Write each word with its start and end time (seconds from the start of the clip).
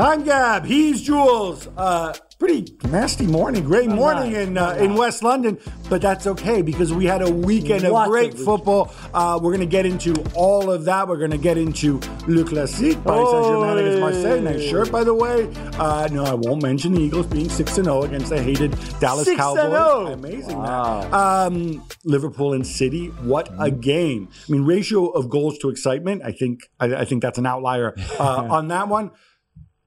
I'm 0.00 0.24
Gab. 0.24 0.64
He's 0.64 1.02
Jules. 1.02 1.68
Uh, 1.76 2.14
pretty 2.38 2.74
nasty 2.84 3.26
morning, 3.26 3.62
great 3.64 3.90
morning 3.90 4.32
in 4.32 4.56
uh, 4.56 4.70
in 4.80 4.94
West 4.94 5.22
London, 5.22 5.58
but 5.90 6.00
that's 6.00 6.26
okay 6.26 6.62
because 6.62 6.90
we 6.90 7.04
had 7.04 7.20
a 7.20 7.30
weekend 7.30 7.84
of 7.84 7.92
What 7.92 8.08
great 8.08 8.32
football. 8.32 8.94
Uh, 9.12 9.38
we're 9.42 9.50
going 9.50 9.60
to 9.60 9.66
get 9.66 9.84
into 9.84 10.14
all 10.34 10.72
of 10.72 10.86
that. 10.86 11.06
We're 11.06 11.18
going 11.18 11.32
to 11.32 11.38
get 11.38 11.58
into 11.58 12.00
Le 12.26 12.44
Classique, 12.44 13.04
Paris 13.04 13.30
Saint 13.30 13.44
Germain 13.44 13.78
against 13.78 14.00
Marseille. 14.00 14.40
Nice 14.40 14.62
shirt, 14.62 14.90
by 14.90 15.04
the 15.04 15.12
way. 15.12 15.52
Uh, 15.78 16.08
no, 16.10 16.24
I 16.24 16.32
won't 16.32 16.62
mention 16.62 16.94
the 16.94 17.02
Eagles 17.02 17.26
being 17.26 17.50
six 17.50 17.76
and 17.76 17.84
zero 17.84 18.02
against 18.04 18.30
the 18.30 18.42
hated 18.42 18.70
Dallas 19.00 19.26
6 19.26 19.28
and 19.28 19.38
Cowboys. 19.38 20.14
Amazing. 20.14 20.56
Wow. 20.56 21.02
man. 21.02 21.76
Um, 21.76 21.88
Liverpool 22.04 22.54
and 22.54 22.66
City. 22.66 23.08
What 23.08 23.50
a 23.58 23.70
game! 23.70 24.30
I 24.48 24.52
mean, 24.52 24.64
ratio 24.64 25.08
of 25.08 25.28
goals 25.28 25.58
to 25.58 25.68
excitement. 25.68 26.22
I 26.24 26.32
think 26.32 26.70
I, 26.80 26.86
I 26.94 27.04
think 27.04 27.20
that's 27.20 27.36
an 27.36 27.44
outlier 27.44 27.94
uh, 28.18 28.46
on 28.50 28.68
that 28.68 28.88
one. 28.88 29.10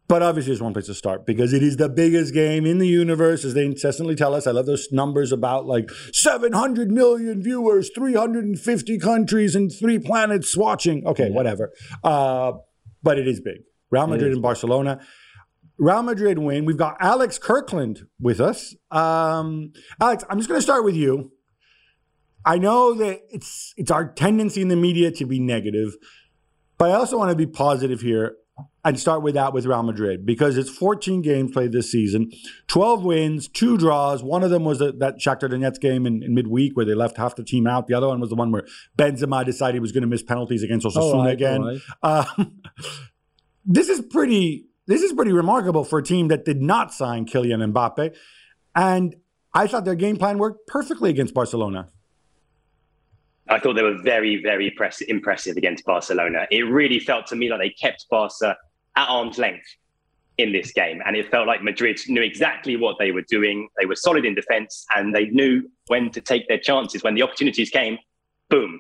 But 0.08 0.22
obviously, 0.22 0.52
it's 0.52 0.62
one 0.62 0.74
place 0.74 0.88
to 0.88 0.94
start 0.94 1.26
because 1.26 1.54
it 1.54 1.64
is 1.64 1.78
the 1.78 1.88
biggest 1.88 2.34
game 2.34 2.66
in 2.66 2.78
the 2.78 2.88
universe, 2.88 3.46
as 3.46 3.54
they 3.54 3.66
incessantly 3.66 4.16
tell 4.16 4.34
us. 4.34 4.46
I 4.46 4.52
love 4.52 4.66
those 4.66 4.90
numbers 4.92 5.32
about 5.32 5.66
like 5.66 5.90
700 6.12 6.92
million 6.92 7.42
viewers, 7.42 7.90
350 7.96 9.00
countries, 9.00 9.56
and 9.56 9.72
three 9.72 10.00
planets 10.00 10.58
watching. 10.58 11.08
Okay, 11.08 11.30
whatever. 11.30 11.72
Uh, 12.04 12.54
but 13.02 13.18
it 13.18 13.28
is 13.28 13.40
big. 13.40 13.62
Real 13.92 14.08
Madrid 14.08 14.34
and 14.34 14.42
Barcelona. 14.42 15.00
Real 15.78 16.04
Madrid 16.04 16.38
win. 16.38 16.66
We've 16.66 16.78
got 16.78 16.98
Alex 17.00 17.38
Kirkland 17.38 18.02
with 18.20 18.42
us. 18.42 18.76
Um, 18.92 19.72
Alex, 20.02 20.24
I'm 20.30 20.38
just 20.38 20.50
going 20.50 20.58
to 20.58 20.64
start 20.64 20.84
with 20.84 20.96
you. 20.96 21.32
I 22.46 22.58
know 22.58 22.94
that 22.96 23.22
it's 23.30 23.74
it's 23.78 23.90
our 23.90 24.12
tendency 24.12 24.62
in 24.62 24.68
the 24.68 24.76
media 24.76 25.12
to 25.12 25.26
be 25.26 25.40
negative, 25.40 25.96
but 26.78 26.92
I 26.92 26.96
also 26.96 27.18
want 27.18 27.30
to 27.30 27.38
be 27.38 27.46
positive 27.46 28.02
here 28.02 28.36
and 28.86 29.00
start 29.00 29.22
with 29.22 29.34
that 29.36 29.54
with 29.54 29.66
Real 29.66 29.84
Madrid 29.84 30.26
because 30.26 30.58
it's 30.58 30.70
14 30.70 31.22
games 31.22 31.52
played 31.52 31.72
this 31.72 31.92
season, 31.92 32.32
12 32.68 33.04
wins, 33.04 33.48
two 33.48 33.78
draws. 33.78 34.22
One 34.22 34.44
of 34.44 34.50
them 34.50 34.64
was 34.64 34.80
that 34.80 35.00
that 35.00 35.18
Shakhtar 35.18 35.50
Donetsk 35.50 35.80
game 35.80 36.06
in, 36.06 36.22
in 36.22 36.36
midweek 36.36 36.76
where 36.76 36.86
they 36.86 36.94
left 36.94 37.18
half 37.18 37.36
the 37.36 37.44
team 37.44 37.66
out. 37.66 37.88
The 37.88 37.94
other 37.94 38.08
one 38.08 38.20
was 38.20 38.30
the 38.30 38.36
one 38.36 38.52
where 38.52 38.66
Benzema 38.98 39.46
decided 39.46 39.76
he 39.76 39.80
was 39.80 39.92
going 39.92 40.02
to 40.02 40.08
miss 40.08 40.24
penalties 40.24 40.64
against 40.64 40.86
Osasuna 40.86 40.98
All 40.98 41.24
right, 41.24 41.34
again. 41.34 41.62
right. 41.62 41.80
Um, 42.04 42.62
this 43.66 43.90
is 43.90 44.02
pretty. 44.02 44.68
This 44.86 45.02
is 45.02 45.14
pretty 45.14 45.32
remarkable 45.32 45.86
for 45.86 46.00
a 46.00 46.04
team 46.04 46.28
that 46.28 46.44
did 46.44 46.62
not 46.62 46.94
sign 46.94 47.26
Kylian 47.26 47.72
Mbappe, 47.72 48.14
and 48.76 49.16
I 49.54 49.66
thought 49.68 49.86
their 49.86 49.96
game 49.96 50.18
plan 50.18 50.38
worked 50.38 50.68
perfectly 50.68 51.10
against 51.10 51.34
Barcelona. 51.34 51.90
I 53.50 53.60
thought 53.60 53.74
they 53.74 53.84
were 53.84 54.02
very, 54.02 54.42
very 54.42 54.68
impress- 54.68 55.02
impressive 55.02 55.58
against 55.58 55.86
Barcelona. 55.86 56.48
It 56.50 56.64
really 56.64 57.00
felt 57.00 57.28
to 57.28 57.36
me 57.36 57.50
like 57.50 57.60
they 57.60 57.70
kept 57.70 58.06
Barca 58.10 58.56
at 58.96 59.10
arm's 59.10 59.38
length 59.38 59.68
in 60.38 60.52
this 60.52 60.72
game. 60.72 61.02
And 61.06 61.16
it 61.16 61.30
felt 61.30 61.48
like 61.48 61.62
Madrid 61.62 62.00
knew 62.08 62.22
exactly 62.22 62.76
what 62.76 62.98
they 63.00 63.12
were 63.12 63.24
doing. 63.30 63.68
They 63.80 63.86
were 63.86 63.96
solid 63.96 64.26
in 64.26 64.34
defense 64.34 64.86
and 64.96 65.14
they 65.14 65.26
knew 65.26 65.70
when 65.88 66.10
to 66.12 66.22
take 66.22 66.48
their 66.48 66.58
chances. 66.58 67.04
When 67.04 67.16
the 67.16 67.22
opportunities 67.22 67.70
came, 67.70 67.98
boom, 68.50 68.80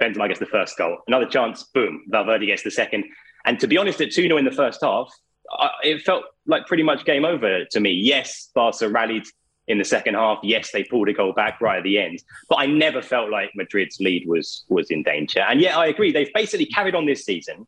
Benzema 0.00 0.28
gets 0.28 0.40
the 0.40 0.46
first 0.46 0.76
goal. 0.76 0.98
Another 1.06 1.26
chance, 1.26 1.64
boom, 1.74 2.04
Valverde 2.08 2.46
gets 2.46 2.62
the 2.62 2.70
second. 2.70 3.04
And 3.44 3.58
to 3.60 3.66
be 3.66 3.78
honest, 3.78 4.00
at 4.00 4.12
2 4.12 4.22
0 4.22 4.36
in 4.36 4.44
the 4.44 4.50
first 4.50 4.80
half, 4.82 5.10
I, 5.50 5.70
it 5.82 6.02
felt 6.02 6.24
like 6.46 6.66
pretty 6.66 6.82
much 6.82 7.04
game 7.04 7.24
over 7.24 7.64
to 7.64 7.80
me. 7.80 7.92
Yes, 7.92 8.50
Barca 8.54 8.88
rallied 8.88 9.24
in 9.70 9.78
the 9.78 9.84
second 9.84 10.14
half. 10.14 10.38
Yes, 10.42 10.72
they 10.72 10.84
pulled 10.84 11.08
a 11.08 11.12
goal 11.12 11.32
back 11.32 11.60
right 11.60 11.78
at 11.78 11.84
the 11.84 11.98
end, 11.98 12.22
but 12.48 12.56
I 12.56 12.66
never 12.66 13.00
felt 13.00 13.30
like 13.30 13.50
Madrid's 13.54 13.98
lead 14.00 14.26
was 14.26 14.64
was 14.68 14.90
in 14.90 15.02
danger. 15.02 15.40
And 15.40 15.60
yet, 15.60 15.76
I 15.76 15.86
agree. 15.86 16.12
They've 16.12 16.32
basically 16.34 16.66
carried 16.66 16.94
on 16.94 17.06
this 17.06 17.24
season. 17.24 17.66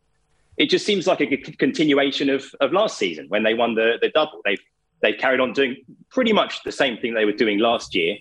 It 0.59 0.69
just 0.69 0.85
seems 0.85 1.07
like 1.07 1.21
a 1.21 1.37
continuation 1.37 2.29
of, 2.29 2.45
of 2.61 2.73
last 2.73 2.99
season 2.99 3.27
when 3.29 3.43
they 3.43 3.55
won 3.55 3.75
the, 3.75 3.99
the 4.03 4.11
double. 4.11 4.41
They've 4.45 4.61
they've 5.01 5.19
carried 5.19 5.41
on 5.41 5.53
doing 5.53 5.77
pretty 6.11 6.33
much 6.33 6.63
the 6.65 6.73
same 6.73 6.99
thing 6.99 7.15
they 7.15 7.25
were 7.25 7.33
doing 7.33 7.59
last 7.59 7.95
year. 7.95 8.17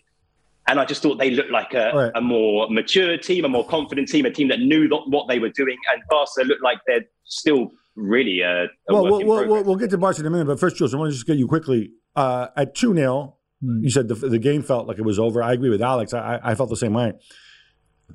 And 0.67 0.79
I 0.79 0.85
just 0.85 1.01
thought 1.01 1.17
they 1.17 1.31
looked 1.31 1.51
like 1.51 1.73
a, 1.73 1.91
Right. 1.93 2.11
a 2.15 2.21
more 2.21 2.69
mature 2.69 3.17
team, 3.17 3.45
a 3.45 3.49
more 3.49 3.65
confident 3.65 4.07
team, 4.07 4.25
a 4.25 4.31
team 4.31 4.47
that 4.49 4.59
knew 4.59 4.87
th- 4.87 5.01
what 5.07 5.27
they 5.27 5.39
were 5.39 5.49
doing. 5.49 5.75
And 5.91 6.01
Barca 6.09 6.43
looked 6.45 6.61
like 6.63 6.77
they're 6.85 7.05
still 7.25 7.71
really 7.95 8.41
a, 8.41 8.65
a 8.65 8.67
well, 8.87 9.03
work 9.03 9.11
we'll, 9.11 9.19
in 9.19 9.27
we'll, 9.27 9.47
we'll, 9.47 9.63
we'll 9.63 9.75
get 9.75 9.89
to 9.89 9.97
Barca 9.97 10.19
in 10.21 10.27
a 10.27 10.29
minute, 10.29 10.45
but 10.45 10.59
first, 10.59 10.77
Jules, 10.77 10.93
I 10.93 10.97
want 10.97 11.09
to 11.11 11.15
just 11.15 11.25
get 11.27 11.37
you 11.37 11.47
quickly. 11.47 11.91
Uh, 12.15 12.47
at 12.55 12.75
2 12.75 12.93
0, 12.93 13.35
Hmm. 13.63 13.83
you 13.83 13.89
said 13.89 14.07
the, 14.07 14.15
the 14.15 14.39
game 14.39 14.63
felt 14.63 14.87
like 14.87 14.97
it 14.97 15.03
was 15.03 15.19
over. 15.19 15.41
I 15.41 15.53
agree 15.53 15.69
with 15.69 15.81
Alex. 15.81 16.13
I, 16.13 16.35
I 16.35 16.51
I 16.51 16.55
felt 16.55 16.69
the 16.69 16.75
same 16.75 16.93
way. 16.93 17.13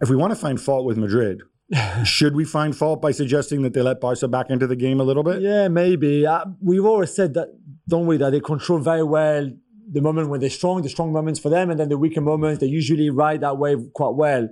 If 0.01 0.11
we 0.11 0.17
want 0.17 0.33
to 0.33 0.37
find 0.37 0.61
fault 0.61 0.85
with 0.85 0.99
Madrid, 0.99 1.43
should 2.05 2.35
we 2.35 2.45
find 2.45 2.77
fault 2.77 3.01
by 3.01 3.13
suggesting 3.13 3.63
that 3.63 3.73
they 3.73 3.83
let 3.83 4.01
Barca 4.01 4.29
back 4.29 4.51
into 4.51 4.67
the 4.67 4.77
game 4.77 5.01
a 5.01 5.05
little 5.05 5.23
bit? 5.23 5.41
Yeah, 5.41 5.69
maybe. 5.69 6.27
Uh, 6.27 6.45
we've 6.61 6.85
always 6.85 7.15
said 7.15 7.35
that, 7.35 7.49
don't 7.89 8.07
we, 8.07 8.17
that 8.19 8.31
they 8.31 8.41
control 8.41 8.79
very 8.79 9.03
well 9.03 9.51
the 9.89 10.01
moment 10.01 10.29
when 10.29 10.41
they're 10.41 10.51
strong, 10.51 10.83
the 10.83 10.89
strong 10.89 11.13
moments 11.13 11.41
for 11.41 11.49
them, 11.49 11.71
and 11.71 11.79
then 11.79 11.89
the 11.89 11.99
weaker 11.99 12.21
moments, 12.21 12.61
they 12.61 12.67
usually 12.67 13.09
ride 13.09 13.41
that 13.41 13.57
wave 13.57 13.79
quite 13.95 14.15
well. 14.15 14.49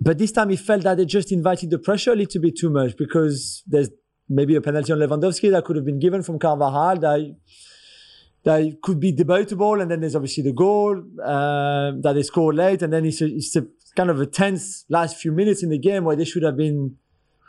But 0.00 0.18
this 0.18 0.32
time 0.32 0.50
it 0.50 0.58
felt 0.60 0.82
that 0.82 0.96
they 0.96 1.04
just 1.04 1.32
invited 1.32 1.70
the 1.70 1.78
pressure 1.78 2.12
a 2.12 2.16
little 2.16 2.40
bit 2.40 2.56
too 2.58 2.70
much 2.70 2.96
because 2.96 3.62
there's 3.66 3.90
maybe 4.28 4.54
a 4.56 4.60
penalty 4.60 4.92
on 4.92 4.98
Lewandowski 4.98 5.50
that 5.50 5.64
could 5.64 5.76
have 5.76 5.84
been 5.84 5.98
given 5.98 6.22
from 6.22 6.38
Carvajal 6.38 6.98
that, 6.98 7.36
that 8.44 8.78
could 8.82 9.00
be 9.00 9.12
debatable. 9.12 9.80
And 9.80 9.90
then 9.90 10.00
there's 10.00 10.16
obviously 10.16 10.42
the 10.42 10.52
goal 10.52 10.96
um, 11.22 12.02
that 12.02 12.12
they 12.14 12.22
scored 12.22 12.56
late. 12.56 12.82
And 12.82 12.92
then 12.92 13.04
it's, 13.04 13.20
a, 13.20 13.26
it's 13.26 13.56
a 13.56 13.66
kind 13.96 14.10
of 14.10 14.20
a 14.20 14.26
tense 14.26 14.84
last 14.88 15.16
few 15.16 15.32
minutes 15.32 15.62
in 15.62 15.70
the 15.70 15.78
game 15.78 16.04
where 16.04 16.16
they 16.16 16.24
should 16.24 16.42
have 16.42 16.56
been. 16.56 16.96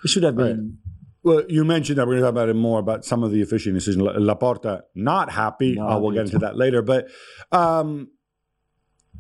Should 0.05 0.23
have 0.23 0.37
been. 0.37 0.77
Well, 1.23 1.43
you 1.49 1.65
mentioned 1.65 1.97
that 1.97 2.07
we're 2.07 2.13
going 2.13 2.21
to 2.21 2.27
talk 2.27 2.31
about 2.31 2.49
it 2.49 2.55
more 2.55 2.79
about 2.79 3.03
some 3.03 3.23
of 3.23 3.31
the 3.31 3.41
officiating 3.41 3.73
decisions. 3.73 4.01
La- 4.01 4.13
Laporta 4.13 4.83
not 4.95 5.31
happy. 5.31 5.75
No, 5.75 5.89
uh, 5.89 5.99
we'll 5.99 6.11
get 6.11 6.25
into 6.25 6.39
that 6.39 6.55
later. 6.55 6.81
But 6.81 7.09
um, 7.51 8.09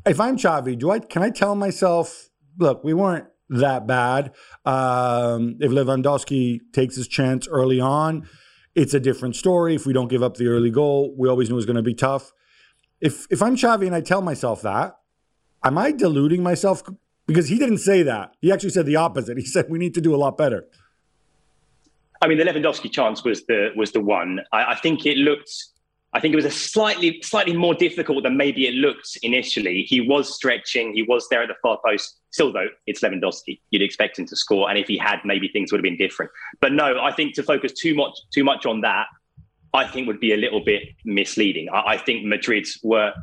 if 0.05 0.19
I'm 0.19 0.37
Xavi, 0.37 0.79
do 0.79 0.91
I 0.91 0.99
can 0.99 1.21
I 1.21 1.29
tell 1.29 1.55
myself, 1.55 2.29
look, 2.57 2.83
we 2.83 2.93
weren't 2.93 3.25
that 3.49 3.87
bad. 3.87 4.31
Um, 4.65 5.57
if 5.59 5.71
Lewandowski 5.71 6.59
takes 6.71 6.95
his 6.95 7.07
chance 7.07 7.47
early 7.47 7.81
on, 7.81 8.29
it's 8.79 8.93
a 8.93 8.99
different 8.99 9.35
story. 9.35 9.75
If 9.75 9.85
we 9.85 9.91
don't 9.91 10.07
give 10.07 10.23
up 10.23 10.37
the 10.37 10.47
early 10.47 10.71
goal, 10.71 11.13
we 11.17 11.27
always 11.27 11.49
knew 11.49 11.55
it 11.55 11.57
was 11.57 11.65
going 11.65 11.75
to 11.75 11.81
be 11.81 11.93
tough. 11.93 12.31
If 13.01 13.27
if 13.29 13.41
I'm 13.41 13.55
Xavi 13.55 13.85
and 13.85 13.93
I 13.93 14.01
tell 14.01 14.21
myself 14.21 14.61
that, 14.61 14.97
am 15.63 15.77
I 15.77 15.91
deluding 15.91 16.41
myself? 16.41 16.81
Because 17.27 17.49
he 17.49 17.59
didn't 17.59 17.79
say 17.79 18.03
that. 18.03 18.35
He 18.41 18.51
actually 18.51 18.69
said 18.69 18.85
the 18.85 18.95
opposite. 18.95 19.37
He 19.37 19.45
said 19.55 19.65
we 19.69 19.79
need 19.79 19.93
to 19.95 20.01
do 20.01 20.15
a 20.15 20.19
lot 20.25 20.37
better. 20.37 20.65
I 22.21 22.27
mean, 22.27 22.37
the 22.37 22.45
Lewandowski 22.45 22.91
chance 22.91 23.23
was 23.23 23.45
the 23.45 23.71
was 23.75 23.91
the 23.91 24.01
one. 24.01 24.39
I, 24.53 24.71
I 24.73 24.75
think 24.75 25.05
it 25.05 25.17
looked. 25.17 25.51
I 26.13 26.19
think 26.19 26.33
it 26.33 26.35
was 26.35 26.45
a 26.45 26.51
slightly 26.51 27.21
slightly 27.21 27.55
more 27.55 27.75
difficult 27.75 28.23
than 28.23 28.35
maybe 28.35 28.67
it 28.67 28.73
looked 28.73 29.17
initially. 29.21 29.83
He 29.83 30.01
was 30.01 30.33
stretching. 30.33 30.93
He 30.93 31.03
was 31.03 31.27
there 31.29 31.43
at 31.43 31.49
the 31.49 31.55
far 31.61 31.79
post. 31.85 32.17
Still, 32.31 32.51
though, 32.51 32.67
it's 32.87 33.01
Lewandowski. 33.01 33.59
You'd 33.69 33.81
expect 33.81 34.17
him 34.17 34.25
to 34.27 34.35
score, 34.35 34.69
and 34.69 34.77
if 34.77 34.87
he 34.87 34.97
had, 34.97 35.19
maybe 35.23 35.47
things 35.47 35.71
would 35.71 35.79
have 35.79 35.83
been 35.83 35.97
different. 35.97 36.31
But 36.61 36.73
no, 36.73 36.99
I 36.99 37.11
think 37.11 37.35
to 37.35 37.43
focus 37.43 37.73
too 37.73 37.93
much 37.93 38.17
too 38.33 38.43
much 38.43 38.65
on 38.65 38.81
that, 38.81 39.05
I 39.73 39.85
think 39.85 40.07
would 40.07 40.19
be 40.19 40.33
a 40.33 40.37
little 40.37 40.63
bit 40.63 40.83
misleading. 41.05 41.69
I, 41.71 41.93
I 41.93 41.97
think 41.97 42.25
Madrid 42.25 42.67
were 42.83 43.13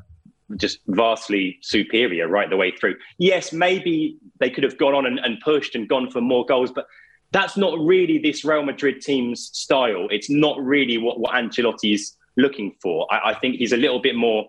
just 0.56 0.78
vastly 0.86 1.58
superior 1.62 2.28
right 2.28 2.48
the 2.48 2.56
way 2.56 2.70
through. 2.70 2.94
Yes, 3.18 3.52
maybe 3.52 4.18
they 4.38 4.48
could 4.48 4.62
have 4.62 4.78
gone 4.78 4.94
on 4.94 5.06
and, 5.06 5.18
and 5.18 5.40
pushed 5.40 5.74
and 5.74 5.88
gone 5.88 6.08
for 6.08 6.20
more 6.20 6.46
goals, 6.46 6.70
but 6.72 6.86
that's 7.32 7.56
not 7.56 7.76
really 7.80 8.18
this 8.18 8.44
Real 8.44 8.62
Madrid 8.62 9.00
team's 9.00 9.50
style. 9.52 10.06
It's 10.10 10.30
not 10.30 10.58
really 10.60 10.98
what, 10.98 11.18
what 11.18 11.34
Ancelotti's 11.34 12.16
looking 12.36 12.74
for. 12.82 13.06
I, 13.12 13.30
I 13.30 13.34
think 13.34 13.56
he's 13.56 13.72
a 13.72 13.76
little 13.76 14.00
bit 14.00 14.14
more 14.14 14.46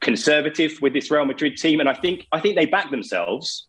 conservative 0.00 0.78
with 0.80 0.92
this 0.92 1.10
Real 1.10 1.24
Madrid 1.24 1.56
team, 1.56 1.80
and 1.80 1.88
I 1.88 1.94
think 1.94 2.26
I 2.32 2.40
think 2.40 2.56
they 2.56 2.66
back 2.66 2.90
themselves 2.90 3.66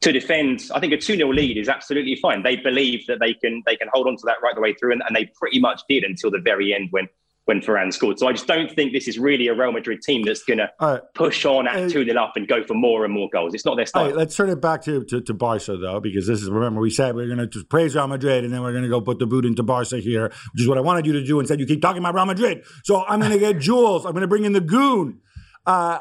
to 0.00 0.12
defend. 0.12 0.70
I 0.74 0.80
think 0.80 0.92
a 0.92 0.96
2-0 0.96 1.34
lead 1.34 1.56
is 1.56 1.68
absolutely 1.68 2.16
fine. 2.16 2.42
They 2.42 2.56
believe 2.56 3.06
that 3.06 3.18
they 3.20 3.34
can 3.34 3.62
they 3.66 3.76
can 3.76 3.88
hold 3.92 4.06
on 4.06 4.16
to 4.16 4.22
that 4.26 4.36
right 4.42 4.54
the 4.54 4.60
way 4.60 4.74
through, 4.74 4.92
and, 4.92 5.02
and 5.06 5.14
they 5.16 5.30
pretty 5.38 5.60
much 5.60 5.82
did 5.88 6.04
until 6.04 6.30
the 6.30 6.40
very 6.40 6.74
end 6.74 6.88
when 6.90 7.08
when 7.48 7.62
Ferran 7.62 7.90
scored. 7.90 8.18
So 8.18 8.28
I 8.28 8.32
just 8.32 8.46
don't 8.46 8.70
think 8.70 8.92
this 8.92 9.08
is 9.08 9.18
really 9.18 9.48
a 9.48 9.54
Real 9.54 9.72
Madrid 9.72 10.02
team 10.02 10.22
that's 10.22 10.44
going 10.44 10.58
to 10.58 11.02
push 11.14 11.46
on 11.46 11.66
at 11.66 11.88
2 11.88 12.04
0 12.04 12.20
up 12.22 12.32
and 12.36 12.46
go 12.46 12.62
for 12.62 12.74
more 12.74 13.06
and 13.06 13.14
more 13.14 13.30
goals. 13.32 13.54
It's 13.54 13.64
not 13.64 13.76
their 13.76 13.86
style. 13.86 14.04
right, 14.04 14.14
let's 14.14 14.36
turn 14.36 14.50
it 14.50 14.60
back 14.60 14.82
to, 14.82 15.02
to, 15.04 15.22
to 15.22 15.32
Barca, 15.32 15.78
though, 15.78 15.98
because 15.98 16.26
this 16.26 16.42
is, 16.42 16.50
remember, 16.50 16.82
we 16.82 16.90
said 16.90 17.14
we 17.14 17.22
are 17.22 17.26
going 17.26 17.38
to 17.38 17.46
just 17.46 17.70
praise 17.70 17.94
Real 17.94 18.06
Madrid 18.06 18.44
and 18.44 18.52
then 18.52 18.60
we're 18.60 18.72
going 18.72 18.82
to 18.84 18.90
go 18.90 19.00
put 19.00 19.18
the 19.18 19.26
boot 19.26 19.46
into 19.46 19.62
Barca 19.62 19.96
here, 19.96 20.26
which 20.52 20.60
is 20.60 20.68
what 20.68 20.76
I 20.76 20.82
wanted 20.82 21.06
you 21.06 21.14
to 21.14 21.24
do. 21.24 21.40
Instead, 21.40 21.58
you 21.58 21.64
keep 21.64 21.80
talking 21.80 22.00
about 22.02 22.14
Real 22.14 22.26
Madrid. 22.26 22.64
So 22.84 23.02
I'm 23.06 23.18
going 23.18 23.32
to 23.32 23.38
get 23.38 23.58
Jules. 23.60 24.04
I'm 24.04 24.12
going 24.12 24.20
to 24.20 24.28
bring 24.28 24.44
in 24.44 24.52
the 24.52 24.60
goon. 24.60 25.20
Uh, 25.66 26.00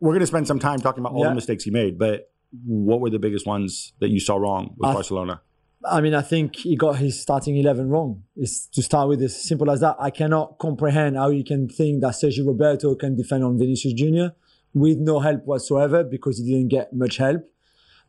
we're 0.00 0.12
going 0.12 0.20
to 0.20 0.26
spend 0.26 0.46
some 0.46 0.58
time 0.60 0.78
talking 0.78 1.00
about 1.00 1.12
all 1.12 1.24
Yeah. 1.24 1.28
the 1.28 1.34
mistakes 1.34 1.64
he 1.64 1.70
made, 1.70 1.98
but 1.98 2.30
what 2.64 3.00
were 3.02 3.10
the 3.10 3.18
biggest 3.18 3.46
ones 3.46 3.92
that 4.00 4.08
you 4.08 4.18
saw 4.18 4.36
wrong 4.36 4.74
with 4.78 4.88
I- 4.88 4.94
Barcelona? 4.94 5.42
I 5.84 6.00
mean, 6.00 6.14
I 6.14 6.20
think 6.22 6.56
he 6.56 6.76
got 6.76 6.96
his 6.98 7.20
starting 7.20 7.56
11 7.56 7.88
wrong. 7.88 8.22
It's 8.36 8.66
to 8.68 8.82
start 8.82 9.08
with, 9.08 9.22
as 9.22 9.34
simple 9.42 9.70
as 9.70 9.80
that. 9.80 9.96
I 9.98 10.10
cannot 10.10 10.58
comprehend 10.58 11.16
how 11.16 11.30
you 11.30 11.42
can 11.42 11.68
think 11.68 12.02
that 12.02 12.12
Sergio 12.12 12.46
Roberto 12.46 12.94
can 12.94 13.16
defend 13.16 13.44
on 13.44 13.58
Vinicius 13.58 13.94
Jr. 13.94 14.26
with 14.74 14.98
no 14.98 15.20
help 15.20 15.44
whatsoever 15.46 16.04
because 16.04 16.38
he 16.38 16.44
didn't 16.44 16.68
get 16.68 16.92
much 16.92 17.16
help. 17.16 17.42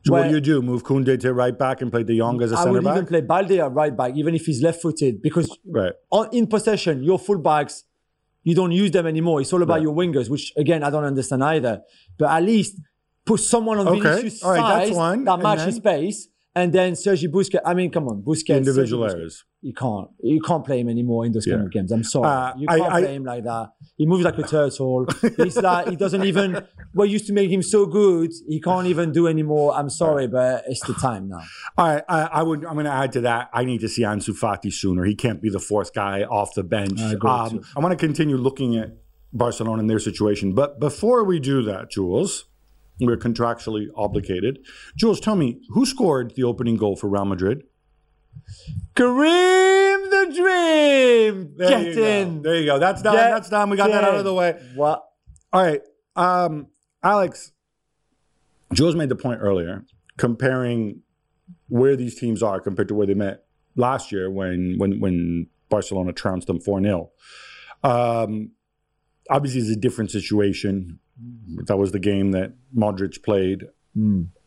So 0.05 0.13
what 0.13 0.27
do 0.27 0.33
you 0.33 0.41
do? 0.41 0.61
Move 0.61 0.83
Koundé 0.83 1.19
to 1.19 1.33
right 1.33 1.57
back 1.57 1.81
and 1.81 1.91
play 1.91 2.03
De 2.03 2.17
Jong 2.17 2.41
as 2.41 2.51
a 2.51 2.55
I 2.55 2.63
center 2.63 2.71
would 2.73 2.83
back? 2.83 2.95
even 2.95 3.05
play 3.05 3.21
Balde 3.21 3.51
at 3.51 3.71
right 3.71 3.95
back, 3.95 4.15
even 4.15 4.33
if 4.33 4.47
he's 4.47 4.61
left-footed, 4.61 5.21
because 5.21 5.55
right. 5.65 5.93
on, 6.09 6.27
in 6.33 6.47
possession, 6.47 7.03
your 7.03 7.19
fullbacks, 7.19 7.83
you 8.43 8.55
don't 8.55 8.71
use 8.71 8.89
them 8.91 9.05
anymore. 9.05 9.39
It's 9.41 9.53
all 9.53 9.61
about 9.61 9.75
Right. 9.75 9.83
your 9.83 9.93
wingers, 9.93 10.27
which 10.27 10.51
again 10.57 10.83
I 10.83 10.89
don't 10.89 11.03
understand 11.03 11.43
either. 11.43 11.83
But 12.17 12.31
at 12.31 12.41
least 12.43 12.79
put 13.25 13.39
someone 13.41 13.77
on 13.77 13.87
Okay. 13.89 13.99
Vinicius' 14.01 14.43
All 14.43 14.51
right, 14.53 14.91
one. 14.91 15.23
that 15.25 15.39
matches 15.39 15.75
space, 15.75 16.27
and 16.55 16.73
then 16.73 16.95
Sergi 16.95 17.27
Busquets. 17.27 17.61
I 17.65 17.73
mean, 17.73 17.91
come 17.91 18.07
on, 18.07 18.21
Busquets. 18.21 18.57
Individual 18.57 19.05
errors. 19.09 19.43
You 19.61 19.73
can't. 19.73 20.07
You 20.23 20.41
can't 20.41 20.65
play 20.65 20.79
him 20.79 20.89
anymore 20.89 21.25
in 21.25 21.31
those 21.33 21.45
kind 21.45 21.61
of 21.61 21.71
games. 21.71 21.91
I'm 21.91 22.03
sorry. 22.03 22.27
Uh, 22.27 22.53
you 22.57 22.67
can't 22.67 22.81
I- 22.81 23.01
play 23.01 23.15
him 23.15 23.23
like 23.23 23.43
that. 23.43 23.69
He 23.95 24.05
moves 24.07 24.23
like 24.25 24.37
a 24.39 24.43
turtle. 24.43 25.05
He's 25.37 25.55
like 25.69 25.89
he 25.89 25.95
doesn't 25.95 26.23
even. 26.23 26.65
What 26.93 27.09
used 27.09 27.27
to 27.27 27.33
make 27.33 27.49
him 27.51 27.61
so 27.61 27.85
good, 27.85 28.31
he 28.47 28.59
can't 28.59 28.87
even 28.87 29.11
do 29.11 29.27
anymore. 29.27 29.73
I'm 29.75 29.89
sorry, 29.89 30.27
but 30.27 30.63
it's 30.67 30.85
the 30.85 30.93
time 30.93 31.29
now. 31.29 31.41
All 31.77 31.87
right, 31.87 32.03
I, 32.09 32.21
I 32.23 32.43
would. 32.43 32.65
I'm 32.65 32.73
going 32.73 32.85
to 32.85 32.91
add 32.91 33.11
to 33.13 33.21
that. 33.21 33.49
I 33.53 33.63
need 33.63 33.81
to 33.81 33.87
see 33.87 34.01
Ansu 34.01 34.31
Fati 34.37 34.73
sooner. 34.73 35.05
He 35.05 35.15
can't 35.15 35.41
be 35.41 35.49
the 35.49 35.59
fourth 35.59 35.93
guy 35.93 36.23
off 36.23 36.53
the 36.55 36.63
bench. 36.63 36.99
I 36.99 37.11
agree 37.13 37.29
Um. 37.29 37.61
I 37.77 37.79
want 37.79 37.97
to 37.97 38.03
continue 38.05 38.37
looking 38.37 38.75
at 38.77 38.97
Barcelona 39.31 39.79
and 39.81 39.89
their 39.89 39.99
situation, 39.99 40.53
but 40.53 40.79
before 40.79 41.23
we 41.23 41.39
do 41.39 41.61
that, 41.63 41.91
Jules, 41.91 42.45
we're 43.07 43.17
contractually 43.17 43.87
obligated. 43.95 44.59
Jules, 44.95 45.19
tell 45.19 45.35
me 45.35 45.61
who 45.69 45.85
scored 45.85 46.35
the 46.35 46.43
opening 46.43 46.77
goal 46.77 46.95
for 46.95 47.07
Real 47.07 47.25
Madrid? 47.25 47.63
Karim 48.95 50.09
the 50.09 50.33
Dream, 50.35 51.53
There 51.57 51.69
get 51.69 51.85
you 51.87 51.95
go. 51.95 52.41
There 52.41 52.55
you 52.55 52.65
go. 52.65 52.79
That's 52.79 53.01
done. 53.01 53.15
Get 53.15 53.29
That's 53.31 53.49
done. 53.49 53.69
We 53.69 53.77
got 53.77 53.91
that 53.91 54.03
out 54.03 54.15
of 54.15 54.25
the 54.25 54.33
way. 54.33 54.61
What? 54.75 55.03
All 55.53 55.63
right, 55.63 55.81
um, 56.15 56.67
Alex. 57.03 57.51
Jules 58.73 58.95
made 58.95 59.09
the 59.09 59.15
point 59.15 59.39
earlier, 59.41 59.85
comparing 60.17 61.01
where 61.67 61.95
these 61.95 62.15
teams 62.17 62.41
are 62.41 62.59
compared 62.61 62.87
to 62.87 62.95
where 62.95 63.07
they 63.07 63.13
met 63.13 63.43
last 63.75 64.11
year 64.11 64.29
when 64.29 64.75
when 64.77 64.99
when 64.99 65.47
Barcelona 65.69 66.13
trounced 66.13 66.47
them 66.47 66.59
four 66.59 66.81
0 66.81 67.11
um, 67.83 68.51
Obviously, 69.29 69.61
it's 69.61 69.69
a 69.69 69.75
different 69.75 70.11
situation. 70.11 70.99
That 71.65 71.77
was 71.77 71.91
the 71.91 71.99
game 71.99 72.31
that 72.31 72.53
Modric 72.75 73.23
played 73.23 73.65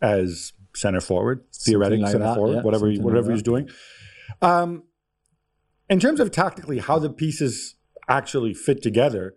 as 0.00 0.52
center 0.74 1.00
forward, 1.00 1.44
theoretic 1.54 2.00
like 2.00 2.12
center 2.12 2.24
that, 2.24 2.34
forward, 2.36 2.56
yeah, 2.56 2.62
whatever 2.62 2.88
he, 2.88 2.96
something 2.96 3.06
like 3.06 3.14
whatever 3.14 3.32
he's 3.32 3.42
doing. 3.42 3.68
Um, 4.42 4.84
in 5.88 6.00
terms 6.00 6.20
of 6.20 6.30
tactically, 6.30 6.78
how 6.78 6.98
the 6.98 7.10
pieces 7.10 7.76
actually 8.08 8.54
fit 8.54 8.82
together, 8.82 9.34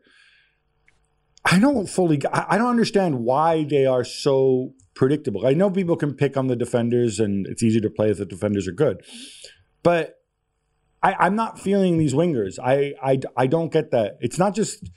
I 1.45 1.59
don't 1.59 1.87
fully, 1.87 2.21
I 2.33 2.45
I 2.49 2.57
don't 2.57 2.69
understand 2.69 3.19
why 3.19 3.63
they 3.63 3.85
are 3.85 4.03
so 4.03 4.73
predictable. 4.95 5.45
I 5.45 5.53
know 5.53 5.69
people 5.69 5.95
can 5.95 6.13
pick 6.13 6.37
on 6.37 6.47
the 6.47 6.55
defenders, 6.55 7.19
and 7.19 7.45
it's 7.47 7.61
easy 7.61 7.81
to 7.81 7.89
play 7.89 8.09
if 8.09 8.17
the 8.17 8.25
defenders 8.25 8.67
are 8.67 8.73
good, 8.73 9.03
but 9.83 10.15
I, 11.03 11.15
I'm 11.19 11.35
not 11.35 11.59
feeling 11.59 11.97
these 11.97 12.13
wingers. 12.13 12.57
I, 12.63 12.93
I, 13.01 13.19
I 13.35 13.47
don't 13.47 13.71
get 13.71 13.91
that. 13.91 14.17
It's 14.19 14.39
not 14.39 14.55
just 14.55 14.89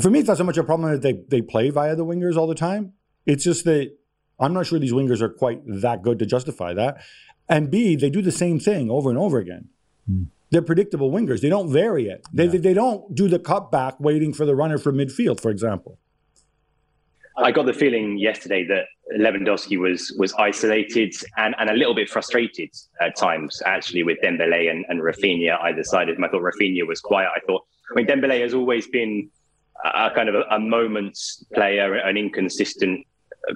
for 0.00 0.10
me. 0.10 0.20
It's 0.20 0.28
not 0.28 0.38
so 0.38 0.44
much 0.44 0.56
a 0.56 0.64
problem 0.64 0.92
that 0.92 1.02
they 1.02 1.22
they 1.28 1.42
play 1.42 1.70
via 1.70 1.96
the 1.96 2.04
wingers 2.04 2.36
all 2.36 2.46
the 2.46 2.54
time. 2.54 2.92
It's 3.26 3.44
just 3.44 3.64
that 3.64 3.92
I'm 4.40 4.52
not 4.52 4.66
sure 4.66 4.78
these 4.78 4.92
wingers 4.92 5.20
are 5.20 5.28
quite 5.28 5.60
that 5.66 6.02
good 6.02 6.18
to 6.18 6.26
justify 6.26 6.74
that. 6.74 7.02
And 7.48 7.70
B, 7.70 7.96
they 7.96 8.10
do 8.10 8.22
the 8.22 8.32
same 8.32 8.58
thing 8.58 8.90
over 8.90 9.10
and 9.10 9.18
over 9.18 9.38
again. 9.38 9.68
Hmm. 10.06 10.24
They're 10.50 10.62
predictable 10.62 11.10
wingers. 11.10 11.40
They 11.40 11.48
don't 11.48 11.72
vary 11.72 12.08
it. 12.08 12.26
They, 12.32 12.46
they, 12.46 12.58
they 12.58 12.74
don't 12.74 13.14
do 13.14 13.26
the 13.26 13.38
cutback 13.38 13.98
waiting 14.00 14.34
for 14.34 14.44
the 14.44 14.54
runner 14.54 14.76
from 14.76 14.96
midfield, 14.96 15.40
for 15.40 15.50
example. 15.50 15.98
I 17.38 17.50
got 17.52 17.64
the 17.64 17.72
feeling 17.72 18.18
yesterday 18.18 18.66
that 18.66 18.84
Lewandowski 19.18 19.78
was 19.78 20.14
was 20.18 20.34
isolated 20.34 21.14
and, 21.38 21.54
and 21.58 21.70
a 21.70 21.72
little 21.72 21.94
bit 21.94 22.10
frustrated 22.10 22.70
at 23.00 23.16
times, 23.16 23.62
actually, 23.64 24.02
with 24.02 24.18
Dembele 24.22 24.70
and, 24.70 24.84
and 24.88 25.00
Rafinha 25.00 25.58
either 25.62 25.82
side 25.82 26.10
of 26.10 26.16
him. 26.16 26.24
I 26.24 26.28
thought 26.28 26.42
Rafinha 26.42 26.86
was 26.86 27.00
quiet. 27.00 27.30
I 27.34 27.40
thought, 27.46 27.62
I 27.90 27.94
mean, 27.94 28.06
Dembele 28.06 28.40
has 28.42 28.52
always 28.52 28.86
been 28.86 29.30
a, 29.84 30.10
kind 30.10 30.28
of 30.28 30.34
a, 30.34 30.42
a 30.50 30.58
moments 30.58 31.44
player, 31.54 31.94
an 31.94 32.16
inconsistent 32.16 33.06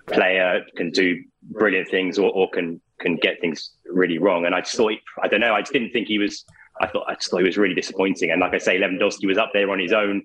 player, 0.08 0.64
can 0.76 0.90
do 0.90 1.23
brilliant 1.43 1.88
things 1.88 2.19
or, 2.19 2.31
or 2.31 2.50
can 2.50 2.81
can 3.00 3.17
get 3.17 3.40
things 3.40 3.73
really 3.87 4.19
wrong. 4.19 4.46
And 4.46 4.55
I 4.55 4.61
just 4.61 4.75
thought, 4.75 4.93
I 5.23 5.28
don't 5.28 5.40
know, 5.40 5.55
I 5.55 5.61
just 5.61 5.73
didn't 5.73 5.90
think 5.90 6.08
he 6.08 6.19
was. 6.19 6.44
I 6.81 6.87
thought 6.87 7.05
I 7.08 7.14
just 7.14 7.31
thought 7.31 7.38
he 7.38 7.46
was 7.46 7.58
really 7.58 7.75
disappointing. 7.75 8.31
And 8.31 8.40
like 8.40 8.55
I 8.55 8.58
say, 8.58 8.78
Lewandowski 8.78 9.26
was 9.26 9.38
up 9.38 9.50
there 9.52 9.70
on 9.70 9.78
his 9.78 9.93
own. 9.93 10.23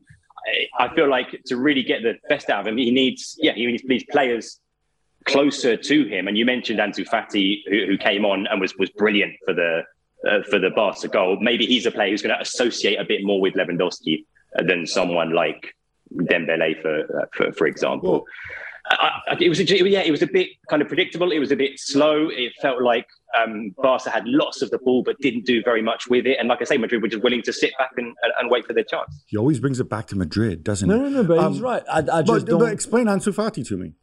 I, 0.79 0.85
I 0.85 0.95
feel 0.95 1.09
like 1.09 1.39
to 1.47 1.57
really 1.57 1.83
get 1.83 2.01
the 2.01 2.15
best 2.29 2.49
out 2.49 2.61
of 2.61 2.67
him, 2.67 2.77
he 2.77 2.91
needs 2.91 3.35
yeah, 3.39 3.53
he 3.53 3.65
needs 3.65 3.83
these 3.85 4.05
players 4.05 4.59
closer 5.25 5.77
to 5.77 6.03
him. 6.05 6.27
And 6.27 6.37
you 6.37 6.45
mentioned 6.45 6.79
Ansu 6.79 7.07
Fati, 7.07 7.61
who, 7.67 7.85
who 7.85 7.97
came 7.97 8.25
on 8.25 8.47
and 8.47 8.59
was 8.59 8.75
was 8.77 8.89
brilliant 8.91 9.35
for 9.45 9.53
the 9.53 9.83
uh, 10.27 10.43
for 10.49 10.59
the 10.59 10.69
Barca 10.71 11.07
goal. 11.07 11.37
Maybe 11.39 11.65
he's 11.65 11.85
a 11.85 11.91
player 11.91 12.09
who's 12.09 12.21
going 12.21 12.35
to 12.35 12.41
associate 12.41 12.99
a 12.99 13.05
bit 13.05 13.23
more 13.23 13.39
with 13.39 13.53
Lewandowski 13.53 14.25
than 14.55 14.85
someone 14.85 15.31
like 15.31 15.73
Dembele, 16.15 16.81
for 16.81 16.99
uh, 17.21 17.25
for, 17.33 17.51
for 17.53 17.67
example. 17.67 18.25
I, 18.89 19.11
I, 19.29 19.37
it 19.39 19.47
was 19.47 19.59
a, 19.59 19.63
yeah, 19.63 19.99
it 20.01 20.11
was 20.11 20.21
a 20.21 20.27
bit 20.27 20.49
kind 20.69 20.81
of 20.81 20.87
predictable. 20.87 21.31
It 21.31 21.39
was 21.39 21.51
a 21.51 21.55
bit 21.55 21.79
slow. 21.79 22.27
It 22.29 22.51
felt 22.61 22.81
like 22.81 23.07
um, 23.39 23.73
Barca 23.77 24.09
had 24.09 24.23
lots 24.27 24.61
of 24.61 24.69
the 24.71 24.79
ball 24.79 25.03
but 25.03 25.17
didn't 25.19 25.45
do 25.45 25.61
very 25.63 25.81
much 25.81 26.07
with 26.09 26.25
it. 26.25 26.37
And 26.39 26.49
like 26.49 26.61
I 26.61 26.65
say, 26.65 26.77
Madrid 26.77 27.01
were 27.01 27.07
just 27.07 27.23
willing 27.23 27.41
to 27.43 27.53
sit 27.53 27.71
back 27.77 27.91
and, 27.95 28.07
and, 28.07 28.33
and 28.39 28.49
wait 28.49 28.65
for 28.65 28.73
their 28.73 28.83
chance. 28.83 29.07
He 29.27 29.37
always 29.37 29.59
brings 29.59 29.79
it 29.79 29.87
back 29.87 30.07
to 30.07 30.15
Madrid, 30.17 30.63
doesn't 30.63 30.89
No, 30.89 30.95
he? 30.95 31.01
no, 31.03 31.09
no. 31.21 31.23
But 31.23 31.37
Um, 31.37 31.53
he's 31.53 31.61
right. 31.61 31.83
I, 31.89 31.99
I 31.99 32.01
But, 32.01 32.25
just 32.25 32.45
don't. 32.47 32.59
but 32.59 32.73
explain 32.73 33.05
Ansu 33.05 33.33
Fati 33.33 33.65
to 33.67 33.77
me. 33.77 33.93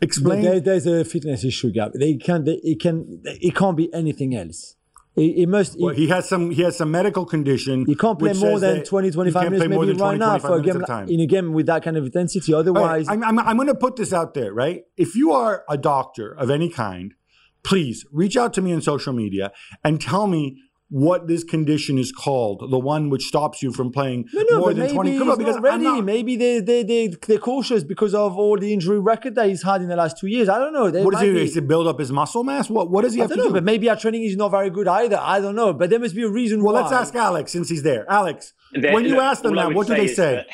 Explain. 0.00 0.42
there, 0.42 0.60
there's 0.60 0.86
a 0.86 1.04
fitness 1.04 1.42
issue 1.42 1.72
gap. 1.72 1.92
They 1.94 2.14
can. 2.16 2.44
They, 2.44 2.60
it 2.62 2.80
can. 2.80 3.22
It 3.24 3.56
can't 3.56 3.76
be 3.76 3.92
anything 3.94 4.34
else. 4.36 4.76
It, 5.14 5.42
it 5.42 5.48
must. 5.48 5.78
Well, 5.78 5.94
he 5.94 6.08
has 6.08 6.28
some. 6.28 6.50
He 6.50 6.62
has 6.62 6.78
some 6.78 6.90
medical 6.90 7.26
condition. 7.26 7.84
you 7.86 7.96
can't 7.96 8.18
play 8.18 8.32
more 8.32 8.58
than 8.58 8.78
that 8.78 8.86
20, 8.86 9.08
he 9.08 9.12
25 9.12 9.42
can't 9.42 9.52
minutes, 9.52 9.68
maybe 9.68 9.86
than 9.86 9.96
right 9.98 10.18
now 10.18 10.38
for 10.38 10.56
a 10.56 10.62
game 10.62 10.80
time. 10.82 11.08
in 11.08 11.20
a 11.20 11.26
game 11.26 11.52
with 11.52 11.66
that 11.66 11.82
kind 11.82 11.96
of 11.96 12.04
intensity. 12.06 12.54
Otherwise, 12.54 13.06
right, 13.06 13.14
I'm, 13.14 13.24
I'm, 13.24 13.38
I'm 13.38 13.56
going 13.56 13.68
to 13.68 13.74
put 13.74 13.96
this 13.96 14.12
out 14.12 14.32
there, 14.32 14.54
right? 14.54 14.84
If 14.96 15.14
you 15.14 15.32
are 15.32 15.64
a 15.68 15.76
doctor 15.76 16.32
of 16.32 16.50
any 16.50 16.70
kind, 16.70 17.14
please 17.62 18.06
reach 18.10 18.36
out 18.36 18.54
to 18.54 18.62
me 18.62 18.72
on 18.72 18.80
social 18.80 19.12
media 19.12 19.52
and 19.84 20.00
tell 20.00 20.26
me 20.26 20.62
what 20.94 21.26
this 21.26 21.42
condition 21.42 21.96
is 21.98 22.12
called, 22.12 22.70
the 22.70 22.78
one 22.78 23.08
which 23.08 23.24
stops 23.24 23.62
you 23.62 23.72
from 23.72 23.90
playing 23.90 24.28
no, 24.34 24.42
no, 24.50 24.58
more 24.58 24.74
than 24.74 24.80
maybe 24.80 24.92
20 24.92 25.10
he's 25.10 25.18
Come 25.20 25.30
on, 25.30 25.38
because 25.38 25.54
not 25.56 25.62
ready. 25.62 25.84
not- 25.84 26.04
maybe 26.04 26.36
they 26.36 26.60
they 26.60 26.82
they 26.82 27.08
they're 27.26 27.38
cautious 27.38 27.82
because 27.82 28.14
of 28.14 28.36
all 28.38 28.58
the 28.58 28.70
injury 28.74 29.00
record 29.00 29.34
that 29.36 29.48
he's 29.48 29.62
had 29.62 29.80
in 29.80 29.88
the 29.88 29.96
last 29.96 30.18
two 30.18 30.26
years. 30.26 30.50
I 30.50 30.58
don't 30.58 30.74
know. 30.74 30.90
They 30.90 31.02
what 31.02 31.14
is 31.14 31.20
might 31.20 31.26
he? 31.28 31.32
be- 31.32 31.42
Is 31.44 31.54
to 31.54 31.62
build 31.62 31.86
up 31.86 31.98
his 31.98 32.12
muscle 32.12 32.44
mass? 32.44 32.68
What 32.68 32.90
What 32.90 33.02
does 33.04 33.14
he 33.14 33.20
I 33.20 33.22
have 33.24 33.30
don't 33.30 33.38
to 33.38 33.44
know, 33.44 33.48
do? 33.50 33.54
but 33.54 33.64
maybe 33.64 33.88
our 33.88 33.96
training 33.96 34.24
is 34.24 34.36
not 34.36 34.50
very 34.50 34.68
good 34.68 34.86
either. 34.86 35.18
I 35.20 35.40
don't 35.40 35.56
know, 35.56 35.72
but 35.72 35.88
there 35.88 35.98
must 35.98 36.14
be 36.14 36.24
a 36.24 36.28
reason 36.28 36.62
well, 36.62 36.74
why. 36.74 36.80
let's 36.82 36.92
ask 36.92 37.14
Alex 37.14 37.52
since 37.52 37.70
he's 37.70 37.82
there. 37.82 38.04
Alex, 38.10 38.52
There- 38.74 38.92
when 38.92 39.04
you 39.04 39.12
look, 39.14 39.22
ask 39.22 39.42
them 39.42 39.56
all 39.58 39.68
that, 39.68 39.74
what 39.74 39.86
do 39.86 39.94
they 39.94 40.08
say? 40.08 40.44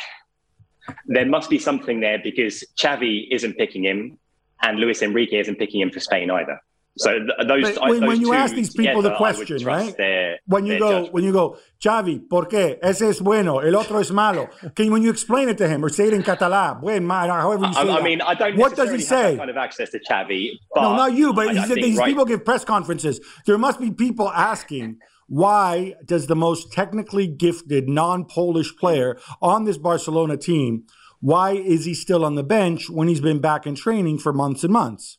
There 1.06 1.26
must 1.26 1.50
be 1.50 1.58
something 1.58 2.00
there 2.00 2.18
because 2.22 2.64
Xavi 2.80 3.24
isn't 3.30 3.54
picking 3.58 3.84
him, 3.84 4.18
and 4.62 4.78
Luis 4.78 5.02
Enrique 5.02 5.38
isn't 5.38 5.56
picking 5.58 5.80
him 5.80 5.90
for 5.90 6.00
Spain 6.00 6.30
either. 6.30 6.60
So 6.98 7.10
th- 7.12 7.30
those, 7.46 7.62
But 7.76 7.80
when- 7.90 8.00
those 8.00 8.08
when 8.08 8.20
you 8.20 8.32
ask 8.34 8.54
these 8.54 8.70
people 8.74 9.02
the 9.02 9.10
together, 9.10 9.14
I 9.14 9.32
question, 9.34 9.64
right? 9.64 9.96
Their, 9.96 10.38
When 10.46 10.66
you 10.66 10.78
go, 10.78 10.90
judgment. 10.90 11.14
when 11.14 11.24
you 11.24 11.32
go, 11.32 11.56
Xavi, 11.80 12.28
¿por 12.28 12.46
qué? 12.46 12.78
Ese 12.82 13.02
es 13.08 13.20
bueno, 13.20 13.60
el 13.60 13.74
otro 13.74 13.98
es 14.00 14.10
malo. 14.10 14.48
Can 14.74 14.90
when 14.90 15.02
you 15.02 15.10
explain 15.10 15.48
it 15.48 15.58
to 15.58 15.68
him 15.68 15.84
or 15.84 15.88
say 15.90 16.08
it 16.08 16.14
in 16.14 16.22
Catalan, 16.22 16.80
buen, 16.80 17.04
mal, 17.06 17.28
however 17.28 17.66
you 17.66 17.72
say 17.72 17.88
I, 17.88 17.98
I 17.98 18.02
mean, 18.02 18.20
I 18.20 18.34
don't. 18.34 18.56
What 18.56 18.74
does 18.76 18.90
he 18.90 19.00
say? 19.00 19.36
kind 19.36 19.50
of 19.50 19.56
access 19.56 19.90
to 19.90 20.00
Xavi, 20.00 20.50
No, 20.74 20.96
not 20.96 21.12
you, 21.12 21.32
but 21.32 21.48
I- 21.48 21.62
I 21.62 21.66
these 21.74 21.98
right- 21.98 22.06
people 22.06 22.24
give 22.24 22.44
press 22.44 22.64
conferences. 22.64 23.20
There 23.46 23.58
must 23.58 23.80
be 23.80 23.90
people 23.90 24.28
asking 24.30 24.96
why 25.28 25.94
does 26.06 26.26
the 26.26 26.34
most 26.36 26.72
technically 26.72 27.26
gifted 27.26 27.88
non-Polish 27.88 28.76
player 28.76 29.18
on 29.42 29.64
this 29.64 29.76
Barcelona 29.78 30.36
team, 30.36 30.84
why 31.20 31.50
is 31.52 31.84
he 31.84 31.94
still 31.94 32.24
on 32.24 32.34
the 32.34 32.42
bench 32.42 32.88
when 32.88 33.08
he's 33.08 33.20
been 33.20 33.38
back 33.40 33.66
in 33.66 33.74
training 33.74 34.18
for 34.18 34.32
months 34.32 34.64
and 34.64 34.72
months? 34.72 35.18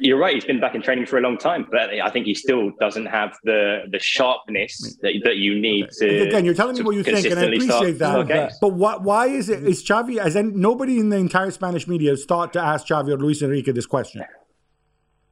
You're 0.00 0.18
right. 0.18 0.34
He's 0.34 0.44
been 0.44 0.60
back 0.60 0.74
in 0.74 0.82
training 0.82 1.06
for 1.06 1.18
a 1.18 1.20
long 1.20 1.38
time, 1.38 1.66
but 1.70 1.90
I 1.90 2.10
think 2.10 2.26
he 2.26 2.34
still 2.34 2.72
doesn't 2.80 3.06
have 3.06 3.36
the 3.44 3.82
the 3.90 3.98
sharpness 3.98 4.96
that, 5.02 5.20
that 5.24 5.36
you 5.36 5.58
need 5.58 5.88
to. 5.98 6.22
Again, 6.22 6.44
you're 6.44 6.54
telling 6.54 6.76
me 6.76 6.82
what 6.82 6.96
you 6.96 7.02
think, 7.02 7.18
and 7.18 7.26
I 7.26 7.46
consistently 7.46 7.60
start- 7.60 7.82
appreciate 7.82 7.98
that. 8.00 8.26
start. 8.26 8.52
But 8.60 8.72
what, 8.74 9.02
why 9.02 9.26
is 9.26 9.48
it? 9.48 9.62
Is 9.62 9.84
Xavi? 9.84 10.18
As 10.18 10.36
in, 10.36 10.60
nobody 10.60 10.98
in 10.98 11.10
the 11.10 11.16
entire 11.16 11.50
Spanish 11.50 11.86
media 11.86 12.10
has 12.10 12.24
thought 12.24 12.52
to 12.54 12.60
ask 12.60 12.86
Xavi 12.86 13.08
or 13.08 13.18
Luis 13.18 13.42
Enrique 13.42 13.72
this 13.72 13.86
question. 13.86 14.24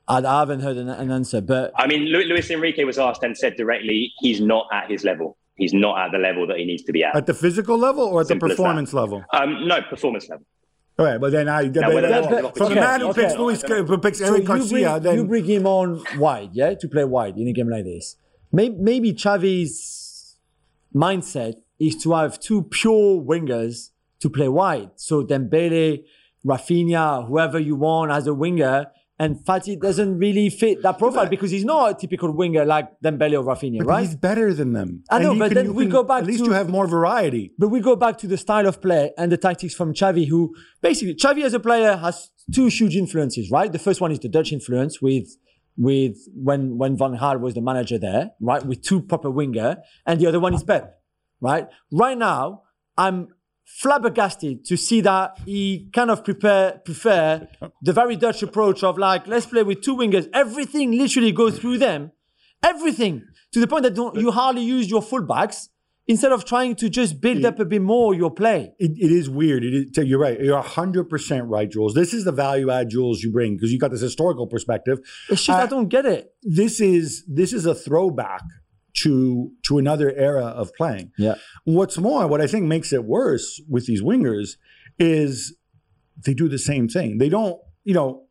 I, 0.09 0.19
I 0.19 0.41
haven't 0.41 0.61
heard 0.61 0.77
an, 0.77 0.89
an 0.89 1.11
answer, 1.11 1.41
but 1.41 1.73
I 1.77 1.87
mean, 1.87 2.05
Luis 2.05 2.51
Enrique 2.51 2.85
was 2.85 2.99
asked 2.99 3.23
and 3.23 3.37
said 3.37 3.57
directly, 3.57 4.13
he's 4.19 4.41
not 4.41 4.67
at 4.73 4.91
his 4.91 5.05
level. 5.05 5.39
He's 5.57 5.73
not 5.73 5.99
at 5.99 6.13
the 6.13 6.19
level 6.19 6.47
that 6.47 6.59
he 6.59 6.65
needs 6.65 6.83
to 6.85 6.93
be 6.93 7.05
at. 7.05 7.15
At 7.15 7.27
the 7.27 7.35
physical 7.35 7.77
level 7.77 8.05
or 8.05 8.23
at 8.23 8.27
Simple 8.27 8.49
the 8.49 8.55
performance 8.55 8.93
level? 8.93 9.25
Um, 9.33 9.69
no 9.69 9.81
performance 9.83 10.29
level. 10.29 10.47
All 11.03 11.09
right, 11.09 11.21
but 11.21 11.33
then 11.33 11.49
I, 11.49 11.63
Now, 11.65 11.89
whether 11.93 12.09
that's 12.09 12.27
but- 12.29 12.57
from 12.57 12.69
the 12.69 12.75
man 12.77 13.01
who 13.01 13.09
okay. 13.09 13.23
picks 13.23 13.37
Luis, 13.37 13.63
who 13.63 13.99
picks 13.99 14.19
so 14.19 14.27
Eric 14.27 14.43
you 14.43 14.47
Garcia, 14.47 14.91
bring, 14.91 15.03
then 15.03 15.15
you 15.17 15.25
bring 15.25 15.45
him 15.45 15.67
on 15.67 16.05
wide, 16.17 16.51
yeah, 16.53 16.75
to 16.75 16.89
play 16.89 17.05
wide 17.05 17.37
in 17.37 17.49
a 17.49 17.53
game 17.53 17.69
like 17.69 17.85
this. 17.85 18.17
Maybe, 18.53 18.77
maybe 18.79 19.13
Xavi's 19.13 20.37
mindset 20.95 21.55
is 21.81 21.97
to 22.05 22.13
have 22.13 22.39
two 22.39 22.63
pure 22.65 23.21
wingers 23.21 23.91
to 24.21 24.31
play 24.31 24.49
wide. 24.49 24.91
So 24.95 25.25
Dembele, 25.25 26.05
Rafinha, 26.47 27.27
whoever 27.27 27.59
you 27.59 27.75
want 27.75 28.13
as 28.13 28.27
a 28.29 28.35
winger, 28.35 28.87
And 29.23 29.37
Fati 29.47 29.73
doesn't 29.87 30.13
really 30.19 30.49
fit 30.63 30.83
that 30.83 30.97
profile 31.03 31.29
because 31.35 31.51
he's 31.57 31.65
not 31.73 31.83
a 31.93 31.95
typical 32.03 32.31
winger 32.41 32.65
like 32.75 32.87
Dembele 33.05 33.37
or 33.41 33.45
Rafinha, 33.51 33.79
But 33.79 33.87
right? 33.87 34.01
he's 34.05 34.17
better 34.29 34.49
than 34.61 34.71
them. 34.79 34.91
I 35.11 35.19
know, 35.25 35.35
but 35.43 35.49
can- 35.53 35.59
then 35.59 35.75
we 35.75 35.85
can- 35.85 35.93
go 35.99 36.03
back 36.11 36.21
At 36.23 36.27
least 36.27 36.41
to- 36.41 36.47
you 36.47 36.53
have 36.61 36.69
more 36.79 36.87
variety. 36.99 37.45
But 37.61 37.69
we 37.75 37.81
go 37.91 37.95
back 38.05 38.15
to 38.23 38.27
the 38.33 38.39
style 38.47 38.67
of 38.73 38.77
play 38.87 39.05
and 39.21 39.31
the 39.35 39.41
tactics 39.47 39.75
from 39.81 39.89
Xavi, 40.01 40.25
who 40.33 40.41
basically 40.89 41.15
Xavi 41.25 41.43
as 41.49 41.55
a 41.55 41.61
player 41.69 41.93
has 42.07 42.17
two 42.57 42.67
huge 42.79 42.97
influences, 42.97 43.45
right? 43.59 43.71
The 43.79 43.79
first 43.87 44.01
one 44.05 44.11
is 44.15 44.19
the 44.27 44.29
Dutch 44.37 44.51
influence 44.59 44.95
with 45.07 45.29
with 45.89 46.17
when 46.49 46.77
when 46.81 46.93
Van 47.01 47.15
Gaal 47.21 47.41
was 47.41 47.55
the 47.55 47.65
manager 47.71 47.99
there, 48.09 48.25
right? 48.51 48.63
With 48.71 48.83
two 48.83 49.01
proper 49.13 49.31
winger, 49.31 49.71
and 50.07 50.15
the 50.21 50.27
other 50.31 50.41
one 50.47 50.53
is 50.59 50.63
Pep, 50.71 50.85
right? 51.41 51.67
Right 52.05 52.19
now, 52.19 52.63
I'm 53.05 53.19
flabbergasted 53.65 54.65
to 54.65 54.77
see 54.77 55.01
that 55.01 55.39
he 55.45 55.89
kind 55.93 56.11
of 56.11 56.25
prepare 56.25 56.81
prefer 56.85 57.49
the 57.83 57.93
very 57.93 58.17
Dutch 58.17 58.43
approach 58.43 58.83
of 58.85 58.99
like 58.99 59.27
let's 59.27 59.47
play 59.47 59.63
with 59.63 59.83
two 59.83 59.97
wingers. 59.97 60.29
Everything 60.33 60.93
literally 60.93 61.33
goes 61.33 61.59
through 61.59 61.79
them, 61.79 62.13
everything 62.63 63.25
to 63.53 63.61
the 63.61 63.67
point 63.67 63.83
that 63.85 63.95
don't, 63.95 64.17
you 64.17 64.31
hardly 64.31 64.63
use 64.63 64.91
your 64.91 65.03
fullbacks 65.03 65.69
instead 66.09 66.33
of 66.33 66.45
trying 66.45 66.75
to 66.75 66.89
just 66.89 67.21
build 67.21 67.45
up 67.45 67.61
a 67.61 67.65
bit 67.65 67.81
more 67.81 68.15
your 68.15 68.31
play. 68.31 68.73
It, 68.79 68.93
it 68.99 69.13
is 69.13 69.31
weird. 69.31 69.63
It 69.65 69.73
is, 69.97 70.07
you're 70.07 70.19
right. 70.19 70.41
You're 70.41 70.61
100% 70.63 71.43
right, 71.47 71.71
Jules. 71.71 71.95
This 71.95 72.13
is 72.13 72.25
the 72.25 72.33
value 72.33 72.71
add, 72.71 72.91
Jules, 72.91 73.23
you 73.23 73.31
bring 73.31 73.57
because 73.57 73.73
you 73.73 73.79
got 73.79 73.91
this 73.93 74.01
historical 74.01 74.47
perspective. 74.47 74.99
It's 75.29 75.45
just 75.45 75.59
Uh, 75.59 75.63
I 75.63 75.67
don't 75.67 75.89
get 75.89 76.05
it. 76.07 76.33
This 76.43 76.81
is 76.81 77.25
this 77.29 77.53
is 77.53 77.67
a 77.67 77.75
throwback 77.75 78.43
to 79.03 79.53
to 79.65 79.79
another 79.79 80.13
era 80.13 80.45
of 80.45 80.75
playing. 80.75 81.13
Yeah. 81.19 81.35
What's 81.65 81.99
more, 81.99 82.27
what 82.27 82.41
I 82.41 82.47
think 82.47 82.67
makes 82.67 82.93
it 82.93 83.05
worse 83.05 83.61
with 83.69 83.87
these 83.87 84.03
wingers 84.03 84.57
is 84.99 85.57
they 86.25 86.35
do 86.35 86.49
the 86.49 86.59
same 86.59 86.89
thing. 86.89 87.19
They 87.19 87.29
don't, 87.29 87.61
you 87.85 87.95
know, 87.95 88.25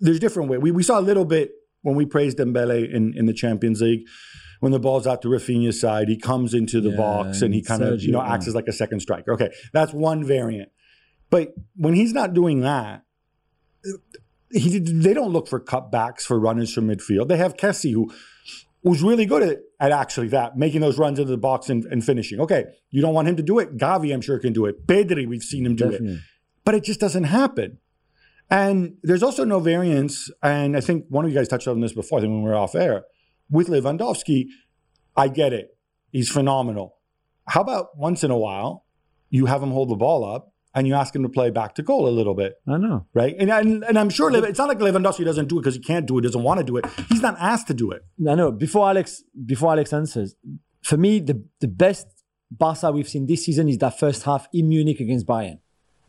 there's 0.00 0.20
different 0.20 0.48
way. 0.48 0.58
We, 0.58 0.70
we 0.70 0.82
saw 0.82 0.98
a 0.98 1.02
little 1.02 1.24
bit 1.24 1.50
when 1.82 1.96
we 1.96 2.06
praised 2.06 2.38
Dembele 2.38 2.92
in, 2.92 3.14
in 3.16 3.26
the 3.26 3.34
Champions 3.34 3.80
League. 3.80 4.06
When 4.60 4.72
the 4.72 4.80
ball's 4.80 5.06
out 5.06 5.20
to 5.22 5.28
Rafinha's 5.28 5.78
side, 5.78 6.08
he 6.08 6.18
comes 6.18 6.54
into 6.54 6.80
the 6.80 6.90
Yeah, 6.90 6.96
box 6.96 7.42
and 7.42 7.52
he 7.52 7.62
kind 7.62 7.82
of, 7.82 8.02
you 8.02 8.10
know, 8.10 8.22
acts 8.22 8.48
as 8.48 8.54
like 8.54 8.68
a 8.68 8.72
second 8.72 9.00
striker. 9.00 9.32
Okay, 9.34 9.50
that's 9.72 9.92
one 9.92 10.24
variant. 10.24 10.70
But 11.28 11.52
when 11.74 11.94
he's 11.94 12.14
not 12.14 12.32
doing 12.32 12.60
that, 12.60 13.02
he, 14.50 14.78
they 14.78 15.12
don't 15.12 15.32
look 15.32 15.46
for 15.46 15.60
cutbacks 15.60 16.22
for 16.22 16.40
runners 16.40 16.72
from 16.72 16.88
midfield. 16.88 17.28
They 17.28 17.36
have 17.36 17.56
Kessie, 17.56 17.92
who 17.92 18.12
was 18.88 19.02
really 19.02 19.26
good 19.26 19.42
at, 19.42 19.58
at 19.80 19.90
actually 19.92 20.28
that, 20.28 20.56
making 20.56 20.80
those 20.80 20.98
runs 20.98 21.18
into 21.18 21.30
the 21.30 21.36
box 21.36 21.68
and, 21.68 21.84
and 21.86 22.04
finishing. 22.04 22.40
Okay, 22.40 22.64
you 22.90 23.02
don't 23.02 23.14
want 23.14 23.28
him 23.28 23.36
to 23.36 23.42
do 23.42 23.58
it. 23.58 23.76
Gavi, 23.76 24.14
I'm 24.14 24.20
sure, 24.20 24.38
can 24.38 24.52
do 24.52 24.66
it. 24.66 24.86
Pedri, 24.86 25.26
we've 25.26 25.42
seen 25.42 25.66
him 25.66 25.74
do 25.74 25.90
it. 25.90 26.02
But 26.64 26.74
it 26.74 26.84
just 26.84 27.00
doesn't 27.00 27.24
happen. 27.24 27.78
And 28.48 28.96
there's 29.02 29.22
also 29.22 29.44
no 29.44 29.58
variance. 29.58 30.30
And 30.42 30.76
I 30.76 30.80
think 30.80 31.06
one 31.08 31.24
of 31.24 31.30
you 31.30 31.36
guys 31.36 31.48
touched 31.48 31.66
on 31.66 31.80
this 31.80 31.92
before, 31.92 32.18
I 32.18 32.22
think 32.22 32.32
when 32.32 32.42
we 32.42 32.48
were 32.48 32.54
off 32.54 32.74
air. 32.74 33.04
With 33.50 33.68
Lewandowski, 33.68 34.46
I 35.16 35.28
get 35.28 35.52
it. 35.52 35.76
He's 36.12 36.30
phenomenal. 36.30 36.96
How 37.48 37.62
about 37.62 37.96
once 37.96 38.22
in 38.22 38.30
a 38.30 38.38
while, 38.38 38.84
you 39.30 39.46
have 39.46 39.62
him 39.62 39.70
hold 39.70 39.88
the 39.88 39.96
ball 39.96 40.24
up 40.24 40.52
and 40.76 40.86
you 40.86 40.94
ask 40.94 41.16
him 41.16 41.22
to 41.22 41.28
play 41.30 41.48
back 41.48 41.74
to 41.74 41.82
goal 41.82 42.06
a 42.06 42.10
little 42.10 42.34
bit, 42.34 42.56
I 42.68 42.76
know. 42.76 43.06
right? 43.14 43.34
And, 43.38 43.50
and, 43.50 43.82
and 43.82 43.98
I'm 43.98 44.10
sure 44.10 44.30
it's 44.44 44.58
not 44.58 44.68
like 44.68 44.78
Lewandowski 44.78 45.24
doesn't 45.24 45.48
do 45.48 45.58
it 45.58 45.62
because 45.62 45.74
he 45.74 45.80
can't 45.80 46.06
do 46.06 46.18
it, 46.18 46.20
doesn't 46.20 46.42
want 46.42 46.58
to 46.58 46.64
do 46.64 46.76
it. 46.76 46.84
He's 47.08 47.22
not 47.22 47.34
asked 47.40 47.66
to 47.68 47.74
do 47.74 47.90
it. 47.92 48.02
I 48.28 48.34
know. 48.34 48.52
Before 48.52 48.86
Alex, 48.86 49.22
before 49.46 49.72
Alex 49.72 49.94
answers, 49.94 50.36
for 50.82 50.98
me, 50.98 51.18
the, 51.20 51.42
the 51.60 51.66
best 51.66 52.06
Barca 52.50 52.92
we've 52.92 53.08
seen 53.08 53.26
this 53.26 53.46
season 53.46 53.70
is 53.70 53.78
that 53.78 53.98
first 53.98 54.24
half 54.24 54.48
in 54.52 54.68
Munich 54.68 55.00
against 55.00 55.26
Bayern. 55.26 55.60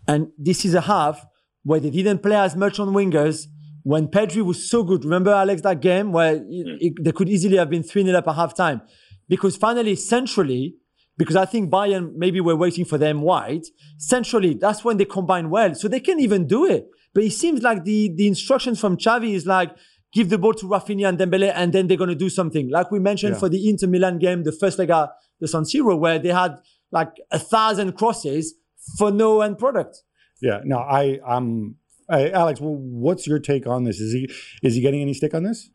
And 0.05 0.27
this 0.37 0.65
is 0.65 0.73
a 0.73 0.81
half 0.81 1.25
where 1.63 1.79
they 1.79 1.89
didn't 1.89 2.21
play 2.21 2.35
as 2.35 2.57
much 2.57 2.77
on 2.77 2.89
wingers 2.89 3.45
when 3.83 4.07
Pedri 4.07 4.43
was 4.43 4.69
so 4.69 4.83
good. 4.83 5.05
Remember, 5.05 5.31
Alex, 5.31 5.61
that 5.61 5.79
game 5.79 6.11
where 6.11 6.35
mm. 6.35 6.45
it, 6.49 6.87
it- 6.87 7.03
they 7.05 7.13
could 7.13 7.29
easily 7.29 7.55
have 7.55 7.69
been 7.69 7.83
3 7.83 8.03
0 8.03 8.17
up 8.17 8.27
at 8.27 8.35
halftime? 8.35 8.81
Because 9.29 9.55
finally, 9.55 9.95
centrally, 9.95 10.75
because 11.17 11.35
I 11.35 11.45
think 11.45 11.71
Bayern 11.71 12.13
maybe 12.15 12.39
we're 12.41 12.55
waiting 12.55 12.85
for 12.85 12.97
them 12.97 13.21
wide, 13.21 13.63
centrally, 13.97 14.53
that's 14.53 14.83
when 14.83 14.97
they 14.97 15.05
combine 15.05 15.49
well. 15.49 15.73
So 15.75 15.87
they 15.87 15.99
can 15.99 16.19
even 16.19 16.47
do 16.47 16.65
it. 16.65 16.87
But 17.13 17.23
it 17.23 17.31
seems 17.33 17.61
like 17.63 17.83
the, 17.83 18.09
the 18.15 18.27
instructions 18.27 18.79
from 18.79 18.97
Xavi 18.97 19.33
is 19.33 19.45
like, 19.45 19.75
give 20.13 20.29
the 20.29 20.37
ball 20.37 20.53
to 20.53 20.65
Rafinha 20.67 21.09
and 21.09 21.17
Dembele, 21.17 21.51
and 21.55 21.73
then 21.73 21.87
they're 21.87 21.97
going 21.97 22.09
to 22.09 22.15
do 22.15 22.29
something. 22.29 22.69
Like 22.69 22.91
we 22.91 22.99
mentioned 22.99 23.33
Yeah. 23.33 23.39
for 23.39 23.49
the 23.49 23.67
Inter 23.69 23.87
Milan 23.87 24.19
game, 24.19 24.43
the 24.43 24.51
first 24.51 24.77
leg 24.79 24.89
at 24.91 25.09
the 25.39 25.47
San 25.47 25.63
Siro, 25.63 25.97
where 25.97 26.19
they 26.19 26.29
had 26.29 26.57
like 26.91 27.11
a 27.31 27.39
thousand 27.39 27.93
crosses 27.93 28.53
for 28.97 29.11
no 29.11 29.41
end 29.41 29.57
product. 29.57 30.03
Yeah, 30.41 30.61
no, 30.63 30.77
I, 30.77 31.19
I'm, 31.27 31.75
I, 32.09 32.29
Alex, 32.29 32.61
well, 32.61 32.75
what's 32.75 33.25
your 33.27 33.39
take 33.39 33.65
on 33.67 33.83
this? 33.83 33.99
Is 33.99 34.13
he, 34.13 34.29
is 34.61 34.75
he 34.75 34.81
getting 34.81 35.01
any 35.01 35.13
stick 35.13 35.33
on 35.33 35.43
this? 35.43 35.69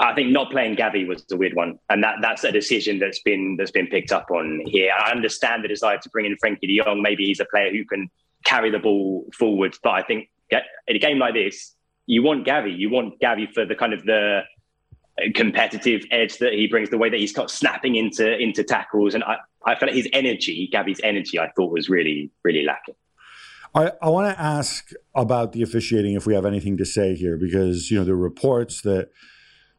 I 0.00 0.14
think 0.14 0.30
not 0.30 0.50
playing 0.52 0.76
Gavi 0.76 1.06
was 1.08 1.24
the 1.24 1.36
weird 1.36 1.54
one, 1.54 1.78
and 1.90 2.04
that 2.04 2.16
that's 2.22 2.44
a 2.44 2.52
decision 2.52 2.98
that's 2.98 3.20
been 3.20 3.56
that's 3.58 3.72
been 3.72 3.88
picked 3.88 4.12
up 4.12 4.30
on 4.30 4.62
here. 4.66 4.92
I 4.96 5.10
understand 5.10 5.64
the 5.64 5.68
desire 5.68 5.98
to 5.98 6.08
bring 6.10 6.26
in 6.26 6.36
Frenkie 6.36 6.68
De 6.68 6.80
Jong. 6.80 7.02
Maybe 7.02 7.24
he's 7.26 7.40
a 7.40 7.46
player 7.46 7.72
who 7.72 7.84
can 7.84 8.08
carry 8.44 8.70
the 8.70 8.78
ball 8.78 9.26
forward, 9.36 9.76
but 9.82 9.90
I 9.90 10.02
think 10.02 10.28
in 10.50 10.96
a 10.96 10.98
game 10.98 11.18
like 11.18 11.34
this, 11.34 11.74
you 12.06 12.22
want 12.22 12.46
Gavi. 12.46 12.76
You 12.76 12.90
want 12.90 13.20
Gavi 13.20 13.52
for 13.52 13.64
the 13.64 13.74
kind 13.74 13.92
of 13.92 14.04
the 14.04 14.42
competitive 15.34 16.04
edge 16.10 16.38
that 16.38 16.52
he 16.52 16.68
brings, 16.68 16.90
the 16.90 16.98
way 16.98 17.10
that 17.10 17.18
he's 17.18 17.32
got 17.32 17.50
snapping 17.50 17.96
into 17.96 18.38
into 18.38 18.62
tackles, 18.62 19.14
and 19.14 19.24
I 19.24 19.36
I 19.66 19.74
felt 19.74 19.90
like 19.90 19.96
his 19.96 20.08
energy, 20.12 20.70
Gavi's 20.72 21.00
energy, 21.02 21.38
I 21.38 21.50
thought 21.56 21.72
was 21.72 21.88
really 21.88 22.30
really 22.44 22.62
lacking. 22.62 22.94
I, 23.74 23.92
I 24.00 24.08
want 24.08 24.34
to 24.34 24.40
ask 24.40 24.90
about 25.14 25.52
the 25.52 25.62
officiating 25.62 26.14
if 26.14 26.26
we 26.26 26.34
have 26.34 26.46
anything 26.46 26.76
to 26.78 26.84
say 26.84 27.14
here, 27.14 27.36
because 27.36 27.90
you 27.90 27.98
know 27.98 28.04
there 28.04 28.14
are 28.14 28.18
reports 28.18 28.80
that 28.82 29.10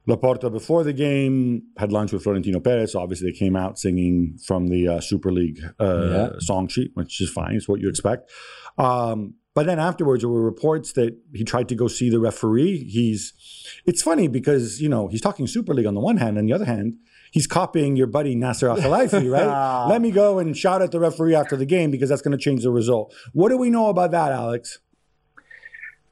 Laporta 0.09 0.51
before 0.51 0.83
the 0.83 0.93
game 0.93 1.61
had 1.77 1.91
lunch 1.91 2.11
with 2.11 2.23
Florentino 2.23 2.59
Perez. 2.59 2.95
Obviously, 2.95 3.31
they 3.31 3.37
came 3.37 3.55
out 3.55 3.77
singing 3.77 4.37
from 4.45 4.67
the 4.67 4.87
uh, 4.87 4.99
Super 4.99 5.31
League 5.31 5.59
uh, 5.79 6.07
Yeah. 6.09 6.29
song 6.39 6.67
sheet, 6.67 6.91
which 6.95 7.21
is 7.21 7.29
fine. 7.29 7.55
It's 7.55 7.67
what 7.69 7.79
you 7.79 7.89
expect. 7.89 8.29
Um, 8.77 9.35
but 9.55 9.65
then 9.65 9.79
afterwards, 9.79 10.21
there 10.23 10.29
were 10.29 10.43
reports 10.43 10.93
that 10.93 11.17
he 11.33 11.43
tried 11.43 11.67
to 11.69 11.75
go 11.75 11.87
see 11.87 12.09
the 12.09 12.19
referee. 12.19 12.85
He's 12.89 13.33
it's 13.85 14.01
funny 14.01 14.27
because 14.27 14.81
you 14.81 14.89
know 14.89 15.07
he's 15.07 15.21
talking 15.21 15.47
Super 15.47 15.73
League 15.73 15.85
on 15.87 15.95
the 15.95 15.99
one 16.01 16.17
hand, 16.17 16.37
on 16.37 16.45
the 16.45 16.53
other 16.53 16.65
hand, 16.65 16.95
he's 17.31 17.47
copying 17.47 17.95
your 17.95 18.07
buddy 18.07 18.35
Nasser 18.35 18.69
Al 18.69 18.77
Khelaifi, 18.77 19.29
right? 19.37 19.87
Let 19.89 20.01
me 20.01 20.11
go 20.11 20.39
and 20.39 20.55
shout 20.55 20.81
at 20.81 20.91
the 20.91 20.99
referee 20.99 21.35
after 21.35 21.55
the 21.57 21.65
game 21.65 21.91
because 21.91 22.09
that's 22.09 22.21
going 22.21 22.37
to 22.37 22.43
change 22.43 22.63
the 22.63 22.71
result. 22.71 23.13
What 23.33 23.49
do 23.49 23.57
we 23.57 23.69
know 23.69 23.89
about 23.89 24.11
that, 24.11 24.31
Alex? 24.31 24.79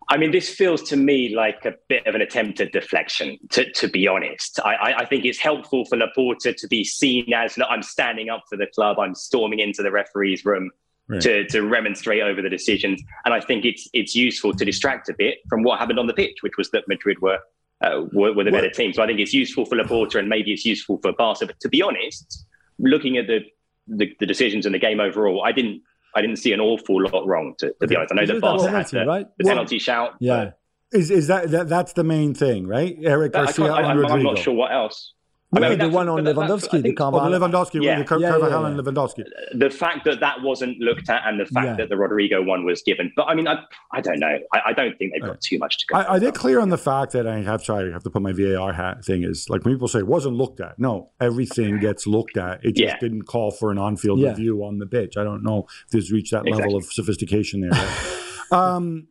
I 0.10 0.18
mean, 0.18 0.32
this 0.32 0.50
feels 0.50 0.82
to 0.84 0.96
me 0.96 1.36
like 1.36 1.66
a 1.66 1.74
bit 1.90 2.08
of 2.08 2.16
an 2.16 2.22
attempt 2.22 2.62
at 2.62 2.72
deflection, 2.72 3.38
to, 3.50 3.70
to 3.74 3.88
be 3.90 4.08
honest. 4.08 4.60
I, 4.64 4.76
I, 4.76 4.98
I 5.00 5.06
think 5.06 5.26
it's 5.26 5.40
helpful 5.40 5.84
for 5.86 5.98
Laporta 5.98 6.56
to 6.56 6.68
be 6.68 6.84
seen 6.84 7.34
as 7.34 7.58
look, 7.58 7.68
I'm 7.70 7.84
standing 7.84 8.30
up 8.30 8.44
for 8.50 8.58
the 8.58 8.68
club, 8.68 9.00
I'm 9.00 9.16
storming 9.16 9.60
into 9.60 9.84
the 9.84 9.92
referee's 9.92 10.46
room 10.46 10.72
Right. 11.10 11.22
to, 11.22 11.48
to 11.48 11.62
remonstrate 11.62 12.22
over 12.22 12.42
the 12.42 12.50
decisions. 12.50 13.02
And 13.24 13.34
I 13.34 13.40
think 13.40 13.64
it's 13.64 13.88
it's 13.94 14.14
useful 14.14 14.54
to 14.54 14.66
distract 14.66 15.08
a 15.08 15.14
bit 15.18 15.38
from 15.48 15.64
what 15.64 15.80
happened 15.80 16.00
on 16.00 16.08
the 16.08 16.14
pitch, 16.14 16.40
which 16.42 16.58
was 16.58 16.70
that 16.72 16.86
Madrid 16.90 17.22
were 17.22 17.40
uh, 17.80 18.02
were, 18.12 18.34
were 18.34 18.44
the 18.44 18.52
better 18.52 18.70
team. 18.70 18.92
So 18.92 19.02
I 19.02 19.08
think 19.08 19.22
it's 19.22 19.34
useful 19.34 19.66
for 19.66 19.78
Laporta 19.78 20.20
and 20.20 20.28
maybe 20.28 20.52
it's 20.52 20.66
useful 20.66 21.00
for 21.02 21.14
Barca. 21.14 21.46
But 21.46 21.62
to 21.62 21.70
be 21.70 21.82
honest, 21.82 22.46
looking 22.78 23.16
at 23.16 23.28
the, 23.28 23.40
the, 23.88 24.14
the 24.20 24.26
decisions 24.26 24.66
in 24.66 24.74
the 24.74 24.80
game 24.80 25.00
overall, 25.00 25.46
I 25.46 25.54
didn't 25.54 25.82
I 26.18 26.22
didn't 26.22 26.38
see 26.38 26.52
an 26.52 26.60
awful 26.60 27.04
lot 27.04 27.28
wrong, 27.28 27.54
to, 27.60 27.74
to 27.80 27.88
be 27.88 27.96
honest. 27.96 28.12
I 28.12 28.16
know 28.16 28.26
the 28.26 28.34
that 28.34 28.42
Barca 28.42 28.64
had 28.64 28.72
penalty, 28.72 28.98
the, 28.98 29.06
right? 29.06 29.28
the 29.38 29.44
Well- 29.46 29.54
penalty 29.56 29.78
shout. 29.80 30.16
Yeah. 30.20 30.52
Is 30.92 31.12
is 31.12 31.28
that, 31.28 31.52
that 31.52 31.68
that's 31.68 31.94
the 31.94 32.04
main 32.06 32.34
thing, 32.34 32.66
right? 32.66 32.98
Eric 33.04 33.34
but 33.34 33.42
I 33.42 33.46
Garcia 33.46 33.66
I, 33.66 33.82
I'm, 33.82 34.06
I'm 34.06 34.24
not 34.24 34.38
sure 34.38 34.54
what 34.54 34.72
else. 34.72 35.14
I 35.56 35.60
mean, 35.62 35.70
the 35.72 35.76
that's- 35.78 35.94
one 35.94 36.10
on 36.10 36.26
but 36.26 36.36
Lewandowski, 36.36 36.72
the 36.72 36.82
think- 36.82 37.00
Oh, 37.00 37.12
the 37.30 37.40
Lewandowski, 37.40 37.82
Yeah. 37.82 38.00
the 38.00 38.04
Car- 38.04 38.20
Yeah, 38.20 38.28
yeah, 38.28 38.32
Carvajal 38.34 38.62
yeah. 38.64 38.68
and 38.68 38.80
Lewandowski. 38.80 39.24
The 39.58 39.70
fact 39.70 40.04
that 40.04 40.20
that 40.20 40.42
wasn't 40.42 40.78
looked 40.80 41.10
at 41.10 41.22
and 41.26 41.40
the 41.40 41.46
fact 41.46 41.66
Yeah. 41.68 41.76
that 41.78 41.88
the 41.90 41.96
Rodrigo 41.96 42.44
one 42.44 42.66
was 42.66 42.82
given. 42.82 43.14
But 43.16 43.30
I 43.30 43.34
mean, 43.34 43.48
I, 43.48 43.64
I 43.94 44.02
don't 44.02 44.20
know. 44.20 44.38
I, 44.54 44.60
I 44.68 44.74
don't 44.74 44.98
think 44.98 45.14
they've 45.14 45.22
got 45.22 45.40
too 45.40 45.58
much 45.58 45.78
to 45.78 45.86
go. 45.88 45.98
I, 46.00 46.04
are 46.04 46.20
they 46.20 46.32
clear 46.34 46.60
on 46.60 46.68
the 46.68 46.78
fact 46.78 47.14
that 47.14 47.26
I 47.26 47.42
have 47.44 47.64
sorry, 47.64 47.90
I 47.90 47.94
have 47.94 48.04
to 48.04 48.10
put 48.10 48.22
my 48.22 48.34
VAR 48.34 48.74
hat 48.74 49.06
thing 49.06 49.24
is 49.24 49.50
like 49.50 49.64
when 49.64 49.74
people 49.74 49.88
say 49.88 50.00
it 50.00 50.08
wasn't 50.08 50.36
looked 50.36 50.60
at. 50.60 50.78
No, 50.80 51.12
everything 51.22 51.80
gets 51.80 52.06
looked 52.06 52.36
at. 52.36 52.60
It 52.66 52.76
just 52.76 52.96
Yeah. 52.96 53.00
didn't 53.00 53.22
call 53.24 53.52
for 53.52 53.72
an 53.72 53.78
on-field 53.78 54.20
Yeah. 54.20 54.32
review 54.32 54.66
on 54.66 54.80
the 54.80 54.86
pitch. 54.86 55.16
I 55.16 55.24
don't 55.24 55.44
know 55.44 55.66
if 55.86 55.92
there's 55.92 56.12
reached 56.12 56.32
that 56.32 56.46
level 56.46 56.76
of 56.76 56.84
sophistication 56.84 57.62
there. 57.62 57.72
um, 58.52 59.08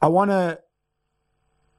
I 0.00 0.08
want 0.08 0.30
to 0.30 0.60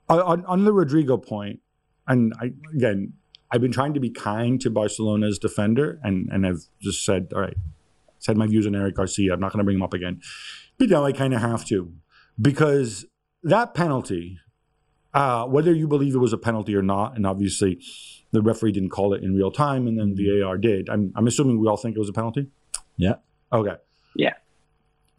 on, 0.10 0.46
on 0.46 0.63
the 0.65 0.74
Rodrigo 0.74 1.18
point, 1.18 1.60
and 2.08 2.34
I, 2.39 2.51
again, 2.75 3.13
I've 3.53 3.62
been 3.62 3.72
trying 3.72 3.93
to 3.93 4.00
be 4.00 4.10
kind 4.10 4.60
to 4.62 4.72
Barcelona's 4.72 5.38
defender, 5.38 6.00
and 6.03 6.27
and 6.31 6.45
I've 6.45 6.63
just 6.81 7.05
said, 7.05 7.31
all 7.36 7.41
right, 7.41 7.55
said 8.17 8.36
my 8.36 8.48
views 8.48 8.65
on 8.65 8.75
Eric 8.75 8.95
Garcia. 8.95 9.33
I'm 9.33 9.39
not 9.39 9.51
going 9.51 9.60
to 9.60 9.63
bring 9.63 9.77
him 9.77 9.83
up 9.83 9.93
again, 9.93 10.19
but 10.79 10.89
now 10.89 11.05
I 11.05 11.12
kind 11.12 11.33
of 11.33 11.41
have 11.41 11.63
to 11.65 11.93
because 12.41 13.05
that 13.43 13.75
penalty, 13.75 14.39
uh, 15.13 15.45
whether 15.45 15.72
you 15.72 15.88
believe 15.88 16.15
it 16.15 16.19
was 16.19 16.33
a 16.33 16.38
penalty 16.38 16.75
or 16.75 16.81
not, 16.81 17.15
and 17.15 17.27
obviously 17.27 17.79
the 18.31 18.41
referee 18.41 18.72
didn't 18.72 18.89
call 18.89 19.13
it 19.13 19.24
in 19.24 19.36
real 19.36 19.51
time, 19.51 19.86
and 19.88 20.00
then 20.00 20.15
the 20.15 20.41
AR 20.41 20.57
did. 20.57 20.89
I'm, 20.89 21.13
I'm 21.15 21.27
assuming 21.27 21.60
we 21.60 21.67
all 21.67 21.77
think 21.77 21.95
it 21.95 22.00
was 22.00 22.10
a 22.10 22.13
penalty. 22.13 22.48
Yeah. 22.98 23.15
Okay. 23.51 23.75
Yeah. 24.15 24.33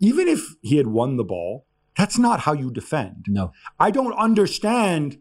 Even 0.00 0.26
if 0.26 0.56
he 0.62 0.76
had 0.76 0.88
won 0.88 1.16
the 1.16 1.24
ball, 1.24 1.66
That's 1.96 2.18
not 2.18 2.40
how 2.40 2.52
you 2.52 2.70
defend. 2.72 3.26
No. 3.28 3.52
I 3.78 3.90
don't 3.90 4.14
understand 4.14 5.18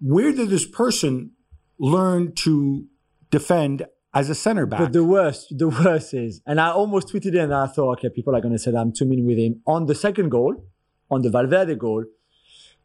where 0.00 0.32
did 0.32 0.48
this 0.48 0.66
person 0.66 1.32
learn 1.78 2.34
to 2.34 2.86
defend 3.30 3.86
as 4.12 4.30
a 4.30 4.34
center 4.34 4.66
back? 4.66 4.80
But 4.80 4.92
the 4.92 5.04
worst, 5.04 5.58
the 5.58 5.68
worst 5.68 6.14
is, 6.14 6.40
and 6.46 6.60
I 6.60 6.70
almost 6.70 7.08
tweeted 7.08 7.34
it 7.34 7.38
and 7.38 7.54
I 7.54 7.66
thought, 7.66 7.98
okay, 7.98 8.10
people 8.10 8.34
are 8.34 8.40
going 8.40 8.52
to 8.52 8.58
say 8.58 8.70
that 8.70 8.78
I'm 8.78 8.92
too 8.92 9.04
mean 9.04 9.26
with 9.26 9.38
him. 9.38 9.60
On 9.66 9.86
the 9.86 9.94
second 9.94 10.30
goal, 10.30 10.64
on 11.10 11.22
the 11.22 11.30
Valverde 11.30 11.74
goal, 11.76 12.04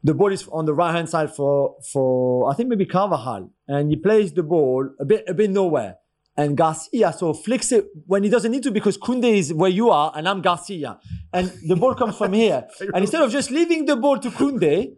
the 0.03 0.13
ball 0.13 0.31
is 0.31 0.47
on 0.47 0.65
the 0.65 0.73
right 0.73 0.95
hand 0.95 1.09
side 1.09 1.33
for 1.35 1.75
for 1.91 2.49
I 2.49 2.53
think 2.55 2.69
maybe 2.69 2.85
Carvajal, 2.85 3.51
and 3.67 3.89
he 3.89 3.97
plays 3.97 4.31
the 4.33 4.43
ball 4.43 4.89
a 4.99 5.05
bit 5.05 5.25
a 5.27 5.33
bit 5.33 5.49
nowhere. 5.49 5.97
And 6.37 6.55
Garcia 6.55 7.11
so 7.11 7.33
flicks 7.33 7.69
it 7.73 7.87
when 8.05 8.23
he 8.23 8.29
doesn't 8.29 8.49
need 8.49 8.63
to 8.63 8.71
because 8.71 8.97
Koundé 8.97 9.33
is 9.33 9.53
where 9.53 9.69
you 9.69 9.89
are 9.89 10.13
and 10.15 10.25
I'm 10.25 10.41
Garcia. 10.41 10.97
And 11.33 11.51
the 11.67 11.75
ball 11.75 11.95
comes 11.95 12.15
from 12.15 12.31
here. 12.31 12.65
And 12.93 13.01
instead 13.03 13.21
of 13.21 13.29
just 13.29 13.51
leaving 13.51 13.85
the 13.85 13.97
ball 13.97 14.17
to 14.19 14.29
Koundé, 14.29 14.93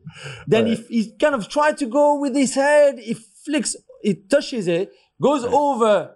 then 0.45 0.67
he, 0.67 0.75
he 0.75 1.17
kind 1.19 1.33
of 1.33 1.49
tried 1.49 1.77
to 1.77 1.87
go 1.87 2.19
with 2.19 2.35
his 2.35 2.53
head, 2.53 2.99
he 2.99 3.15
flicks, 3.45 3.75
it 4.03 4.29
touches 4.29 4.67
it, 4.67 4.91
goes 5.21 5.43
over 5.45 6.15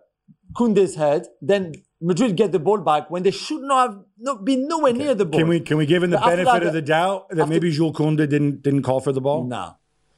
Koundé's 0.56 0.96
head, 0.96 1.28
then 1.42 1.74
Madrid 2.02 2.36
get 2.36 2.52
the 2.52 2.60
ball 2.60 2.80
back 2.80 3.10
when 3.10 3.24
they 3.24 3.32
should 3.32 3.62
not 3.62 3.90
have 3.90 4.00
not 4.18 4.46
been 4.46 4.68
nowhere 4.68 4.94
near 4.94 5.16
the 5.16 5.26
ball. 5.26 5.40
Can 5.40 5.48
we 5.50 5.60
can 5.60 5.78
we 5.78 5.86
give 5.86 6.04
him 6.04 6.10
the 6.12 6.18
But 6.18 6.26
benefit 6.28 6.46
that- 6.46 6.64
of 6.64 6.74
the 6.74 6.82
doubt 6.82 7.30
that 7.30 7.40
after- 7.40 7.50
maybe 7.54 7.72
Jules 7.72 7.96
Koundé 7.96 8.28
didn't 8.30 8.62
didn't 8.62 8.84
call 8.84 9.00
for 9.00 9.12
the 9.12 9.22
ball? 9.22 9.46
No. 9.46 9.76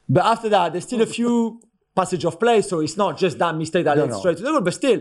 But 0.08 0.24
after 0.24 0.48
that, 0.50 0.72
there's 0.72 0.84
still 0.84 1.02
a 1.02 1.06
few 1.06 1.60
passage 1.94 2.24
of 2.24 2.38
play, 2.40 2.62
so 2.62 2.80
it's 2.80 2.96
not 2.96 3.18
just 3.18 3.38
that 3.38 3.56
mistake 3.56 3.84
that 3.84 3.96
No, 3.96 4.04
led 4.04 4.10
no. 4.10 4.18
straight 4.18 4.36
to 4.38 4.42
the 4.42 4.50
goal. 4.52 4.60
But 4.60 4.74
still, 4.74 5.00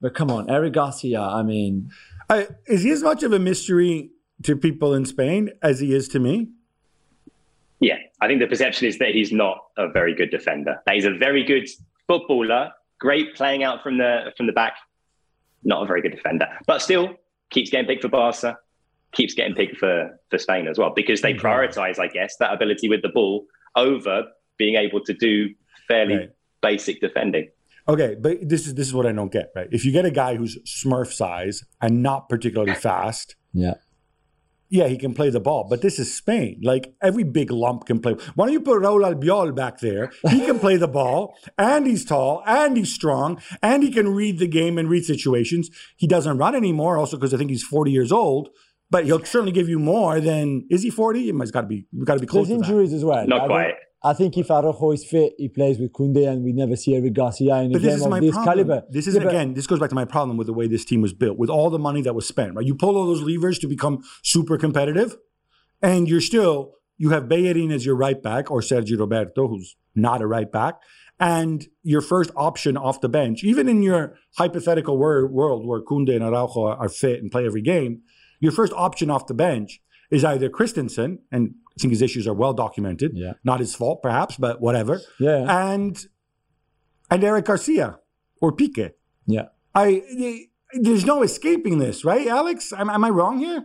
but 0.00 0.14
come 0.14 0.30
on, 0.30 0.50
Eric 0.50 0.72
Garcia. 0.74 1.20
I 1.20 1.42
mean, 1.42 1.90
I, 2.28 2.48
is 2.66 2.82
he 2.82 2.90
as 2.90 3.02
much 3.02 3.22
of 3.22 3.32
a 3.32 3.38
mystery 3.38 4.10
to 4.42 4.56
people 4.56 4.92
in 4.94 5.04
Spain 5.06 5.50
as 5.62 5.80
he 5.80 5.94
is 5.94 6.08
to 6.08 6.18
me? 6.18 6.48
Yeah, 7.80 7.98
I 8.20 8.26
think 8.26 8.40
the 8.40 8.46
perception 8.46 8.88
is 8.88 8.98
that 8.98 9.10
he's 9.10 9.32
not 9.32 9.58
a 9.76 9.88
very 9.88 10.14
good 10.14 10.30
defender. 10.30 10.80
That 10.86 10.94
he's 10.94 11.04
a 11.04 11.12
very 11.12 11.44
good 11.44 11.68
footballer, 12.06 12.70
great 12.98 13.34
playing 13.34 13.64
out 13.64 13.82
from 13.82 13.98
the 13.98 14.32
from 14.36 14.46
the 14.46 14.52
back, 14.52 14.74
not 15.62 15.82
a 15.82 15.86
very 15.86 16.00
good 16.00 16.12
defender. 16.12 16.48
But 16.66 16.80
still 16.80 17.16
keeps 17.50 17.70
getting 17.70 17.86
picked 17.86 18.02
for 18.02 18.08
Barca, 18.08 18.58
keeps 19.12 19.34
getting 19.34 19.54
picked 19.54 19.76
for 19.76 20.18
for 20.30 20.38
Spain 20.38 20.68
as 20.68 20.78
well 20.78 20.92
because 20.94 21.20
they 21.20 21.34
mm-hmm. 21.34 21.46
prioritize, 21.46 21.98
I 21.98 22.08
guess, 22.08 22.36
that 22.38 22.52
ability 22.52 22.88
with 22.88 23.02
the 23.02 23.10
ball 23.10 23.44
over 23.74 24.24
being 24.56 24.76
able 24.76 25.00
to 25.04 25.12
do 25.12 25.54
fairly 25.86 26.16
Right. 26.16 26.30
basic 26.62 27.00
defending. 27.00 27.48
Okay, 27.88 28.16
but 28.18 28.48
this 28.48 28.66
is 28.66 28.74
this 28.74 28.88
is 28.88 28.94
what 28.94 29.06
I 29.06 29.12
don't 29.12 29.30
get, 29.30 29.52
right? 29.54 29.68
If 29.70 29.84
you 29.84 29.92
get 29.92 30.04
a 30.04 30.10
guy 30.10 30.34
who's 30.34 30.58
Smurf 30.64 31.12
size 31.12 31.62
and 31.80 32.02
not 32.02 32.28
particularly 32.28 32.74
fast, 32.88 33.36
yeah. 33.52 33.74
Yeah, 34.68 34.88
he 34.88 34.96
can 34.98 35.14
play 35.14 35.30
the 35.30 35.40
ball. 35.40 35.66
But 35.68 35.82
this 35.82 35.98
is 35.98 36.14
Spain. 36.14 36.60
Like 36.62 36.94
every 37.02 37.24
big 37.24 37.50
lump 37.50 37.86
can 37.86 38.00
play. 38.00 38.14
Why 38.34 38.46
don't 38.46 38.52
you 38.52 38.60
put 38.60 38.82
Raul 38.82 39.04
Albiol 39.04 39.54
back 39.54 39.78
there? 39.80 40.12
He 40.30 40.44
can 40.44 40.58
play 40.58 40.76
the 40.76 40.88
ball, 40.88 41.36
and 41.58 41.86
he's 41.86 42.04
tall, 42.04 42.42
and 42.46 42.76
he's 42.76 42.92
strong, 42.92 43.40
and 43.62 43.82
he 43.82 43.90
can 43.90 44.08
read 44.08 44.38
the 44.38 44.48
game 44.48 44.78
and 44.78 44.88
read 44.88 45.04
situations. 45.04 45.70
He 45.96 46.06
doesn't 46.06 46.38
run 46.38 46.54
anymore, 46.54 46.98
also 46.98 47.16
because 47.16 47.32
I 47.34 47.36
think 47.36 47.50
he's 47.50 47.62
40 47.64 47.90
years 47.90 48.12
old. 48.12 48.48
But 48.88 49.04
he'll 49.04 49.24
certainly 49.24 49.50
give 49.50 49.68
you 49.68 49.80
more 49.80 50.20
than 50.20 50.64
is 50.70 50.84
he 50.84 50.90
40? 50.90 51.32
He's 51.32 51.50
got 51.50 51.62
to 51.62 51.66
be. 51.66 51.86
We've 51.92 52.06
got 52.06 52.14
to 52.14 52.20
be 52.20 52.26
close 52.26 52.46
There's 52.46 52.60
to 52.60 52.66
that. 52.66 52.70
injuries 52.72 52.92
as 52.92 53.04
well. 53.04 53.26
Not 53.26 53.42
I 53.42 53.46
quite. 53.46 53.74
I 54.10 54.12
think 54.12 54.38
if 54.38 54.50
Araujo 54.50 54.92
is 54.92 55.04
fit, 55.04 55.34
he 55.36 55.48
plays 55.48 55.78
with 55.80 55.92
Koundé, 55.92 56.28
and 56.28 56.44
we 56.44 56.52
never 56.52 56.76
see 56.76 56.94
Eric 56.94 57.14
Garcia 57.14 57.56
in 57.62 57.70
a 57.70 57.72
But 57.74 57.82
this 57.82 58.00
game 58.00 58.12
is 58.12 58.14
of 58.14 58.20
this 58.20 58.30
problem. 58.32 58.44
caliber. 58.46 58.82
This 58.88 59.06
is 59.08 59.14
Yeah, 59.16 59.22
again. 59.28 59.54
This 59.54 59.66
goes 59.66 59.80
back 59.80 59.88
to 59.88 59.94
my 60.02 60.04
problem 60.04 60.36
with 60.36 60.46
the 60.46 60.52
way 60.52 60.66
this 60.68 60.84
team 60.84 61.00
was 61.00 61.12
built, 61.12 61.36
with 61.38 61.50
all 61.50 61.70
the 61.70 61.78
money 61.88 62.02
that 62.02 62.14
was 62.14 62.26
spent. 62.26 62.54
Right, 62.54 62.64
you 62.64 62.74
pull 62.76 62.96
all 62.96 63.06
those 63.06 63.22
levers 63.22 63.58
to 63.60 63.66
become 63.66 64.02
super 64.22 64.56
competitive, 64.56 65.16
and 65.82 66.08
you're 66.08 66.20
still 66.20 66.74
you 66.98 67.10
have 67.10 67.28
Bellerin 67.28 67.70
as 67.72 67.84
your 67.84 67.96
right 67.96 68.22
back 68.22 68.50
or 68.50 68.60
Sergio 68.60 68.98
Roberto, 68.98 69.48
who's 69.48 69.76
not 69.94 70.22
a 70.22 70.26
right 70.26 70.50
back, 70.50 70.76
and 71.18 71.66
your 71.82 72.00
first 72.00 72.30
option 72.36 72.76
off 72.76 73.00
the 73.00 73.08
bench. 73.08 73.42
Even 73.44 73.68
in 73.68 73.82
your 73.82 74.16
hypothetical 74.38 74.96
wor- 74.98 75.26
world 75.26 75.66
where 75.66 75.82
Koundé 75.82 76.14
and 76.14 76.24
Araujo 76.24 76.66
are 76.68 76.88
fit 76.88 77.20
and 77.20 77.30
play 77.30 77.44
every 77.44 77.60
game, 77.62 78.02
your 78.40 78.52
first 78.52 78.72
option 78.74 79.10
off 79.10 79.26
the 79.26 79.34
bench 79.34 79.80
is 80.10 80.24
either 80.24 80.48
Christensen, 80.48 81.18
and 81.32 81.54
I 81.76 81.80
think 81.82 81.92
his 81.92 82.02
issues 82.02 82.26
are 82.26 82.32
well 82.34 82.54
documented. 82.54 83.12
Yeah. 83.14 83.34
Not 83.44 83.60
his 83.60 83.74
fault, 83.74 84.02
perhaps, 84.02 84.36
but 84.36 84.60
whatever 84.60 85.00
Yeah. 85.20 85.72
and 85.72 86.06
and 87.10 87.22
Eric 87.22 87.44
Garcia 87.44 87.98
or 88.40 88.52
Pique. 88.52 88.92
Yeah. 89.26 89.48
I 89.74 90.46
there's 90.72 91.04
no 91.04 91.22
escaping 91.22 91.78
this, 91.78 92.04
right, 92.04 92.26
Alex? 92.26 92.72
Am, 92.72 92.88
am 92.90 93.04
I 93.04 93.10
wrong 93.10 93.38
here? 93.38 93.64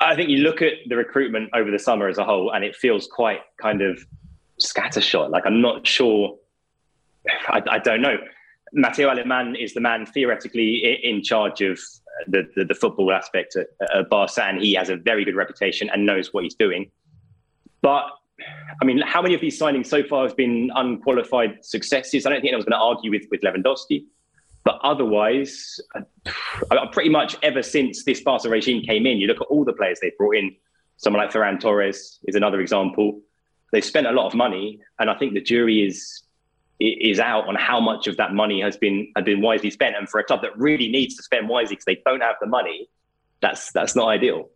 I 0.00 0.14
think 0.14 0.30
you 0.30 0.38
look 0.38 0.62
at 0.62 0.74
the 0.88 0.96
recruitment 0.96 1.50
over 1.54 1.70
the 1.72 1.78
summer 1.78 2.06
as 2.08 2.18
a 2.18 2.24
whole, 2.24 2.52
and 2.52 2.64
it 2.64 2.76
feels 2.76 3.08
quite 3.08 3.40
kind 3.60 3.82
of 3.82 3.98
scattershot. 4.62 5.30
Like 5.30 5.44
I'm 5.46 5.60
not 5.60 5.86
sure. 5.86 6.38
I, 7.48 7.60
I 7.68 7.78
don't 7.80 8.00
know. 8.00 8.16
Mateu 8.76 9.12
Alemany 9.12 9.62
is 9.62 9.74
the 9.74 9.80
man 9.80 10.06
theoretically 10.06 11.00
in 11.02 11.22
charge 11.22 11.60
of 11.60 11.80
the, 12.26 12.48
the, 12.56 12.64
the 12.64 12.74
football 12.74 13.12
aspect 13.12 13.56
at, 13.56 13.68
at 13.94 14.08
Barca, 14.08 14.44
and 14.44 14.60
he 14.60 14.74
has 14.74 14.88
a 14.88 14.96
very 14.96 15.24
good 15.24 15.36
reputation 15.36 15.88
and 15.90 16.04
knows 16.04 16.32
what 16.32 16.44
he's 16.44 16.54
doing. 16.54 16.90
But 17.82 18.10
I 18.80 18.84
mean, 18.84 19.00
how 19.00 19.22
many 19.22 19.34
of 19.34 19.40
these 19.40 19.58
signings 19.58 19.86
so 19.86 20.02
far 20.02 20.26
have 20.26 20.36
been 20.36 20.70
unqualified 20.74 21.64
successes? 21.64 22.26
I 22.26 22.30
don't 22.30 22.40
think 22.40 22.50
anyone's 22.50 22.64
going 22.64 22.78
to 22.78 22.84
argue 22.84 23.10
with 23.10 23.24
with 23.30 23.40
Lewandowski. 23.40 24.04
But 24.64 24.80
otherwise, 24.82 25.80
pretty 26.92 27.08
much 27.08 27.36
ever 27.42 27.62
since 27.62 28.04
this 28.04 28.20
Barca 28.20 28.50
regime 28.50 28.82
came 28.82 29.06
in, 29.06 29.18
you 29.18 29.26
look 29.26 29.40
at 29.40 29.46
all 29.46 29.64
the 29.64 29.72
players 29.72 29.98
they've 30.00 30.16
brought 30.18 30.36
in. 30.36 30.54
Someone 30.98 31.22
like 31.22 31.32
Ferran 31.32 31.58
Torres 31.58 32.18
is 32.24 32.34
another 32.34 32.60
example. 32.60 33.20
They've 33.72 33.84
spent 33.84 34.06
a 34.06 34.12
lot 34.12 34.26
of 34.26 34.34
money, 34.34 34.80
and 34.98 35.08
I 35.08 35.16
think 35.16 35.34
the 35.34 35.40
jury 35.40 35.86
is 35.86 36.22
is 36.80 37.18
out 37.18 37.48
on 37.48 37.54
how 37.56 37.80
much 37.80 38.06
of 38.06 38.16
that 38.18 38.32
money 38.34 38.60
has 38.60 38.76
been 38.76 39.10
has 39.16 39.24
been 39.24 39.40
wisely 39.42 39.70
spent. 39.70 39.96
And 39.96 40.08
for 40.08 40.20
a 40.20 40.24
club 40.24 40.42
that 40.42 40.56
really 40.56 40.88
needs 40.88 41.16
to 41.16 41.22
spend 41.22 41.48
wisely 41.48 41.74
because 41.76 41.84
they 41.86 41.98
don't 42.04 42.20
have 42.20 42.36
the 42.40 42.46
money, 42.46 42.88
that's 43.40 43.72
that's 43.72 43.96
not 43.96 44.08
ideal. 44.08 44.48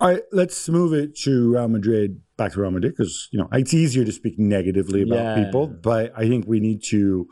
All 0.00 0.08
right, 0.10 0.22
let's 0.30 0.68
move 0.68 0.92
it 0.92 1.16
to 1.20 1.52
Real 1.54 1.68
Madrid. 1.68 2.20
Back 2.36 2.52
to 2.52 2.60
Real 2.60 2.70
Madrid 2.70 2.94
because 2.96 3.28
you 3.32 3.38
know 3.38 3.48
it's 3.52 3.72
easier 3.72 4.04
to 4.04 4.12
speak 4.12 4.38
negatively 4.38 5.02
about 5.02 5.16
Yeah. 5.38 5.44
people, 5.44 5.66
but 5.68 6.12
I 6.16 6.28
think 6.28 6.46
we 6.46 6.60
need 6.60 6.82
to. 6.84 7.26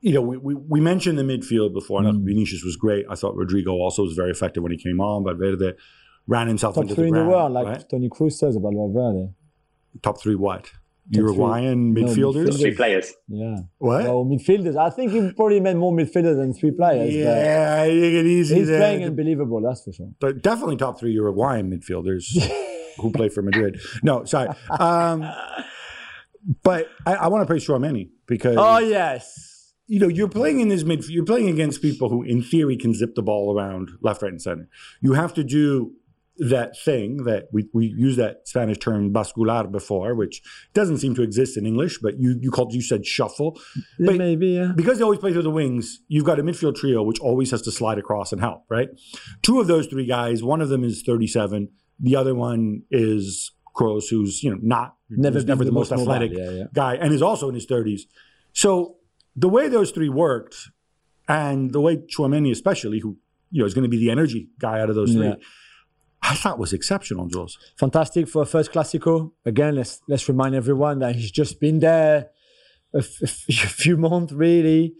You 0.00 0.12
know, 0.14 0.20
we, 0.22 0.36
we, 0.36 0.54
we 0.54 0.80
mentioned 0.80 1.18
the 1.18 1.24
midfield 1.24 1.74
before. 1.74 2.00
I 2.00 2.04
thought 2.04 2.14
Mm. 2.14 2.24
Vinicius 2.24 2.62
was 2.64 2.76
great. 2.76 3.04
I 3.10 3.16
thought 3.16 3.34
Rodrigo 3.34 3.72
also 3.72 4.02
was 4.04 4.12
very 4.14 4.30
effective 4.30 4.62
when 4.62 4.70
he 4.70 4.78
came 4.78 5.00
on. 5.00 5.24
But 5.24 5.38
Valverde 5.38 5.76
ran 6.28 6.46
himself 6.46 6.76
Top 6.76 6.82
into 6.82 6.94
three 6.94 7.02
the 7.02 7.08
in 7.08 7.14
the 7.14 7.20
ground. 7.24 7.32
world, 7.32 7.52
like 7.52 7.66
right? 7.66 7.90
Toni 7.90 8.08
Kroos 8.08 8.34
says 8.34 8.54
about 8.54 8.74
Valverde. 8.74 9.32
Top 10.00 10.20
three 10.20 10.36
what? 10.36 10.70
Three. 11.12 11.22
Uruguayan 11.22 11.92
No, 11.94 12.02
midfielders? 12.02 12.34
midfielders. 12.48 12.60
Three 12.60 12.74
players. 12.74 13.12
Yeah. 13.28 13.56
What? 13.78 14.04
Well, 14.04 14.24
midfielders. 14.24 14.76
I 14.76 14.90
think 14.90 15.12
he 15.12 15.32
probably 15.32 15.60
meant 15.60 15.78
more 15.78 15.92
midfielders 15.92 16.36
than 16.36 16.52
three 16.54 16.70
players. 16.72 17.14
yeah, 17.14 17.78
I 17.82 17.86
think 17.88 18.14
it 18.14 18.22
But 18.22 18.26
easy. 18.26 18.54
he's 18.56 18.68
there. 18.68 18.78
playing 18.80 19.04
unbelievable, 19.04 19.60
that's 19.62 19.82
for 19.84 19.92
sure. 19.92 20.10
but 20.20 20.42
definitely 20.42 20.76
top 20.76 20.98
three 20.98 21.12
Uruguayan 21.12 21.70
midfielders 21.70 22.24
who 23.00 23.10
play 23.12 23.28
for 23.28 23.42
Madrid. 23.42 23.80
No, 24.02 24.24
sorry. 24.24 24.48
Um, 24.78 25.24
but 26.62 26.88
I, 27.06 27.14
I 27.14 27.28
want 27.28 27.42
to 27.42 27.46
praise 27.46 27.66
Chouameni 27.66 28.10
because 28.26 28.56
Oh, 28.58 28.78
yes. 28.78 29.72
you 29.86 29.98
know 30.00 30.08
you're 30.08 30.28
playing 30.28 30.60
in 30.60 30.68
this 30.68 30.82
midfield. 30.84 31.10
You're 31.10 31.24
playing 31.24 31.48
against 31.48 31.82
people 31.82 32.08
who, 32.08 32.22
in 32.22 32.42
theory, 32.42 32.76
can 32.76 32.94
zip 32.94 33.14
the 33.14 33.22
ball 33.22 33.56
around 33.56 33.90
left, 34.02 34.22
right, 34.22 34.30
and 34.32 34.40
center. 34.40 34.68
You 35.00 35.12
have 35.14 35.34
to 35.34 35.44
do 35.44 35.92
that 36.38 36.78
thing 36.84 37.24
that 37.24 37.48
we 37.52 37.68
we 37.72 37.86
use 37.86 38.16
that 38.16 38.46
Spanish 38.46 38.78
term 38.78 39.12
bascular 39.12 39.70
before, 39.70 40.14
which 40.14 40.40
doesn't 40.74 40.98
seem 40.98 41.14
to 41.16 41.22
exist 41.22 41.56
in 41.56 41.66
English, 41.66 41.98
but 41.98 42.18
you 42.18 42.38
you 42.40 42.50
called 42.50 42.72
you 42.72 42.80
said 42.82 43.04
shuffle. 43.04 43.58
But- 43.98 44.16
Maybe, 44.16 44.48
yeah. 44.48 44.72
because 44.76 44.98
they 44.98 45.04
always 45.04 45.18
play 45.18 45.32
through 45.32 45.42
the 45.42 45.50
wings, 45.50 46.00
you've 46.08 46.24
got 46.24 46.38
a 46.38 46.42
midfield 46.42 46.76
trio 46.76 47.02
which 47.02 47.18
always 47.20 47.50
has 47.50 47.62
to 47.62 47.72
slide 47.72 47.98
across 47.98 48.32
and 48.32 48.40
help, 48.40 48.64
right? 48.68 48.88
Two 49.42 49.60
of 49.60 49.66
those 49.66 49.86
three 49.86 50.06
guys, 50.06 50.42
one 50.42 50.60
of 50.60 50.68
them 50.68 50.84
is 50.84 51.02
37, 51.02 51.68
the 52.00 52.14
other 52.16 52.34
one 52.34 52.82
is 52.90 53.52
Kroos, 53.76 54.08
who's 54.10 54.42
you 54.42 54.50
know 54.50 54.58
not 54.62 54.96
Never 55.10 55.42
never 55.42 55.64
the, 55.64 55.70
the 55.70 55.72
most 55.72 55.90
most 55.90 56.00
athletic 56.02 56.32
yeah, 56.34 56.50
yeah. 56.50 56.64
guy, 56.72 56.94
and 56.96 57.12
is 57.12 57.22
also 57.22 57.48
in 57.48 57.54
his 57.54 57.66
30s. 57.66 58.02
So 58.52 58.96
the 59.34 59.48
way 59.48 59.68
those 59.68 59.90
three 59.90 60.08
worked, 60.08 60.68
and 61.28 61.72
the 61.72 61.80
way 61.80 61.96
Chouameni 61.96 62.50
especially, 62.50 62.98
who 63.00 63.16
you 63.50 63.60
know 63.60 63.66
is 63.66 63.74
going 63.74 63.84
to 63.84 63.88
be 63.88 63.98
the 63.98 64.10
energy 64.10 64.48
guy 64.58 64.80
out 64.80 64.90
of 64.90 64.96
those 64.96 65.12
three, 65.14 65.26
Yeah. 65.26 65.34
I 66.20 66.34
thought 66.34 66.58
was 66.58 66.72
exceptional, 66.72 67.28
Jules. 67.28 67.58
fantastic 67.76 68.28
for 68.28 68.42
a 68.42 68.46
first 68.46 68.72
Classico. 68.72 69.32
Again, 69.44 69.76
let's 69.76 70.00
let's 70.08 70.28
remind 70.28 70.54
everyone 70.54 70.98
that 70.98 71.14
he's 71.14 71.30
just 71.30 71.60
been 71.60 71.78
there 71.78 72.30
a, 72.94 72.98
f- 72.98 73.44
a 73.48 73.52
few 73.52 73.96
months, 73.96 74.32
really. 74.32 74.94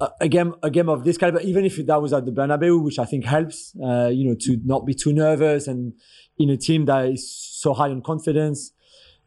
Uh, 0.00 0.08
a 0.20 0.28
game, 0.28 0.54
a 0.62 0.70
game 0.70 0.88
of 0.88 1.04
this 1.04 1.18
caliber, 1.18 1.40
even 1.40 1.64
if 1.64 1.84
that 1.84 2.00
was 2.00 2.12
at 2.12 2.24
the 2.24 2.30
Bernabeu, 2.30 2.82
which 2.82 2.98
I 2.98 3.04
think 3.04 3.24
helps, 3.24 3.74
uh, 3.82 4.08
you 4.08 4.28
know, 4.28 4.36
to 4.40 4.58
not 4.64 4.86
be 4.86 4.94
too 4.94 5.12
nervous 5.12 5.66
and 5.66 5.92
in 6.38 6.50
a 6.50 6.56
team 6.56 6.84
that 6.84 7.06
is 7.06 7.30
so 7.30 7.74
high 7.74 7.90
on 7.90 8.02
confidence. 8.02 8.72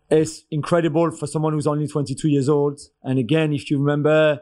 It's 0.10 0.44
incredible 0.52 1.12
for 1.12 1.28
someone 1.28 1.54
who's 1.54 1.68
only 1.68 1.88
22 1.88 2.30
years 2.30 2.50
old. 2.50 2.80
And 3.04 3.20
again, 3.20 3.54
if 3.54 3.70
you 3.70 3.80
remember 3.80 4.42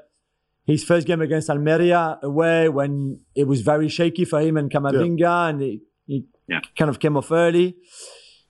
his 0.66 0.84
first 0.84 1.08
game 1.08 1.22
against 1.22 1.50
Almeria 1.50 2.20
away, 2.22 2.70
when 2.70 3.22
it 3.36 3.48
was 3.48 3.62
very 3.62 3.88
shaky 3.88 4.26
for 4.26 4.40
him 4.40 4.58
and 4.58 4.70
Camavinga, 4.70 5.50
and 5.50 5.62
it, 5.62 5.80
it 6.08 6.24
Yeah. 6.50 6.62
kind 6.78 6.90
of 6.90 7.00
came 7.00 7.16
off 7.16 7.32
early 7.32 7.76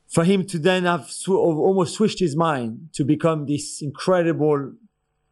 for 0.10 0.24
him 0.24 0.46
to 0.48 0.60
then 0.60 0.84
have 0.86 1.10
sw- 1.10 1.30
almost 1.30 1.96
switched 1.96 2.20
his 2.20 2.36
mind 2.36 2.90
to 2.94 3.04
become 3.04 3.46
this 3.46 3.82
incredible 3.82 4.74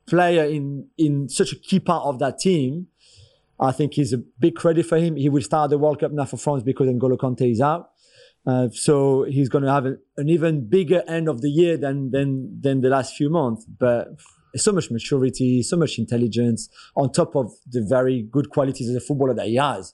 player 0.06 0.46
in 0.46 0.88
in 0.98 1.28
such 1.28 1.52
a 1.52 1.56
key 1.56 1.80
part 1.80 2.04
of 2.06 2.20
that 2.20 2.40
team, 2.40 2.88
I 3.60 3.72
think 3.72 3.98
is 3.98 4.14
a 4.14 4.18
big 4.18 4.56
credit 4.56 4.86
for 4.86 4.98
him. 4.98 5.16
He 5.16 5.30
will 5.30 5.42
start 5.42 5.72
the 5.72 5.78
World 5.78 6.00
Cup 6.00 6.12
now 6.12 6.26
for 6.26 6.38
France 6.38 6.64
because 6.64 6.88
N'Golo 6.88 7.18
Kante 7.18 7.52
is 7.52 7.60
out. 7.60 7.90
Uh, 8.46 8.70
so 8.72 9.24
he's 9.24 9.50
going 9.50 9.64
to 9.64 9.72
have 9.72 9.86
a, 9.86 9.98
an 10.16 10.30
even 10.30 10.70
bigger 10.70 11.04
end 11.08 11.28
of 11.28 11.42
the 11.42 11.50
year 11.50 11.76
than 11.76 12.12
than 12.12 12.62
than 12.62 12.82
the 12.82 12.90
last 12.90 13.16
few 13.16 13.30
months. 13.30 13.66
But 13.66 14.10
so 14.56 14.72
much 14.72 14.90
maturity, 14.92 15.64
so 15.64 15.76
much 15.76 15.98
intelligence 16.00 16.70
on 16.96 17.12
top 17.12 17.36
of 17.36 17.52
the 17.66 17.82
very 17.82 18.22
good 18.22 18.50
qualities 18.50 18.90
as 18.90 18.96
a 18.96 19.02
footballer 19.02 19.34
that 19.34 19.48
he 19.48 19.56
has. 19.56 19.94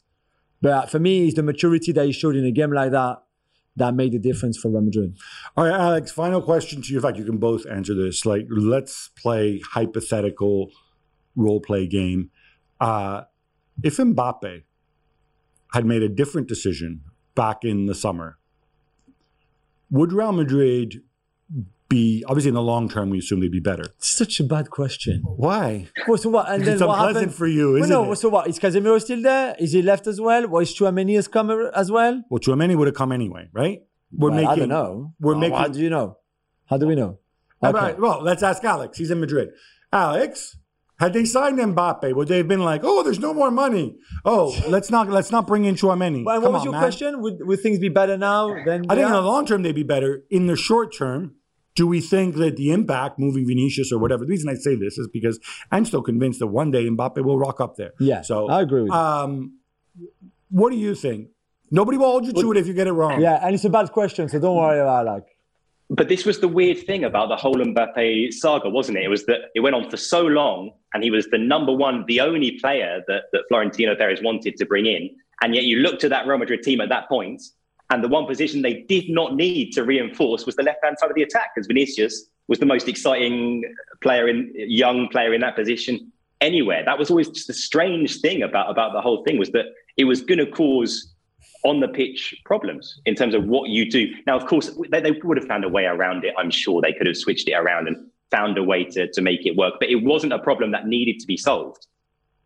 But 0.63 0.89
for 0.89 0.97
me, 0.97 1.25
it's 1.25 1.35
the 1.35 1.43
maturity 1.43 1.91
that 1.91 2.05
he 2.05 2.13
showed 2.13 2.37
in 2.37 2.45
a 2.45 2.51
game 2.51 2.71
like 2.71 2.91
that 2.91 3.21
that 3.75 3.93
made 3.93 4.13
the 4.13 4.19
difference 4.19 4.57
for 4.57 4.69
Real 4.69 4.79
Madrid. 4.79 5.17
All 5.57 5.65
right, 5.65 5.77
Alex, 5.77 6.09
final 6.09 6.41
question 6.41 6.81
to 6.81 6.89
you. 6.89 6.99
In 6.99 7.03
fact, 7.03 7.17
you 7.17 7.25
can 7.25 7.37
both 7.37 7.65
answer 7.65 7.93
this. 7.93 8.25
Like, 8.25 8.45
let's 8.49 9.09
play 9.09 9.59
hypothetical 9.73 10.71
role 11.35 11.59
play 11.59 11.85
game. 11.85 12.29
Uh, 12.79 13.23
if 13.83 13.97
Mbappe 13.97 14.63
had 15.73 15.85
made 15.85 16.01
a 16.01 16.07
different 16.07 16.47
decision 16.47 17.01
back 17.35 17.65
in 17.65 17.87
the 17.87 17.95
summer, 17.95 18.37
would 19.91 20.13
Real 20.13 20.31
Madrid 20.31 21.01
be 21.93 22.23
obviously 22.27 22.49
in 22.49 22.55
the 22.55 22.61
long 22.73 22.89
term? 22.89 23.09
We 23.09 23.19
assume 23.19 23.39
they'd 23.41 23.51
be 23.51 23.59
better. 23.71 23.85
Such 23.99 24.39
a 24.39 24.43
bad 24.43 24.69
question. 24.69 25.21
Why? 25.25 25.87
Well, 26.07 26.17
so 26.17 26.29
what? 26.35 26.45
And 26.51 26.63
then 26.65 26.73
It's 26.75 26.81
what 26.83 26.89
unpleasant 26.95 27.15
happened? 27.15 27.35
for 27.35 27.47
you, 27.47 27.75
isn't 27.77 27.89
no, 27.89 28.11
it? 28.11 28.15
so 28.17 28.29
what? 28.29 28.47
Is 28.47 28.59
Casemiro 28.59 28.99
still 29.01 29.21
there? 29.21 29.55
Is 29.59 29.71
he 29.71 29.81
left 29.81 30.05
as 30.07 30.19
well? 30.19 30.43
Or 30.53 30.61
is 30.61 30.73
Chouameni 30.77 31.15
has 31.15 31.27
come 31.27 31.49
as 31.83 31.91
well? 31.91 32.23
Well, 32.29 32.39
Chouameni 32.39 32.75
would 32.75 32.87
have 32.87 32.95
come 32.95 33.11
anyway, 33.11 33.49
right? 33.53 33.79
We're 34.11 34.29
Well, 34.29 34.35
making. 34.37 34.49
I 34.51 34.55
don't 34.55 34.69
know. 34.69 35.13
We're 35.19 35.33
Well, 35.33 35.39
making. 35.41 35.57
How 35.57 35.67
do 35.67 35.79
you 35.79 35.89
know? 35.89 36.17
How 36.69 36.77
do 36.77 36.87
we 36.87 36.95
know? 36.95 37.19
All 37.61 37.69
Okay. 37.69 37.79
right, 37.79 37.99
well, 37.99 38.21
let's 38.21 38.43
ask 38.43 38.63
Alex. 38.63 38.97
He's 38.97 39.09
in 39.11 39.19
Madrid. 39.21 39.49
Alex, 39.91 40.57
had 40.99 41.13
they 41.13 41.25
signed 41.25 41.57
Mbappe, 41.59 42.13
would 42.15 42.27
they 42.27 42.37
have 42.37 42.47
been 42.47 42.63
like, 42.63 42.81
"Oh, 42.83 43.03
there's 43.03 43.19
no 43.19 43.33
more 43.33 43.51
money. 43.51 43.97
Oh, 44.25 44.45
let's 44.67 44.89
not 44.89 45.09
let's 45.09 45.31
not 45.31 45.47
bring 45.47 45.65
in 45.65 45.75
Chouameni." 45.75 46.23
Well, 46.25 46.35
Come 46.41 46.43
what 46.43 46.51
was 46.53 46.59
on, 46.61 46.65
your 46.65 46.71
man. 46.73 46.81
question? 46.81 47.21
Would, 47.21 47.37
would 47.47 47.59
things 47.61 47.79
be 47.79 47.89
better 47.89 48.17
now 48.17 48.47
than 48.65 48.85
I 48.89 48.95
think 48.95 49.07
in 49.07 49.11
the 49.11 49.21
long 49.21 49.45
term 49.45 49.61
they'd 49.63 49.73
be 49.75 49.83
better. 49.83 50.23
In 50.29 50.47
the 50.47 50.55
short 50.55 50.95
term, 50.95 51.35
do 51.75 51.87
we 51.87 52.01
think 52.01 52.35
that 52.35 52.55
the 52.55 52.71
impact 52.71 53.17
moving 53.19 53.45
Vinicius 53.47 53.91
or 53.91 53.99
whatever? 53.99 54.25
The 54.25 54.29
reason 54.29 54.49
I 54.49 54.55
say 54.55 54.75
this 54.75 54.97
is 54.97 55.07
because 55.11 55.39
I'm 55.71 55.85
still 55.85 56.01
convinced 56.01 56.39
that 56.39 56.47
one 56.47 56.71
day 56.71 56.87
Mbappe 56.87 57.23
will 57.23 57.37
rock 57.39 57.59
up 57.59 57.75
there. 57.77 57.91
Yeah, 57.99 58.21
So 58.21 58.49
I 58.49 58.61
agree 58.61 58.81
with 58.83 58.91
you. 58.91 58.95
Um, 58.97 59.57
what 60.49 60.71
do 60.71 60.77
you 60.77 60.93
think? 60.93 61.29
Nobody 61.71 61.97
will 61.97 62.11
hold 62.11 62.25
you 62.25 62.33
to 62.33 62.51
it 62.51 62.57
if 62.57 62.67
you 62.67 62.73
get 62.73 62.85
it 62.85 62.91
wrong. 62.91 63.19
yeah, 63.19 63.39
and 63.43 63.55
it's 63.55 63.65
a 63.65 63.69
bad 63.69 63.91
question, 63.91 64.29
so 64.29 64.39
don't 64.39 64.55
worry 64.55 64.79
about 64.79 65.05
like. 65.07 65.25
But 65.89 66.07
this 66.07 66.25
was 66.25 66.39
the 66.39 66.47
weird 66.47 66.85
thing 66.85 67.03
about 67.03 67.29
the 67.29 67.35
whole 67.35 67.55
Mbappe 67.55 68.31
saga, 68.33 68.69
wasn't 68.69 68.99
it? 68.99 69.03
It 69.05 69.09
was 69.09 69.25
that 69.25 69.49
it 69.55 69.59
went 69.61 69.75
on 69.75 69.89
for 69.89 69.97
so 69.97 70.21
long, 70.21 70.71
and 70.93 71.03
he 71.03 71.09
was 71.09 71.27
the 71.27 71.37
number 71.39 71.73
one, 71.73 72.05
the 72.07 72.21
only 72.21 72.51
player 72.59 73.01
that, 73.07 73.23
that 73.31 73.43
Florentino 73.49 73.95
Perez 73.95 74.21
wanted 74.21 74.55
to 74.57 74.65
bring 74.65 74.85
in. 74.85 75.09
And 75.41 75.55
yet 75.55 75.63
you 75.63 75.77
looked 75.77 76.03
at 76.03 76.11
that 76.11 76.27
Real 76.27 76.37
Madrid 76.37 76.61
team 76.61 76.79
at 76.79 76.89
that 76.89 77.09
point, 77.09 77.41
and 77.93 78.03
the 78.03 78.07
one 78.07 78.25
position 78.25 78.63
they 78.63 78.81
did 78.89 79.07
not 79.07 79.35
need 79.35 79.71
to 79.73 79.83
reinforce 79.83 80.47
was 80.47 80.55
the 80.55 80.63
left 80.63 80.83
hand 80.83 80.97
side 80.97 81.11
of 81.11 81.15
the 81.15 81.21
attack, 81.21 81.51
because 81.53 81.67
Vinicius 81.67 82.25
was 82.47 82.57
the 82.57 82.65
most 82.65 82.87
exciting 82.87 83.63
player 84.01 84.27
in 84.27 84.51
young 84.55 85.07
player 85.09 85.31
in 85.31 85.41
that 85.41 85.55
position 85.55 86.11
anywhere. 86.41 86.83
That 86.83 86.97
was 86.97 87.11
always 87.11 87.29
just 87.29 87.45
the 87.45 87.53
strange 87.53 88.19
thing 88.19 88.41
about, 88.41 88.71
about 88.71 88.93
the 88.93 89.01
whole 89.01 89.23
thing 89.23 89.37
was 89.37 89.51
that 89.51 89.67
it 89.95 90.05
was 90.05 90.21
going 90.21 90.39
to 90.39 90.47
cause 90.47 91.13
on 91.63 91.81
the 91.81 91.87
pitch 91.87 92.35
problems 92.45 92.99
in 93.05 93.13
terms 93.13 93.35
of 93.35 93.45
what 93.45 93.69
you 93.69 93.89
do. 93.89 94.11
Now, 94.25 94.37
of 94.37 94.47
course, 94.47 94.71
they, 94.89 94.99
they 94.99 95.11
would 95.23 95.37
have 95.37 95.47
found 95.47 95.63
a 95.63 95.69
way 95.69 95.85
around 95.85 96.25
it. 96.25 96.33
I'm 96.37 96.49
sure 96.49 96.81
they 96.81 96.93
could 96.93 97.05
have 97.05 97.15
switched 97.15 97.47
it 97.47 97.53
around 97.53 97.87
and 97.87 98.07
found 98.31 98.57
a 98.57 98.63
way 98.63 98.85
to, 98.85 99.09
to 99.11 99.21
make 99.21 99.45
it 99.45 99.55
work, 99.55 99.75
but 99.79 99.89
it 99.89 100.03
wasn't 100.03 100.33
a 100.33 100.39
problem 100.39 100.71
that 100.71 100.87
needed 100.87 101.19
to 101.19 101.27
be 101.27 101.37
solved. 101.37 101.85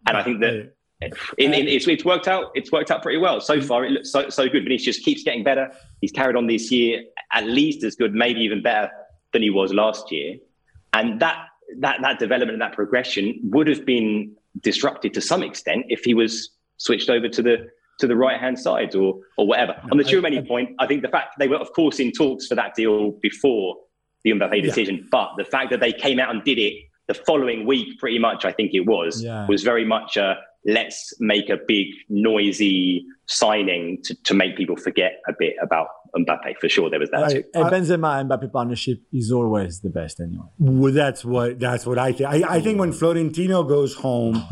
And 0.08 0.18
I 0.18 0.24
think 0.24 0.42
that 0.42 0.74
it's, 1.02 1.88
it's 1.88 2.06
worked 2.06 2.28
out. 2.28 2.52
It's 2.56 2.72
worked 2.72 2.92
out 2.92 3.02
pretty 3.02 3.20
well 3.20 3.40
so 3.40 3.62
far. 3.62 3.86
It 3.86 3.92
looks 3.92 4.12
so 4.12 4.30
so 4.30 4.50
good. 4.50 4.64
Vinicius 4.64 5.00
keeps 5.00 5.24
getting 5.24 5.44
better. 5.44 5.72
He's 6.02 6.12
carried 6.12 6.36
on 6.36 6.48
this 6.48 6.72
year 6.72 7.04
at 7.34 7.46
least 7.46 7.84
as 7.84 7.96
good, 7.96 8.14
maybe 8.14 8.40
even 8.42 8.62
better 8.62 8.90
than 9.34 9.42
he 9.42 9.50
was 9.50 9.74
last 9.74 10.12
year. 10.12 10.38
And 10.94 11.20
that 11.20 11.46
that 11.80 12.00
that 12.02 12.20
development 12.20 12.54
and 12.54 12.62
that 12.62 12.74
progression 12.74 13.40
would 13.44 13.68
have 13.68 13.86
been 13.86 14.36
disrupted 14.62 15.14
to 15.14 15.22
some 15.22 15.44
extent 15.44 15.86
if 15.90 16.04
he 16.04 16.14
was 16.14 16.50
switched 16.78 17.10
over 17.10 17.28
to 17.30 17.42
the 17.42 17.68
to 18.00 18.08
the 18.08 18.16
right 18.16 18.40
hand 18.40 18.58
side 18.58 18.96
or 18.96 19.20
or 19.38 19.46
whatever. 19.46 19.80
On 19.92 19.98
the 19.98 20.04
Chouameni 20.04 20.48
point, 20.48 20.70
I 20.80 20.88
think 20.88 21.02
the 21.02 21.10
fact 21.10 21.36
they 21.38 21.48
were 21.48 21.58
of 21.58 21.72
course 21.74 22.00
in 22.00 22.12
talks 22.12 22.48
for 22.48 22.56
that 22.56 22.76
deal 22.76 23.12
before 23.22 23.76
the 24.24 24.32
Mbappe 24.32 24.64
decision, 24.64 25.08
but 25.12 25.30
the 25.38 25.46
fact 25.46 25.70
that 25.70 25.80
they 25.80 25.94
came 25.94 26.20
out 26.20 26.32
and 26.34 26.44
did 26.44 26.58
it 26.58 26.74
the 27.08 27.14
following 27.14 27.66
week, 27.66 28.00
pretty 28.00 28.20
much, 28.20 28.46
I 28.46 28.52
think 28.52 28.72
it 28.74 28.82
was, 28.82 29.24
Yeah. 29.24 29.48
was 29.48 29.64
very 29.64 29.86
much 29.86 30.18
a 30.18 30.38
let's 30.66 31.14
make 31.22 31.50
a 31.50 31.58
big 31.66 31.88
noisy 32.10 33.06
signing 33.26 34.00
to, 34.04 34.14
to 34.24 34.34
make 34.34 34.58
people 34.58 34.76
forget 34.76 35.14
a 35.30 35.34
bit 35.38 35.54
about 35.62 35.88
Mbappe. 36.18 36.58
For 36.60 36.68
sure, 36.68 36.90
there 36.90 37.00
was 37.00 37.10
that. 37.12 37.22
Right. 37.22 37.46
too. 37.54 37.60
A 37.62 37.72
Benzema 37.72 38.20
and 38.20 38.30
Mbappe 38.30 38.52
partnership 38.52 39.00
is 39.14 39.32
always 39.32 39.80
the 39.82 39.90
best 39.90 40.20
anyway. 40.20 40.44
Well, 40.60 40.92
that's 40.92 41.24
what 41.24 41.60
that's 41.60 41.86
what 41.86 41.98
I 41.98 42.12
think. 42.12 42.30
I, 42.30 42.56
I 42.58 42.60
think 42.62 42.80
when 42.80 42.92
Florentino 42.92 43.64
goes 43.64 43.96
home 43.96 44.44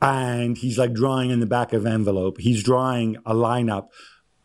and 0.00 0.56
he's 0.56 0.78
like 0.78 0.92
drawing 0.94 1.30
in 1.30 1.40
the 1.40 1.46
back 1.46 1.72
of 1.74 1.84
envelope, 1.86 2.38
he's 2.38 2.62
drawing 2.62 3.16
a 3.26 3.34
lineup. 3.34 3.88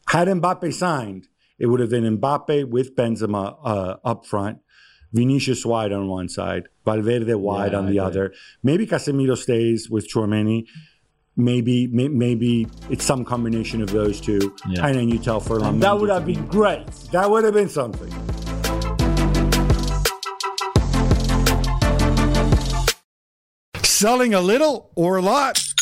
Had 0.08 0.28
Mbappe 0.28 0.74
signed, 0.74 1.28
it 1.60 1.68
would 1.68 1.80
have 1.80 1.90
been 1.90 2.18
Mbappe 2.18 2.70
with 2.70 2.96
Benzema 2.96 3.58
uh, 3.64 3.96
up 4.04 4.26
front, 4.26 4.60
Vinicius 5.14 5.66
wide 5.66 5.92
on 5.92 6.08
one 6.08 6.28
side, 6.28 6.64
Valverde 6.86 7.36
wide 7.36 7.72
Yeah, 7.72 7.78
on 7.78 7.86
the 7.90 8.00
other. 8.00 8.34
Maybe 8.64 8.86
Casemiro 8.88 9.38
stays 9.38 9.90
with 9.90 10.10
Chouameni. 10.10 10.66
Maybe 11.36 11.88
may, 11.88 12.08
maybe 12.10 12.68
it's 12.90 13.04
some 13.06 13.24
combination 13.26 13.82
of 13.82 13.90
those 13.92 14.20
two, 14.22 14.56
Yeah. 14.70 14.86
and 14.86 14.96
then 14.98 15.10
you 15.10 15.18
tell 15.18 15.42
Furlan. 15.42 15.80
That 15.80 16.00
would 16.00 16.10
have 16.10 16.26
been 16.26 16.46
great. 16.48 16.86
that 17.12 17.30
would 17.30 17.44
have 17.44 17.54
been 17.56 17.70
something. 17.70 18.12
Selling 23.84 24.34
a 24.34 24.42
little 24.42 24.92
or 24.96 25.18
a 25.18 25.22
lot? 25.22 25.73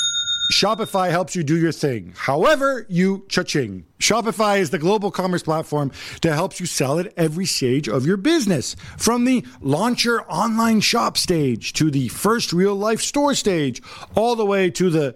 Shopify 0.51 1.09
helps 1.09 1.33
you 1.33 1.43
do 1.43 1.57
your 1.57 1.71
thing. 1.71 2.13
However, 2.15 2.85
you 2.89 3.25
cha-ching. 3.29 3.85
Shopify 3.99 4.59
is 4.59 4.69
the 4.69 4.77
global 4.77 5.09
commerce 5.09 5.43
platform 5.43 5.91
that 6.23 6.33
helps 6.33 6.59
you 6.59 6.65
sell 6.65 6.99
at 6.99 7.13
every 7.15 7.45
stage 7.45 7.87
of 7.87 8.05
your 8.05 8.17
business. 8.17 8.75
From 8.97 9.23
the 9.23 9.45
launch 9.61 10.03
your 10.03 10.25
online 10.27 10.81
shop 10.81 11.17
stage 11.17 11.71
to 11.73 11.89
the 11.89 12.09
first 12.09 12.51
real 12.51 12.75
life 12.75 12.99
store 12.99 13.33
stage, 13.33 13.81
all 14.13 14.35
the 14.35 14.45
way 14.45 14.69
to 14.71 14.89
the 14.89 15.15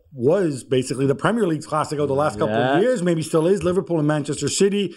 was 0.13 0.63
basically 0.63 1.05
the 1.07 1.15
Premier 1.15 1.47
League's 1.47 1.65
League 1.65 1.71
Classico 1.71 2.07
the 2.07 2.13
last 2.13 2.37
couple 2.39 2.55
Yeah. 2.55 2.75
of 2.77 2.81
years, 2.83 3.01
maybe 3.01 3.21
still 3.21 3.47
is, 3.47 3.63
Liverpool 3.63 3.97
and 3.99 4.07
Manchester 4.07 4.49
City. 4.49 4.93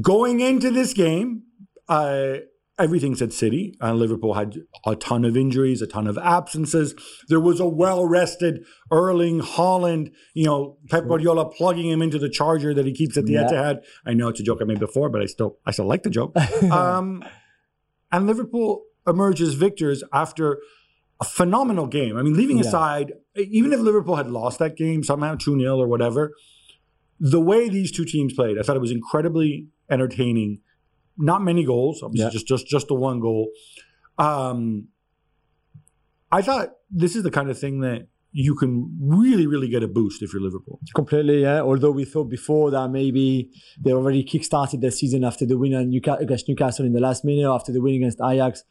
Going 0.00 0.40
into 0.40 0.70
this 0.70 0.92
game, 0.92 1.42
uh, 1.88 2.34
everything 2.78 3.14
said 3.14 3.32
City. 3.32 3.74
Uh, 3.82 3.94
Liverpool 3.94 4.34
had 4.34 4.54
a 4.84 4.94
ton 4.94 5.24
of 5.24 5.34
injuries, 5.36 5.80
a 5.80 5.86
ton 5.86 6.06
of 6.06 6.18
absences. 6.18 6.94
There 7.28 7.40
was 7.40 7.58
a 7.60 7.66
well-rested 7.66 8.64
Erling 8.92 9.40
Haaland, 9.40 10.10
you 10.34 10.44
know, 10.44 10.76
Pep 10.90 11.08
Guardiola 11.08 11.48
plugging 11.48 11.88
him 11.88 12.02
into 12.02 12.18
the 12.18 12.28
charger 12.28 12.74
that 12.74 12.84
he 12.84 12.92
keeps 12.92 13.16
at 13.16 13.24
the 13.24 13.32
Yeah. 13.34 13.48
Etihad. 13.48 13.82
I 14.04 14.12
know 14.12 14.28
it's 14.28 14.40
a 14.40 14.42
joke 14.42 14.58
I 14.60 14.64
made 14.64 14.80
before, 14.80 15.08
but 15.08 15.22
I 15.22 15.26
still 15.26 15.56
I 15.64 15.70
still 15.70 15.86
like 15.86 16.02
the 16.02 16.10
joke. 16.10 16.36
um, 16.70 17.24
and 18.12 18.26
Liverpool 18.26 18.82
emerges 19.06 19.54
victors 19.54 20.04
after 20.12 20.58
a 21.20 21.24
phenomenal 21.24 21.86
game. 21.86 22.16
I 22.16 22.22
mean, 22.22 22.34
leaving 22.34 22.58
Yeah. 22.58 22.64
aside, 22.64 23.12
even 23.36 23.72
if 23.72 23.80
Liverpool 23.80 24.16
had 24.16 24.30
lost 24.30 24.58
that 24.58 24.76
game 24.76 25.02
somehow 25.02 25.34
2 25.34 25.58
0 25.58 25.78
or 25.78 25.88
whatever, 25.88 26.32
the 27.18 27.40
way 27.40 27.68
these 27.68 27.90
two 27.90 28.04
teams 28.04 28.34
played, 28.34 28.58
I 28.58 28.62
thought 28.62 28.76
it 28.76 28.80
was 28.80 28.90
incredibly 28.90 29.68
entertaining. 29.88 30.60
Not 31.16 31.42
many 31.42 31.64
goals, 31.64 32.02
obviously, 32.02 32.26
Yeah. 32.26 32.30
just, 32.30 32.46
just, 32.46 32.66
just 32.66 32.88
the 32.88 32.94
one 32.94 33.20
goal. 33.20 33.48
Um, 34.18 34.88
I 36.30 36.42
thought 36.42 36.72
this 36.90 37.16
is 37.16 37.22
the 37.22 37.30
kind 37.30 37.48
of 37.50 37.58
thing 37.58 37.80
that 37.80 38.08
you 38.32 38.54
can 38.54 38.98
really, 39.00 39.46
really 39.46 39.68
get 39.68 39.82
a 39.82 39.88
boost 39.88 40.22
if 40.22 40.32
you're 40.34 40.42
Liverpool. 40.42 40.78
Completely, 40.94 41.40
yeah. 41.40 41.62
Although 41.62 41.92
we 41.92 42.04
thought 42.04 42.24
before 42.28 42.70
that 42.70 42.90
maybe 42.90 43.50
they 43.82 43.92
already 43.92 44.22
kick-started 44.22 44.82
their 44.82 44.90
season 44.90 45.24
after 45.24 45.46
the 45.46 45.56
win 45.56 45.72
against 45.72 46.46
Newcastle 46.48 46.84
in 46.84 46.92
the 46.92 47.00
last 47.00 47.24
minute, 47.24 47.48
after 47.50 47.72
the 47.72 47.80
win 47.80 47.94
against 47.94 48.20
Ajax, 48.22 48.64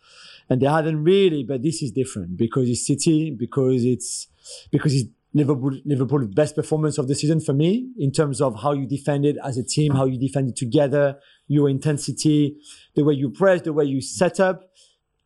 and 0.49 0.62
they 0.62 0.67
hadn't 0.67 1.03
really. 1.03 1.43
But 1.43 1.63
this 1.63 1.81
is 1.81 1.91
different 1.91 2.38
because 2.38 2.69
it's 2.69 2.86
City, 2.86 3.31
because 3.31 3.84
it's 3.86 4.27
because 4.71 4.93
it's 4.93 5.10
Liverpool 5.34 5.77
Liverpool's 5.86 6.27
best 6.27 6.55
performance 6.55 6.97
of 6.97 7.08
the 7.08 7.15
season 7.15 7.41
for 7.41 7.53
me 7.53 7.89
in 7.97 8.12
terms 8.12 8.41
of 8.41 8.62
how 8.62 8.71
you 8.71 8.88
defended 8.88 9.38
as 9.43 9.58
a 9.58 9.63
team, 9.63 9.93
how 9.93 10.05
you 10.05 10.19
defended 10.19 10.55
together, 10.55 11.19
your 11.47 11.69
intensity, 11.69 12.58
the 12.95 13.03
way 13.03 13.13
you 13.13 13.29
press, 13.29 13.62
the 13.62 13.73
way 13.73 13.86
you 13.86 14.01
set 14.01 14.39
up 14.39 14.69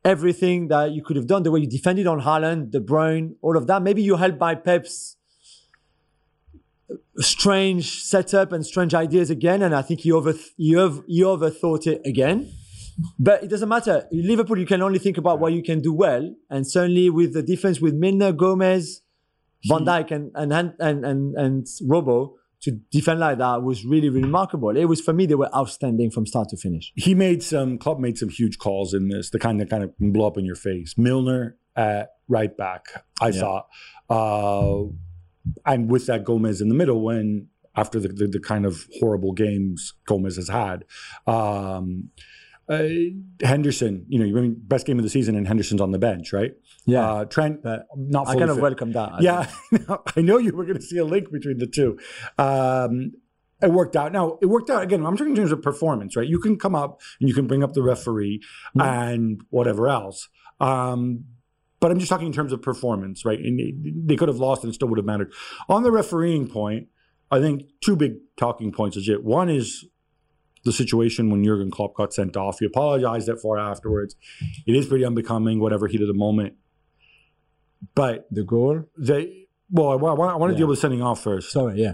everything 0.05 0.69
that 0.69 0.91
you 0.91 1.03
could 1.03 1.15
have 1.15 1.27
done, 1.27 1.43
the 1.43 1.51
way 1.51 1.59
you 1.59 1.67
defended 1.67 2.07
on 2.07 2.21
Haaland, 2.21 2.71
De 2.71 2.79
Bruyne, 2.79 3.35
all 3.41 3.57
of 3.57 3.67
that. 3.67 3.81
Maybe 3.81 4.01
you're 4.01 4.17
helped 4.17 4.39
by 4.39 4.55
Pep's 4.55 5.17
strange 7.17 8.01
setup 8.01 8.51
and 8.51 8.65
strange 8.65 8.93
ideas 8.93 9.29
again, 9.29 9.61
and 9.61 9.75
I 9.75 9.81
think 9.81 10.01
he 10.01 10.11
over 10.11 10.33
he, 10.57 10.75
over, 10.75 11.03
he 11.07 11.21
overthought 11.21 11.85
it 11.85 12.01
again. 12.05 12.51
But 13.17 13.43
it 13.43 13.49
doesn't 13.49 13.69
matter. 13.69 14.07
In 14.11 14.27
Liverpool, 14.27 14.57
you 14.57 14.65
can 14.65 14.81
only 14.81 14.99
think 14.99 15.17
about 15.17 15.39
what 15.39 15.53
you 15.53 15.63
can 15.63 15.81
do 15.81 15.93
well, 15.93 16.33
and 16.49 16.67
certainly 16.67 17.09
with 17.09 17.33
the 17.33 17.43
defense 17.43 17.79
with 17.79 17.93
Milner, 17.93 18.31
Gomez, 18.31 19.01
Van 19.65 19.85
Dijk, 19.85 20.11
and 20.11 20.31
and 20.35 20.51
and 20.79 21.05
and, 21.05 21.35
and, 21.35 21.67
Robo 21.87 22.35
to 22.61 22.71
defend 22.91 23.19
like 23.21 23.37
that 23.37 23.63
was 23.63 23.85
really 23.85 24.09
remarkable. 24.09 24.75
It 24.75 24.85
was 24.85 24.99
for 25.01 25.13
me 25.13 25.25
they 25.25 25.35
were 25.35 25.53
outstanding 25.55 26.11
from 26.11 26.25
start 26.25 26.49
to 26.49 26.57
finish. 26.57 26.91
he 26.95 27.13
made 27.15 27.41
some 27.43 27.77
club 27.77 27.99
made 27.99 28.17
some 28.17 28.29
huge 28.29 28.57
calls 28.57 28.93
in 28.93 29.07
this 29.07 29.29
the 29.29 29.39
kind 29.39 29.61
that 29.61 29.69
kind 29.69 29.83
of 29.83 29.93
blow 29.97 30.27
up 30.27 30.37
in 30.37 30.43
your 30.45 30.55
face 30.55 30.95
milner 30.97 31.55
at 31.77 32.09
right 32.27 32.57
back 32.57 32.83
i 33.21 33.29
Yeah. 33.29 33.39
thought 33.41 33.67
uh 34.09 34.83
and 35.65 35.89
with 35.89 36.05
that 36.07 36.23
gomez 36.25 36.59
in 36.59 36.67
the 36.67 36.75
middle 36.75 37.01
when 37.01 37.47
after 37.75 37.97
the, 37.99 38.09
the, 38.09 38.27
the 38.27 38.39
kind 38.41 38.65
of 38.65 38.87
horrible 38.99 39.31
games 39.31 39.93
gomez 40.05 40.35
has 40.35 40.49
had 40.49 40.83
um 41.27 42.09
uh, 42.69 42.87
henderson 43.41 44.05
you 44.07 44.19
know 44.19 44.25
you 44.25 44.33
mean 44.35 44.55
best 44.67 44.85
game 44.85 44.99
of 44.99 45.03
the 45.03 45.09
season 45.09 45.35
and 45.35 45.47
henderson's 45.47 45.81
on 45.81 45.91
the 45.91 45.97
bench 45.99 46.31
right 46.33 46.51
Yeah, 46.85 47.09
uh 47.11 47.25
trent 47.25 47.63
but 47.63 47.87
not 47.95 48.27
I 48.27 48.35
kind 48.35 48.49
of 48.51 48.57
fit. 48.57 48.61
welcome 48.63 48.91
that. 48.93 49.09
I 49.13 49.19
Yeah, 49.21 49.49
I 50.17 50.21
know 50.21 50.37
you 50.37 50.53
were 50.55 50.65
going 50.65 50.77
to 50.77 50.81
see 50.91 50.97
a 50.97 51.05
link 51.05 51.31
between 51.31 51.57
the 51.57 51.67
two. 51.67 51.97
Um, 52.37 53.13
it 53.61 53.71
worked 53.71 53.95
out. 53.95 54.11
Now 54.13 54.37
it 54.41 54.45
worked 54.45 54.69
out 54.69 54.83
again. 54.83 55.05
I'm 55.05 55.17
talking 55.17 55.31
in 55.31 55.35
terms 55.35 55.51
of 55.51 55.61
performance, 55.61 56.15
right? 56.15 56.27
You 56.27 56.39
can 56.39 56.57
come 56.57 56.75
up 56.75 57.01
and 57.19 57.27
you 57.27 57.35
can 57.35 57.45
bring 57.47 57.63
up 57.63 57.73
the 57.73 57.83
referee 57.83 58.41
Mm-hmm. 58.77 58.81
and 58.81 59.41
whatever 59.49 59.89
else. 59.89 60.29
Um, 60.61 61.25
but 61.81 61.91
I'm 61.91 61.99
just 61.99 62.09
talking 62.09 62.27
in 62.27 62.33
terms 62.33 62.51
of 62.53 62.61
performance, 62.61 63.25
right? 63.25 63.39
And 63.39 63.59
they- 63.59 63.73
they 64.09 64.15
could 64.15 64.27
have 64.29 64.37
lost 64.37 64.63
and 64.63 64.71
it 64.71 64.75
still 64.75 64.87
would 64.89 64.97
have 64.97 65.05
mattered. 65.05 65.31
On 65.67 65.83
the 65.83 65.91
refereeing 65.91 66.47
point, 66.47 66.87
I 67.31 67.39
think 67.39 67.63
two 67.81 67.95
big 67.95 68.13
talking 68.37 68.71
points 68.71 68.95
legit. 68.97 69.23
One 69.23 69.49
is 69.49 69.85
the 70.63 70.71
situation 70.73 71.29
when 71.29 71.43
Jurgen 71.43 71.71
Klopp 71.71 71.95
got 71.95 72.13
sent 72.13 72.35
off. 72.35 72.59
He 72.59 72.65
apologized 72.65 73.29
for 73.41 73.57
it 73.57 73.61
afterwards. 73.61 74.15
It 74.67 74.75
is 74.75 74.85
pretty 74.87 75.05
unbecoming, 75.05 75.59
whatever 75.59 75.87
heat 75.87 76.01
of 76.01 76.07
the 76.07 76.13
moment. 76.13 76.53
But 77.95 78.27
the 78.31 78.43
goal. 78.43 78.83
they 78.97 79.47
well, 79.71 79.91
I, 79.91 79.95
want, 79.95 80.31
I 80.33 80.35
want 80.35 80.49
to 80.51 80.53
Yeah. 80.55 80.59
deal 80.59 80.67
with 80.67 80.79
sending 80.79 81.01
off 81.01 81.21
first. 81.23 81.51
Sorry, 81.51 81.79
yeah, 81.81 81.93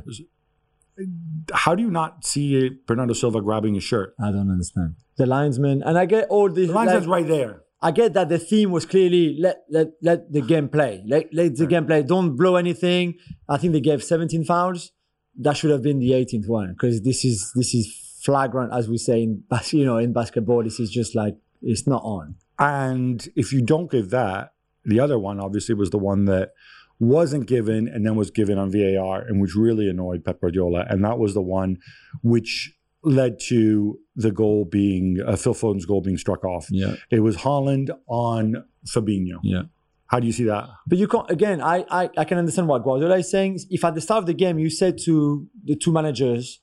How 1.54 1.76
do 1.76 1.84
you 1.84 1.92
not 1.92 2.26
see 2.26 2.70
Bernardo 2.88 3.14
Silva 3.14 3.42
grabbing 3.42 3.76
his 3.76 3.84
shirt? 3.84 4.16
I 4.20 4.32
don't 4.32 4.50
understand 4.50 4.96
the 5.18 5.26
linesman, 5.26 5.84
and 5.84 5.98
I 5.98 6.06
get 6.06 6.28
all 6.30 6.50
this. 6.50 6.68
The 6.68 6.74
line 6.74 6.88
like- 6.88 7.08
right 7.08 7.28
there. 7.28 7.62
I 7.82 7.92
get 7.92 8.14
that 8.14 8.30
the 8.30 8.40
theme 8.40 8.72
was 8.72 8.86
clearly 8.86 9.38
let 9.40 9.58
let 9.70 9.90
let 10.02 10.32
the 10.32 10.42
game 10.42 10.70
play. 10.70 11.04
Let 11.06 11.32
let 11.34 11.56
the 11.58 11.68
game 11.68 11.86
play. 11.86 12.02
Don't 12.02 12.36
blow 12.36 12.56
anything. 12.56 13.16
I 13.48 13.58
think 13.58 13.74
they 13.74 13.82
gave 13.82 14.04
17 14.04 14.44
fouls. 14.44 14.92
That 15.38 15.56
should 15.58 15.70
have 15.70 15.84
been 15.84 16.00
the 16.00 16.12
18th 16.14 16.48
one 16.48 16.70
because 16.72 17.02
this 17.02 17.24
is 17.26 17.52
this 17.56 17.76
is 17.76 17.86
flagrant, 18.26 18.74
as 18.74 18.88
we 18.90 18.98
say 18.98 19.18
in 19.24 19.44
bas- 19.50 19.74
you 19.74 19.86
know 19.86 19.98
in 19.98 20.12
basketball. 20.14 20.64
This 20.64 20.80
is 20.80 20.90
just 21.00 21.16
like 21.16 21.36
it's 21.62 21.86
not 21.88 22.02
on. 22.04 22.36
And 22.60 23.28
if 23.36 23.52
you 23.54 23.62
don't 23.62 23.90
give 23.92 24.10
that, 24.12 24.54
the 24.84 25.00
other 25.00 25.18
one 25.20 25.40
obviously 25.40 25.76
was 25.76 25.90
the 25.90 25.98
one 26.12 26.26
that 26.26 26.54
wasn't 27.00 27.46
given 27.48 27.88
and 27.88 28.06
then 28.06 28.16
was 28.16 28.32
given 28.32 28.58
on 28.58 28.72
VAR 28.72 29.22
and 29.22 29.42
which 29.42 29.54
really 29.56 29.90
annoyed 29.90 30.24
Pep 30.24 30.40
Guardiola. 30.40 30.86
And 30.90 31.04
that 31.04 31.18
was 31.20 31.34
the 31.34 31.42
one 31.42 31.78
which 32.24 32.72
led 33.04 33.40
to 33.40 34.00
the 34.16 34.32
goal 34.32 34.64
being 34.66 35.20
uh, 35.28 35.36
Phil 35.36 35.54
Foden's 35.54 35.86
goal 35.86 36.02
being 36.02 36.18
struck 36.18 36.44
off. 36.46 36.68
Yeah, 36.72 36.96
It 37.12 37.20
was 37.20 37.36
Haaland 37.38 37.90
on 38.08 38.64
Fabinho. 38.88 39.40
yeah. 39.44 39.64
How 40.08 40.20
do 40.20 40.28
you 40.28 40.34
see 40.34 40.44
that? 40.46 40.70
But 40.88 41.00
you 41.00 41.08
can't. 41.08 41.30
Again, 41.32 41.60
I, 41.62 41.84
I 41.90 42.10
I 42.16 42.26
can 42.26 42.38
understand 42.38 42.68
what 42.68 42.84
Guardiola 42.84 43.18
is 43.18 43.30
saying. 43.30 43.60
If 43.72 43.84
at 43.84 43.96
the 43.96 44.02
start 44.02 44.20
of 44.20 44.28
the 44.28 44.36
game 44.36 44.60
you 44.60 44.70
said 44.70 45.00
to 45.06 45.48
the 45.64 45.76
two 45.76 45.92
managers, 45.92 46.60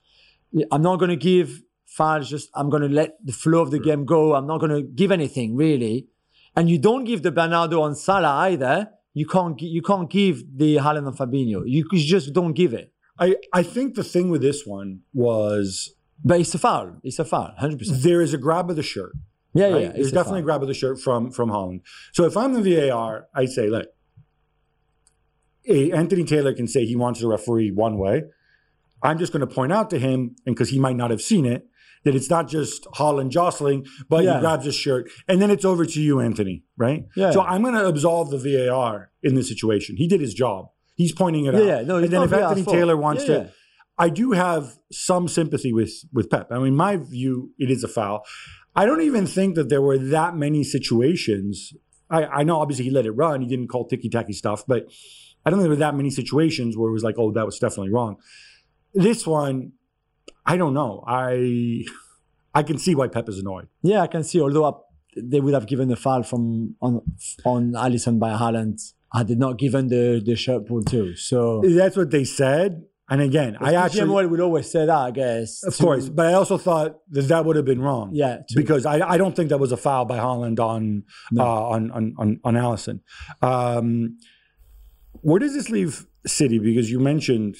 "I'm 0.71 0.83
not 0.83 0.97
going 0.99 1.11
to 1.11 1.17
give 1.17 1.62
fouls. 1.87 2.29
Just 2.29 2.51
I'm 2.55 2.71
going 2.71 2.83
to 2.83 2.88
let 2.88 3.17
the 3.25 3.33
flow 3.33 3.61
of 3.61 3.71
the 3.71 3.79
game 3.79 4.05
go. 4.05 4.35
I'm 4.35 4.47
not 4.47 4.59
going 4.59 4.73
to 4.73 4.83
give 4.83 5.11
anything 5.11 5.57
really." 5.57 6.09
And 6.55 6.69
you 6.69 6.79
don't 6.79 7.05
give 7.05 7.23
the 7.23 7.33
Bernardo 7.33 7.81
on 7.81 7.95
Salah 7.95 8.51
either. 8.51 8.91
You 9.15 9.27
can't. 9.27 9.61
You 9.61 9.83
can't 9.83 10.11
give 10.11 10.45
the 10.57 10.77
Haaland 10.77 11.07
and 11.07 11.17
Fabinho. 11.17 11.62
You, 11.67 11.85
you 11.91 11.99
just 11.99 12.33
don't 12.33 12.53
give 12.53 12.75
it. 12.75 12.93
I, 13.19 13.37
I 13.53 13.62
think 13.62 13.95
the 13.95 14.05
thing 14.05 14.31
with 14.31 14.43
this 14.43 14.67
one 14.67 15.01
was 15.12 15.95
But 16.25 16.41
it's 16.41 16.55
a 16.55 16.59
foul. 16.59 16.97
It's 17.03 17.19
a 17.19 17.25
foul. 17.25 17.53
Hundred 17.59 17.79
percent. 17.79 18.03
there 18.03 18.21
is 18.21 18.33
a 18.35 18.38
grab 18.38 18.71
of 18.71 18.77
the 18.77 18.83
shirt. 18.83 19.12
Yeah, 19.55 19.67
right? 19.67 19.83
yeah. 19.83 19.88
There's 19.88 20.07
it's 20.07 20.12
a 20.12 20.15
definitely 20.15 20.41
a 20.41 20.45
grab 20.45 20.62
of 20.62 20.69
the 20.69 20.75
shirt 20.75 21.01
from 21.01 21.31
from 21.31 21.51
Haaland. 21.51 21.83
So 22.12 22.25
if 22.25 22.37
I'm 22.37 22.53
the 22.55 22.62
VAR, 22.62 23.29
I'd 23.35 23.51
say, 23.51 23.69
look, 23.69 23.88
Anthony 25.69 26.25
Taylor 26.25 26.55
can 26.55 26.67
say 26.67 26.85
he 26.85 26.97
wants 26.97 27.21
the 27.21 27.29
referee 27.29 27.71
one 27.71 27.99
way. 27.99 28.25
I'm 29.03 29.19
just 29.19 29.33
going 29.33 29.41
to 29.47 29.53
point 29.53 29.73
out 29.73 29.91
to 29.91 29.99
him, 29.99 30.37
and 30.47 30.55
because 30.55 30.71
he 30.71 30.79
might 30.79 30.97
not 30.97 31.11
have 31.11 31.21
seen 31.23 31.45
it, 31.47 31.67
that 32.05 32.15
it's 32.15 32.31
not 32.31 32.49
just 32.49 32.85
Haaland 32.97 33.31
jostling, 33.31 33.87
but 34.09 34.25
Yeah. 34.25 34.35
he 34.35 34.41
grabs 34.41 34.65
his 34.65 34.75
shirt, 34.75 35.11
and 35.29 35.41
then 35.41 35.51
it's 35.51 35.65
over 35.65 35.85
to 35.87 36.01
you, 36.01 36.21
Anthony. 36.21 36.65
Right? 36.77 37.05
Yeah. 37.17 37.31
So 37.31 37.43
I'm 37.43 37.62
going 37.62 37.75
to 37.75 37.87
absolve 37.87 38.31
the 38.31 38.38
VAR 38.38 39.11
in 39.23 39.35
this 39.35 39.49
situation. 39.49 39.97
He 39.97 40.09
did 40.09 40.21
his 40.21 40.35
job. 40.35 40.67
He's 40.95 41.12
pointing 41.12 41.47
it 41.47 41.55
Yeah, 41.55 41.61
out. 41.61 41.67
yeah. 41.67 41.83
No, 41.83 41.97
and 41.97 42.11
then 42.11 42.23
if 42.23 42.33
Anthony. 42.33 42.65
Taylor 42.65 42.97
wants 42.97 43.27
Yeah, 43.29 43.35
to. 43.45 43.51
I 43.99 44.09
do 44.09 44.33
have 44.33 44.79
some 44.91 45.29
sympathy 45.29 45.73
with 45.73 45.93
with 46.12 46.29
Pep. 46.31 46.49
I 46.51 46.59
mean, 46.59 46.75
my 46.75 46.97
view, 46.97 47.53
it 47.59 47.71
is 47.71 47.85
a 47.85 47.88
foul. 47.88 48.25
I 48.75 48.87
don't 48.87 49.03
even 49.03 49.27
think 49.27 49.55
that 49.55 49.69
there 49.69 49.83
were 49.83 49.99
that 49.99 50.35
many 50.37 50.65
situations. 50.65 51.73
I, 52.11 52.25
I 52.25 52.43
know 52.43 52.61
obviously 52.61 52.85
he 52.87 52.91
let 52.91 53.07
it 53.07 53.12
run. 53.12 53.41
He 53.43 53.47
didn't 53.49 53.69
call 53.69 53.87
ticky 53.87 54.09
tacky 54.09 54.33
stuff, 54.33 54.65
but 54.67 54.87
I 55.45 55.51
don't 55.51 55.59
think 55.59 55.65
there 55.65 55.71
were 55.71 55.77
that 55.77 55.95
many 55.95 56.11
situations 56.11 56.77
where 56.77 56.88
it 56.88 56.93
was 56.93 57.03
like, 57.05 57.17
oh, 57.19 57.33
that 57.33 57.45
was 57.47 57.59
definitely 57.59 57.91
wrong. 57.93 58.17
This 58.94 59.26
one, 59.26 59.72
I 60.44 60.57
don't 60.57 60.74
know. 60.74 61.02
I 61.07 61.85
I 62.55 62.62
can 62.62 62.78
see 62.78 62.94
why 62.94 63.09
Pep 63.09 63.28
is 63.28 63.38
annoyed. 63.38 63.68
Yeah, 63.83 64.00
I 64.02 64.07
can 64.07 64.22
see. 64.24 64.40
Although 64.40 64.64
I, 64.66 64.72
they 65.16 65.40
would 65.40 65.55
have 65.55 65.66
given 65.66 65.88
the 65.88 65.96
foul 65.96 66.22
from 66.22 66.76
on 66.81 67.00
on 67.44 67.72
Alisson 67.72 68.18
by 68.18 68.31
Haaland 68.31 68.81
had 69.14 69.28
they 69.28 69.35
not 69.35 69.59
given 69.59 69.88
the 69.88 70.22
the 70.24 70.37
shirt 70.37 70.66
pull 70.66 70.83
too. 70.83 71.16
So 71.16 71.62
That's 71.64 71.96
what 71.96 72.11
they 72.11 72.24
said. 72.24 72.85
And 73.11 73.20
again, 73.20 73.59
I 73.61 73.74
actually, 73.74 74.26
would 74.26 74.40
always 74.40 74.70
say 74.70 74.87
that, 74.87 74.96
I 74.96 75.11
guess. 75.11 75.62
of 75.64 75.76
to- 75.76 75.83
course, 75.83 76.09
but 76.09 76.26
I 76.28 76.33
also 76.33 76.57
thought 76.57 76.98
that 77.11 77.22
that 77.28 77.44
would 77.44 77.57
have 77.57 77.64
been 77.66 77.83
wrong. 77.83 78.11
Yeah, 78.14 78.37
to- 78.37 78.55
because 78.57 78.87
I, 78.87 79.07
I 79.07 79.18
don't 79.18 79.37
think 79.37 79.50
that 79.50 79.59
was 79.59 79.70
a 79.70 79.76
foul 79.76 80.07
by 80.07 80.16
Haaland 80.18 80.59
on 80.61 81.02
No. 81.31 81.42
uh, 81.42 81.46
on, 81.74 81.90
on 81.90 82.14
on 82.18 82.40
on 82.42 82.55
Alisson. 82.55 83.00
Um, 83.42 84.16
where 85.20 85.38
does 85.40 85.52
this 85.52 85.68
leave 85.68 86.07
City? 86.26 86.59
Because 86.59 86.90
you 86.90 87.00
mentioned 87.00 87.57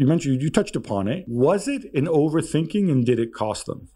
you 0.00 0.06
mentioned 0.06 0.40
you 0.40 0.48
touched 0.48 0.76
upon 0.76 1.08
it. 1.08 1.26
Was 1.28 1.68
it 1.68 1.84
an 1.92 2.06
overthinking, 2.06 2.90
and 2.90 3.04
did 3.04 3.18
it 3.18 3.34
cost 3.34 3.66
them? 3.66 3.88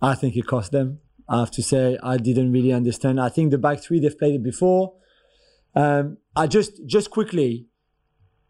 I 0.00 0.14
think 0.14 0.36
it 0.36 0.46
cost 0.46 0.70
them. 0.70 1.00
I 1.28 1.40
have 1.40 1.50
to 1.50 1.62
say, 1.62 1.98
I 2.04 2.18
didn't 2.18 2.52
really 2.52 2.72
understand. 2.72 3.20
I 3.20 3.30
think 3.30 3.50
the 3.50 3.58
back 3.58 3.80
three 3.80 3.98
they've 3.98 4.16
played 4.16 4.36
it 4.36 4.44
before. 4.44 4.94
Um, 5.74 6.18
I 6.36 6.46
just 6.46 6.86
just 6.86 7.10
quickly, 7.10 7.66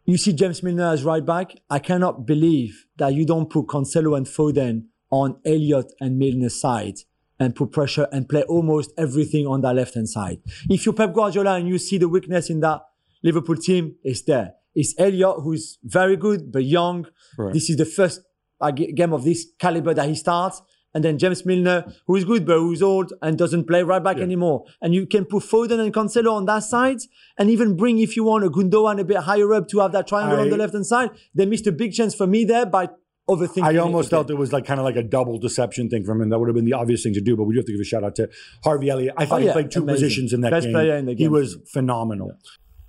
you 0.05 0.15
see 0.15 0.31
James 0.31 0.61
Milner 0.61 0.91
as 0.93 1.03
right 1.03 1.25
back. 1.25 1.53
I 1.71 1.79
cannot 1.79 2.27
believe 2.27 2.85
that 2.97 3.15
you 3.15 3.25
don't 3.25 3.49
put 3.49 3.65
Cancelo 3.65 4.15
and 4.15 4.27
Foden 4.27 4.83
on 5.09 5.39
Elliott 5.43 5.91
and 5.99 6.21
Milner's 6.21 6.61
side 6.61 6.97
and 7.39 7.55
put 7.55 7.71
pressure 7.71 8.07
and 8.11 8.29
play 8.29 8.43
almost 8.43 8.91
everything 8.95 9.47
on 9.47 9.61
that 9.61 9.73
left 9.73 9.95
hand 9.95 10.07
side. 10.07 10.39
If 10.69 10.85
you're 10.85 10.93
Pep 10.93 11.13
Guardiola 11.15 11.55
and 11.55 11.67
you 11.67 11.79
see 11.79 11.97
the 11.97 12.07
weakness 12.07 12.51
in 12.51 12.59
that 12.59 12.81
Liverpool 13.23 13.55
team, 13.55 13.95
it's 14.03 14.21
there. 14.21 14.53
It's 14.75 14.93
Elliott, 14.97 15.37
who's 15.43 15.77
very 15.83 16.15
good 16.15 16.51
but 16.51 16.63
young. 16.63 17.07
Right. 17.37 17.53
This 17.53 17.69
is 17.69 17.77
the 17.77 17.85
first 17.85 18.21
uh, 18.59 18.71
game 18.71 19.13
of 19.13 19.23
this 19.23 19.45
caliber 19.59 19.93
that 19.93 20.07
he 20.07 20.15
starts. 20.15 20.61
and 20.93 21.05
then 21.05 21.17
James 21.17 21.45
Milner, 21.45 21.85
who 22.05 22.17
is 22.17 22.25
good 22.25 22.45
but 22.45 22.59
who's 22.59 22.81
old 22.81 23.13
and 23.21 23.37
doesn't 23.37 23.65
play 23.65 23.81
right 23.81 24.03
back 24.03 24.17
Yeah. 24.17 24.23
anymore. 24.23 24.65
And 24.81 24.93
you 24.93 25.05
can 25.13 25.23
put 25.23 25.43
Foden 25.43 25.79
and 25.83 25.93
Cancelo 25.93 26.33
on 26.33 26.45
that 26.47 26.63
side, 26.63 26.97
and 27.37 27.49
even 27.49 27.77
bring, 27.77 27.99
if 27.99 28.17
you 28.17 28.25
want, 28.25 28.43
a 28.43 28.49
Gundogan 28.49 28.99
a 28.99 29.05
bit 29.05 29.17
higher 29.29 29.53
up 29.53 29.69
to 29.69 29.79
have 29.79 29.93
that 29.93 30.05
triangle 30.07 30.39
on 30.41 30.49
the 30.49 30.57
left 30.57 30.73
hand 30.73 30.85
side. 30.85 31.11
They 31.33 31.45
missed 31.45 31.65
a 31.65 31.71
big 31.71 31.93
chance 31.93 32.13
for 32.13 32.27
me 32.27 32.43
there 32.43 32.65
by 32.65 32.89
overthinking. 33.29 33.63
I 33.63 33.77
almost 33.77 34.09
felt 34.09 34.29
it 34.29 34.37
was 34.43 34.51
like 34.51 34.65
kind 34.65 34.81
of 34.81 34.85
like 34.89 34.97
a 34.97 35.03
double 35.03 35.37
deception 35.39 35.89
thing 35.89 36.03
from 36.03 36.21
him. 36.21 36.27
That 36.29 36.39
would 36.39 36.49
have 36.49 36.55
been 36.55 36.65
the 36.65 36.73
obvious 36.73 37.03
thing 37.03 37.13
to 37.13 37.21
do, 37.21 37.37
but 37.37 37.45
we 37.45 37.53
do 37.53 37.59
have 37.59 37.65
to 37.67 37.71
give 37.71 37.79
a 37.79 37.85
shout 37.85 38.03
out 38.03 38.15
to 38.15 38.29
Harvey 38.65 38.89
Elliott. 38.89 39.13
I 39.17 39.25
thought 39.25 39.41
Oh, 39.41 39.45
he 39.45 39.51
played 39.53 39.71
two 39.71 39.83
amazing. 39.83 39.95
positions 39.95 40.33
in 40.33 40.41
that 40.41 40.51
Best 40.51 40.65
game. 40.65 40.73
player 40.73 40.95
in 40.97 41.05
the 41.05 41.15
game. 41.15 41.23
He 41.23 41.29
was 41.29 41.55
phenomenal. 41.71 42.31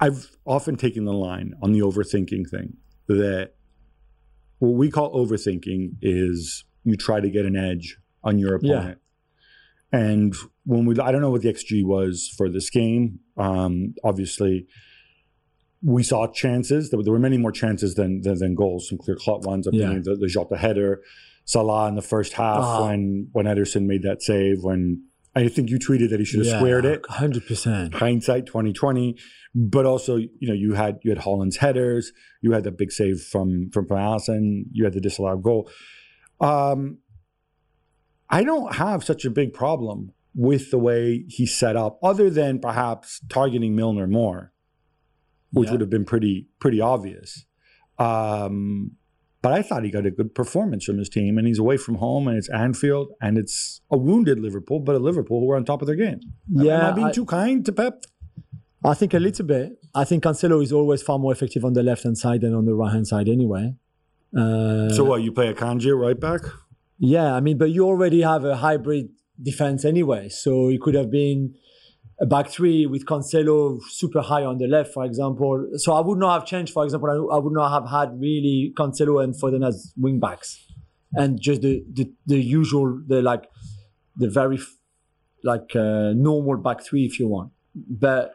I've 0.02 0.30
often 0.44 0.76
taken 0.76 1.04
the 1.04 1.12
line 1.12 1.54
on 1.62 1.72
the 1.72 1.80
overthinking 1.80 2.48
thing 2.50 2.76
that 3.08 3.52
what 4.58 4.74
we 4.74 4.90
call 4.90 5.12
overthinking 5.14 5.96
is 6.02 6.64
you 6.84 6.96
try 6.96 7.20
to 7.20 7.30
get 7.30 7.44
an 7.46 7.56
edge 7.56 7.96
on 8.24 8.38
your 8.38 8.58
Yeah. 8.62 8.74
opponent. 8.78 8.98
And 9.92 10.34
when 10.64 10.86
we, 10.86 10.98
I 10.98 11.12
don't 11.12 11.20
know 11.20 11.30
what 11.30 11.42
the 11.42 11.48
XG 11.52 11.84
was 11.84 12.32
for 12.36 12.48
this 12.48 12.70
game. 12.70 13.20
Um, 13.36 13.94
obviously, 14.02 14.66
we 15.82 16.02
saw 16.02 16.26
chances. 16.28 16.90
There 16.90 16.96
were, 16.98 17.04
there 17.04 17.12
were 17.12 17.18
many 17.18 17.36
more 17.38 17.52
chances 17.52 17.94
than 17.94 18.22
than, 18.22 18.38
than 18.38 18.54
goals, 18.54 18.88
some 18.88 18.98
clear 18.98 19.16
cut 19.16 19.42
ones. 19.42 19.66
I'm 19.66 19.74
Yeah. 19.74 19.88
thinking 19.92 20.02
the, 20.04 20.16
the 20.16 20.28
Jota 20.28 20.56
header, 20.56 21.02
Salah 21.44 21.88
in 21.88 21.94
the 21.96 22.02
first 22.02 22.32
half 22.34 22.58
Ah. 22.62 22.86
when 22.86 23.28
when 23.32 23.46
Ederson 23.46 23.86
made 23.86 24.02
that 24.02 24.22
save. 24.22 24.62
When 24.62 25.02
I 25.34 25.48
think 25.48 25.70
you 25.70 25.78
tweeted 25.78 26.10
that 26.10 26.20
he 26.20 26.24
should 26.26 26.44
have 26.46 26.56
squared 26.58 26.84
it. 26.84 27.02
Hundred 27.08 27.46
percent. 27.46 27.94
Hindsight 27.94 28.46
2020, 28.46 29.16
but 29.54 29.84
also 29.86 30.16
you 30.16 30.30
know 30.48 30.54
you 30.54 30.74
had 30.74 30.98
you 31.02 31.10
had 31.10 31.18
Haaland's 31.18 31.56
headers, 31.58 32.12
you 32.40 32.52
had 32.52 32.64
the 32.64 32.70
big 32.72 32.90
save 32.92 33.20
from 33.20 33.70
from 33.70 33.86
from 33.86 33.98
Alisson, 33.98 34.64
you 34.72 34.84
had 34.84 34.92
the 34.94 35.00
disallowed 35.00 35.42
goal. 35.42 35.68
Um, 36.40 36.98
I 38.30 38.44
don't 38.44 38.74
have 38.76 39.04
such 39.04 39.24
a 39.24 39.30
big 39.30 39.52
problem 39.52 40.12
with 40.34 40.70
the 40.70 40.78
way 40.78 41.24
he 41.28 41.44
set 41.44 41.76
up, 41.76 41.98
other 42.02 42.30
than 42.30 42.58
perhaps 42.58 43.20
targeting 43.28 43.76
Milner 43.76 44.06
more, 44.06 44.52
which 45.52 45.66
Yeah. 45.66 45.72
would 45.72 45.80
have 45.82 45.90
been 45.90 46.06
pretty 46.06 46.48
pretty 46.58 46.80
obvious. 46.80 47.44
Um, 47.98 48.92
but 49.42 49.52
I 49.52 49.60
thought 49.60 49.84
he 49.84 49.90
got 49.90 50.06
a 50.06 50.10
good 50.10 50.34
performance 50.34 50.84
from 50.84 50.98
his 50.98 51.08
team, 51.08 51.36
and 51.36 51.46
he's 51.46 51.58
away 51.58 51.76
from 51.76 51.96
home, 51.96 52.26
and 52.28 52.38
it's 52.38 52.48
Anfield, 52.50 53.08
and 53.20 53.36
it's 53.36 53.80
a 53.90 53.98
wounded 53.98 54.38
Liverpool, 54.38 54.78
but 54.80 54.94
a 54.94 55.00
Liverpool 55.00 55.40
who 55.40 55.50
are 55.50 55.56
on 55.56 55.64
top 55.64 55.82
of 55.82 55.86
their 55.86 55.96
game. 55.96 56.20
Am 56.56 56.64
Yeah, 56.64 56.90
I 56.90 56.92
being 56.92 57.08
I- 57.08 57.12
too 57.12 57.24
kind 57.26 57.64
to 57.66 57.72
Pep? 57.72 58.04
I 58.84 58.94
think 58.94 59.14
a 59.14 59.18
little 59.18 59.46
bit. 59.46 59.78
I 59.94 60.04
think 60.04 60.24
Cancelo 60.24 60.62
is 60.62 60.72
always 60.72 61.02
far 61.02 61.18
more 61.18 61.32
effective 61.32 61.64
on 61.64 61.72
the 61.72 61.82
left 61.82 62.02
hand 62.02 62.18
side 62.18 62.40
than 62.40 62.54
on 62.54 62.64
the 62.64 62.74
right 62.74 62.92
hand 62.92 63.06
side, 63.06 63.28
anyway. 63.28 63.74
Uh, 64.36 64.88
So 64.90 65.04
what? 65.04 65.22
You 65.22 65.32
play 65.32 65.48
a 65.48 65.54
Kanji 65.54 65.96
right 65.96 66.18
back? 66.18 66.40
Yeah, 66.98 67.34
I 67.34 67.40
mean, 67.40 67.58
but 67.58 67.70
you 67.70 67.84
already 67.84 68.22
have 68.22 68.44
a 68.44 68.56
hybrid 68.56 69.10
defense 69.40 69.84
anyway. 69.84 70.28
So 70.28 70.68
it 70.68 70.80
could 70.80 70.94
have 70.94 71.10
been 71.10 71.54
a 72.20 72.26
back 72.26 72.48
three 72.48 72.86
with 72.86 73.06
Cancelo 73.06 73.80
super 73.88 74.20
high 74.20 74.44
on 74.44 74.58
the 74.58 74.66
left, 74.66 74.92
for 74.92 75.04
example. 75.04 75.68
So 75.76 75.92
I 75.92 76.00
would 76.00 76.18
not 76.18 76.32
have 76.40 76.46
changed, 76.46 76.72
for 76.72 76.84
example, 76.84 77.10
I, 77.10 77.36
I 77.36 77.38
would 77.38 77.52
not 77.52 77.70
have 77.70 77.90
had 77.90 78.20
really 78.20 78.72
Cancelo 78.76 79.22
and 79.22 79.34
Foden 79.34 79.66
as 79.66 79.92
wing 79.96 80.18
backs. 80.20 80.64
And 81.14 81.40
just 81.40 81.62
the, 81.62 81.84
the, 81.92 82.10
the 82.26 82.40
usual, 82.40 83.00
the 83.06 83.20
like, 83.20 83.44
the 84.16 84.28
very 84.30 84.58
like 85.44 85.74
uh, 85.74 86.12
normal 86.14 86.56
back 86.56 86.82
three, 86.82 87.04
if 87.04 87.18
you 87.18 87.28
want. 87.28 87.52
But 87.74 88.34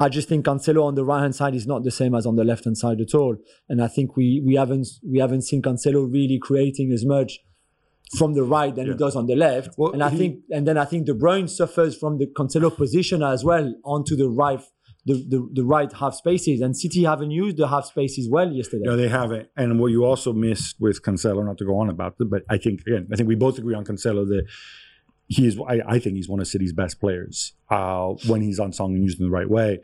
I 0.00 0.08
just 0.08 0.28
think 0.28 0.46
Cancelo 0.46 0.82
on 0.84 0.94
the 0.94 1.04
right 1.04 1.20
hand 1.20 1.34
side 1.34 1.54
is 1.54 1.66
not 1.66 1.84
the 1.84 1.90
same 1.90 2.14
as 2.14 2.24
on 2.26 2.36
the 2.36 2.44
left 2.44 2.64
hand 2.64 2.78
side 2.78 3.00
at 3.00 3.14
all. 3.14 3.36
And 3.68 3.82
I 3.82 3.88
think 3.88 4.16
we 4.16 4.42
we 4.44 4.54
haven't 4.54 4.86
we 5.06 5.18
haven't 5.18 5.42
seen 5.42 5.60
Cancelo 5.62 6.10
really 6.10 6.38
creating 6.38 6.92
as 6.92 7.04
much 7.04 7.40
from 8.16 8.32
the 8.34 8.42
right 8.42 8.74
than 8.74 8.86
Yeah. 8.86 8.92
he 8.94 8.98
does 8.98 9.14
on 9.16 9.26
the 9.26 9.36
left. 9.36 9.76
Well, 9.76 9.92
and 9.92 10.02
I 10.02 10.08
he- 10.10 10.16
think 10.18 10.40
and 10.50 10.66
then 10.66 10.78
I 10.78 10.86
think 10.86 11.04
De 11.06 11.12
Bruyne 11.14 11.48
suffers 11.50 11.96
from 11.98 12.16
the 12.18 12.26
Cancelo 12.26 12.74
position 12.74 13.22
as 13.22 13.44
well 13.44 13.74
onto 13.84 14.16
the 14.16 14.28
right 14.28 14.60
the, 15.06 15.14
the, 15.14 15.48
the 15.54 15.64
right 15.64 15.90
half 15.92 16.14
spaces. 16.14 16.60
And 16.60 16.76
City 16.76 17.04
haven't 17.04 17.30
used 17.30 17.56
the 17.56 17.68
half 17.68 17.86
spaces 17.86 18.28
well 18.30 18.50
yesterday. 18.52 18.84
No, 18.84 18.96
they 18.96 19.08
haven't. 19.08 19.48
And 19.56 19.78
what 19.80 19.86
you 19.90 20.04
also 20.04 20.32
missed 20.34 20.76
with 20.80 21.02
Cancelo, 21.02 21.42
not 21.44 21.56
to 21.58 21.64
go 21.64 21.78
on 21.78 21.88
about 21.88 22.16
it, 22.20 22.28
but 22.28 22.42
I 22.50 22.58
think 22.58 22.80
again, 22.86 23.06
I 23.12 23.16
think 23.16 23.26
we 23.28 23.34
both 23.34 23.58
agree 23.58 23.74
on 23.74 23.84
Cancelo 23.84 24.26
that 24.28 24.44
he 25.28 25.46
is. 25.46 25.58
I, 25.68 25.80
I 25.86 25.98
think 25.98 26.16
he's 26.16 26.28
one 26.28 26.40
of 26.40 26.48
City's 26.48 26.72
best 26.72 26.98
players 27.00 27.52
uh, 27.70 28.14
when 28.26 28.40
he's 28.40 28.58
on 28.58 28.72
song 28.72 28.94
and 28.94 29.02
used 29.04 29.20
in 29.20 29.26
the 29.26 29.30
right 29.30 29.48
way. 29.48 29.80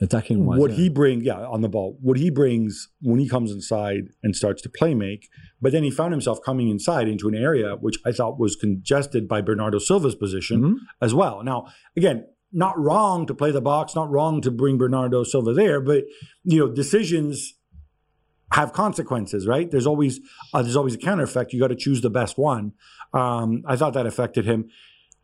Attacking 0.00 0.46
wise. 0.46 0.60
what 0.60 0.70
yeah. 0.70 0.76
he 0.76 0.88
brings, 0.88 1.24
yeah, 1.24 1.38
on 1.40 1.60
the 1.60 1.68
ball. 1.68 1.98
What 2.00 2.18
he 2.18 2.30
brings 2.30 2.88
when 3.02 3.18
he 3.18 3.28
comes 3.28 3.50
inside 3.50 4.10
and 4.22 4.36
starts 4.36 4.62
to 4.62 4.68
play 4.68 4.94
make, 4.94 5.28
but 5.60 5.72
then 5.72 5.82
he 5.82 5.90
found 5.90 6.12
himself 6.12 6.38
coming 6.44 6.68
inside 6.68 7.08
into 7.08 7.26
an 7.26 7.34
area 7.34 7.74
which 7.80 7.96
I 8.06 8.12
thought 8.12 8.38
was 8.38 8.54
congested 8.54 9.26
by 9.26 9.40
Bernardo 9.40 9.80
Silva's 9.80 10.14
position 10.14 10.60
Mhm. 10.62 10.74
as 11.02 11.14
well. 11.14 11.42
Now, 11.42 11.66
again, 11.96 12.26
not 12.52 12.78
wrong 12.78 13.26
to 13.26 13.34
play 13.34 13.50
the 13.50 13.60
box, 13.60 13.96
not 13.96 14.08
wrong 14.08 14.40
to 14.42 14.52
bring 14.52 14.78
Bernardo 14.78 15.24
Silva 15.24 15.52
there, 15.52 15.80
but 15.80 16.04
you 16.44 16.60
know, 16.60 16.72
decisions 16.72 17.54
have 18.52 18.72
consequences, 18.72 19.46
right? 19.46 19.70
There's 19.70 19.86
always 19.86 20.20
uh, 20.54 20.62
there's 20.62 20.76
always 20.76 20.94
a 20.94 20.98
counter 20.98 21.24
effect. 21.24 21.52
You 21.52 21.60
got 21.60 21.68
to 21.68 21.76
choose 21.76 22.00
the 22.00 22.10
best 22.10 22.38
one. 22.38 22.72
Um, 23.12 23.62
I 23.66 23.76
thought 23.76 23.94
that 23.94 24.06
affected 24.06 24.44
him. 24.44 24.68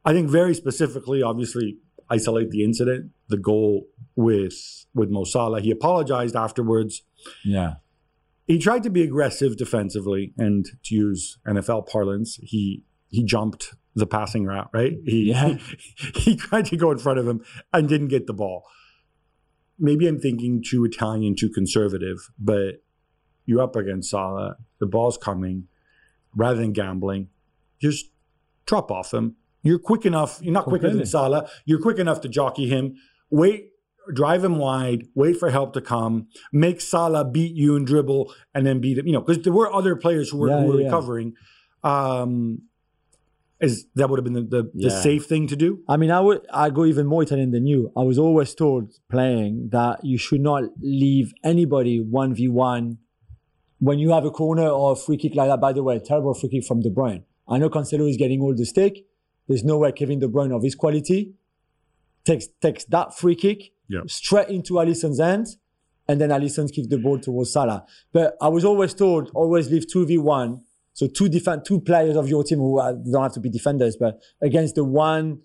I 0.05 0.13
think 0.13 0.29
very 0.29 0.55
specifically, 0.55 1.23
obviously, 1.23 1.79
isolate 2.11 2.51
the 2.51 2.63
incident, 2.65 3.13
the 3.29 3.39
goal 3.39 3.87
with 4.15 4.87
with 4.95 5.11
Mo 5.11 5.25
Salah. 5.25 5.61
He 5.61 5.71
apologized 5.71 6.37
afterwards. 6.37 7.03
Yeah. 7.45 7.75
He 8.47 8.59
tried 8.59 8.83
to 8.83 8.91
be 8.91 9.03
aggressive 9.03 9.57
defensively, 9.57 10.35
and 10.37 10.67
to 10.85 10.95
use 10.95 11.39
NFL 11.47 11.89
parlance, 11.89 12.39
he 12.43 12.83
he 13.09 13.25
jumped 13.25 13.75
the 13.95 14.07
passing 14.07 14.45
route. 14.45 14.69
Right? 14.75 14.99
He 15.05 15.31
Yeah. 15.31 15.57
he 16.15 16.37
tried 16.37 16.67
to 16.67 16.77
go 16.77 16.91
in 16.91 16.99
front 16.99 17.19
of 17.19 17.27
him 17.27 17.43
and 17.73 17.89
didn't 17.89 18.09
get 18.09 18.27
the 18.27 18.35
ball. 18.35 18.65
Maybe 19.79 20.07
I'm 20.07 20.21
thinking 20.21 20.63
too 20.65 20.85
Italian, 20.85 21.35
too 21.35 21.49
conservative, 21.49 22.31
but 22.39 22.85
you're 23.47 23.63
up 23.63 23.77
against 23.77 24.11
Salah. 24.11 24.57
The 24.79 24.87
ball's 24.87 25.19
coming. 25.19 25.69
Rather 26.37 26.59
than 26.61 26.73
gambling, 26.73 27.29
just 27.81 28.07
drop 28.67 28.91
off 28.91 29.15
him. 29.15 29.37
You're 29.63 29.79
quick 29.79 30.05
enough. 30.05 30.41
You're 30.43 30.53
not 30.53 30.65
quicker 30.65 30.91
than 30.91 31.07
Salah. 31.07 31.49
You're 31.65 31.81
quick 31.81 31.99
enough 31.99 32.21
to 32.23 32.29
jockey 32.29 32.69
him. 32.69 32.97
Wait, 33.31 33.71
drive 34.13 34.43
him 34.43 34.59
wide. 34.59 35.07
Wait 35.15 35.37
for 35.37 35.51
help 35.51 35.73
to 35.75 35.81
come. 35.81 36.27
Make 36.53 36.81
Salah 36.81 37.25
beat 37.25 37.55
you 37.55 37.77
and 37.77 37.87
dribble, 37.87 38.35
and 38.53 38.67
then 38.67 38.81
beat 38.81 38.99
him. 38.99 39.07
You 39.07 39.13
know, 39.13 39.21
because 39.21 39.43
there 39.45 39.53
were 39.53 39.73
other 39.73 39.95
players 39.95 40.31
who 40.31 40.39
were, 40.39 40.49
Yeah, 40.49 40.61
who 40.61 40.67
were 40.67 40.75
yeah, 40.75 40.81
yeah. 40.81 40.87
recovering. 40.87 41.35
Um, 41.85 42.63
is 43.61 43.87
that 43.95 44.11
would 44.11 44.19
have 44.19 44.25
been 44.25 44.35
the, 44.35 44.43
the, 44.43 44.71
the 44.75 44.91
safe 44.91 45.27
thing 45.27 45.47
to 45.47 45.57
do? 45.57 45.83
I 45.89 45.97
mean, 45.97 46.11
I 46.11 46.21
would 46.21 46.45
I 46.53 46.71
go 46.71 46.85
even 46.85 47.07
more 47.07 47.23
Italian 47.23 47.53
than 47.53 47.67
you. 47.67 47.93
I 47.97 48.01
was 48.01 48.19
always 48.19 48.55
told 48.55 48.93
playing 49.09 49.69
that 49.71 50.05
you 50.05 50.19
should 50.19 50.41
not 50.41 50.65
leave 50.83 51.33
anybody 51.45 52.01
one 52.01 52.35
v 52.35 52.49
one 52.49 52.99
when 53.85 53.99
you 53.99 54.11
have 54.17 54.25
a 54.25 54.31
corner 54.31 54.69
or 54.69 54.93
a 54.93 54.97
free 54.97 55.19
kick 55.23 55.35
like 55.35 55.49
that. 55.51 55.61
By 55.61 55.73
the 55.73 55.83
way, 55.83 55.99
terrible 55.99 56.35
free 56.35 56.49
kick 56.49 56.65
from 56.65 56.81
De 56.81 56.91
Bruyne. 56.91 57.23
I 57.47 57.59
know 57.59 57.69
Cancelo 57.69 58.09
is 58.09 58.17
getting 58.17 58.41
all 58.41 58.55
the 58.55 58.65
stick. 58.65 58.95
There's 59.49 59.65
no 59.65 59.77
way 59.79 59.93
Kevin 59.93 60.19
De 60.21 60.29
Bruyne 60.29 60.55
of 60.57 60.63
his 60.63 60.75
quality 60.75 61.35
takes 62.25 62.47
takes 62.61 62.85
that 62.87 63.09
free 63.21 63.37
kick 63.45 63.61
Yeah. 63.89 64.01
straight 64.07 64.49
into 64.49 64.75
Alisson's 64.83 65.21
hand, 65.21 65.47
and 66.09 66.17
then 66.21 66.31
Alisson 66.31 66.67
kicks 66.75 66.89
the 66.89 66.99
ball 66.99 67.19
towards 67.19 67.53
Salah. 67.53 67.85
But 68.13 68.37
I 68.41 68.49
was 68.49 68.65
always 68.65 68.95
told 68.95 69.31
always 69.35 69.71
leave 69.71 69.87
two 69.93 70.07
v 70.07 70.17
one. 70.19 70.63
So 70.95 71.07
two 71.07 71.29
defend 71.29 71.65
two 71.67 71.81
players 71.81 72.17
of 72.17 72.29
your 72.29 72.43
team 72.45 72.61
who 72.61 72.79
are, 72.79 72.95
don't 72.95 73.23
have 73.23 73.33
to 73.35 73.41
be 73.41 73.51
defenders, 73.51 73.97
but 74.05 74.13
against 74.41 74.77
the 74.77 74.85
one 74.85 75.41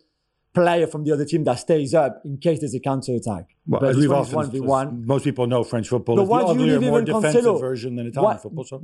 player 0.54 0.88
from 0.88 1.04
the 1.04 1.12
other 1.12 1.26
team 1.26 1.44
that 1.44 1.56
stays 1.56 1.94
up 1.94 2.22
in 2.26 2.38
case 2.38 2.60
there's 2.60 2.74
a 2.74 2.80
counter 2.80 3.14
attack. 3.14 3.46
Well, 3.68 3.82
but 3.82 3.90
as 3.92 3.98
we've 3.98 4.12
often, 4.12 4.40
1v1. 4.40 5.06
most 5.06 5.24
people 5.24 5.46
know 5.48 5.64
French 5.64 5.88
football 5.90 6.16
But 6.16 6.24
is 6.24 6.28
the 6.28 6.32
why 6.32 6.42
do 6.54 6.66
you 6.66 6.76
uglier, 6.76 6.90
more 6.92 7.02
even 7.02 7.16
defensive 7.16 7.44
Cancelo? 7.46 7.60
version 7.60 7.96
than 7.96 8.08
Italian 8.08 8.32
Why- 8.36 8.38
football. 8.42 8.64
So 8.64 8.84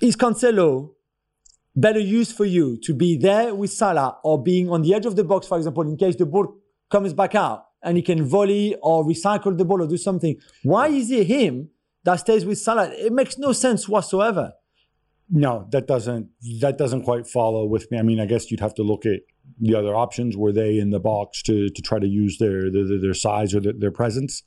Is 0.00 0.16
Cancelo 0.16 0.90
better 1.76 2.00
used 2.00 2.34
for 2.36 2.44
you 2.46 2.76
to 2.78 2.94
be 2.94 3.16
there 3.16 3.54
with 3.54 3.70
Salah 3.70 4.18
or 4.24 4.42
being 4.42 4.70
on 4.70 4.82
the 4.82 4.94
edge 4.94 5.06
of 5.06 5.16
the 5.16 5.24
box, 5.24 5.46
for 5.46 5.56
example, 5.58 5.82
in 5.82 5.96
case 5.96 6.16
the 6.16 6.26
ball 6.26 6.54
comes 6.90 7.12
back 7.12 7.34
out 7.34 7.66
and 7.82 7.96
he 7.96 8.02
can 8.02 8.24
volley 8.24 8.74
or 8.82 9.04
recycle 9.04 9.56
the 9.56 9.64
ball 9.64 9.82
or 9.82 9.86
do 9.86 9.96
something? 9.98 10.36
Why 10.62 10.88
is 10.88 11.10
it 11.10 11.26
him 11.26 11.68
that 12.04 12.16
stays 12.16 12.44
with 12.46 12.58
Salah? 12.58 12.90
It 12.92 13.12
makes 13.12 13.36
no 13.38 13.52
sense 13.52 13.88
whatsoever. 13.88 14.52
No, 15.30 15.66
that 15.72 15.86
doesn't 15.86 16.28
that 16.60 16.76
doesn't 16.76 17.02
quite 17.04 17.26
follow 17.26 17.64
with 17.64 17.90
me. 17.90 17.98
I 17.98 18.02
mean, 18.02 18.20
I 18.20 18.26
guess 18.26 18.50
you'd 18.50 18.60
have 18.60 18.74
to 18.74 18.82
look 18.82 19.06
at 19.06 19.20
the 19.60 19.74
other 19.74 19.94
options. 19.94 20.36
Were 20.36 20.52
they 20.52 20.78
in 20.78 20.90
the 20.90 21.00
box 21.00 21.42
to 21.42 21.68
to 21.68 21.82
try 21.82 21.98
to 21.98 22.06
use 22.06 22.38
their 22.38 22.70
their, 22.70 22.98
their 23.00 23.14
size 23.14 23.54
or 23.54 23.60
their, 23.60 23.72
their 23.72 23.90
presence? 23.92 24.42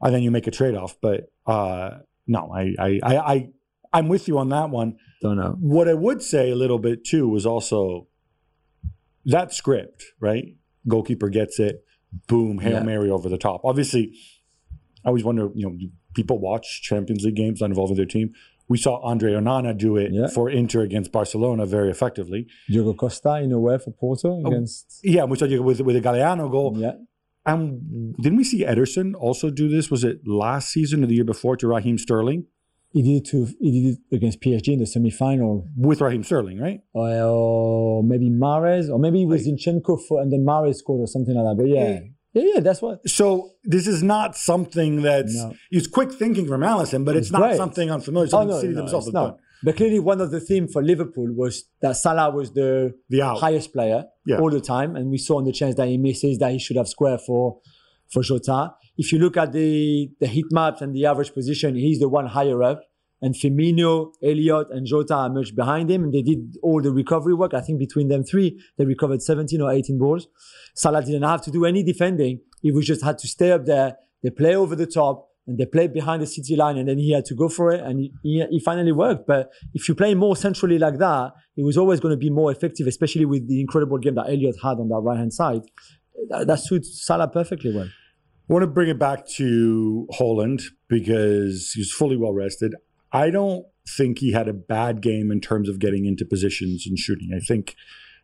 And 0.00 0.14
then 0.14 0.22
you 0.22 0.30
make 0.30 0.46
a 0.46 0.50
trade 0.52 0.74
off. 0.76 0.96
But 1.00 1.30
uh, 1.46 1.98
no, 2.26 2.52
I, 2.54 2.74
I 2.78 3.00
I 3.02 3.32
I 3.34 3.48
I'm 3.92 4.08
with 4.08 4.28
you 4.28 4.38
on 4.38 4.48
that 4.50 4.70
one. 4.70 4.96
Don't 5.22 5.36
know. 5.36 5.56
What 5.60 5.88
I 5.88 5.94
would 5.94 6.22
say 6.22 6.50
a 6.50 6.54
little 6.54 6.78
bit 6.78 7.04
too 7.04 7.28
was 7.28 7.44
also 7.46 8.06
that 9.24 9.52
script, 9.52 10.04
right? 10.20 10.54
Goalkeeper 10.86 11.28
gets 11.28 11.58
it, 11.58 11.84
boom, 12.28 12.58
hail 12.60 12.74
Yeah. 12.74 12.82
mary 12.82 13.10
over 13.10 13.28
the 13.28 13.38
top. 13.38 13.62
Obviously, 13.64 14.12
I 15.04 15.08
always 15.08 15.24
wonder, 15.24 15.48
you 15.54 15.66
know, 15.68 15.76
people 16.14 16.38
watch 16.38 16.82
Champions 16.82 17.24
League 17.24 17.34
games 17.36 17.60
not 17.60 17.70
involving 17.70 17.96
their 17.96 18.06
team. 18.06 18.32
We 18.68 18.76
saw 18.78 19.00
Andre 19.00 19.32
Onana 19.32 19.76
do 19.76 19.96
it 19.96 20.12
Yeah. 20.12 20.26
for 20.28 20.50
Inter 20.50 20.82
against 20.82 21.10
Barcelona 21.12 21.64
very 21.66 21.90
effectively. 21.90 22.46
Diogo 22.68 22.94
Costa 22.94 23.40
in 23.42 23.52
a 23.52 23.58
way 23.58 23.78
for 23.78 23.92
Porto 23.92 24.42
oh, 24.44 24.46
against. 24.48 25.00
Yeah, 25.02 25.24
we 25.24 25.36
saw 25.38 25.46
you 25.46 25.62
with 25.62 25.80
with 25.80 25.96
a 25.96 26.00
Galeno 26.00 26.50
goal. 26.50 26.74
Yeah. 26.76 26.92
And 27.46 28.14
didn't 28.16 28.36
we 28.36 28.44
see 28.44 28.62
Ederson 28.64 29.14
also 29.18 29.48
do 29.50 29.68
this? 29.70 29.90
Was 29.90 30.04
it 30.04 30.18
last 30.26 30.68
season 30.70 31.02
or 31.02 31.06
the 31.06 31.14
year 31.14 31.24
before 31.24 31.56
to 31.56 31.66
Raheem 31.66 31.96
Sterling? 31.96 32.44
He 32.92 33.02
did 33.02 33.16
it 33.22 33.26
to 33.30 33.46
he 33.60 33.70
did 33.82 33.98
it 34.10 34.16
against 34.16 34.40
PSG 34.40 34.68
in 34.74 34.78
the 34.80 34.86
semi-final, 34.86 35.66
With 35.76 36.00
Raheem 36.00 36.22
Sterling, 36.24 36.58
right? 36.58 36.80
or, 36.92 37.10
or 37.22 38.02
maybe 38.02 38.28
Mahrez, 38.30 38.90
or 38.90 38.98
maybe 38.98 39.22
it 39.22 39.26
was 39.26 39.46
Zinchenko 39.46 39.98
for, 40.06 40.20
and 40.22 40.32
then 40.32 40.44
Mahrez 40.44 40.76
scored 40.76 41.00
or 41.00 41.06
something 41.06 41.34
like 41.34 41.44
that. 41.44 41.62
But 41.62 41.68
yeah, 41.68 42.00
yeah, 42.34 42.42
yeah, 42.54 42.60
that's 42.60 42.80
what. 42.82 43.08
So 43.08 43.52
this 43.64 43.86
is 43.86 44.02
not 44.02 44.36
something 44.36 45.02
that's 45.02 45.34
No. 45.34 45.54
it's 45.70 45.86
quick 45.86 46.12
thinking 46.12 46.46
from 46.46 46.60
Alisson, 46.62 47.04
but 47.04 47.16
it's, 47.16 47.26
It's 47.28 47.32
not 47.32 47.42
great. 47.42 47.56
something 47.56 47.90
unfamiliar. 47.90 48.26
Oh 48.26 48.30
Something 48.30 48.48
no, 48.48 48.60
City 48.60 48.72
no, 48.74 48.80
themselves 48.80 49.06
have 49.06 49.14
done. 49.14 49.34
But 49.64 49.76
clearly, 49.76 49.98
one 49.98 50.20
of 50.20 50.30
the 50.30 50.38
themes 50.38 50.72
for 50.72 50.82
Liverpool 50.84 51.28
was 51.34 51.64
that 51.82 51.96
Salah 51.96 52.30
was 52.30 52.52
the 52.52 52.94
The 53.08 53.22
out. 53.22 53.38
highest 53.38 53.72
player 53.72 54.04
Yeah. 54.24 54.38
all 54.38 54.50
the 54.50 54.60
time, 54.60 54.94
and 54.96 55.10
we 55.10 55.18
saw 55.18 55.38
on 55.38 55.44
the 55.44 55.52
chance 55.52 55.74
that 55.76 55.88
he 55.88 55.98
misses 55.98 56.38
that 56.38 56.52
he 56.52 56.58
should 56.58 56.76
have 56.76 56.88
square 56.88 57.18
for 57.18 57.58
for 58.12 58.22
Jota. 58.22 58.74
If 58.96 59.12
you 59.12 59.18
look 59.18 59.36
at 59.36 59.52
the 59.52 60.10
the 60.20 60.26
heat 60.28 60.46
maps 60.52 60.80
and 60.80 60.94
the 60.94 61.06
average 61.06 61.32
position, 61.34 61.74
he's 61.74 61.98
the 61.98 62.08
one 62.08 62.26
higher 62.26 62.62
up, 62.62 62.80
and 63.20 63.34
Firmino, 63.34 64.12
Elliott, 64.22 64.68
and 64.70 64.86
Jota 64.86 65.28
much 65.28 65.54
behind 65.54 65.90
him, 65.90 66.04
and 66.04 66.12
they 66.12 66.22
did 66.22 66.56
all 66.62 66.80
the 66.80 66.92
recovery 66.92 67.34
work. 67.34 67.54
I 67.54 67.60
think 67.60 67.78
between 67.78 68.08
them 68.08 68.24
three, 68.24 68.60
they 68.76 68.84
recovered 68.84 69.22
17 69.22 69.60
or 69.60 69.72
18 69.72 69.98
balls. 69.98 70.28
Salah 70.74 71.04
didn't 71.04 71.22
have 71.22 71.42
to 71.42 71.50
do 71.50 71.64
any 71.64 71.82
defending; 71.82 72.40
he 72.62 72.70
was 72.72 72.86
just 72.86 73.02
had 73.02 73.18
to 73.18 73.28
stay 73.28 73.52
up 73.52 73.66
there. 73.66 73.96
They 74.22 74.30
play 74.30 74.56
over 74.56 74.74
the 74.76 74.86
top. 74.86 75.26
And 75.46 75.56
they 75.56 75.64
played 75.64 75.94
behind 75.94 76.20
the 76.20 76.26
city 76.26 76.56
line, 76.56 76.76
and 76.76 76.86
then 76.86 76.98
he 76.98 77.12
had 77.12 77.24
to 77.24 77.34
go 77.34 77.48
for 77.48 77.72
it, 77.72 77.80
and 77.80 78.10
he, 78.22 78.44
he 78.50 78.60
finally 78.60 78.92
worked. 78.92 79.26
But 79.26 79.50
if 79.72 79.88
you 79.88 79.94
play 79.94 80.14
more 80.14 80.36
centrally 80.36 80.78
like 80.78 80.98
that, 80.98 81.32
it 81.56 81.64
was 81.64 81.78
always 81.78 82.00
going 82.00 82.12
to 82.12 82.18
be 82.18 82.28
more 82.28 82.52
effective, 82.52 82.86
especially 82.86 83.24
with 83.24 83.48
the 83.48 83.58
incredible 83.58 83.96
game 83.96 84.16
that 84.16 84.26
Elliott 84.26 84.56
had 84.62 84.76
on 84.78 84.90
that 84.90 85.00
right 85.02 85.16
hand 85.16 85.32
side. 85.32 85.62
That, 86.28 86.48
that 86.48 86.60
suits 86.60 87.02
Salah 87.02 87.28
perfectly 87.28 87.74
well. 87.74 87.88
I 87.88 88.52
want 88.52 88.62
to 88.62 88.66
bring 88.66 88.88
it 88.88 88.98
back 88.98 89.26
to 89.36 90.06
Haaland 90.18 90.64
because 90.88 91.72
he's 91.74 91.92
fully 91.92 92.16
well 92.16 92.32
rested. 92.32 92.74
I 93.12 93.30
don't 93.30 93.66
think 93.96 94.18
he 94.18 94.32
had 94.32 94.48
a 94.48 94.52
bad 94.52 95.00
game 95.00 95.30
in 95.30 95.40
terms 95.40 95.68
of 95.68 95.78
getting 95.78 96.04
into 96.04 96.24
positions 96.24 96.86
and 96.86 96.98
shooting. 96.98 97.30
I 97.34 97.38
think 97.40 97.74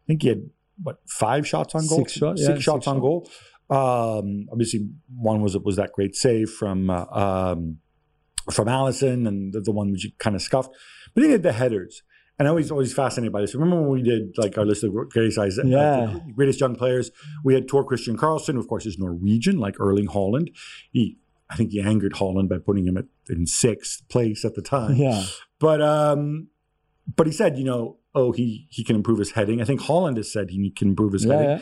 I 0.05 0.07
think 0.07 0.23
he 0.23 0.29
had 0.29 0.51
what 0.83 0.99
five 1.09 1.47
shots 1.47 1.75
on 1.75 1.87
goal, 1.87 1.99
Six 2.01 2.13
shot- 2.13 2.39
yeah, 2.39 2.47
six 2.47 2.55
six 2.57 2.65
shots 2.65 2.87
on 2.87 2.97
shot. 2.97 3.01
goal. 3.01 3.31
Um, 3.71 4.47
obviously, 4.53 4.89
one 5.17 5.41
was 5.41 5.57
was 5.59 5.77
that 5.77 5.93
great 5.93 6.15
save 6.15 6.51
from 6.51 6.91
uh, 6.91 7.05
um, 7.07 7.79
from 8.53 8.69
Alisson, 8.69 9.27
and 9.27 9.53
the, 9.53 9.61
the 9.61 9.73
one 9.73 9.91
which 9.91 10.05
you 10.05 10.11
kind 10.19 10.37
of 10.37 10.43
scuffed. 10.43 10.71
But 11.15 11.21
then 11.23 11.29
he 11.31 11.33
had 11.33 11.43
the 11.43 11.53
headers. 11.53 12.03
And 12.37 12.49
I 12.49 12.51
was 12.51 12.69
always 12.73 12.93
fascinated 12.93 13.33
by 13.33 13.43
this. 13.43 13.55
Remember 13.55 13.81
when 13.81 13.91
we 13.91 14.03
did 14.03 14.37
like 14.37 14.59
our 14.59 14.65
list 14.67 14.83
of 14.83 14.93
greatest, 15.11 15.39
uh, 15.39 15.63
Yeah. 15.65 16.19
greatest 16.35 16.59
young 16.61 16.75
players? 16.75 17.13
We 17.45 17.55
had 17.55 17.69
Tor-Kristian 17.69 18.17
Karlsen, 18.17 18.55
who 18.55 18.59
of 18.61 18.67
course 18.67 18.87
is 18.87 18.99
Norwegian, 18.99 19.59
like 19.61 19.77
Erling 19.79 20.09
Haaland. 20.09 20.49
He, 20.91 21.17
I 21.51 21.57
think 21.57 21.71
he 21.73 21.81
angered 21.81 22.15
Haaland 22.15 22.49
by 22.49 22.59
putting 22.59 22.87
him 22.87 22.97
at, 22.97 23.05
in 23.29 23.47
sixth 23.47 24.09
place 24.09 24.45
at 24.45 24.55
the 24.55 24.63
time. 24.63 24.97
Yeah. 24.97 25.25
But 25.59 25.81
um, 25.83 26.49
but 27.17 27.27
he 27.27 27.33
said, 27.33 27.59
you 27.59 27.65
know, 27.65 27.99
oh, 28.15 28.33
he 28.33 28.67
he 28.71 28.83
can 28.85 28.97
improve 28.97 29.19
his 29.19 29.33
heading. 29.33 29.61
I 29.61 29.65
think 29.65 29.81
Haaland 29.83 30.17
has 30.17 30.33
said 30.33 30.51
he 30.51 30.71
can 30.71 30.89
improve 30.89 31.13
his 31.13 31.25
Yeah, 31.25 31.33
heading. 31.35 31.49
yeah. 31.51 31.61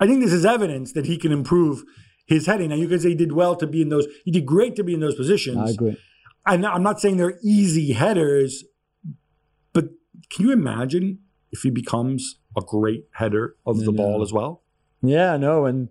I 0.00 0.06
think 0.06 0.20
this 0.22 0.32
is 0.32 0.44
evidence 0.44 0.92
that 0.92 1.06
he 1.06 1.16
can 1.16 1.32
improve 1.32 1.82
his 2.26 2.46
heading. 2.46 2.70
Now 2.70 2.76
you 2.76 2.88
can 2.88 2.98
say 3.00 3.10
he 3.10 3.14
did 3.14 3.32
well 3.32 3.56
to 3.56 3.66
be 3.66 3.82
in 3.82 3.88
those. 3.88 4.06
He 4.24 4.30
did 4.30 4.46
great 4.46 4.76
to 4.76 4.84
be 4.84 4.94
in 4.94 5.00
those 5.00 5.14
positions. 5.14 5.58
I 5.58 5.70
agree. 5.70 5.96
And 6.46 6.64
I'm 6.66 6.82
not 6.82 7.00
saying 7.00 7.16
they're 7.18 7.38
easy 7.42 7.92
headers, 7.92 8.64
but 9.72 9.86
can 10.30 10.46
you 10.46 10.52
imagine 10.52 11.18
if 11.52 11.60
he 11.62 11.70
becomes 11.70 12.38
a 12.56 12.60
great 12.60 13.04
header 13.12 13.56
of 13.66 13.78
the 13.78 13.86
No. 13.86 13.92
ball 13.92 14.22
as 14.22 14.32
well? 14.32 14.62
Yeah, 15.02 15.36
know. 15.36 15.66
And 15.66 15.88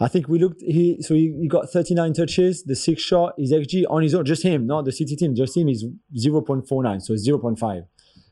I 0.00 0.08
think 0.08 0.28
we 0.28 0.38
looked, 0.38 0.60
he 0.60 1.00
so 1.00 1.14
he, 1.14 1.36
he 1.40 1.48
got 1.48 1.70
39 1.70 2.12
touches, 2.12 2.64
the 2.64 2.74
six 2.74 3.02
shot, 3.02 3.34
his 3.38 3.52
XG 3.52 3.84
on 3.88 4.02
his 4.02 4.14
own, 4.14 4.24
just 4.24 4.42
him, 4.42 4.66
not 4.66 4.84
the 4.84 4.92
City 4.92 5.14
team, 5.14 5.34
just 5.34 5.56
him 5.56 5.68
is 5.68 5.84
0.49, 6.16 7.02
so 7.02 7.12
it's 7.14 7.28
0.5. 7.28 7.86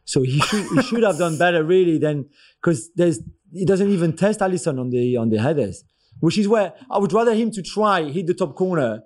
So 0.05 0.23
he 0.23 0.39
should 0.41 0.67
he 0.73 0.83
should 0.83 1.03
have 1.03 1.19
done 1.19 1.37
better 1.37 1.65
really 1.65 1.99
than 1.99 2.27
because 2.61 2.91
there's 2.95 3.21
he 3.53 3.65
doesn't 3.65 3.91
even 3.91 4.17
test 4.17 4.41
Alisson 4.41 4.79
on 4.79 4.91
the 4.91 5.17
on 5.17 5.31
the 5.31 5.39
headers, 5.39 5.85
which 6.21 6.39
is 6.39 6.47
where 6.49 6.75
I 6.91 6.99
would 6.99 7.13
rather 7.13 7.35
him 7.35 7.51
to 7.53 7.63
try 7.63 8.03
hit 8.05 8.27
the 8.27 8.35
top 8.35 8.55
corner 8.55 9.03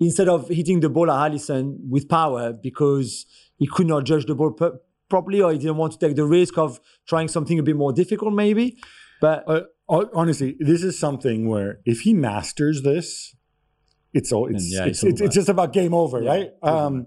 instead 0.00 0.28
of 0.28 0.48
hitting 0.48 0.80
the 0.80 0.88
ball 0.88 1.10
at 1.10 1.30
Alisson 1.30 1.76
with 1.88 2.08
power 2.08 2.52
because 2.52 3.26
he 3.58 3.66
could 3.66 3.86
not 3.86 4.04
judge 4.04 4.26
the 4.26 4.34
ball 4.34 4.52
per- 4.52 4.80
properly 5.08 5.40
or 5.40 5.52
he 5.52 5.58
didn't 5.58 5.76
want 5.76 5.92
to 5.92 5.98
take 5.98 6.16
the 6.16 6.24
risk 6.24 6.58
of 6.58 6.80
trying 7.06 7.28
something 7.28 7.58
a 7.58 7.62
bit 7.62 7.76
more 7.76 7.92
difficult 7.92 8.32
maybe. 8.32 8.76
But 9.20 9.44
Uh, 9.46 9.60
honestly, 9.90 10.56
this 10.60 10.82
is 10.82 10.98
something 10.98 11.48
where 11.48 11.80
if 11.84 12.00
he 12.00 12.14
masters 12.14 12.82
this, 12.82 13.34
it's 14.12 14.32
all 14.32 14.48
it's 14.48 14.72
yeah, 14.72 14.86
it's, 14.86 15.02
it's 15.04 15.20
it's, 15.20 15.34
just 15.34 15.48
about 15.48 15.72
game 15.72 15.94
over, 15.94 16.20
Yeah, 16.22 16.30
right? 16.30 16.50
pretty 16.62 16.76
Um, 16.76 17.06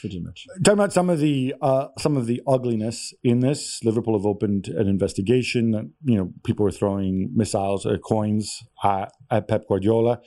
pretty 0.00 0.20
much. 0.20 0.46
talking 0.64 0.78
about 0.78 0.92
some 0.92 1.10
of 1.10 1.18
the 1.18 1.54
uh, 1.60 1.88
some 1.98 2.16
of 2.16 2.26
the 2.26 2.40
ugliness 2.46 3.12
in 3.24 3.40
this, 3.40 3.80
Liverpool 3.82 4.16
have 4.16 4.26
opened 4.26 4.68
an 4.68 4.86
investigation. 4.86 5.72
That, 5.72 5.90
you 6.04 6.16
know, 6.16 6.32
people 6.44 6.64
were 6.64 6.70
throwing 6.70 7.30
missiles, 7.34 7.86
uh, 7.86 7.96
coins 7.98 8.62
at, 8.84 9.10
at 9.30 9.48
Pep 9.48 9.66
Guardiola. 9.68 10.20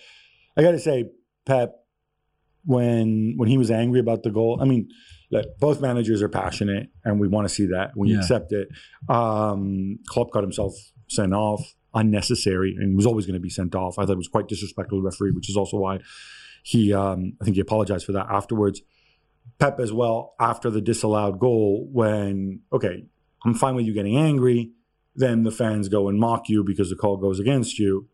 I 0.58 0.64
got 0.64 0.72
to 0.72 0.80
say, 0.80 1.05
Pep, 1.45 1.72
when 2.66 3.36
when 3.38 3.47
he 3.47 3.58
was 3.58 3.72
angry 3.72 3.99
about 4.01 4.24
the 4.24 4.32
goal, 4.32 4.60
I 4.62 4.66
mean, 4.66 4.89
look, 5.32 5.45
both 5.60 5.80
managers 5.80 6.22
are 6.22 6.30
passionate, 6.30 6.89
and 7.05 7.20
we 7.22 7.30
want 7.30 7.47
to 7.47 7.53
see 7.53 7.68
that. 7.68 7.91
We 7.95 8.12
Yeah. 8.12 8.18
accept 8.18 8.51
it. 8.51 8.68
Um, 9.08 9.99
Klopp 10.10 10.32
got 10.32 10.43
himself 10.43 10.74
sent 11.08 11.34
off, 11.34 11.62
unnecessary, 11.98 12.76
and 12.78 12.95
was 12.95 13.06
always 13.06 13.26
going 13.26 13.34
to 13.34 13.41
be 13.41 13.50
sent 13.50 13.76
off. 13.76 13.98
I 13.98 14.06
thought 14.06 14.14
it 14.14 14.18
was 14.18 14.28
quite 14.28 14.48
disrespectful 14.48 15.00
to 15.00 15.02
the 15.02 15.06
referee, 15.06 15.32
which 15.32 15.50
is 15.50 15.58
also 15.58 15.78
why 15.78 16.00
he, 16.64 16.93
um, 16.93 17.34
I 17.41 17.45
think 17.45 17.56
he 17.56 17.62
apologized 17.62 18.06
for 18.06 18.12
that 18.14 18.28
afterwards. 18.30 18.82
Pep 19.60 19.80
as 19.80 19.93
well 19.93 20.36
after 20.39 20.70
the 20.70 20.82
disallowed 20.82 21.39
goal 21.39 21.88
when 21.91 22.62
okay, 22.72 23.06
I'm 23.45 23.54
fine 23.54 23.76
with 23.76 23.86
you 23.86 23.93
getting 23.93 24.18
angry, 24.18 24.72
then 25.16 25.43
the 25.43 25.52
fans 25.52 25.88
go 25.88 26.10
and 26.10 26.20
mock 26.20 26.50
you 26.50 26.64
because 26.64 26.89
the 26.89 26.95
call 26.95 27.18
goes 27.18 27.39
against 27.39 27.80
you. 27.80 28.08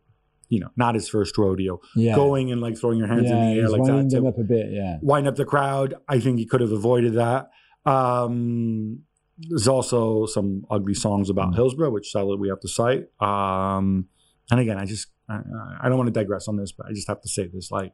You 0.48 0.60
know, 0.60 0.68
not 0.76 0.94
his 0.94 1.08
first 1.08 1.36
rodeo. 1.36 1.80
Yeah. 1.96 2.14
Going 2.14 2.52
and 2.52 2.60
like 2.60 2.78
throwing 2.78 2.98
your 2.98 3.08
hands 3.08 3.24
yeah, 3.28 3.36
in 3.36 3.54
the 3.54 3.60
air 3.60 3.68
like 3.68 3.82
that 3.84 4.10
to 4.10 4.28
up 4.28 4.38
a 4.38 4.44
bit. 4.44 4.66
Yeah. 4.70 4.98
wind 5.02 5.26
up 5.26 5.36
the 5.36 5.44
crowd. 5.44 5.94
I 6.08 6.20
think 6.20 6.38
he 6.38 6.46
could 6.46 6.60
have 6.60 6.70
avoided 6.70 7.14
that. 7.14 7.50
Um, 7.84 9.00
there's 9.38 9.66
also 9.68 10.26
some 10.26 10.64
ugly 10.70 10.94
songs 10.94 11.28
about 11.30 11.52
Mm. 11.52 11.56
Hillsborough, 11.56 11.90
which 11.90 12.10
sadly 12.10 12.36
we 12.36 12.48
have 12.48 12.60
to 12.60 12.68
cite. 12.68 13.06
Um, 13.20 14.06
and 14.50 14.60
again, 14.60 14.78
I 14.78 14.84
just 14.84 15.08
I, 15.28 15.40
I 15.82 15.88
don't 15.88 15.96
want 15.98 16.08
to 16.08 16.12
digress 16.20 16.48
on 16.48 16.56
this, 16.56 16.72
but 16.72 16.86
I 16.86 16.92
just 16.92 17.08
have 17.08 17.20
to 17.22 17.28
say 17.28 17.48
this: 17.52 17.70
like 17.70 17.92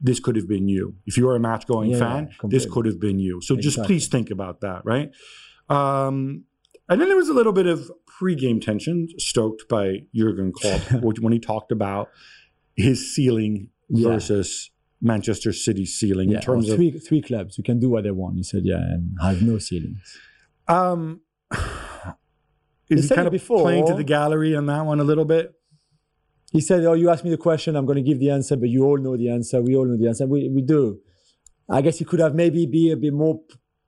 this 0.00 0.18
could 0.20 0.34
have 0.36 0.48
been 0.48 0.68
you. 0.68 0.94
If 1.06 1.16
you 1.16 1.28
are 1.28 1.36
a 1.36 1.40
match 1.40 1.66
going 1.66 1.90
Yeah, 1.90 1.98
fan, 1.98 2.30
this 2.48 2.66
could 2.66 2.86
have 2.86 2.98
been 2.98 3.18
you. 3.18 3.40
So 3.42 3.56
just 3.56 3.82
please 3.84 4.08
think 4.08 4.30
about 4.30 4.60
that, 4.62 4.82
right? 4.84 5.10
Um, 5.68 6.44
and 6.88 7.00
then 7.00 7.08
there 7.08 7.16
was 7.16 7.28
a 7.28 7.34
little 7.34 7.52
bit 7.52 7.66
of 7.66 7.90
pre-game 8.06 8.58
tension 8.60 9.06
stoked 9.18 9.68
by 9.68 10.00
Jurgen 10.14 10.52
Klopp 10.52 10.80
when 11.20 11.32
he 11.32 11.38
talked 11.38 11.70
about 11.70 12.08
his 12.74 13.14
ceiling 13.14 13.68
Yeah. 13.88 14.08
versus 14.08 14.70
Manchester 15.02 15.52
City's 15.52 15.94
ceiling 15.94 16.30
Yeah, 16.30 16.36
in 16.38 16.42
terms 16.42 16.68
or 16.68 16.72
of 16.72 16.76
three 16.76 16.98
three 16.98 17.22
clubs 17.22 17.56
who 17.56 17.62
can 17.62 17.78
do 17.78 17.88
what 17.90 18.04
they 18.04 18.10
want. 18.10 18.36
He 18.36 18.42
said, 18.42 18.62
yeah, 18.64 18.76
and 18.76 19.16
have 19.22 19.42
no 19.42 19.58
ceilings. 19.58 20.18
Um 20.70 21.20
is 22.90 23.08
he 23.08 23.14
kind 23.14 23.28
of 23.28 23.46
playing 23.46 23.86
to 23.86 23.94
the 23.94 24.04
gallery 24.04 24.54
on 24.56 24.66
that 24.66 24.84
one 24.84 25.00
a 25.00 25.04
little 25.04 25.24
bit? 25.24 25.52
He 26.52 26.60
said, 26.60 26.84
"Oh, 26.84 26.94
you 26.94 27.10
asked 27.10 27.24
me 27.24 27.30
the 27.30 27.36
question. 27.36 27.76
I'm 27.76 27.86
going 27.86 27.96
to 27.96 28.02
give 28.02 28.18
the 28.18 28.30
answer, 28.30 28.56
but 28.56 28.68
you 28.68 28.84
all 28.84 28.98
know 28.98 29.16
the 29.16 29.30
answer. 29.30 29.62
We 29.62 29.76
all 29.76 29.86
know 29.86 29.96
the 29.96 30.08
answer. 30.08 30.26
We 30.26 30.48
we 30.48 30.62
do. 30.62 31.00
I 31.68 31.80
guess 31.82 31.98
he 31.98 32.04
could 32.04 32.20
have 32.20 32.34
maybe 32.34 32.66
be 32.66 32.90
a 32.90 32.96
bit 32.96 33.12
more 33.12 33.40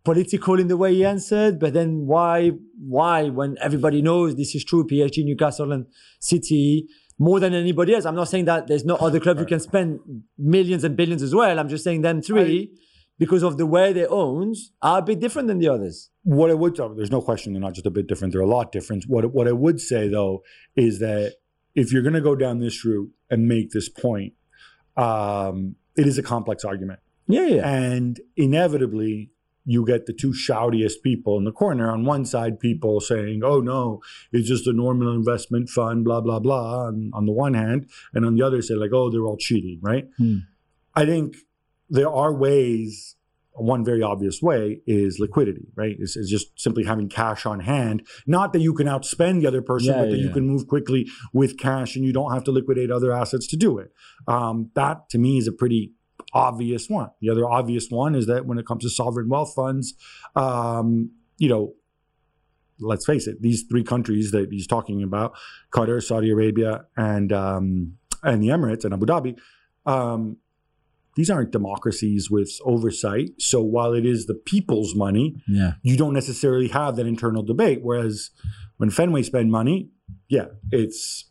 political 0.04 0.58
in 0.58 0.68
the 0.68 0.76
way 0.76 0.94
he 0.94 1.04
answered, 1.04 1.58
but 1.58 1.72
then 1.72 2.06
why 2.06 2.52
why 2.78 3.28
when 3.28 3.56
everybody 3.60 4.02
knows 4.02 4.36
this 4.36 4.54
is 4.54 4.64
true? 4.64 4.86
PSG, 4.86 5.24
Newcastle, 5.24 5.72
and 5.72 5.86
City 6.20 6.86
more 7.18 7.40
than 7.40 7.54
anybody 7.54 7.94
else. 7.94 8.04
I'm 8.04 8.14
not 8.16 8.28
saying 8.28 8.46
that 8.46 8.66
there's 8.66 8.84
no 8.84 8.96
other 8.96 9.20
club 9.20 9.38
who 9.38 9.46
can 9.46 9.60
spend 9.60 10.00
millions 10.38 10.84
and 10.84 10.96
billions 10.96 11.22
as 11.22 11.34
well. 11.34 11.58
I'm 11.58 11.68
just 11.68 11.84
saying 11.84 12.02
them 12.02 12.22
three. 12.22 12.72
Because 13.18 13.42
of 13.42 13.56
the 13.58 13.66
way 13.66 13.92
they 13.92 14.06
owns 14.06 14.72
are 14.82 14.98
a 14.98 15.02
bit 15.02 15.20
different 15.20 15.48
than 15.48 15.58
the 15.58 15.68
others. 15.68 16.10
What 16.24 16.50
I 16.50 16.54
would, 16.54 16.76
there's 16.96 17.10
no 17.10 17.20
question 17.20 17.52
they're 17.52 17.60
not 17.62 17.74
just 17.74 17.86
a 17.86 17.90
bit 17.90 18.06
different; 18.06 18.32
they're 18.32 18.42
a 18.42 18.46
lot 18.46 18.72
different. 18.72 19.04
What 19.08 19.32
what 19.32 19.48
I 19.48 19.52
would 19.52 19.80
say 19.80 20.08
though 20.08 20.42
is 20.76 20.98
that 21.00 21.34
if 21.74 21.92
you're 21.92 22.02
going 22.02 22.14
to 22.14 22.20
go 22.20 22.36
down 22.36 22.58
this 22.60 22.84
route 22.84 23.10
and 23.30 23.48
make 23.48 23.70
this 23.70 23.88
point, 23.88 24.34
um, 24.96 25.76
it 25.96 26.06
is 26.06 26.18
a 26.18 26.22
complex 26.22 26.64
argument, 26.64 27.00
Yeah, 27.26 27.46
yeah. 27.46 27.68
and 27.68 28.20
inevitably 28.36 29.30
you 29.64 29.86
get 29.86 30.06
the 30.06 30.12
two 30.12 30.32
shoutiest 30.32 31.02
people 31.04 31.38
in 31.38 31.44
the 31.44 31.52
corner. 31.52 31.90
On 31.90 32.04
one 32.04 32.24
side, 32.24 32.58
people 32.60 33.00
saying, 33.00 33.42
"Oh 33.44 33.60
no, 33.60 34.00
it's 34.32 34.48
just 34.48 34.66
a 34.66 34.72
normal 34.72 35.14
investment 35.14 35.68
fund," 35.70 36.04
blah 36.04 36.20
blah 36.20 36.40
blah. 36.40 36.86
On, 36.86 37.10
on 37.14 37.26
the 37.26 37.32
one 37.32 37.54
hand, 37.54 37.86
and 38.12 38.24
on 38.24 38.34
the 38.34 38.42
other, 38.42 38.60
say 38.62 38.74
like, 38.74 38.92
"Oh, 38.92 39.10
they're 39.10 39.24
all 39.24 39.36
cheating," 39.36 39.78
right? 39.82 40.08
Hmm. 40.18 40.38
I 40.94 41.06
think 41.06 41.36
there 41.92 42.10
are 42.10 42.32
ways 42.32 43.16
one 43.54 43.84
very 43.84 44.02
obvious 44.02 44.40
way 44.40 44.80
is 44.86 45.18
liquidity, 45.20 45.66
right? 45.74 45.96
Is 45.98 46.28
just 46.30 46.58
simply 46.58 46.84
having 46.84 47.08
cash 47.08 47.44
on 47.44 47.60
hand. 47.60 48.06
Not 48.26 48.52
that 48.54 48.60
you 48.60 48.72
can 48.72 48.86
outspend 48.86 49.40
the 49.40 49.46
other 49.46 49.60
person, 49.60 49.92
Yeah, 49.92 50.00
but 50.00 50.10
that 50.10 50.16
yeah, 50.16 50.24
you 50.24 50.30
can 50.30 50.46
move 50.46 50.66
quickly 50.66 51.06
with 51.32 51.58
cash 51.58 51.94
and 51.94 52.04
you 52.04 52.12
don't 52.12 52.32
have 52.32 52.44
to 52.44 52.50
liquidate 52.50 52.90
other 52.90 53.12
assets 53.12 53.46
to 53.48 53.56
do 53.56 53.78
it. 53.78 53.92
Um, 54.26 54.70
that 54.74 55.08
to 55.10 55.18
me 55.18 55.36
is 55.38 55.46
a 55.46 55.52
pretty 55.52 55.92
obvious 56.32 56.88
one. 56.88 57.10
The 57.20 57.28
other 57.28 57.48
obvious 57.48 57.88
one 57.90 58.14
is 58.14 58.26
that 58.26 58.46
when 58.46 58.58
it 58.58 58.66
comes 58.66 58.84
to 58.84 58.90
sovereign 58.90 59.28
wealth 59.28 59.52
funds, 59.54 59.94
um, 60.34 61.10
you 61.36 61.48
know, 61.48 61.74
let's 62.80 63.04
face 63.04 63.26
it, 63.26 63.42
these 63.42 63.64
three 63.70 63.84
countries 63.84 64.30
that 64.30 64.48
he's 64.50 64.66
talking 64.66 65.02
about, 65.02 65.34
Qatar, 65.72 66.02
Saudi 66.02 66.30
Arabia, 66.30 66.86
and 66.96 67.32
um, 67.32 67.98
and 68.22 68.42
the 68.42 68.48
Emirates 68.48 68.84
and 68.84 68.94
Abu 68.94 69.04
Dhabi, 69.04 69.38
um, 69.84 70.38
these 71.16 71.28
aren't 71.30 71.50
democracies 71.50 72.30
with 72.30 72.50
oversight. 72.64 73.30
So 73.38 73.60
while 73.62 73.92
it 73.92 74.06
is 74.06 74.26
the 74.26 74.34
people's 74.34 74.94
money, 74.94 75.36
Yeah. 75.46 75.74
you 75.82 75.96
don't 75.96 76.14
necessarily 76.14 76.68
have 76.68 76.96
that 76.96 77.06
internal 77.06 77.42
debate. 77.42 77.80
Whereas 77.82 78.30
when 78.78 78.90
Fenway 78.90 79.22
spend 79.22 79.50
money, 79.50 79.90
yeah, 80.28 80.46
it's 80.70 81.30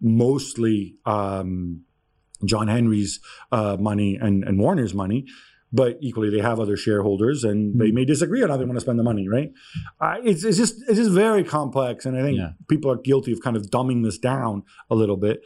mostly 0.00 0.96
um, 1.06 1.82
John 2.44 2.68
Henry's 2.68 3.20
uh, 3.52 3.76
money 3.80 4.16
and, 4.20 4.44
and 4.44 4.58
Warner's 4.58 4.94
money. 4.94 5.26
But 5.72 5.98
equally, 6.00 6.30
they 6.30 6.38
have 6.38 6.60
other 6.60 6.76
shareholders, 6.76 7.42
and 7.42 7.78
they 7.78 7.90
may 7.90 8.04
disagree 8.04 8.40
on 8.42 8.48
how 8.50 8.56
they 8.56 8.64
want 8.64 8.76
to 8.76 8.80
spend 8.80 9.00
the 9.00 9.02
money. 9.02 9.28
Right? 9.28 9.50
Uh, 10.00 10.14
it's, 10.24 10.44
it's 10.44 10.56
just 10.56 10.80
it's 10.88 10.96
just 10.96 11.10
very 11.10 11.42
complex, 11.42 12.06
and 12.06 12.16
I 12.16 12.22
think 12.22 12.38
Yeah. 12.38 12.50
people 12.68 12.90
are 12.90 12.96
guilty 12.96 13.32
of 13.32 13.40
kind 13.40 13.56
of 13.56 13.64
dumbing 13.64 14.04
this 14.04 14.16
down 14.16 14.62
a 14.90 14.94
little 14.94 15.16
bit. 15.16 15.40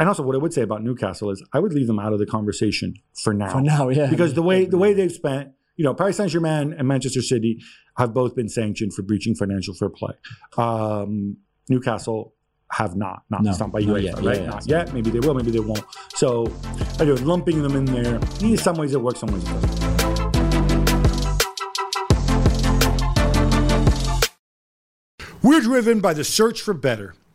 And 0.00 0.08
also, 0.08 0.22
what 0.22 0.34
I 0.34 0.38
would 0.38 0.54
say 0.54 0.62
about 0.62 0.82
Newcastle 0.82 1.30
is, 1.30 1.44
I 1.52 1.60
would 1.60 1.74
leave 1.74 1.86
them 1.86 1.98
out 1.98 2.14
of 2.14 2.18
the 2.18 2.24
conversation 2.24 2.94
for 3.22 3.34
now 3.34 3.52
For 3.52 3.60
now, 3.60 3.90
yeah. 3.90 4.08
because 4.08 4.32
the 4.32 4.40
way 4.40 4.64
the 4.64 4.78
way 4.78 4.94
they've 4.94 5.12
spent, 5.12 5.50
you 5.76 5.84
know, 5.84 5.92
Paris 5.92 6.16
Saint 6.16 6.30
Germain 6.30 6.72
and 6.72 6.88
Manchester 6.88 7.20
City 7.20 7.60
have 7.98 8.14
both 8.14 8.34
been 8.34 8.48
sanctioned 8.48 8.94
for 8.94 9.02
breaching 9.02 9.34
financial 9.34 9.74
fair 9.74 9.90
play. 9.90 10.14
Um, 10.56 11.36
Newcastle 11.68 12.34
have 12.72 12.96
not, 12.96 13.24
not, 13.28 13.42
No, 13.42 13.50
it's 13.50 13.60
not 13.60 13.72
by 13.72 13.82
UEFA, 13.82 14.02
yet, 14.02 14.14
right? 14.14 14.24
yeah, 14.24 14.42
yeah. 14.42 14.48
not 14.48 14.66
yet. 14.66 14.94
Maybe 14.94 15.10
they 15.10 15.20
will, 15.20 15.34
maybe 15.34 15.50
they 15.50 15.60
won't. 15.60 15.84
So, 16.14 16.46
I 16.98 17.02
anyway, 17.02 17.18
lumping 17.18 17.60
them 17.62 17.76
in 17.76 17.84
there, 17.84 18.18
in 18.40 18.56
some 18.56 18.76
ways 18.76 18.94
it 18.94 19.02
works, 19.02 19.20
some 19.20 19.30
ways 19.30 19.42
it 19.42 19.52
doesn't. 19.52 19.80
We're 25.42 25.60
driven 25.60 26.00
by 26.00 26.14
the 26.14 26.24
search 26.24 26.62
for 26.62 26.72
better. 26.72 27.14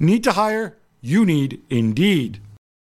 Need 0.00 0.22
to 0.24 0.32
hire? 0.32 0.76
You 1.00 1.24
need 1.26 1.62
Indeed. 1.70 2.40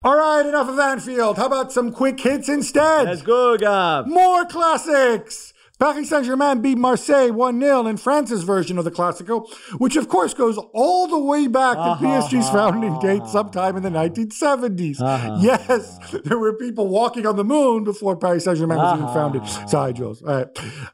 All 0.03 0.17
right, 0.17 0.47
enough 0.47 0.69
of 0.69 0.79
Anfield. 0.79 1.37
How 1.37 1.47
about 1.47 1.73
some 1.73 1.93
quick 1.93 2.19
hits 2.21 2.49
instead? 2.49 3.07
Let's 3.07 3.23
go, 3.23 3.57
Gab. 3.57 4.07
More 4.07 4.45
classics. 4.45 5.53
Paris 5.79 6.09
Saint 6.09 6.25
Germain 6.27 6.61
beat 6.61 6.77
Marseille 6.77 7.31
1 7.31 7.61
0 7.61 7.87
in 7.87 7.97
France's 7.97 8.43
version 8.43 8.79
of 8.79 8.85
the 8.85 8.91
Classico, 8.91 9.49
which 9.79 9.95
of 9.97 10.09
course 10.09 10.35
goes 10.35 10.59
all 10.75 11.07
the 11.07 11.19
way 11.19 11.47
back 11.47 11.77
to 11.77 12.05
PSG's 12.05 12.51
founding 12.51 12.99
date 12.99 13.25
sometime 13.27 13.77
in 13.77 13.83
the 13.85 13.89
1970s. 13.91 14.97
Yes, 15.41 15.99
there 16.25 16.39
were 16.39 16.55
people 16.55 16.89
walking 16.89 17.27
on 17.27 17.37
the 17.37 17.45
moon 17.45 17.85
before 17.85 18.17
Paris 18.17 18.45
Saint 18.45 18.59
Germain 18.59 18.79
was 18.79 18.99
even 18.99 19.15
founded. 19.15 19.47
Sorry, 19.69 19.93
Jules. 19.93 20.21
All 20.23 20.35
right. 20.35 20.49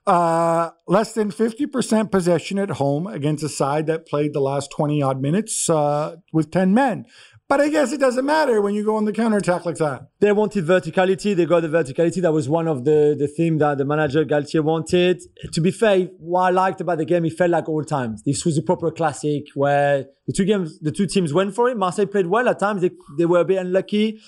Uh, 0.07 0.71
less 0.87 1.13
than 1.15 1.31
50% 1.31 2.11
possession 2.11 2.59
at 2.59 2.71
home 2.71 3.07
against 3.07 3.43
a 3.43 3.49
side 3.49 3.87
that 3.87 4.07
played 4.07 4.35
the 4.35 4.41
last 4.41 4.71
20 4.71 5.03
odd 5.03 5.21
minutes 5.23 5.71
uh, 5.71 6.17
with 6.33 6.51
10 6.51 6.75
men. 6.75 7.07
But 7.47 7.61
I 7.61 7.69
guess 7.69 7.93
it 7.93 8.01
doesn't 8.01 8.25
matter 8.25 8.63
when 8.63 8.75
you 8.75 8.85
go 8.85 8.97
on 8.97 9.05
the 9.05 9.13
counterattack 9.13 9.67
like 9.67 9.77
that. 9.77 10.09
They 10.19 10.33
wanted 10.33 10.65
verticality. 10.65 11.37
They 11.37 11.45
got 11.45 11.61
the 11.61 11.69
verticality. 11.69 12.23
That 12.23 12.33
was 12.33 12.49
one 12.49 12.67
of 12.67 12.85
the 12.87 13.15
the 13.19 13.29
theme 13.29 13.59
that 13.59 13.77
the 13.77 13.85
manager 13.85 14.25
Galtier 14.25 14.65
wanted. 14.65 15.23
To 15.53 15.61
be 15.61 15.71
fair, 15.71 16.07
what 16.19 16.41
I 16.41 16.51
liked 16.51 16.81
about 16.81 16.99
the 16.99 17.05
game, 17.05 17.27
it 17.27 17.35
felt 17.35 17.51
like 17.51 17.69
old 17.69 17.87
times. 17.87 18.23
This 18.25 18.47
was 18.47 18.57
a 18.57 18.63
proper 18.63 18.91
classic 18.91 19.49
where 19.55 20.07
the 20.27 20.33
two 20.33 20.47
games, 20.47 20.81
the 20.81 20.91
two 20.91 21.07
teams 21.07 21.35
went 21.35 21.55
for 21.55 21.69
it. 21.69 21.77
Marseille 21.77 22.07
played 22.07 22.29
well 22.29 22.49
at 22.49 22.59
times. 22.59 22.81
They 22.81 22.93
they 23.19 23.27
were 23.27 23.41
a 23.41 23.45
bit 23.45 23.59
unlucky. 23.59 24.21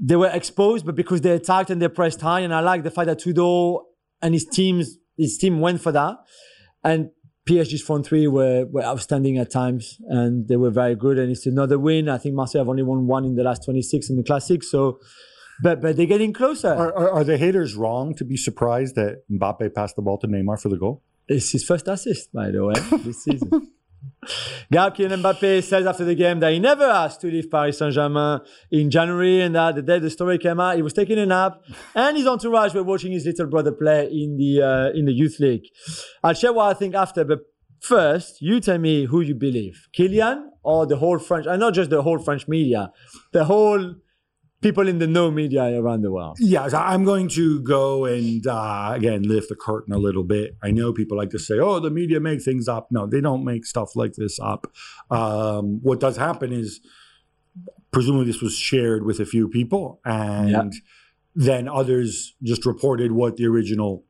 They 0.00 0.16
were 0.16 0.30
exposed, 0.30 0.86
but 0.86 0.94
because 0.94 1.20
they 1.20 1.32
attacked 1.32 1.68
and 1.68 1.82
they 1.82 1.88
pressed 1.88 2.22
high, 2.22 2.40
and 2.40 2.54
I 2.54 2.60
like 2.60 2.82
the 2.82 2.90
fact 2.90 3.08
that 3.08 3.18
Tudor 3.18 3.84
and 4.22 4.32
his 4.32 4.46
teams 4.46 4.96
his 5.18 5.36
team 5.36 5.60
went 5.60 5.82
for 5.82 5.92
that. 5.92 6.16
And 6.82 7.10
PSG's 7.48 7.82
front 7.82 8.06
three 8.06 8.26
were, 8.28 8.66
were 8.66 8.84
outstanding 8.84 9.38
at 9.38 9.50
times 9.50 9.98
and 10.08 10.46
they 10.48 10.56
were 10.56 10.70
very 10.70 10.94
good. 10.94 11.18
And 11.18 11.30
it's 11.30 11.46
another 11.46 11.78
win. 11.78 12.08
I 12.08 12.18
think 12.18 12.34
Marseille 12.34 12.60
have 12.60 12.68
only 12.68 12.82
won 12.82 13.06
one 13.06 13.24
in 13.24 13.34
the 13.34 13.42
last 13.42 13.64
26 13.64 14.10
in 14.10 14.16
the 14.16 14.22
Classic. 14.22 14.62
So, 14.62 15.00
but 15.62 15.80
but 15.80 15.96
they're 15.96 16.06
getting 16.06 16.32
closer. 16.32 16.72
Are, 16.72 16.96
are, 16.96 17.10
are 17.10 17.24
the 17.24 17.36
haters 17.36 17.74
wrong 17.74 18.14
to 18.14 18.24
be 18.24 18.36
surprised 18.36 18.94
that 18.94 19.22
Mbappe 19.30 19.74
passed 19.74 19.96
the 19.96 20.02
ball 20.02 20.18
to 20.18 20.26
Neymar 20.26 20.60
for 20.60 20.68
the 20.68 20.78
goal? 20.78 21.02
It's 21.28 21.50
his 21.50 21.64
first 21.64 21.88
assist, 21.88 22.32
by 22.32 22.50
the 22.50 22.64
way, 22.64 22.74
this 23.04 23.24
season. 23.24 23.72
Gab 24.70 24.94
Kylian 24.96 25.20
Mbappe 25.22 25.62
says 25.64 25.86
after 25.86 26.04
the 26.04 26.14
game 26.14 26.40
that 26.40 26.52
he 26.52 26.58
never 26.58 26.84
asked 26.84 27.20
to 27.22 27.26
leave 27.26 27.50
Paris 27.50 27.78
Saint-Germain 27.78 28.40
in 28.70 28.90
January 28.90 29.40
and 29.40 29.54
that 29.54 29.74
the 29.74 29.82
day 29.82 29.98
the 29.98 30.10
story 30.10 30.38
came 30.38 30.60
out, 30.60 30.76
he 30.76 30.82
was 30.82 30.92
taking 30.92 31.18
a 31.18 31.26
nap 31.26 31.60
and 31.94 32.16
his 32.16 32.26
entourage 32.26 32.74
were 32.74 32.84
watching 32.84 33.12
his 33.12 33.26
little 33.26 33.46
brother 33.46 33.72
play 33.72 34.08
in 34.10 34.36
the 34.36 34.62
uh, 34.62 34.98
in 34.98 35.06
the 35.06 35.12
youth 35.12 35.40
league. 35.40 35.64
I'll 36.22 36.34
share 36.34 36.52
what 36.52 36.74
I 36.74 36.78
think 36.78 36.94
after, 36.94 37.24
but 37.24 37.40
first, 37.80 38.40
you 38.40 38.60
tell 38.60 38.78
me 38.78 39.06
who 39.06 39.20
you 39.20 39.34
believe, 39.34 39.88
Kylian 39.96 40.48
or 40.62 40.86
the 40.86 40.96
whole 40.96 41.18
French, 41.18 41.46
and 41.46 41.58
not 41.58 41.74
just 41.74 41.90
the 41.90 42.02
whole 42.02 42.18
French 42.18 42.46
media, 42.46 42.92
the 43.32 43.44
whole 43.44 43.96
people 44.62 44.88
in 44.88 44.98
the 44.98 45.06
no 45.06 45.30
media 45.30 45.64
around 45.80 46.02
the 46.02 46.10
world. 46.10 46.36
Yes, 46.40 46.72
I- 46.72 46.92
I'm 46.94 47.04
going 47.04 47.28
to 47.30 47.60
go 47.60 48.04
and 48.06 48.46
uh, 48.46 48.92
again 48.94 49.22
lift 49.24 49.48
the 49.50 49.56
curtain 49.56 49.92
a 49.92 49.98
little 49.98 50.24
bit. 50.24 50.56
I 50.62 50.70
know 50.70 50.92
people 50.92 51.16
like 51.18 51.30
to 51.30 51.38
say, 51.38 51.58
"Oh, 51.58 51.80
the 51.80 51.90
media 51.90 52.20
make 52.20 52.42
things 52.42 52.68
up." 52.68 52.88
No, 52.90 53.06
they 53.06 53.20
don't 53.20 53.44
make 53.44 53.66
stuff 53.66 53.94
like 53.96 54.14
this 54.14 54.38
up. 54.40 54.72
Um, 55.10 55.80
what 55.82 56.00
does 56.00 56.16
happen 56.16 56.52
is, 56.52 56.80
presumably, 57.90 58.26
this 58.26 58.40
was 58.40 58.56
shared 58.56 59.04
with 59.04 59.20
a 59.20 59.26
few 59.26 59.48
people, 59.48 60.00
and 60.04 60.50
Yeah. 60.50 60.70
then 61.34 61.68
others 61.68 62.34
just 62.42 62.64
reported 62.64 63.12
what 63.12 63.36
the 63.36 63.46
original 63.46 64.04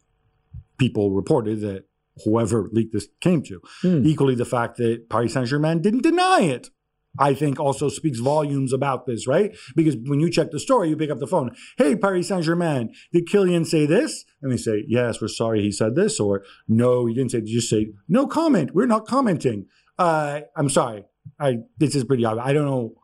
people 0.78 1.10
reported 1.12 1.60
that 1.60 1.84
whoever 2.24 2.68
leaked 2.72 2.92
this 2.92 3.08
came 3.20 3.42
to. 3.42 3.60
Hmm. 3.82 4.04
Equally, 4.04 4.34
the 4.34 4.44
fact 4.44 4.76
that 4.78 5.08
Paris 5.08 5.32
Saint 5.32 5.46
Germain 5.48 5.80
didn't 5.80 6.02
deny 6.02 6.40
it. 6.42 6.70
I 7.18 7.34
think 7.34 7.60
also 7.60 7.88
speaks 7.88 8.18
volumes 8.18 8.72
about 8.72 9.06
this, 9.06 9.26
right? 9.26 9.54
Because 9.76 9.96
when 10.04 10.20
you 10.20 10.30
check 10.30 10.50
the 10.50 10.58
story, 10.58 10.88
you 10.88 10.96
pick 10.96 11.10
up 11.10 11.18
the 11.18 11.26
phone. 11.26 11.54
Hey, 11.76 11.94
Paris 11.94 12.28
Saint 12.28 12.44
Germain, 12.44 12.92
did 13.12 13.28
Kylian 13.28 13.66
say 13.66 13.86
this? 13.86 14.24
And 14.40 14.50
they 14.50 14.56
say, 14.56 14.84
yes, 14.88 15.20
we're 15.20 15.28
sorry 15.28 15.62
he 15.62 15.70
said 15.70 15.94
this. 15.94 16.18
Or 16.18 16.42
no, 16.66 17.06
he 17.06 17.14
didn't 17.14 17.32
say, 17.32 17.40
did 17.40 17.50
you 17.50 17.60
just 17.60 17.70
say, 17.70 17.92
no 18.08 18.26
comment? 18.26 18.74
We're 18.74 18.86
not 18.86 19.06
commenting. 19.06 19.66
Uh, 19.98 20.40
I'm 20.56 20.68
sorry. 20.68 21.04
I 21.38 21.58
This 21.78 21.94
is 21.94 22.04
pretty 22.04 22.24
obvious. 22.24 22.46
I 22.46 22.52
don't 22.52 22.66
know. 22.66 22.94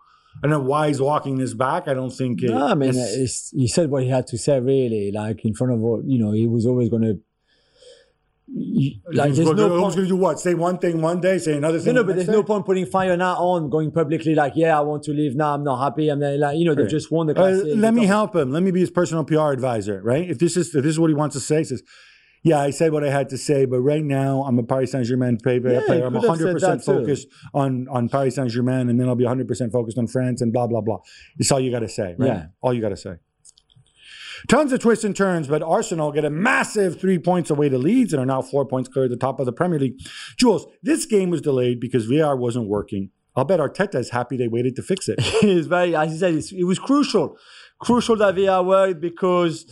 I 0.42 0.46
don't 0.46 0.62
know 0.62 0.68
why 0.68 0.88
he's 0.88 1.00
walking 1.00 1.36
this 1.36 1.52
back. 1.52 1.88
I 1.88 1.94
don't 1.94 2.10
think 2.10 2.42
it. 2.42 2.50
No, 2.50 2.68
I 2.68 2.74
mean, 2.74 2.92
he 2.92 3.66
said 3.66 3.90
what 3.90 4.04
he 4.04 4.08
had 4.08 4.26
to 4.28 4.38
say, 4.38 4.60
really. 4.60 5.10
Like 5.12 5.44
in 5.44 5.52
front 5.52 5.72
of 5.72 5.82
all, 5.82 6.00
you 6.06 6.18
know, 6.18 6.30
he 6.30 6.46
was 6.46 6.64
always 6.64 6.88
going 6.88 7.02
to 7.02 7.20
like 9.12 9.32
there's 9.34 9.50
no 9.52 9.78
always 9.78 9.94
going 9.94 10.06
to 10.06 10.14
do 10.14 10.16
what? 10.16 10.40
Say 10.40 10.54
one 10.54 10.78
thing 10.78 11.00
one 11.02 11.20
day, 11.20 11.38
say 11.38 11.56
another 11.56 11.78
thing. 11.78 11.94
no, 11.94 12.02
the 12.02 12.06
but 12.08 12.16
there's 12.16 12.28
no 12.28 12.42
point 12.42 12.64
putting 12.66 12.86
fire 12.86 13.16
now 13.16 13.34
on, 13.36 13.68
going 13.68 13.90
publicly 13.90 14.34
like, 14.34 14.54
yeah, 14.56 14.76
I 14.78 14.80
want 14.80 15.02
to 15.04 15.12
leave 15.12 15.34
now, 15.36 15.54
I'm 15.54 15.64
not 15.64 15.82
happy. 15.82 16.08
And 16.08 16.22
then 16.22 16.40
like, 16.40 16.56
you 16.58 16.64
know, 16.64 16.74
they've 16.74 16.84
Right. 16.84 16.90
just 16.90 17.10
won 17.10 17.26
the 17.26 17.38
Uh, 17.38 17.50
let 17.76 17.94
me 17.94 18.02
They 18.02 18.06
help 18.06 18.34
him. 18.34 18.50
Let 18.50 18.62
me 18.62 18.70
be 18.70 18.80
his 18.80 18.90
personal 18.90 19.24
PR 19.24 19.52
advisor, 19.52 20.00
right? 20.02 20.28
If 20.28 20.38
this 20.38 20.56
is 20.56 20.74
if 20.74 20.82
this 20.82 20.92
is 20.92 21.00
what 21.00 21.08
he 21.10 21.14
wants 21.14 21.34
to 21.34 21.40
say, 21.40 21.58
he 21.58 21.64
says, 21.64 21.82
"Yeah, 22.42 22.60
I 22.60 22.70
said 22.70 22.92
what 22.92 23.04
I 23.04 23.10
had 23.10 23.28
to 23.30 23.38
say, 23.38 23.64
but 23.66 23.80
right 23.80 24.04
now 24.04 24.42
I'm 24.44 24.58
a 24.58 24.62
Paris 24.62 24.92
Saint 24.92 25.04
Germain 25.06 25.36
player. 25.38 25.60
Yeah, 25.70 25.80
player. 25.86 26.06
I'm 26.06 26.14
100% 26.14 26.84
focused 26.84 27.26
on 27.52 27.86
on 27.90 28.08
Paris 28.08 28.36
Saint 28.36 28.50
Germain, 28.50 28.88
and 28.88 28.98
then 28.98 29.08
I'll 29.08 29.14
be 29.16 29.24
100 29.24 29.46
percent 29.48 29.72
focused 29.72 29.98
on 29.98 30.06
France 30.06 30.40
and 30.40 30.52
blah 30.52 30.66
blah 30.66 30.80
blah." 30.80 30.98
It's 31.38 31.50
all 31.52 31.60
you 31.60 31.70
got 31.70 31.80
to 31.80 31.88
say, 31.88 32.14
right? 32.18 32.26
Yeah. 32.26 32.46
All 32.62 32.72
you 32.72 32.80
got 32.80 32.90
to 32.90 32.96
say. 32.96 33.16
Tons 34.46 34.72
of 34.72 34.80
twists 34.80 35.04
and 35.04 35.16
turns, 35.16 35.48
but 35.48 35.62
Arsenal 35.62 36.12
get 36.12 36.24
a 36.24 36.30
massive 36.30 37.00
three 37.00 37.18
points 37.18 37.50
away 37.50 37.68
to 37.68 37.78
Leeds 37.78 38.12
and 38.12 38.22
are 38.22 38.26
now 38.26 38.42
four 38.42 38.64
points 38.64 38.88
clear 38.88 39.06
at 39.06 39.10
the 39.10 39.16
top 39.16 39.40
of 39.40 39.46
the 39.46 39.52
Premier 39.52 39.78
League. 39.78 39.98
Jules, 40.36 40.66
this 40.82 41.06
game 41.06 41.30
was 41.30 41.40
delayed 41.40 41.80
because 41.80 42.06
VR 42.06 42.38
wasn't 42.38 42.68
working. 42.68 43.10
I'll 43.34 43.44
bet 43.44 43.60
Arteta 43.60 43.96
is 43.96 44.10
happy 44.10 44.36
they 44.36 44.48
waited 44.48 44.74
to 44.76 44.82
fix 44.82 45.08
it. 45.08 45.16
it's 45.20 45.66
very, 45.66 45.94
as 45.94 46.12
you 46.12 46.18
said, 46.18 46.34
it's, 46.34 46.52
it 46.52 46.64
was 46.64 46.78
crucial. 46.78 47.36
Crucial 47.80 48.16
that 48.16 48.34
VR 48.34 48.64
worked 48.64 49.00
because 49.00 49.64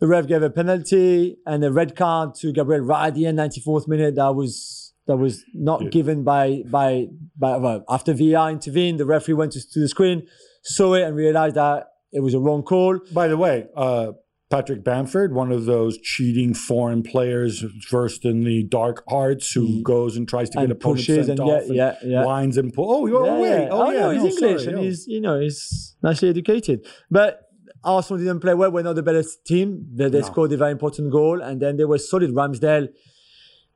the 0.00 0.06
ref 0.06 0.26
gave 0.26 0.42
a 0.42 0.50
penalty 0.50 1.36
and 1.44 1.62
a 1.62 1.70
red 1.70 1.94
card 1.94 2.34
to 2.36 2.52
Gabriel 2.52 2.82
right 2.82 3.08
at 3.08 3.14
the 3.14 3.26
end, 3.26 3.38
94th 3.38 3.86
minute. 3.86 4.14
That 4.16 4.34
was 4.34 4.94
that 5.06 5.16
was 5.16 5.44
not 5.52 5.90
given 5.90 6.24
by 6.24 6.62
by 6.70 7.08
by 7.36 7.56
well, 7.58 7.84
after 7.88 8.14
VR 8.14 8.50
intervened. 8.50 8.98
The 8.98 9.06
referee 9.06 9.34
went 9.34 9.52
to, 9.52 9.70
to 9.70 9.80
the 9.80 9.88
screen, 9.88 10.26
saw 10.62 10.94
it, 10.94 11.02
and 11.02 11.14
realized 11.14 11.56
that 11.56 11.88
it 12.12 12.20
was 12.20 12.34
a 12.34 12.40
wrong 12.40 12.62
call. 12.62 12.98
By 13.12 13.28
the 13.28 13.36
way, 13.36 13.66
uh, 13.76 14.12
Patrick 14.50 14.84
Bamford, 14.84 15.32
one 15.32 15.50
of 15.50 15.64
those 15.64 15.96
cheating 15.98 16.52
foreign 16.52 17.02
players 17.02 17.64
versed 17.90 18.26
in 18.26 18.44
the 18.44 18.64
dark 18.64 19.02
arts, 19.08 19.50
who 19.52 19.82
goes 19.82 20.14
and 20.14 20.28
tries 20.28 20.50
to 20.50 20.58
get 20.58 20.60
Mm. 20.60 20.64
and 20.64 20.72
opponents 20.72 21.06
pushes 21.06 21.26
sent 21.26 21.40
and 21.40 21.48
yeah, 21.48 21.58
and 21.60 21.74
yeah, 21.74 21.94
yeah. 22.04 22.24
lines 22.24 22.58
and 22.58 22.72
pull. 22.74 22.86
Oh, 22.90 23.16
oh 23.16 23.40
wait, 23.40 23.68
oh, 23.70 23.90
yeah, 23.90 24.00
no, 24.00 24.10
he's 24.10 24.22
no, 24.22 24.28
English 24.28 24.64
sorry, 24.64 24.72
and 24.74 24.78
oh. 24.78 24.82
he's 24.82 25.06
you 25.06 25.20
know 25.22 25.40
he's 25.40 25.96
nicely 26.02 26.28
educated. 26.28 26.86
But 27.10 27.40
Arsenal 27.82 28.18
didn't 28.18 28.40
play 28.40 28.52
well. 28.54 28.70
We're 28.70 28.82
not 28.82 28.94
the 28.96 29.02
better 29.02 29.24
team. 29.46 29.86
They, 29.94 30.08
they 30.10 30.20
No. 30.20 30.26
scored 30.26 30.52
a 30.52 30.58
very 30.58 30.72
important 30.72 31.10
goal, 31.10 31.40
and 31.40 31.58
then 31.62 31.78
they 31.78 31.86
were 31.86 31.98
solid. 31.98 32.30
Ramsdale 32.32 32.88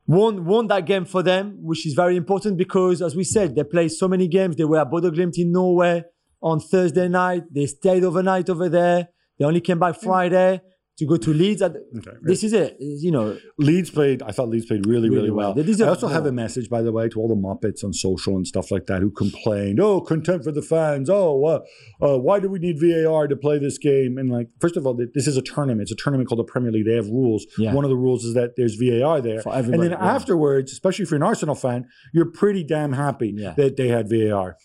won 0.07 0.45
won 0.45 0.67
that 0.67 0.85
game 0.85 1.07
for 1.07 1.23
them, 1.23 1.59
which 1.63 1.87
is 1.87 1.95
very 1.95 2.17
important 2.17 2.59
because, 2.59 3.01
as 3.01 3.17
we 3.17 3.25
said, 3.25 3.57
they 3.57 3.65
played 3.65 3.93
so 3.93 4.09
many 4.09 4.29
games. 4.29 4.57
They 4.57 4.65
were 4.65 4.79
at 4.79 4.91
Bodo 4.91 5.11
Glimt 5.11 5.39
in 5.39 5.53
Norway 5.53 6.05
on 6.43 6.61
Thursday 6.61 7.09
night. 7.09 7.45
They 7.53 7.67
stayed 7.67 8.05
overnight 8.05 8.49
over 8.51 8.69
there. 8.69 9.09
They 9.39 9.45
only 9.45 9.61
came 9.61 9.79
back 9.79 10.01
Friday 10.01 10.61
to 10.99 11.05
go 11.07 11.19
to 11.19 11.31
Leeds. 11.31 11.61
At, 11.61 11.73
Okay. 11.99 12.17
This 12.23 12.43
is 12.43 12.55
it. 12.55 12.75
You 12.81 13.11
know, 13.11 13.37
Leeds 13.59 13.91
played. 13.91 14.23
I 14.23 14.31
thought 14.31 14.49
Leeds 14.49 14.65
played 14.65 14.87
really, 14.87 15.11
really, 15.11 15.25
Really 15.25 15.31
well. 15.31 15.55
well. 15.55 15.85
I 15.85 15.89
also 15.89 16.09
have 16.09 16.25
a 16.25 16.33
message, 16.33 16.71
by 16.71 16.81
the 16.81 16.91
way, 16.91 17.07
to 17.11 17.21
all 17.21 17.29
the 17.29 17.35
Muppets 17.35 17.85
on 17.85 17.93
social 17.93 18.35
and 18.35 18.47
stuff 18.47 18.71
like 18.71 18.87
that 18.87 19.03
who 19.03 19.11
complained. 19.11 19.79
Oh, 19.79 20.01
contempt 20.01 20.45
for 20.47 20.53
the 20.53 20.63
fans. 20.63 21.11
Oh, 21.11 21.45
uh, 21.45 21.61
uh, 22.01 22.19
why 22.19 22.41
do 22.41 22.49
we 22.49 22.59
need 22.59 22.77
VAR 22.81 23.27
to 23.29 23.37
play 23.37 23.59
this 23.59 23.77
game? 23.77 24.17
And 24.17 24.31
like, 24.31 24.49
first 24.59 24.79
of 24.79 24.87
all, 24.87 24.95
this 25.15 25.27
is 25.27 25.37
a 25.37 25.43
tournament. 25.43 25.83
It's 25.83 25.93
a 25.93 26.03
tournament 26.03 26.31
called 26.31 26.39
the 26.39 26.45
Premier 26.51 26.73
League. 26.73 26.87
They 26.87 26.95
have 26.97 27.09
rules. 27.09 27.45
Yeah. 27.59 27.75
One 27.75 27.85
of 27.85 27.91
the 27.91 27.97
rules 27.97 28.25
is 28.25 28.33
that 28.33 28.53
there's 28.57 28.77
VAR 28.77 29.21
there. 29.21 29.43
For 29.43 29.53
and 29.53 29.83
then 29.83 29.91
yeah. 29.91 29.99
afterwards, 30.17 30.73
especially 30.73 31.03
if 31.03 31.11
you're 31.11 31.17
an 31.17 31.23
Arsenal 31.23 31.55
fan, 31.55 31.89
you're 32.15 32.31
pretty 32.33 32.65
damn 32.65 32.95
happy 32.95 33.35
Yeah. 33.37 33.53
that 33.59 33.77
they 33.77 33.89
had 33.89 34.09
VAR. 34.09 34.57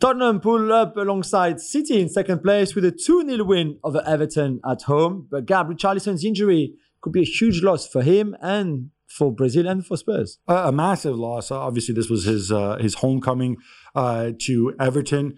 Tottenham 0.00 0.40
pulled 0.40 0.70
up 0.70 0.96
alongside 0.96 1.60
City 1.60 2.00
in 2.00 2.08
second 2.08 2.42
place 2.42 2.74
with 2.74 2.84
a 2.84 2.90
2 2.90 3.28
0 3.28 3.44
win 3.44 3.78
over 3.82 4.02
Everton 4.06 4.60
at 4.68 4.82
home. 4.82 5.28
But 5.30 5.46
Gab 5.46 5.68
Richarlison's 5.68 6.24
injury 6.24 6.74
could 7.00 7.12
be 7.12 7.22
a 7.22 7.24
huge 7.24 7.62
loss 7.62 7.86
for 7.86 8.02
him 8.02 8.36
and 8.40 8.90
for 9.08 9.32
Brazil 9.32 9.68
and 9.68 9.86
for 9.86 9.96
Spurs. 9.96 10.38
a, 10.48 10.54
a 10.68 10.72
massive 10.72 11.16
loss. 11.16 11.50
Obviously, 11.50 11.94
this 11.94 12.08
was 12.08 12.24
his 12.24 12.50
uh, 12.50 12.76
his 12.80 12.94
homecoming 12.94 13.56
uh, 13.94 14.32
to 14.40 14.74
Everton. 14.80 15.36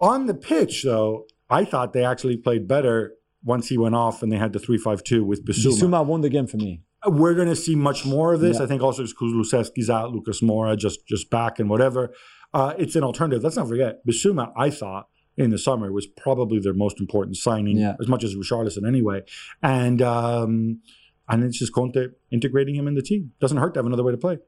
On 0.00 0.26
the 0.26 0.34
pitch, 0.34 0.82
though, 0.82 1.26
I 1.48 1.64
thought 1.64 1.92
they 1.92 2.04
actually 2.04 2.36
played 2.36 2.66
better 2.68 3.12
once 3.44 3.68
he 3.68 3.78
went 3.78 3.94
off 3.94 4.22
and 4.22 4.32
they 4.32 4.36
had 4.36 4.52
the 4.52 4.58
three 4.58 4.78
five 4.78 5.02
two 5.04 5.24
with 5.24 5.46
Bissouma. 5.46 5.78
Suma 5.78 6.02
won 6.02 6.20
the 6.22 6.28
game 6.28 6.46
for 6.46 6.56
me. 6.56 6.82
We're 7.06 7.34
going 7.34 7.48
to 7.48 7.54
see 7.56 7.76
much 7.76 8.04
more 8.04 8.34
of 8.34 8.40
this. 8.40 8.58
Yeah. 8.58 8.64
I 8.64 8.66
think 8.66 8.82
also 8.82 9.02
because 9.04 9.14
Kulusevski's 9.14 9.88
out, 9.88 10.10
Lucas 10.12 10.40
Moura 10.40 10.76
just 10.76 11.06
just 11.06 11.30
back 11.30 11.60
and 11.60 11.70
whatever. 11.70 12.12
Uh, 12.54 12.74
it's 12.78 12.96
an 12.96 13.04
alternative. 13.04 13.42
Let's 13.44 13.56
not 13.56 13.68
forget 13.68 14.06
Bissouma. 14.06 14.52
I 14.56 14.70
thought 14.70 15.08
in 15.36 15.50
the 15.50 15.58
summer 15.58 15.92
was 15.92 16.06
probably 16.06 16.58
their 16.58 16.72
most 16.74 16.98
important 17.00 17.36
signing, 17.36 17.76
Yeah. 17.78 17.94
as 18.00 18.08
much 18.08 18.24
as 18.24 18.34
Richarlison 18.34 18.86
anyway. 18.86 19.22
And 19.62 20.00
um, 20.00 20.80
and 21.28 21.42
it's 21.42 21.58
just 21.58 21.72
Conte 21.74 22.06
integrating 22.30 22.76
him 22.76 22.86
in 22.86 22.94
the 22.94 23.02
team. 23.02 23.32
Doesn't 23.40 23.58
hurt 23.58 23.74
to 23.74 23.78
have 23.80 23.86
another 23.86 24.04
way 24.04 24.12
to 24.12 24.16
play. 24.18 24.38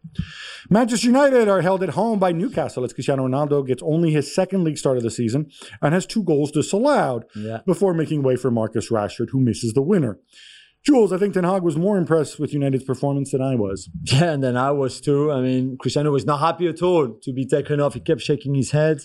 Manchester 0.70 1.08
United 1.08 1.48
are 1.48 1.60
held 1.60 1.82
at 1.82 1.90
home 1.90 2.18
by 2.20 2.30
Newcastle 2.32 2.84
as 2.84 2.92
Cristiano 2.92 3.26
Ronaldo 3.26 3.66
gets 3.66 3.82
only 3.82 4.12
his 4.12 4.32
second 4.32 4.62
league 4.64 4.78
start 4.78 4.96
of 4.96 5.02
the 5.02 5.10
season 5.10 5.50
and 5.82 5.92
has 5.92 6.06
two 6.06 6.22
goals 6.22 6.52
disallowed 6.52 7.24
Yeah. 7.34 7.62
before 7.66 7.94
making 7.94 8.22
way 8.22 8.36
for 8.36 8.50
Marcus 8.52 8.90
Rashford, 8.90 9.30
who 9.30 9.40
misses 9.40 9.72
the 9.72 9.82
winner. 9.82 10.20
Jules, 10.84 11.12
I 11.12 11.18
think 11.18 11.34
Ten 11.34 11.44
Hag 11.44 11.62
was 11.62 11.76
more 11.76 11.98
impressed 11.98 12.38
with 12.38 12.54
United's 12.54 12.84
performance 12.84 13.32
than 13.32 13.42
I 13.42 13.54
was. 13.54 13.90
Yeah, 14.04 14.32
and 14.32 14.42
then 14.42 14.56
I 14.56 14.70
was 14.70 15.00
too. 15.00 15.30
I 15.30 15.40
mean, 15.40 15.76
Cristiano 15.78 16.10
was 16.10 16.24
not 16.24 16.40
happy 16.40 16.66
at 16.66 16.82
all 16.82 17.18
to 17.22 17.32
be 17.32 17.46
taken 17.46 17.80
off. 17.80 17.94
He 17.94 18.00
kept 18.00 18.22
shaking 18.22 18.54
his 18.54 18.70
head. 18.70 19.00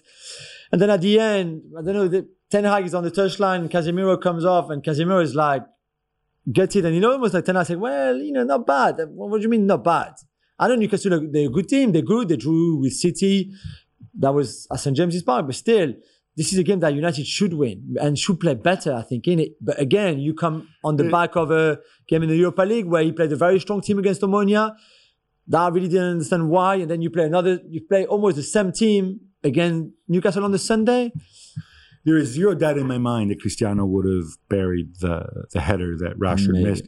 And 0.72 0.82
then 0.82 0.90
at 0.90 1.02
the 1.02 1.20
end, 1.20 1.64
I 1.78 1.82
don't 1.82 1.94
know, 1.94 2.08
the, 2.08 2.28
Ten 2.50 2.64
Hag 2.64 2.86
is 2.86 2.94
on 2.94 3.04
the 3.04 3.12
touchline, 3.12 3.70
Casemiro 3.70 4.22
comes 4.22 4.46
off, 4.46 4.70
and 4.70 4.84
Casemiro 4.84 5.22
is 5.22 5.36
like, 5.36 5.64
get 6.52 6.76
it. 6.76 6.86
And 6.86 6.94
you 6.94 7.02
know, 7.02 7.12
almost 7.14 7.34
like 7.34 7.46
Ten 7.46 7.56
Hag 7.56 7.66
said, 7.66 7.80
well, 7.80 8.16
you 8.18 8.32
know, 8.32 8.44
not 8.44 8.66
bad. 8.66 8.98
What, 9.10 9.38
do 9.38 9.44
you 9.44 9.50
mean, 9.50 9.66
not 9.66 9.84
bad? 9.84 10.14
I 10.60 10.68
don't 10.68 10.78
know 10.78 10.82
Newcastle, 10.84 11.28
they're 11.32 11.48
a 11.48 11.50
good 11.50 11.68
team. 11.68 11.92
They're 11.92 12.02
good. 12.02 12.30
They 12.30 12.38
drew 12.38 12.78
with 12.80 12.94
City. 12.94 13.52
That 14.20 14.34
was 14.34 14.68
at 14.72 14.80
St. 14.80 14.96
James's 14.96 15.24
Park. 15.24 15.48
But 15.48 15.56
still, 15.56 15.94
this 16.36 16.52
is 16.52 16.58
a 16.60 16.64
game 16.64 16.80
that 16.80 16.94
United 16.94 17.26
should 17.28 17.54
win 17.54 17.96
and 18.02 18.18
should 18.18 18.40
play 18.40 18.56
better, 18.56 18.94
I 18.94 19.04
think, 19.04 19.28
in 19.28 19.40
it. 19.40 19.52
But 19.62 19.80
again, 19.80 20.20
you 20.20 20.34
come 20.34 20.68
on 20.84 20.96
the 20.98 21.04
Yeah. 21.06 21.12
back 21.12 21.36
of 21.36 21.52
a 21.52 21.80
game 22.08 22.24
in 22.24 22.30
the 22.30 22.36
Europa 22.38 22.64
League 22.64 22.86
where 22.88 23.04
he 23.04 23.12
played 23.12 23.32
a 23.32 23.36
very 23.36 23.60
strong 23.60 23.82
team 23.82 24.00
against 24.00 24.22
Omonia. 24.22 24.74
That 25.48 25.62
I 25.62 25.68
really 25.70 25.90
didn't 25.90 26.12
understand 26.12 26.50
why. 26.50 26.76
And 26.76 26.90
then 26.90 27.02
you 27.02 27.10
play 27.10 27.26
another, 27.26 27.60
you 27.70 27.82
play 27.82 28.06
almost 28.06 28.36
the 28.38 28.44
same 28.44 28.72
team 28.72 29.20
against 29.44 29.92
Newcastle 30.08 30.44
on 30.46 30.52
the 30.52 30.58
Sunday. 30.60 31.12
There 32.06 32.18
is 32.18 32.30
zero 32.30 32.54
doubt 32.54 32.78
in 32.78 32.88
my 32.88 32.98
mind 32.98 33.32
that 33.32 33.40
Cristiano 33.40 33.86
would 33.86 34.06
have 34.06 34.30
buried 34.50 34.96
the, 35.00 35.46
the 35.54 35.62
header 35.62 35.96
that 36.00 36.20
Rashford 36.20 36.54
Maybe. 36.54 36.66
missed. 36.70 36.84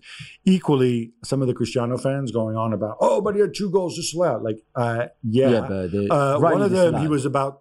Equally, 0.46 1.14
some 1.24 1.41
of 1.41 1.48
the 1.48 1.54
Cristiano 1.54 1.98
fans 1.98 2.32
going 2.32 2.58
on 2.58 2.74
about, 2.74 2.98
oh, 3.00 3.22
but 3.22 3.36
he 3.36 3.41
had 3.41 3.54
two 3.54 3.70
goals 3.72 3.96
disallowed. 3.96 4.41
Like, 4.43 4.58
uh, 4.76 5.08
yeah. 5.24 5.66
but 5.68 5.93
Uh, 6.10 6.39
one 6.39 6.62
of 6.62 6.72
them, 6.72 6.96
he 7.02 7.08
was 7.08 7.24
about 7.26 7.60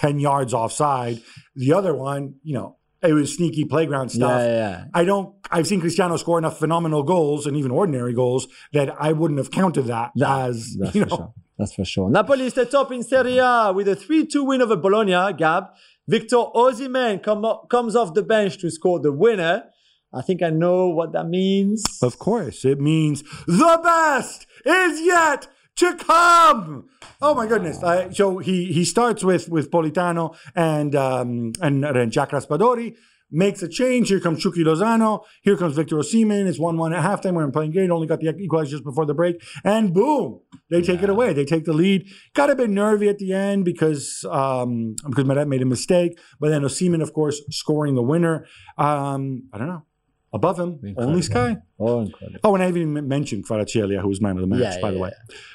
10 0.00 0.18
yards 0.18 0.54
offside. 0.54 1.20
The 1.54 1.74
other 1.74 1.94
one, 1.94 2.36
you 2.42 2.54
know, 2.54 2.78
it 3.02 3.12
was 3.12 3.34
sneaky 3.34 3.64
playground 3.66 4.08
stuff. 4.10 4.40
Yeah, 4.40 4.46
yeah. 4.46 4.84
I 4.94 5.04
don't, 5.04 5.34
I've 5.50 5.66
seen 5.66 5.80
Cristiano 5.80 6.16
score 6.16 6.38
enough 6.38 6.58
phenomenal 6.58 7.02
goals 7.02 7.46
and 7.46 7.56
even 7.56 7.70
ordinary 7.70 8.14
goals 8.14 8.48
that 8.72 8.94
I 8.98 9.12
wouldn't 9.12 9.38
have 9.38 9.50
counted 9.50 9.82
that 9.86 10.10
as, 10.24 10.76
That's 10.78 10.94
you 10.94 11.04
for 11.04 11.10
sure. 11.10 11.34
That's 11.58 11.74
for 11.74 11.84
sure. 11.84 12.10
Napoli 12.10 12.46
is 12.46 12.54
the 12.54 12.64
top 12.64 12.90
in 12.92 13.02
Serie 13.02 13.38
A 13.38 13.72
with 13.74 13.88
a 13.88 13.96
3-2 13.96 14.46
win 14.46 14.62
over 14.62 14.76
Bologna. 14.76 15.34
Gab, 15.34 15.64
Victor 16.08 16.36
Osimhen 16.36 17.22
come 17.22 17.44
o- 17.44 17.66
comes 17.70 17.94
off 17.94 18.14
the 18.14 18.22
bench 18.22 18.56
to 18.58 18.70
score 18.70 18.98
the 19.00 19.12
winner. 19.12 19.64
I 20.12 20.22
think 20.22 20.42
I 20.42 20.50
know 20.50 20.88
what 20.88 21.12
that 21.12 21.28
means. 21.28 21.84
Of 22.02 22.18
course, 22.18 22.64
it 22.64 22.80
means 22.80 23.22
the 23.46 23.80
best 23.84 24.46
is 24.64 25.00
yet 25.02 25.46
to 25.80 25.94
come. 25.96 26.88
Oh 27.22 27.34
my 27.34 27.46
goodness! 27.46 27.82
I, 27.82 28.10
so 28.10 28.38
he 28.38 28.72
he 28.72 28.84
starts 28.84 29.24
with 29.24 29.48
with 29.48 29.70
Politano 29.70 30.36
and 30.54 30.94
um, 30.94 31.52
and, 31.60 31.84
and 31.84 32.12
Jack 32.12 32.30
Raspadori. 32.30 32.94
Makes 33.32 33.62
a 33.62 33.68
change. 33.68 34.08
Here 34.08 34.18
comes 34.18 34.42
Chucky 34.42 34.64
Lozano. 34.64 35.22
Here 35.42 35.56
comes 35.56 35.76
Victor 35.76 35.94
Osimhen. 35.94 36.48
It's 36.48 36.58
one-one 36.58 36.92
at 36.92 37.04
halftime. 37.04 37.34
We're 37.34 37.48
playing 37.52 37.70
great. 37.70 37.88
Only 37.88 38.08
got 38.08 38.18
the 38.18 38.34
equalizer 38.36 38.72
just 38.72 38.82
before 38.82 39.06
the 39.06 39.14
break, 39.14 39.40
and 39.62 39.94
boom, 39.94 40.40
they 40.68 40.82
take 40.82 41.00
it 41.04 41.08
away. 41.08 41.32
They 41.32 41.44
take 41.44 41.64
the 41.64 41.72
lead. 41.72 42.08
Got 42.34 42.50
a 42.50 42.56
bit 42.56 42.70
nervy 42.70 43.08
at 43.08 43.18
the 43.18 43.32
end 43.32 43.64
because 43.64 44.26
um, 44.28 44.96
because 45.08 45.24
Meret 45.24 45.46
made 45.46 45.62
a 45.62 45.66
mistake. 45.66 46.18
But 46.40 46.48
then 46.48 46.62
Osimhen, 46.62 47.02
of 47.02 47.12
course, 47.12 47.40
scoring 47.50 47.94
the 47.94 48.02
winner. 48.02 48.46
Um, 48.76 49.48
I 49.52 49.58
don't 49.58 49.68
know. 49.68 49.84
Above 50.32 50.58
him, 50.60 50.94
only 50.96 51.22
Sky. 51.22 51.56
Oh, 51.78 52.00
incredible. 52.02 52.38
Oh, 52.44 52.54
and 52.54 52.62
I 52.62 52.66
haven't 52.66 52.82
even 52.82 53.08
mentioned 53.08 53.46
Kvaratskhelia, 53.48 54.00
who 54.00 54.08
was 54.08 54.20
man 54.20 54.36
of 54.36 54.42
the 54.42 54.46
match, 54.46 54.60
Yeah, 54.60 54.80
by 54.80 54.88
yeah, 54.88 54.94
the 54.94 55.00
way. 55.00 55.10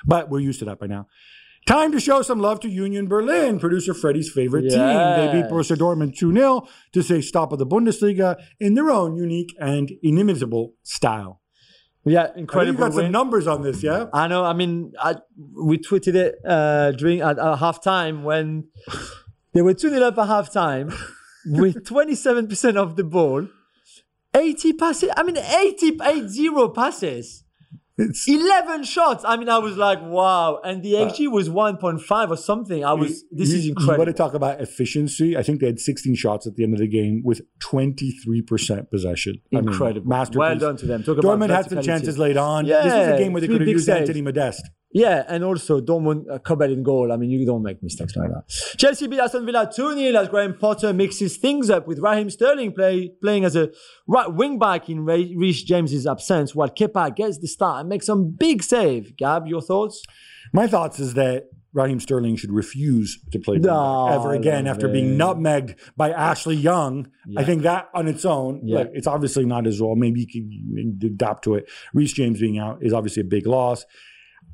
But 0.06 0.30
we're 0.30 0.42
used 0.42 0.60
to 0.60 0.66
that 0.66 0.80
by 0.80 0.88
now. 0.88 1.08
Time 1.66 1.92
to 1.94 2.00
show 2.00 2.22
some 2.22 2.40
love 2.40 2.60
to 2.60 2.70
Union 2.70 3.08
Berlin, 3.08 3.58
producer 3.58 3.94
Freddie's 3.94 4.30
favorite 4.32 4.70
team. 4.70 4.80
They 4.80 5.30
beat 5.32 5.40
Yes. 5.46 5.52
Borussia 5.52 5.76
Dortmund 5.78 6.16
2 6.18 6.32
0 6.34 6.68
to 6.92 7.02
say 7.02 7.22
stop 7.22 7.52
of 7.54 7.58
the 7.60 7.66
Bundesliga 7.66 8.36
in 8.60 8.76
their 8.76 8.92
own 8.92 9.16
unique 9.16 9.56
and 9.60 9.92
inimitable 10.04 10.74
style. 10.84 11.42
Yeah, 12.04 12.28
incredible. 12.36 12.38
you 12.38 12.70
incredible 12.72 12.88
got 12.88 12.94
some 12.94 13.12
numbers 13.12 13.48
on 13.48 13.64
this, 13.64 13.82
yeah? 13.82 14.06
I 14.14 14.28
know. 14.28 14.46
I 14.46 14.54
mean, 14.54 14.92
I, 15.00 15.16
we 15.60 15.80
tweeted 15.80 16.14
it 16.14 16.36
uh, 16.46 16.92
during 16.92 17.22
at, 17.22 17.40
at 17.40 17.58
halftime 17.58 18.22
when 18.24 18.66
they 19.54 19.64
were 19.64 19.74
2 19.74 19.90
0 19.90 20.02
up 20.04 20.18
at 20.20 20.28
halftime 20.28 20.94
with 21.48 21.84
27% 21.84 22.76
of 22.76 22.96
the 22.96 23.04
ball, 23.04 23.48
80 24.36 24.74
passes. 24.74 25.10
I 25.16 25.24
mean, 25.24 25.38
80, 25.38 26.00
80 26.04 26.50
passes. 26.76 27.44
It's, 27.98 28.28
11 28.28 28.84
shots. 28.84 29.24
I 29.26 29.38
mean, 29.38 29.48
I 29.48 29.58
was 29.58 29.78
like, 29.78 30.02
wow. 30.02 30.60
And 30.66 30.84
the 30.84 30.94
XG 30.94 31.32
was 31.32 31.48
1.5 31.48 32.30
or 32.30 32.36
something. 32.36 32.84
I 32.84 32.92
was, 32.92 33.24
this 33.32 33.50
you, 33.50 33.56
is 33.56 33.66
You 33.68 33.72
incredible. 33.72 33.98
want 34.00 34.08
to 34.10 34.14
talk 34.14 34.34
about 34.34 34.60
efficiency? 34.60 35.38
I 35.38 35.44
think 35.44 35.62
they 35.62 35.68
had 35.68 35.80
16 35.80 36.14
shots 36.16 36.46
at 36.46 36.56
the 36.56 36.64
end 36.64 36.74
of 36.74 36.80
the 36.80 36.88
game 36.90 37.22
with 37.24 37.42
23% 37.64 38.90
possession. 38.90 39.36
I 39.54 39.62
mean, 39.62 39.70
Incredible. 39.70 40.08
masterpiece. 40.10 40.38
Well 40.40 40.58
done 40.58 40.76
to 40.78 40.86
them. 40.86 41.04
Talk 41.04 41.20
about 41.20 41.40
Dortmund 41.40 41.50
had 41.52 41.70
some 41.70 41.82
chances 41.82 42.18
late 42.18 42.36
on. 42.36 42.66
Yeah, 42.66 42.84
this 42.84 42.94
was 42.94 43.08
a 43.08 43.18
game 43.18 43.32
where 43.32 43.40
they 43.40 43.48
three 43.48 43.56
could 43.56 43.62
have 43.62 43.70
used 43.70 43.86
saves. 43.86 44.02
Anthony 44.02 44.22
Modeste. 44.22 44.70
Yeah, 44.96 45.26
and 45.28 45.44
also 45.44 45.82
Dortmund 45.82 46.24
uh, 46.32 46.40
Kobel 46.40 46.72
in 46.72 46.82
goal. 46.82 47.12
I 47.12 47.18
mean, 47.18 47.30
you 47.30 47.46
don't 47.46 47.64
make 47.64 47.84
mistakes 47.84 48.16
like 48.16 48.30
that. 48.30 48.48
Chelsea 48.78 49.08
beat 49.08 49.20
Aston 49.20 49.46
Villa 49.46 49.70
2 49.70 49.94
0 49.94 50.18
as 50.22 50.30
Graham 50.30 50.54
Potter 50.58 50.94
mixes 50.94 51.36
things 51.36 51.70
up 51.70 51.86
with 51.86 52.00
Raheem 52.00 52.30
Sterling 52.30 52.72
play, 52.72 53.12
playing 53.22 53.44
as 53.44 53.58
a 53.58 53.72
right 54.08 54.34
wing 54.34 54.58
back 54.58 54.88
in 54.88 55.04
Ray- 55.04 55.36
Reece 55.36 55.64
James's 55.64 56.08
absence, 56.08 56.56
while 56.56 56.70
Kepa 56.70 57.14
gets 57.14 57.40
the 57.40 57.48
start 57.50 57.82
and 57.82 57.90
makes 57.90 58.06
some 58.06 58.32
big 58.40 58.64
save. 58.64 59.18
Gab, 59.18 59.48
your 59.48 59.62
thoughts? 59.62 60.02
My 60.54 60.66
thoughts 60.66 60.98
is 60.98 61.14
that 61.16 61.50
Raheem 61.74 62.00
Sterling 62.00 62.38
should 62.38 62.54
refuse 62.54 63.20
to 63.34 63.40
play 63.40 63.58
No, 63.58 64.08
ever 64.08 64.34
again 64.34 64.66
after 64.66 64.88
being 64.88 65.18
nutmegged 65.18 65.76
by 65.98 66.12
Ashley 66.12 66.56
Young. 66.56 67.10
I 67.36 67.44
think 67.44 67.64
that 67.64 67.90
on 67.94 68.08
its 68.08 68.24
own, 68.24 68.62
Yeah. 68.64 68.78
like, 68.78 68.92
it's 68.94 69.08
obviously 69.08 69.44
not 69.46 69.66
his 69.66 69.82
role. 69.82 69.98
Maybe 69.98 70.22
you 70.22 70.28
can 70.28 71.00
adapt 71.04 71.44
to 71.44 71.56
it. 71.56 71.68
Reece 71.94 72.14
James 72.14 72.40
being 72.40 72.58
out 72.60 72.78
is 72.82 72.94
obviously 72.94 73.20
a 73.22 73.26
big 73.26 73.46
loss. 73.46 73.86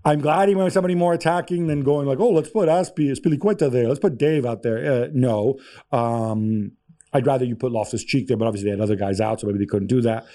I'm 0.03 0.19
glad 0.19 0.49
he 0.49 0.55
went 0.55 0.65
with 0.65 0.73
somebody 0.73 0.95
more 0.95 1.13
attacking 1.13 1.67
than 1.67 1.83
going 1.83 2.07
like, 2.07 2.19
oh, 2.19 2.31
let's 2.31 2.49
put 2.49 2.67
Aspi, 2.67 3.15
Spilicueta 3.15 3.71
there. 3.71 3.87
Let's 3.87 3.99
put 3.99 4.17
Dave 4.17 4.45
out 4.45 4.63
there. 4.63 5.03
Uh, 5.03 5.07
no. 5.13 5.59
Um, 5.91 6.71
I'd 7.13 7.27
rather 7.27 7.45
you 7.45 7.55
put 7.55 7.71
Loftus 7.71 8.03
Cheek 8.03 8.27
there, 8.27 8.37
but 8.37 8.47
obviously 8.47 8.69
they 8.69 8.77
had 8.77 8.81
other 8.81 8.95
guys 8.95 9.19
out, 9.19 9.39
so 9.39 9.47
maybe 9.47 9.59
they 9.59 9.65
couldn't 9.65 9.87
do 9.87 10.01
that. 10.01 10.25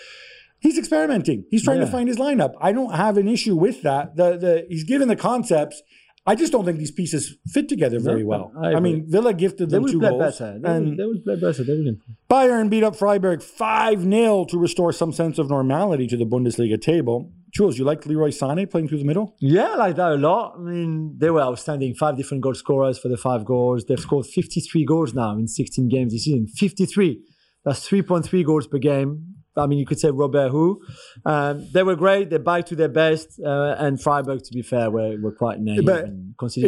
He's 0.61 0.79
experimenting. 0.79 1.45
He's 1.51 1.63
trying 1.63 1.81
to 1.81 1.87
find 1.87 2.09
his 2.09 2.17
lineup. 2.17 2.55
I 2.61 2.73
don't 2.73 2.95
have 2.95 3.19
an 3.19 3.29
issue 3.29 3.55
with 3.55 3.83
that. 3.83 4.17
The 4.17 4.37
the 4.37 4.67
he's 4.69 4.85
given 4.85 5.09
the 5.09 5.17
concepts. 5.17 5.83
I 6.29 6.35
just 6.35 6.51
don't 6.51 6.65
think 6.65 6.79
these 6.79 6.91
pieces 6.91 7.37
fit 7.47 7.69
together 7.69 8.01
very 8.01 8.25
well. 8.25 8.53
I 8.61 8.75
I, 8.75 8.81
mean, 8.81 9.09
Villa 9.09 9.33
gifted 9.33 9.71
They 9.71 9.79
them 9.79 9.87
two 9.87 10.01
play 10.01 10.09
goals, 10.09 10.39
better. 10.39 10.59
They 10.59 10.69
and 10.69 10.99
they 10.99 11.05
will 11.05 11.21
play 11.21 11.37
better. 11.37 11.63
They 11.63 11.73
improve. 11.73 12.17
Bayern 12.29 12.69
beat 12.69 12.83
up 12.83 12.97
Freiburg 12.97 13.43
5 13.43 14.03
0 14.03 14.47
to 14.47 14.59
restore 14.59 14.93
some 14.93 15.13
sense 15.13 15.39
of 15.39 15.49
normality 15.49 16.09
to 16.09 16.17
the 16.17 16.25
Bundesliga 16.25 16.81
table. 16.81 17.31
Jules, 17.57 17.79
you 17.79 17.87
like 17.87 18.05
Leroy 18.05 18.29
Sané 18.29 18.71
playing 18.71 18.89
through 18.89 18.99
the 18.99 19.07
middle? 19.07 19.35
Yeah, 19.41 19.69
I 19.73 19.77
like 19.77 19.97
that 19.97 20.13
a 20.13 20.17
lot. 20.17 20.57
I 20.59 20.61
mean, 20.61 21.17
they 21.17 21.31
were 21.31 21.41
outstanding. 21.41 21.95
Five 21.95 22.19
different 22.19 22.43
goal 22.43 22.53
scorers 22.53 22.99
for 22.99 23.09
the 23.09 23.17
five 23.17 23.47
goals. 23.47 23.87
They've 23.87 23.99
scored 23.99 24.27
53 24.27 24.85
goals 24.85 25.15
now 25.15 25.33
in 25.39 25.49
16 25.49 25.89
games 25.89 26.13
this 26.13 26.25
season. 26.25 26.49
53. 26.49 27.19
That's 27.65 27.89
3.3 27.89 28.45
goals 28.45 28.67
per 28.67 28.77
game. 28.77 29.37
I 29.57 29.67
mean, 29.67 29.79
you 29.79 29.87
could 29.87 29.99
say 29.99 30.11
Robert 30.11 30.51
Who. 30.51 30.83
Um, 31.25 31.67
they 31.73 31.83
were 31.83 31.97
great. 31.97 32.29
They're 32.29 32.39
back 32.39 32.67
to 32.67 32.77
their 32.77 32.91
best. 32.91 33.41
Uh, 33.43 33.75
and 33.79 33.99
Freiburg, 33.99 34.43
to 34.45 34.53
be 34.53 34.61
fair, 34.61 34.91
were, 34.91 35.17
were 35.19 35.33
quite 35.33 35.59
naive. 35.59 35.87
But 35.87 36.11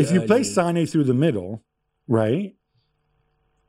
If 0.01 0.11
you 0.11 0.22
play 0.22 0.39
early. 0.39 0.45
Sané 0.45 0.91
through 0.91 1.05
the 1.05 1.12
middle, 1.12 1.64
right? 2.07 2.55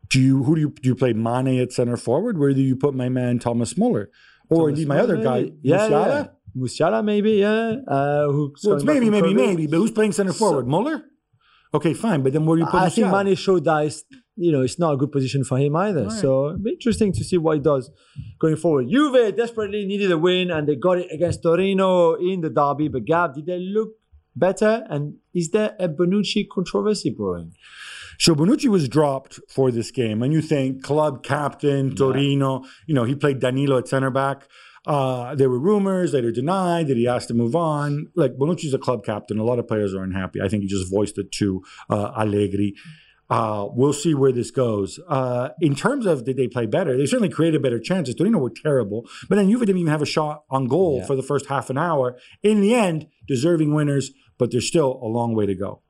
Do 0.07 0.21
you 0.21 0.43
who 0.43 0.55
do 0.55 0.61
you 0.61 0.69
do 0.69 0.87
you 0.87 0.95
play 0.95 1.11
Mane 1.11 1.59
at 1.59 1.73
center 1.73 1.97
forward? 1.97 2.39
Where 2.39 2.53
do 2.53 2.61
you 2.61 2.77
put 2.77 2.95
my 2.95 3.09
man 3.09 3.39
Thomas 3.39 3.77
Muller? 3.77 4.09
Or 4.49 4.69
indeed 4.69 4.87
my 4.87 4.97
other 4.97 5.17
guy, 5.17 5.51
yeah, 5.61 5.77
Musiala? 5.77 6.07
yeah. 6.07 6.27
Musiala, 6.57 7.03
maybe, 7.03 7.31
yeah. 7.33 7.75
Uh, 7.87 8.25
who, 8.27 8.53
Well, 8.63 8.75
it's 8.75 8.85
maybe, 8.85 9.09
maybe, 9.09 9.33
maybe, 9.33 9.67
but 9.67 9.77
who's 9.77 9.91
playing 9.91 10.11
center 10.13 10.33
forward? 10.33 10.67
Muller? 10.67 11.03
Okay, 11.73 11.93
fine. 11.93 12.23
But 12.23 12.33
then 12.33 12.45
where 12.45 12.57
do 12.57 12.61
you 12.61 12.65
put 12.65 12.81
I 12.81 12.89
think 12.89 13.07
Musiala? 13.07 13.25
Mane 13.25 13.35
showed 13.35 13.63
that 13.65 13.85
it's, 13.85 14.03
you 14.35 14.51
know 14.53 14.61
it's 14.61 14.79
not 14.79 14.93
a 14.93 14.97
good 14.97 15.11
position 15.11 15.43
for 15.43 15.57
him 15.57 15.75
either. 15.75 16.09
So 16.09 16.47
it'll 16.47 16.59
be 16.59 16.71
interesting 16.71 17.11
to 17.13 17.23
see 17.23 17.37
what 17.37 17.57
he 17.57 17.59
does 17.61 17.91
going 18.39 18.55
forward. 18.55 18.87
Juve 18.89 19.35
desperately 19.35 19.85
needed 19.85 20.11
a 20.11 20.17
win 20.17 20.49
and 20.49 20.67
they 20.67 20.75
got 20.75 20.97
it 20.97 21.11
against 21.11 21.43
Torino 21.43 22.15
in 22.15 22.41
the 22.41 22.49
derby. 22.49 22.87
But 22.87 23.05
Gab, 23.05 23.35
did 23.35 23.47
they 23.47 23.59
look 23.59 23.89
better? 24.35 24.85
And 24.89 25.15
is 25.33 25.51
there 25.51 25.75
a 25.77 25.89
Bonucci 25.89 26.47
controversy 26.49 27.09
brewing? 27.09 27.51
So 28.17 28.33
Bonucci 28.33 28.67
was 28.67 28.87
dropped 28.89 29.39
for 29.49 29.71
this 29.71 29.91
game, 29.91 30.21
and 30.23 30.33
you 30.33 30.41
think 30.41 30.83
club 30.83 31.23
captain 31.23 31.95
Torino. 31.95 32.63
You 32.87 32.95
know 32.95 33.03
he 33.03 33.15
played 33.15 33.39
Danilo 33.39 33.77
at 33.77 33.87
center 33.87 34.09
back. 34.09 34.47
Uh, 34.89 35.35
there 35.35 35.49
were 35.51 35.59
rumors 35.59 36.11
that 36.13 36.25
are 36.25 36.31
denied 36.31 36.87
that 36.87 36.97
he 36.97 37.07
asked 37.07 37.27
to 37.27 37.33
move 37.35 37.55
on. 37.55 38.07
Like 38.15 38.33
Bonucci's 38.37 38.73
a 38.73 38.79
club 38.79 39.05
captain. 39.05 39.37
A 39.37 39.43
lot 39.43 39.59
of 39.59 39.67
players 39.67 39.93
are 39.93 40.03
unhappy. 40.03 40.41
I 40.41 40.47
think 40.49 40.63
he 40.63 40.67
just 40.67 40.89
voiced 40.91 41.17
it 41.19 41.31
to 41.33 41.63
uh, 41.91 42.11
Allegri. 42.19 42.73
Uh, 43.29 43.67
we'll 43.71 43.93
see 43.93 44.15
where 44.15 44.31
this 44.31 44.49
goes. 44.49 44.99
Uh, 45.07 45.49
in 45.61 45.75
terms 45.75 46.07
of 46.07 46.25
did 46.25 46.35
they 46.37 46.47
play 46.47 46.65
better, 46.65 46.97
they 46.97 47.05
certainly 47.05 47.29
created 47.29 47.61
better 47.61 47.79
chances. 47.79 48.15
Torino 48.15 48.39
were 48.39 48.49
terrible, 48.49 49.07
but 49.29 49.35
then 49.35 49.47
Juve 49.47 49.59
didn't 49.59 49.77
even 49.77 49.91
have 49.91 50.01
a 50.01 50.07
shot 50.07 50.43
on 50.49 50.67
goal 50.67 50.97
Yeah. 51.01 51.05
for 51.05 51.15
the 51.15 51.21
first 51.21 51.45
half 51.45 51.69
an 51.69 51.77
hour. 51.77 52.17
In 52.41 52.59
the 52.59 52.73
end, 52.73 53.05
deserving 53.27 53.71
winners, 53.75 54.09
but 54.39 54.49
there's 54.49 54.67
still 54.67 54.99
a 55.03 55.05
long 55.07 55.35
way 55.35 55.45
to 55.45 55.53
go. 55.53 55.83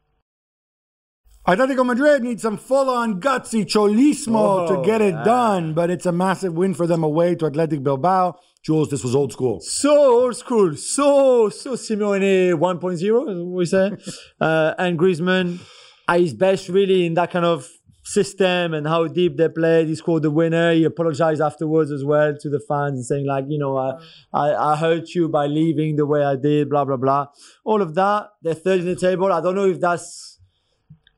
Atletico 1.47 1.85
Madrid 1.85 2.21
needs 2.21 2.41
some 2.41 2.57
full-on 2.57 3.19
gutsy 3.21 3.65
cholismo 3.65 4.67
to 4.67 4.85
get 4.85 5.01
it 5.01 5.13
yeah. 5.13 5.23
done, 5.23 5.73
but 5.73 5.89
it's 5.89 6.05
a 6.05 6.11
massive 6.11 6.53
win 6.53 6.73
for 6.73 6.85
them 6.85 7.03
away 7.03 7.33
to 7.35 7.45
Athletic 7.45 7.81
Bilbao. 7.81 8.35
Jules, 8.61 8.89
this 8.89 9.03
was 9.03 9.15
old 9.15 9.31
school. 9.31 9.61
So 9.61 10.23
old 10.23 10.35
school, 10.35 10.75
so 10.75 11.49
so 11.49 11.71
Simeone 11.71 12.53
1.0, 12.53 13.31
as 13.31 13.43
we 13.43 13.65
say, 13.65 13.91
uh, 14.41 14.73
and 14.77 14.99
Griezmann 14.99 15.59
at 16.07 16.19
his 16.19 16.33
best 16.33 16.67
really 16.67 17.05
in 17.05 17.13
that 17.13 17.31
kind 17.31 17.45
of 17.45 17.69
system 18.03 18.73
and 18.73 18.87
how 18.87 19.07
deep 19.07 19.37
they 19.37 19.47
played. 19.47 19.87
He 19.87 19.95
scored 19.95 20.23
the 20.23 20.31
winner. 20.31 20.73
He 20.73 20.83
apologized 20.83 21.41
afterwards 21.41 21.91
as 21.91 22.03
well 22.03 22.35
to 22.37 22.49
the 22.49 22.59
fans 22.59 22.97
and 22.97 23.05
saying 23.05 23.25
like, 23.25 23.45
you 23.47 23.59
know, 23.59 23.77
I, 23.77 23.93
I, 24.33 24.73
I 24.73 24.75
hurt 24.75 25.09
you 25.15 25.29
by 25.29 25.45
leaving 25.47 25.95
the 25.95 26.05
way 26.05 26.23
I 26.23 26.35
did, 26.35 26.69
blah 26.69 26.85
blah 26.85 26.97
blah. 26.97 27.27
All 27.63 27.81
of 27.81 27.95
that. 27.95 28.29
They're 28.41 28.53
third 28.53 28.81
in 28.81 28.87
the 28.87 28.95
table. 28.95 29.31
I 29.31 29.41
don't 29.41 29.55
know 29.55 29.67
if 29.67 29.79
that's 29.79 30.28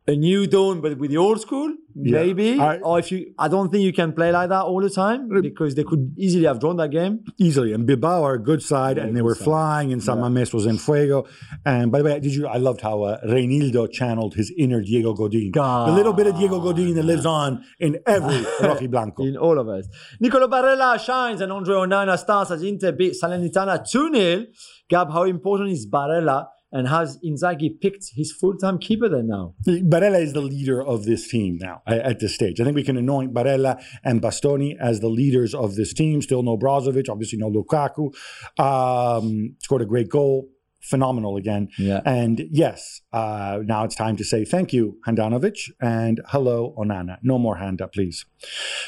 a 0.07 0.15
new 0.15 0.47
dawn, 0.47 0.81
but 0.81 0.97
with 0.97 1.11
the 1.11 1.17
old 1.17 1.39
school, 1.39 1.73
maybe. 1.93 2.59
I- 2.59 2.79
or 2.79 2.97
if 2.99 3.11
you, 3.11 3.33
I 3.37 3.47
don't 3.47 3.71
think 3.71 3.83
you 3.83 3.93
can 3.93 4.13
play 4.13 4.31
like 4.31 4.49
that 4.49 4.63
all 4.63 4.81
the 4.81 4.89
time 4.89 5.29
because 5.41 5.75
they 5.75 5.83
could 5.83 6.13
easily 6.17 6.45
have 6.45 6.59
drawn 6.59 6.77
that 6.77 6.89
game. 6.89 7.23
Easily. 7.37 7.71
And 7.73 7.85
Bilbao 7.85 8.23
are 8.23 8.33
a 8.33 8.39
good 8.41 8.63
side, 8.63 8.97
and 8.97 9.15
they 9.15 9.21
were 9.21 9.35
side. 9.35 9.43
flying, 9.43 9.93
and 9.93 10.01
San 10.03 10.17
Mames 10.17 10.53
was 10.55 10.65
in 10.65 10.79
fuego. 10.79 11.25
And 11.65 11.91
by 11.91 11.99
the 11.99 12.05
way, 12.05 12.19
did 12.19 12.33
you? 12.33 12.47
I 12.47 12.57
loved 12.57 12.81
how 12.81 13.03
uh, 13.03 13.19
Reinildo 13.27 13.91
channeled 13.91 14.33
his 14.33 14.51
inner 14.57 14.81
Diego 14.81 15.13
Godin. 15.13 15.51
The 15.53 15.91
little 15.95 16.13
bit 16.13 16.25
of 16.27 16.35
Diego 16.37 16.59
Godin 16.59 16.95
that 16.95 17.03
lives 17.03 17.25
on 17.27 17.63
in 17.79 17.99
every 18.07 18.37
Rojiblanco. 18.59 19.27
in 19.27 19.37
all 19.37 19.59
of 19.59 19.69
us. 19.69 19.87
Nicolo 20.19 20.47
Barella 20.47 20.99
shines 20.99 21.41
and 21.41 21.51
Andre 21.51 21.75
Onana 21.75 22.17
starts 22.17 22.49
as 22.49 22.63
Inter 22.63 22.91
beat 22.91 23.13
Salernitana 23.21 23.87
2 23.87 24.13
0. 24.13 24.45
Gab, 24.89 25.11
how 25.11 25.23
important 25.23 25.69
is 25.69 25.87
Barella 25.87 26.47
and 26.71 26.87
has 26.87 27.17
Inzaghi 27.25 27.79
picked 27.79 28.11
his 28.15 28.31
full 28.31 28.55
time 28.57 28.77
keeper 28.77 29.09
there 29.09 29.23
now? 29.23 29.55
Barella 29.67 30.21
is 30.21 30.33
the 30.33 30.41
leader 30.41 30.81
of 30.81 31.05
this 31.05 31.27
team 31.27 31.57
now 31.59 31.81
at, 31.85 31.99
at 31.99 32.19
this 32.19 32.33
stage. 32.35 32.59
I 32.59 32.63
think 32.63 32.75
we 32.75 32.83
can 32.83 32.97
anoint 32.97 33.33
Barella 33.33 33.83
and 34.03 34.21
Bastoni 34.21 34.75
as 34.79 34.99
the 34.99 35.09
leaders 35.09 35.53
of 35.53 35.75
this 35.75 35.93
team. 35.93 36.21
Still 36.21 36.43
no 36.43 36.57
Brozovic, 36.57 37.09
obviously 37.09 37.39
no 37.39 37.49
Lukaku. 37.49 38.13
Um, 38.59 39.55
scored 39.59 39.81
a 39.81 39.85
great 39.85 40.09
goal. 40.09 40.47
Phenomenal 40.81 41.37
again. 41.37 41.69
Yeah. 41.77 42.01
And 42.05 42.43
yes, 42.51 43.01
uh, 43.13 43.59
now 43.63 43.83
it's 43.83 43.95
time 43.95 44.15
to 44.17 44.23
say 44.23 44.45
thank 44.45 44.73
you, 44.73 44.97
Handanovic, 45.07 45.71
and 45.79 46.21
hello, 46.29 46.73
Onana. 46.77 47.17
No 47.21 47.37
more 47.37 47.57
hand 47.57 47.81
up, 47.81 47.93
please. 47.93 48.25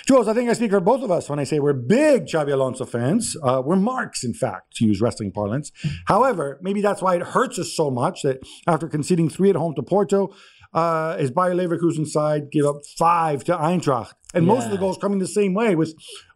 Jules, 0.07 0.27
I 0.27 0.33
think 0.33 0.49
I 0.49 0.53
speak 0.53 0.71
for 0.71 0.79
both 0.79 1.03
of 1.03 1.11
us 1.11 1.29
when 1.29 1.39
I 1.39 1.43
say 1.43 1.59
we're 1.59 1.73
big 1.73 2.25
Xabi 2.25 2.51
Alonso 2.51 2.85
fans. 2.85 3.37
Uh, 3.43 3.61
we're 3.63 3.75
marks, 3.75 4.23
in 4.23 4.33
fact, 4.33 4.75
to 4.77 4.85
use 4.85 5.01
wrestling 5.01 5.31
parlance. 5.31 5.71
However, 6.07 6.59
maybe 6.61 6.81
that's 6.81 7.01
why 7.01 7.15
it 7.15 7.21
hurts 7.21 7.59
us 7.59 7.73
so 7.75 7.91
much 7.91 8.23
that 8.23 8.39
after 8.67 8.87
conceding 8.87 9.29
three 9.29 9.49
at 9.49 9.55
home 9.55 9.75
to 9.75 9.83
Porto, 9.83 10.33
uh, 10.73 11.17
his 11.17 11.31
Bayer 11.31 11.53
Leverkusen 11.53 12.07
side 12.07 12.49
gave 12.51 12.65
up 12.65 12.77
five 12.97 13.43
to 13.43 13.55
Eintracht. 13.55 14.13
And 14.33 14.47
most 14.47 14.65
of 14.65 14.71
the 14.71 14.77
goals 14.77 14.97
coming 14.97 15.19
the 15.19 15.27
same 15.27 15.53
way 15.53 15.75
with 15.75 15.93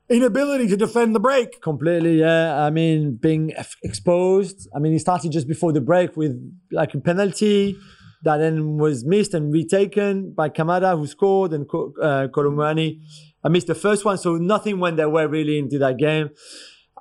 inability 0.10 0.68
to 0.68 0.78
defend 0.78 1.16
the 1.16 1.20
break. 1.20 1.62
Completely, 1.62 2.20
yeah. 2.20 2.64
I 2.64 2.70
mean, 2.70 3.16
being 3.16 3.54
exposed. 3.84 4.68
I 4.76 4.80
mean, 4.80 4.94
he 4.94 5.00
started 5.00 5.32
just 5.32 5.48
before 5.48 5.74
the 5.74 5.82
break 5.82 6.16
with 6.16 6.34
like 6.72 6.94
a 6.94 7.00
penalty 7.00 7.78
that 8.24 8.38
then 8.38 8.78
was 8.78 9.06
missed 9.06 9.34
and 9.34 9.54
retaken 9.54 10.34
by 10.34 10.50
Kamada, 10.50 10.98
who 10.98 11.08
scored, 11.08 11.54
and 11.54 11.66
uh, 12.02 12.28
Kolo 12.34 12.52
Muani. 12.52 13.00
I 13.44 13.50
missed 13.50 13.68
the 13.68 13.76
first 13.76 14.04
one, 14.06 14.18
so 14.18 14.38
nothing 14.38 14.80
went 14.80 14.98
their 14.98 15.10
way 15.10 15.26
really 15.26 15.58
into 15.60 15.78
that 15.80 15.98
game. 15.98 16.30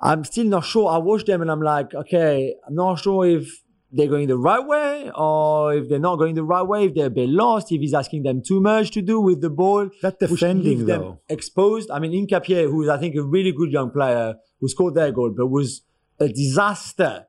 I'm 0.01 0.23
still 0.23 0.45
not 0.45 0.63
sure. 0.63 0.89
I 0.89 0.97
watched 0.97 1.25
them 1.25 1.41
and 1.41 1.49
I'm 1.49 1.61
like, 1.61 1.93
okay, 1.93 2.55
I'm 2.67 2.75
not 2.75 2.99
sure 2.99 3.25
if 3.25 3.61
they're 3.91 4.07
going 4.07 4.27
the 4.27 4.37
right 4.37 4.65
way 4.65 5.09
or 5.15 5.73
if 5.73 5.87
they're 5.89 5.99
not 5.99 6.17
going 6.17 6.35
the 6.35 6.43
right 6.43 6.63
way, 6.63 6.85
if 6.85 6.93
they're 6.95 7.05
a 7.07 7.09
bit 7.09 7.29
lost, 7.29 7.71
if 7.71 7.79
he's 7.79 7.93
asking 7.93 8.23
them 8.23 8.41
too 8.45 8.59
much 8.59 8.91
to 8.91 9.01
do 9.01 9.19
with 9.21 9.39
the 9.41 9.49
ball. 9.49 9.89
That 10.01 10.19
defending, 10.19 10.85
them 10.85 11.01
though. 11.01 11.19
exposed. 11.29 11.89
I 11.89 11.99
mean, 11.99 12.11
Hincapié, 12.27 12.69
who's 12.69 12.89
I 12.89 12.97
think 12.97 13.15
a 13.15 13.23
really 13.23 13.51
good 13.53 13.71
young 13.71 13.89
player 13.91 14.35
who 14.59 14.67
scored 14.67 14.95
their 14.95 15.11
goal, 15.11 15.33
but 15.35 15.47
was 15.47 15.83
a 16.19 16.27
disaster 16.27 17.25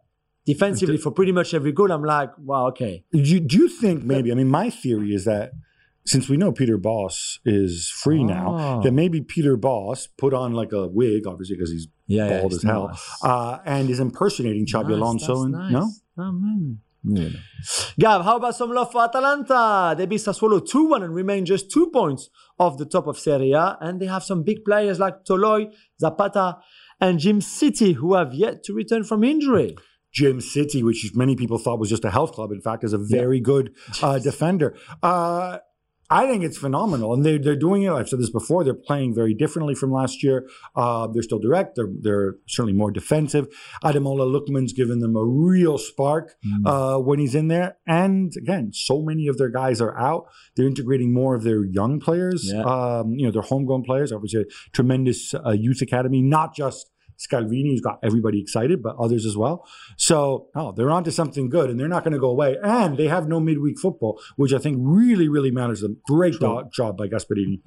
defensively 0.47 0.97
for 0.97 1.11
pretty 1.11 1.33
much 1.33 1.55
every 1.55 1.73
goal. 1.73 1.93
I'm 1.93 2.03
like, 2.05 2.31
wow, 2.39 2.69
okay. 2.69 3.05
Do 3.13 3.19
you, 3.21 3.41
do 3.41 3.57
you 3.59 3.69
think 3.69 4.03
maybe? 4.05 4.33
I 4.33 4.35
mean, 4.35 4.49
my 4.49 4.71
theory 4.71 5.15
is 5.15 5.25
that 5.27 5.53
since 6.07 6.29
we 6.29 6.39
know 6.39 6.53
Peter 6.53 6.79
Bosz 6.79 7.39
is 7.45 7.91
free 7.91 8.25
now, 8.25 8.55
Ah. 8.57 8.81
that 8.81 8.93
maybe 8.93 9.21
Peter 9.21 9.59
Bosz 9.59 10.09
put 10.17 10.33
on 10.33 10.55
like 10.55 10.73
a 10.73 10.87
wig, 10.89 11.27
obviously 11.27 11.55
because 11.57 11.71
he's 11.71 11.87
Yeah, 12.09 12.41
bald 12.41 12.53
it's 12.53 12.65
as 12.65 12.69
hell, 12.71 12.89
nice. 12.89 13.19
uh, 13.23 13.59
and 13.65 13.89
is 13.91 14.01
impersonating 14.01 14.67
Xabi 14.67 14.89
Nice, 14.89 14.93
Alonso. 14.99 15.27
that's 15.35 15.41
And 15.45 15.53
nice. 15.53 15.73
no, 15.73 15.91
Oh, 16.25 16.33
man. 16.33 16.79
Yeah. 17.05 17.29
Gab, 17.99 18.23
how 18.25 18.37
about 18.39 18.57
some 18.57 18.71
love 18.73 18.91
for 18.91 19.03
Atalanta? 19.05 19.95
They 19.97 20.07
beat 20.07 20.21
Sassuolo 20.21 20.67
2 20.69 20.85
1 20.89 21.03
and 21.05 21.15
remain 21.15 21.45
just 21.47 21.71
two 21.71 21.91
points 21.91 22.29
off 22.59 22.77
the 22.77 22.85
top 22.87 23.07
of 23.07 23.19
Serie 23.19 23.53
A. 23.53 23.77
And 23.81 24.01
they 24.01 24.07
have 24.07 24.25
some 24.25 24.43
big 24.43 24.65
players 24.65 24.99
like 24.99 25.25
Toloi, 25.25 25.73
Zapata, 26.01 26.59
and 27.01 27.21
Djimsiti 27.21 27.95
who 27.95 28.15
have 28.15 28.35
yet 28.35 28.65
to 28.65 28.73
return 28.75 29.05
from 29.05 29.23
injury. 29.23 29.77
Djimsiti, 30.19 30.83
which 30.83 31.13
many 31.15 31.37
people 31.37 31.59
thought 31.59 31.79
was 31.79 31.89
just 31.91 32.05
a 32.05 32.11
health 32.11 32.33
club, 32.33 32.51
in 32.51 32.61
fact, 32.61 32.83
is 32.83 32.93
a 32.93 32.99
very 32.99 33.39
good 33.41 33.73
uh, 34.03 34.19
defender. 34.29 34.75
Uh, 35.03 35.59
I 36.11 36.27
think 36.27 36.43
it's 36.43 36.57
phenomenal, 36.57 37.13
and 37.13 37.25
they, 37.25 37.37
they're 37.37 37.57
doing 37.57 37.83
it. 37.83 37.91
I've 37.91 38.09
said 38.09 38.19
this 38.19 38.31
before. 38.31 38.65
They're 38.65 38.73
playing 38.73 39.15
very 39.15 39.35
differently 39.35 39.75
from 39.75 39.93
last 39.93 40.23
year. 40.23 40.49
Uh, 40.75 41.07
they're 41.07 41.23
still 41.23 41.39
direct. 41.39 41.77
They're, 41.77 41.91
they're 42.01 42.37
certainly 42.47 42.73
more 42.73 42.91
defensive. 42.91 43.47
Ademola 43.85 44.27
Lookman's 44.27 44.73
given 44.73 45.01
them 45.01 45.17
a 45.17 45.25
real 45.25 45.77
spark 45.77 46.37
uh, 46.65 46.97
when 46.97 47.19
he's 47.19 47.35
in 47.35 47.49
there. 47.49 47.77
And 47.87 48.33
again, 48.37 48.73
so 48.73 49.03
many 49.03 49.29
of 49.29 49.37
their 49.37 49.51
guys 49.51 49.81
are 49.83 49.99
out. 49.99 50.29
They're 50.57 50.67
integrating 50.67 51.13
more 51.13 51.35
of 51.35 51.43
their 51.43 51.65
young 51.65 52.01
players. 52.01 52.51
Yeah. 52.51 52.63
Um, 52.63 53.13
you 53.13 53.27
know, 53.27 53.31
their 53.31 53.43
homegrown 53.43 53.83
players. 53.83 54.11
Obviously, 54.11 54.43
a 54.43 54.45
tremendous 54.73 55.35
uh, 55.35 55.51
youth 55.51 55.83
academy, 55.83 56.23
not 56.23 56.55
just 56.55 56.91
Scalvini, 57.19 57.71
who's 57.71 57.81
got 57.81 57.99
everybody 58.03 58.41
excited, 58.41 58.83
but 58.83 58.97
others 58.97 59.27
as 59.27 59.37
well. 59.37 59.67
So, 59.97 60.49
oh, 60.55 60.73
they're 60.73 60.91
onto 60.91 61.11
something 61.11 61.49
good, 61.49 61.69
and 61.71 61.79
they're 61.79 61.89
not 61.89 62.05
going 62.05 62.13
to 62.13 62.19
go 62.19 62.31
away. 62.31 62.57
And 62.63 62.97
they 62.97 63.09
have 63.09 63.29
no 63.29 63.41
midweek 63.41 63.79
football, 63.79 64.21
which 64.37 64.53
I 64.53 64.59
think 64.59 64.79
really, 64.81 65.29
really 65.29 65.51
matters 65.51 65.81
them. 65.81 65.99
Great 66.07 66.39
do- 66.39 66.65
job 66.73 66.97
by 66.97 67.09
Gasperini. 67.09 67.61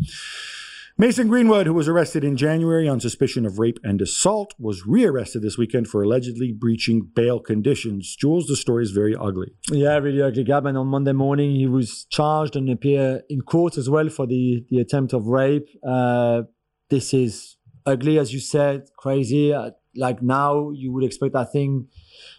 Mason 0.97 1.29
Greenwood, 1.29 1.65
who 1.65 1.73
was 1.73 1.87
arrested 1.87 2.23
in 2.23 2.37
January 2.37 2.87
on 2.87 2.99
suspicion 2.99 3.45
of 3.45 3.57
rape 3.59 3.79
and 3.83 4.01
assault, 4.01 4.53
was 4.59 4.85
rearrested 4.85 5.41
this 5.41 5.57
weekend 5.57 5.87
for 5.87 6.03
allegedly 6.03 6.51
breaching 6.51 7.09
bail 7.15 7.39
conditions. 7.39 8.15
Jules, 8.15 8.45
the 8.45 8.55
story 8.55 8.83
is 8.83 8.91
very 8.91 9.15
ugly. 9.15 9.51
Yeah, 9.71 9.97
really 9.97 10.21
ugly 10.21 10.43
Gab. 10.43 10.65
And 10.65 10.77
on 10.77 10.87
Monday 10.87 11.13
morning, 11.13 11.55
he 11.55 11.65
was 11.65 12.05
charged 12.09 12.55
and 12.55 12.69
appear 12.69 13.23
in 13.29 13.41
court 13.41 13.77
as 13.77 13.89
well 13.89 14.09
for 14.09 14.27
the, 14.27 14.65
the 14.69 14.79
attempt 14.79 15.13
of 15.13 15.27
rape. 15.27 15.67
Uh, 15.83 16.43
this 16.89 17.13
is 17.13 17.57
ugly, 17.85 18.17
as 18.19 18.33
you 18.33 18.39
said, 18.39 18.89
crazy. 18.97 19.53
Uh, 19.53 19.71
like 19.95 20.21
now, 20.21 20.71
you 20.71 20.91
would 20.93 21.03
expect 21.03 21.33
that 21.33 21.51
thing, 21.51 21.87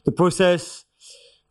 the 0.04 0.12
process 0.12 0.84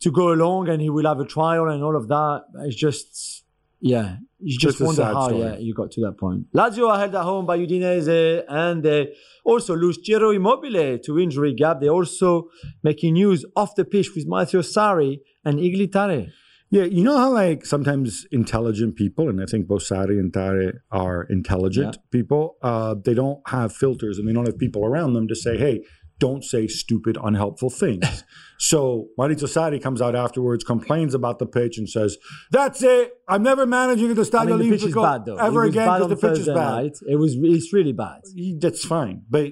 to 0.01 0.11
go 0.11 0.31
along 0.33 0.67
and 0.69 0.81
he 0.81 0.89
will 0.89 1.05
have 1.05 1.19
a 1.19 1.25
trial 1.25 1.69
and 1.69 1.83
all 1.83 1.95
of 1.95 2.07
that. 2.07 2.43
It's 2.65 2.75
just, 2.75 3.43
yeah, 3.79 4.17
you 4.39 4.57
just 4.57 4.79
Just 4.79 4.81
wonder 4.81 5.03
how 5.03 5.27
story. 5.27 5.41
yeah, 5.41 5.57
you 5.57 5.73
got 5.75 5.91
to 5.91 6.01
that 6.01 6.17
point. 6.17 6.51
Lazio 6.53 6.89
are 6.89 6.97
held 6.97 7.13
at 7.13 7.21
home 7.23 7.45
by 7.45 7.59
Udinese 7.59 8.43
and 8.47 8.81
they 8.81 9.13
also 9.45 9.75
lose 9.75 9.99
Ciro 10.03 10.31
Immobile 10.31 10.97
to 10.99 11.19
injury 11.19 11.53
Gab. 11.53 11.81
They're 11.81 11.89
also 11.91 12.49
making 12.83 13.13
news 13.13 13.45
off 13.55 13.75
the 13.75 13.85
pitch 13.85 14.15
with 14.15 14.25
Matteo 14.27 14.61
Sarri 14.61 15.19
and 15.45 15.59
Igli 15.59 15.91
Tare. 15.91 16.27
Yeah, 16.71 16.85
you 16.85 17.03
know 17.03 17.17
how 17.17 17.31
like 17.31 17.65
sometimes 17.65 18.25
intelligent 18.31 18.95
people, 18.95 19.27
and 19.27 19.41
I 19.41 19.45
think 19.45 19.67
both 19.67 19.83
Sarri 19.83 20.17
and 20.17 20.33
Tare 20.33 20.83
are 20.89 21.23
intelligent 21.23 21.97
people, 22.11 22.55
uh, 22.61 22.95
they 22.95 23.13
don't 23.13 23.41
have 23.47 23.75
filters 23.75 24.17
and 24.17 24.25
they 24.27 24.31
don't 24.31 24.45
have 24.45 24.57
people 24.57 24.85
around 24.85 25.11
them 25.13 25.27
to 25.27 25.35
say, 25.35 25.57
hey, 25.57 25.83
don't 26.17 26.45
say 26.45 26.67
stupid, 26.67 27.17
unhelpful 27.21 27.69
things. 27.69 28.23
so 28.57 29.07
Maurizio 29.19 29.49
Sarri 29.49 29.81
comes 29.81 30.01
out 30.01 30.15
afterwards, 30.15 30.63
complains 30.63 31.13
about 31.13 31.39
the 31.39 31.45
pitch, 31.47 31.77
and 31.77 31.89
says, 31.89 32.17
That's 32.51 32.81
it. 32.83 33.11
I'm 33.27 33.43
never 33.43 33.65
managing 33.65 34.11
at 34.11 34.15
the 34.15 34.21
I 34.21 34.45
Stadio 34.45 34.59
mean, 34.59 34.69
the 34.69 34.77
pitch 34.77 34.87
is 34.87 34.95
bad 34.95 35.25
though. 35.25 35.35
ever 35.37 35.63
it 35.63 35.67
was 35.67 35.75
again 35.75 35.87
bad 35.87 35.97
because 35.97 36.21
the 36.21 36.27
pitch 36.29 36.39
is 36.39 36.47
bad. 36.47 36.55
night. 36.55 36.97
It 37.05 37.15
was 37.15 37.35
it's 37.37 37.73
really 37.73 37.91
bad. 37.91 38.21
That's 38.59 38.85
fine, 38.85 39.23
but 39.29 39.51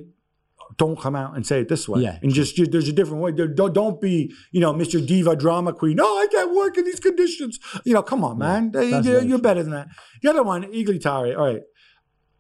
don't 0.80 1.00
come 1.00 1.16
out 1.16 1.36
and 1.36 1.46
say 1.46 1.60
it 1.60 1.68
this 1.70 1.88
way. 1.88 2.02
Yeah, 2.02 2.18
and 2.24 2.34
just 2.34 2.58
you- 2.58 2.66
there's 2.66 2.88
a 2.88 2.94
different 2.94 3.22
way. 3.22 3.32
Don't, 3.34 3.74
don't 3.74 4.02
be, 4.02 4.34
you 4.52 4.60
know, 4.62 4.74
Mr. 4.74 5.06
Diva 5.06 5.36
drama 5.36 5.74
queen. 5.74 5.98
No, 5.98 6.06
I 6.06 6.26
can't 6.32 6.56
work 6.56 6.78
in 6.78 6.86
these 6.86 7.00
conditions. 7.00 7.60
You 7.86 7.94
know, 7.94 8.02
come 8.02 8.24
on, 8.24 8.40
man. 8.40 8.72
that's 8.72 9.06
you, 9.06 9.22
you're, 9.22 9.38
better 9.40 9.62
than 9.62 9.74
that. 9.74 9.90
The 10.24 10.30
other 10.32 10.42
one, 10.42 10.64
Igli 10.64 11.00
Tare. 11.00 11.38
All 11.38 11.46
right. 11.54 11.62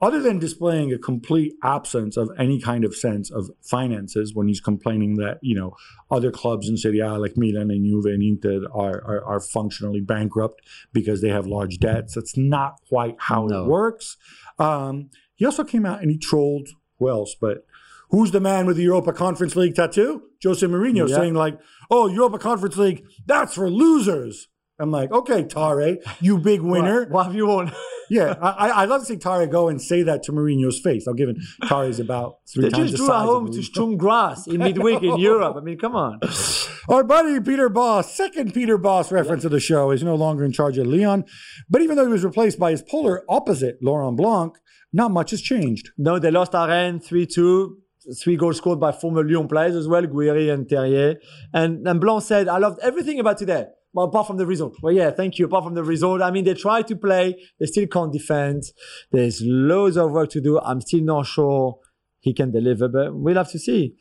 Other 0.02 0.22
than 0.22 0.40
displaying 0.40 0.94
a 0.94 0.98
complete 0.98 1.56
absence 1.62 2.16
of 2.16 2.30
any 2.40 2.62
kind 2.62 2.86
of 2.86 2.96
sense 2.96 3.30
of 3.30 3.50
finances 3.62 4.34
when 4.34 4.48
he's 4.48 4.62
complaining 4.62 5.16
that, 5.18 5.40
you 5.42 5.54
know, 5.54 5.76
other 6.10 6.32
clubs 6.32 6.70
in 6.70 6.78
Serie 6.78 7.00
A 7.00 7.18
like 7.18 7.36
Milan 7.36 7.70
and 7.70 7.86
Juve 7.86 8.06
and 8.06 8.24
Inter 8.24 8.62
are, 8.74 9.04
are, 9.04 9.26
are 9.26 9.40
functionally 9.42 10.00
bankrupt 10.00 10.62
because 10.94 11.22
they 11.22 11.28
have 11.28 11.46
large 11.46 11.80
debts. 11.80 12.16
That's 12.16 12.38
not 12.38 12.76
quite 12.88 13.16
how 13.20 13.48
No. 13.48 13.64
it 13.66 13.68
works. 13.68 14.16
Um, 14.58 15.10
he 15.36 15.44
also 15.46 15.66
came 15.66 15.86
out 15.86 16.02
and 16.02 16.10
he 16.10 16.18
trolled 16.18 16.70
who 17.00 17.10
else? 17.10 17.36
But 17.40 17.66
who's 18.10 18.32
the 18.32 18.40
man 18.40 18.66
with 18.66 18.78
the 18.78 18.84
Europa 18.84 19.14
Conference 19.14 19.56
League 19.56 19.76
tattoo? 19.76 20.24
Jose 20.44 20.66
Mourinho 20.66 21.08
Yeah. 21.08 21.16
saying 21.16 21.34
like, 21.34 21.60
"Oh, 21.92 22.08
Europa 22.08 22.38
Conference 22.40 22.78
League, 22.78 23.04
that's 23.26 23.56
for 23.56 23.70
losers." 23.70 24.48
I'm 24.82 24.92
like, 24.92 25.12
okay, 25.12 25.44
Tare, 25.44 25.98
you 26.22 26.38
big 26.38 26.62
winner. 26.62 27.02
What, 27.02 27.12
what 27.12 27.26
have 27.26 27.36
you 27.36 27.48
won? 27.48 27.72
Yeah, 28.12 28.34
I, 28.42 28.70
I- 28.70 28.82
I'd 28.82 28.90
love 28.90 29.02
to 29.02 29.06
see 29.06 29.18
Tare 29.18 29.46
go 29.46 29.68
and 29.68 29.80
say 29.80 30.02
that 30.02 30.24
to 30.24 30.32
Mourinho's 30.32 30.80
face. 30.80 31.08
I'll 31.08 31.14
give 31.14 31.30
it. 31.30 31.38
Tare's 31.68 32.00
about 32.00 32.38
three 32.52 32.64
they 32.64 32.70
times 32.72 32.86
just 32.90 32.94
the 32.94 32.98
drew 32.98 33.06
size 33.06 33.26
home 33.28 33.52
to. 33.52 33.62
Sturm 33.62 33.98
Graz 33.98 34.48
in 34.48 34.58
midweek 34.58 35.04
in 35.04 35.18
Europe. 35.20 35.56
I 35.56 35.60
mean, 35.60 35.78
come 35.78 35.96
on. 35.96 36.20
Our 36.90 37.04
buddy 37.04 37.40
Peter 37.40 37.70
Bosz, 37.70 38.06
second 38.06 38.56
Peter 38.56 38.80
Bosz 38.80 39.12
reference 39.12 39.46
of 39.46 39.52
the 39.52 39.60
show, 39.60 39.92
is 39.92 40.02
no 40.02 40.16
longer 40.16 40.44
in 40.44 40.52
charge 40.52 40.80
of 40.80 40.88
Lyon. 40.88 41.24
But 41.70 41.84
even 41.84 41.98
though 41.98 42.06
he 42.08 42.12
was 42.12 42.24
replaced 42.24 42.58
by 42.58 42.72
his 42.72 42.82
polar 42.82 43.24
opposite, 43.30 43.78
Laurent 43.84 44.18
Blanc, 44.18 44.56
not 44.92 45.12
much 45.12 45.30
has 45.30 45.42
changed. 45.44 45.92
No, 45.96 46.18
they 46.18 46.32
lost 46.32 46.56
at 46.56 47.04
3 47.04 47.28
2. 47.28 47.78
Three 48.18 48.38
goals 48.38 48.58
scored 48.58 48.80
by 48.80 48.92
former 48.92 49.24
Lyon 49.24 49.48
players 49.48 49.76
as 49.76 49.88
well, 49.88 50.04
Gouiri 50.04 50.52
and 50.52 50.68
Terrier. 50.68 51.20
And, 51.54 51.88
and 51.88 52.02
Blanc 52.02 52.24
said, 52.24 52.48
I 52.48 52.58
loved 52.58 52.80
everything 52.82 53.20
about 53.20 53.38
today. 53.38 53.66
Well, 53.94 54.06
apart 54.06 54.28
from 54.28 54.38
the 54.38 54.46
result. 54.46 54.78
Well, 54.82 54.94
yeah, 54.94 55.10
thank 55.10 55.40
you. 55.40 55.46
Apart 55.46 55.64
from 55.64 55.74
the 55.74 55.84
result, 55.84 56.22
I 56.22 56.32
mean, 56.32 56.46
they 56.46 56.54
try 56.54 56.84
to 56.84 56.96
play, 56.96 57.36
they 57.60 57.66
still 57.66 57.88
can't 57.88 58.14
defend. 58.14 58.64
There's 59.12 59.42
loads 59.44 59.98
of 59.98 60.12
work 60.12 60.30
to 60.32 60.42
do. 60.42 60.60
I'm 60.60 60.82
still 60.82 61.02
not 61.02 61.26
sure 61.26 61.80
he 62.20 62.34
can 62.34 62.52
deliver, 62.52 62.88
but 62.88 63.16
we'll 63.16 63.38
have 63.38 63.50
to 63.52 63.60
see. 63.60 63.96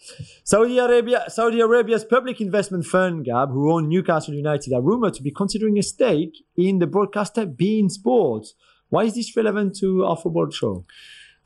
Saudi 0.44 0.78
Arabia, 0.78 1.24
Saudi 1.28 1.60
Arabia's 1.60 2.04
public 2.04 2.40
investment 2.40 2.84
fund, 2.84 3.24
Gab, 3.24 3.50
who 3.50 3.72
own 3.72 3.88
Newcastle 3.88 4.34
United, 4.34 4.72
are 4.74 4.82
rumored 4.82 5.14
to 5.14 5.22
be 5.22 5.30
considering 5.30 5.78
a 5.78 5.82
stake 5.82 6.36
in 6.56 6.80
the 6.80 6.86
broadcaster 6.86 7.46
beIN 7.46 7.90
Sports. 7.90 8.54
Why 8.90 9.04
is 9.04 9.14
this 9.14 9.36
relevant 9.36 9.76
to 9.80 10.04
our 10.04 10.16
football 10.16 10.50
show? 10.50 10.84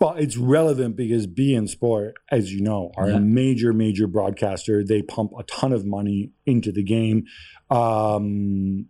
Well, 0.03 0.15
it's 0.15 0.37
relevant 0.37 0.97
because 0.97 1.29
beIN 1.29 1.69
Sport, 1.69 2.17
as 2.29 2.53
you 2.53 2.61
know, 2.61 2.91
are 2.97 3.09
Yeah. 3.09 3.19
a 3.19 3.21
major, 3.21 3.73
major 3.73 4.09
broadcaster. 4.09 4.83
They 4.83 5.01
pump 5.01 5.31
a 5.39 5.45
ton 5.45 5.73
of 5.73 5.87
money 5.87 6.33
into 6.45 6.73
the 6.73 6.83
game. 6.83 7.27
Um, 7.71 8.87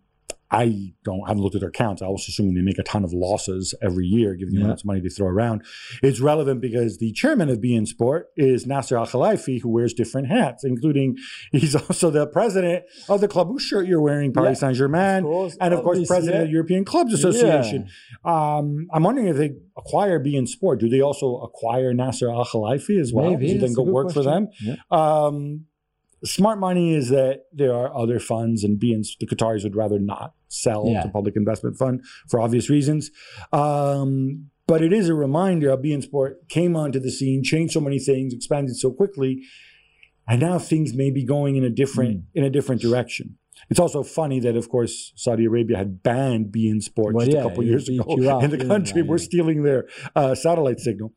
I 0.52 0.92
don't 1.04 1.22
I 1.24 1.28
haven't 1.28 1.42
looked 1.42 1.54
at 1.54 1.60
their 1.62 1.70
accounts. 1.70 2.02
I 2.02 2.08
was 2.08 2.26
assuming 2.28 2.54
they 2.54 2.60
make 2.60 2.78
a 2.78 2.82
ton 2.82 3.04
of 3.04 3.12
losses 3.12 3.74
every 3.82 4.06
year, 4.06 4.34
given 4.34 4.54
the 4.54 4.60
Yeah. 4.60 4.66
amounts 4.66 4.82
of 4.82 4.86
money 4.86 5.00
they 5.00 5.08
throw 5.08 5.26
around. 5.26 5.62
It's 6.02 6.20
relevant 6.20 6.60
because 6.60 6.98
the 6.98 7.10
chairman 7.12 7.48
of 7.48 7.58
beIN 7.58 7.86
Sport 7.86 8.28
is 8.36 8.66
Nasser 8.66 8.96
Al 8.98 9.06
Khelaifi, 9.06 9.62
who 9.62 9.70
wears 9.70 9.94
different 9.94 10.28
hats, 10.28 10.62
including 10.62 11.16
he's 11.50 11.74
also 11.82 12.10
the 12.10 12.26
president 12.26 12.84
of 13.08 13.20
the 13.22 13.28
club 13.28 13.48
whose 13.48 13.62
shirt 13.62 13.86
you're 13.86 14.02
wearing, 14.02 14.32
Paris 14.32 14.58
Yeah. 14.60 14.68
Saint 14.68 14.76
Germain, 14.76 15.18
Of 15.18 15.24
course, 15.24 15.56
and 15.60 15.72
of 15.74 15.82
course, 15.82 15.96
obviously, 15.96 16.14
president 16.14 16.36
yeah. 16.36 16.42
of 16.42 16.48
the 16.48 16.52
European 16.52 16.84
Clubs 16.84 17.14
Association. 17.14 17.88
Um, 18.24 18.86
I'm 18.92 19.02
wondering 19.04 19.28
if 19.28 19.36
they 19.36 19.52
acquire 19.76 20.20
beIN 20.22 20.46
Sport, 20.46 20.80
do 20.80 20.88
they 20.88 21.00
also 21.00 21.36
acquire 21.38 21.94
Nasser 21.94 22.30
Al 22.30 22.44
Khelaifi 22.44 23.00
as 23.00 23.12
well? 23.12 23.30
Maybe, 23.30 23.48
he 23.48 23.56
then 23.58 23.72
go 23.72 23.82
work 23.82 24.12
for 24.12 24.22
them? 24.22 24.48
Um, 24.90 25.64
smart 26.24 26.58
money 26.58 26.94
is 26.94 27.08
that 27.10 27.44
there 27.52 27.74
are 27.74 27.94
other 27.96 28.18
funds, 28.20 28.64
and 28.64 28.78
B 28.78 28.92
and 28.92 29.04
the 29.20 29.26
Qataris 29.26 29.62
would 29.64 29.76
rather 29.76 29.98
not 29.98 30.34
sell 30.48 30.86
Yeah. 30.88 31.02
to 31.02 31.08
public 31.08 31.34
investment 31.36 31.76
fund 31.76 32.02
for 32.28 32.40
obvious 32.40 32.68
reasons. 32.70 33.10
Um, 33.52 34.46
but 34.66 34.82
it 34.82 34.92
is 34.92 35.08
a 35.08 35.14
reminder 35.14 35.70
how 35.70 35.76
beIN 35.76 36.02
Sport 36.02 36.48
came 36.48 36.76
onto 36.76 37.00
the 37.00 37.10
scene, 37.10 37.42
changed 37.42 37.72
so 37.74 37.80
many 37.80 37.98
things, 37.98 38.32
expanded 38.32 38.76
so 38.76 38.90
quickly, 38.92 39.42
and 40.28 40.40
now 40.40 40.58
things 40.58 40.94
may 40.94 41.10
be 41.10 41.24
going 41.24 41.56
in 41.56 41.64
a 41.64 41.70
different 41.70 42.16
Hmm. 42.32 42.38
in 42.38 42.44
a 42.44 42.50
different 42.50 42.80
direction. 42.80 43.38
It's 43.70 43.78
also 43.78 44.02
funny 44.02 44.40
that, 44.40 44.56
of 44.56 44.68
course, 44.68 45.12
Saudi 45.14 45.44
Arabia 45.44 45.76
had 45.76 46.02
banned 46.02 46.46
beIN 46.52 46.82
Sport 46.82 47.14
Well, 47.14 47.26
just 47.26 47.36
yeah, 47.36 47.44
a 47.44 47.48
couple 47.48 47.64
years 47.64 47.88
ago 47.88 48.04
in 48.40 48.50
the 48.50 48.58
country. 48.58 49.00
it? 49.02 49.06
We're 49.06 49.18
stealing 49.18 49.62
their 49.62 49.86
uh, 50.16 50.34
satellite 50.34 50.80
signal. 50.80 51.12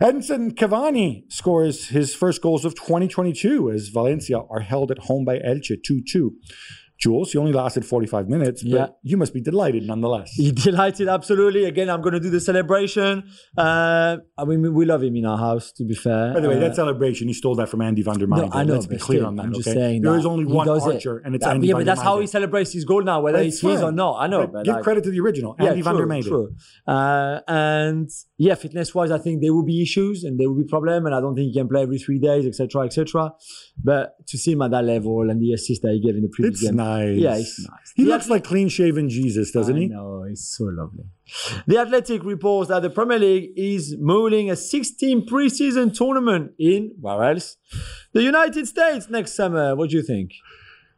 Edinson 0.00 0.52
Cavani 0.52 1.30
scores 1.30 1.88
his 1.88 2.14
first 2.14 2.40
goals 2.40 2.64
of 2.64 2.74
2022 2.74 3.70
as 3.70 3.88
Valencia 3.88 4.40
are 4.48 4.60
held 4.60 4.90
at 4.90 5.00
home 5.00 5.24
by 5.24 5.38
Elche 5.38 5.82
2 5.82 6.02
2. 6.02 6.34
Jules, 7.02 7.32
he 7.32 7.38
only 7.38 7.52
lasted 7.52 7.84
45 7.84 8.28
minutes, 8.28 8.62
but 8.62 8.70
Yeah. 8.70 8.86
you 9.10 9.16
must 9.22 9.32
be 9.34 9.40
delighted 9.50 9.82
nonetheless. 9.92 10.28
He 10.42 10.52
delighted, 10.68 11.08
absolutely. 11.08 11.64
Again, 11.72 11.88
I'm 11.92 12.00
going 12.06 12.12
to 12.14 12.20
do 12.26 12.30
the 12.30 12.38
celebration. 12.50 13.24
Uh, 13.58 14.18
I 14.38 14.44
mean, 14.48 14.60
we 14.80 14.84
love 14.84 15.02
him 15.02 15.16
in 15.16 15.26
our 15.26 15.36
house, 15.46 15.72
to 15.78 15.84
be 15.84 15.94
fair. 16.06 16.32
By 16.36 16.40
the 16.44 16.48
way, 16.50 16.56
Uh, 16.58 16.60
that 16.66 16.76
celebration, 16.76 17.24
he 17.26 17.34
stole 17.34 17.56
that 17.56 17.68
from 17.72 17.80
Andy 17.88 18.02
van 18.02 18.18
der 18.20 18.28
no, 18.28 18.48
I 18.52 18.62
know, 18.62 18.74
Let's 18.74 18.86
be 18.86 18.98
clear 18.98 19.18
still, 19.18 19.26
on 19.30 19.34
that, 19.36 19.46
I'm 19.46 19.52
just 19.54 19.66
okay? 19.68 19.78
saying 19.80 20.02
There 20.02 20.16
is 20.22 20.26
only 20.34 20.44
one 20.44 20.64
does 20.66 20.86
it. 20.86 20.94
archer, 20.94 21.16
and 21.24 21.34
it's 21.34 21.44
That- 21.44 21.54
Andy 21.56 21.66
yeah, 21.68 21.74
but 21.74 21.86
that's 21.90 22.02
how 22.10 22.20
he 22.20 22.26
celebrates 22.28 22.72
his 22.72 22.84
goal 22.84 23.02
now, 23.02 23.18
whether 23.20 23.38
It's 23.38 23.60
his 23.60 23.82
or 23.82 23.90
not. 23.90 24.14
I 24.24 24.28
know, 24.28 24.42
But 24.46 24.52
but 24.52 24.64
give 24.66 24.74
like, 24.76 24.84
credit 24.84 25.02
to 25.04 25.10
the 25.10 25.20
original, 25.26 25.56
yeah, 25.58 25.70
Andy 25.70 25.82
van 25.82 25.96
der 25.96 26.06
Meyde. 26.06 26.24
true. 26.24 26.48
Uh, 26.86 27.40
and 27.48 28.08
yeah, 28.38 28.54
fitness 28.54 28.94
wise, 28.94 29.10
I 29.10 29.18
think 29.18 29.40
there 29.42 29.52
will 29.56 29.64
be 29.74 29.82
issues 29.82 30.22
and 30.24 30.38
there 30.38 30.48
will 30.48 30.60
be 30.64 30.68
problem, 30.76 31.06
and 31.06 31.14
I 31.16 31.20
don't 31.20 31.34
think 31.34 31.46
he 31.50 31.54
can 31.60 31.68
play 31.68 31.82
every 31.82 31.98
three 31.98 32.20
days, 32.20 32.46
etc., 32.46 32.84
etc. 32.86 33.32
But 33.82 34.04
to 34.28 34.38
see 34.38 34.52
him 34.52 34.62
at 34.62 34.70
that 34.70 34.84
level 34.84 35.28
and 35.30 35.40
the 35.42 35.52
assist 35.52 35.82
that 35.82 35.92
he 35.96 36.00
gave 36.06 36.14
in 36.16 36.22
the 36.22 36.28
previous 36.36 36.60
It's 36.60 36.62
game, 36.70 36.76
nice. 36.98 37.18
yeah, 37.18 37.36
it's 37.36 37.58
nice. 37.68 37.92
He 37.94 38.04
The 38.04 38.10
looks 38.10 38.28
like 38.28 38.44
clean 38.44 38.68
shaven 38.68 39.08
Jesus, 39.08 39.50
doesn't 39.52 39.76
I 39.76 39.80
he? 39.80 39.88
know, 39.88 40.24
it's 40.28 40.56
so 40.56 40.64
lovely. 40.64 41.04
The 41.66 41.78
Athletic 41.78 42.24
reports 42.24 42.68
that 42.68 42.82
the 42.82 42.90
Premier 42.90 43.18
League 43.18 43.50
is 43.56 43.96
mulling 43.98 44.50
a 44.50 44.56
16 44.56 45.26
preseason 45.26 45.94
tournament 45.94 46.52
in, 46.58 46.92
where 47.00 47.22
else? 47.22 47.56
The 48.12 48.22
United 48.22 48.66
States 48.68 49.08
next 49.10 49.34
summer. 49.34 49.74
What 49.76 49.90
do 49.90 49.96
you 49.96 50.02
think? 50.02 50.32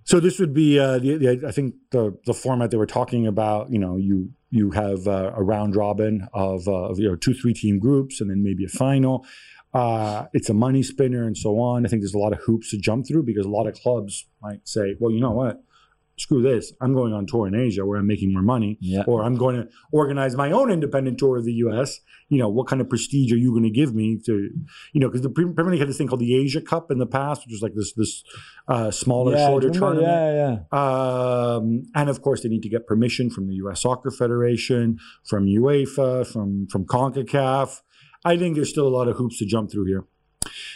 So 0.05 0.21
this 0.21 0.39
would 0.39 0.53
be 0.53 0.79
uh, 0.79 0.99
the, 0.99 1.17
the 1.17 1.49
I 1.49 1.51
think 1.51 1.75
the 1.91 2.15
the 2.27 2.35
format 2.35 2.71
they 2.71 2.77
were 2.77 2.85
talking 3.01 3.27
about. 3.27 3.71
You 3.71 3.79
know, 3.79 3.97
you 3.97 4.31
you 4.51 4.71
have 4.73 5.07
uh, 5.09 5.33
a 5.35 5.43
round 5.43 5.75
robin 5.77 6.29
of, 6.35 6.69
uh, 6.69 6.91
of 6.91 6.99
you 6.99 7.09
know 7.09 7.17
two 7.17 7.33
three 7.33 7.55
team 7.55 7.79
groups 7.79 8.21
and 8.21 8.29
then 8.31 8.43
maybe 8.43 8.65
a 8.65 8.69
final. 8.69 9.25
Uh, 9.73 10.27
it's 10.33 10.49
a 10.51 10.55
money 10.55 10.83
spinner 10.83 11.25
and 11.25 11.37
so 11.37 11.59
on. 11.59 11.85
I 11.85 11.89
think 11.89 12.03
there's 12.03 12.15
a 12.15 12.19
lot 12.19 12.33
of 12.33 12.39
hoops 12.47 12.71
to 12.71 12.79
jump 12.79 13.07
through 13.09 13.23
because 13.25 13.45
a 13.47 13.49
lot 13.49 13.67
of 13.67 13.75
clubs 13.75 14.27
might 14.43 14.69
say, 14.69 14.95
well, 15.01 15.11
you 15.11 15.21
know 15.21 15.33
what, 15.33 15.65
screw 16.17 16.43
this. 16.43 16.73
I'm 16.81 16.95
going 16.95 17.13
on 17.13 17.27
tour 17.27 17.47
in 17.49 17.55
Asia 17.55 17.85
where 17.85 17.99
I'm 17.99 18.07
making 18.07 18.33
more 18.33 18.43
money, 18.43 18.79
Yeah. 18.81 19.03
or 19.07 19.25
I'm 19.25 19.37
going 19.37 19.57
to 19.57 19.69
organize 19.93 20.37
my 20.37 20.53
own 20.53 20.71
independent 20.71 21.19
tour 21.19 21.37
of 21.37 21.45
the 21.45 21.53
U.S. 21.55 22.01
You 22.29 22.39
know, 22.39 22.49
what 22.49 22.67
kind 22.69 22.81
of 22.81 22.89
prestige 22.89 23.33
are 23.33 23.37
you 23.37 23.51
going 23.51 23.65
to 23.65 23.71
give 23.71 23.95
me 23.95 24.19
to, 24.27 24.51
you 24.93 25.01
know, 25.01 25.09
because 25.09 25.23
the 25.23 25.31
Premier 25.31 25.73
League 25.73 25.81
had 25.81 25.89
this 25.89 25.99
thing 25.99 26.07
called 26.09 26.21
the 26.21 26.35
Asia 26.37 26.61
Cup 26.61 26.91
in 26.91 26.99
the 26.99 27.07
past, 27.07 27.45
which 27.45 27.53
was 27.53 27.63
like 27.63 27.75
this 27.75 27.93
this 27.95 28.23
uh, 28.69 28.91
smaller, 28.91 29.37
shorter 29.37 29.71
tournament. 29.71 30.07
Yeah, 30.07 30.59
yeah. 30.73 30.79
Um, 31.55 31.85
and 31.95 32.09
of 32.09 32.23
course, 32.23 32.43
they 32.43 32.49
need 32.49 32.63
to 32.63 32.69
get 32.69 32.87
permission 32.87 33.31
from 33.31 33.49
the 33.49 33.55
U.S. 33.57 33.83
Soccer 33.83 34.11
Federation, 34.11 34.99
from 35.25 35.47
UEFA, 35.47 36.27
from 36.27 36.67
from 36.69 36.85
CONCACAF. 36.87 37.81
I 38.25 38.37
think 38.39 38.55
there's 38.55 38.71
still 38.71 38.87
a 38.89 38.95
lot 38.97 39.09
of 39.09 39.17
hoops 39.17 39.39
to 39.39 39.47
jump 39.47 39.71
through 39.71 39.87
here. 39.87 40.05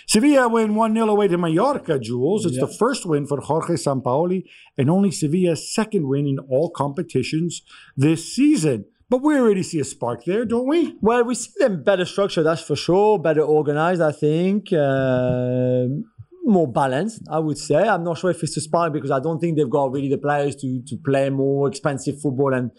Sevilla 0.08 0.48
win 0.48 0.74
1 0.74 0.94
0 0.94 1.08
away 1.10 1.28
to 1.28 1.36
Mallorca, 1.36 1.98
Jules. 1.98 2.46
It's 2.46 2.56
Yeah. 2.56 2.64
the 2.66 2.72
first 2.72 3.04
win 3.04 3.26
for 3.26 3.38
Jorge 3.40 3.74
Sampaoli 3.74 4.44
and 4.78 4.88
only 4.88 5.10
Sevilla's 5.10 5.72
second 5.72 6.08
win 6.08 6.26
in 6.26 6.38
all 6.38 6.70
competitions 6.70 7.62
this 7.96 8.24
season. 8.34 8.86
But 9.10 9.22
we 9.22 9.36
already 9.38 9.62
see 9.62 9.80
a 9.80 9.84
spark 9.84 10.24
there, 10.24 10.44
don't 10.46 10.66
we? 10.66 10.94
Well, 11.02 11.24
we 11.24 11.34
see 11.34 11.50
them 11.58 11.82
better 11.82 12.06
structured, 12.06 12.46
that's 12.46 12.62
for 12.62 12.76
sure. 12.76 13.18
Better 13.18 13.42
organized, 13.42 14.00
I 14.00 14.12
think. 14.12 14.72
Uh, 14.72 15.86
more 16.44 16.70
balanced, 16.72 17.22
I 17.30 17.38
would 17.38 17.58
say. 17.58 17.86
I'm 17.86 18.04
not 18.04 18.16
sure 18.16 18.30
if 18.30 18.42
it's 18.42 18.56
a 18.56 18.62
spark 18.62 18.94
because 18.94 19.10
I 19.10 19.20
don't 19.20 19.38
think 19.38 19.56
they've 19.58 19.68
got 19.68 19.92
really 19.92 20.08
the 20.08 20.16
players 20.26 20.56
to 20.56 20.80
to 20.88 20.96
play 21.08 21.28
more 21.28 21.68
expensive 21.68 22.18
football 22.22 22.54
and 22.54 22.70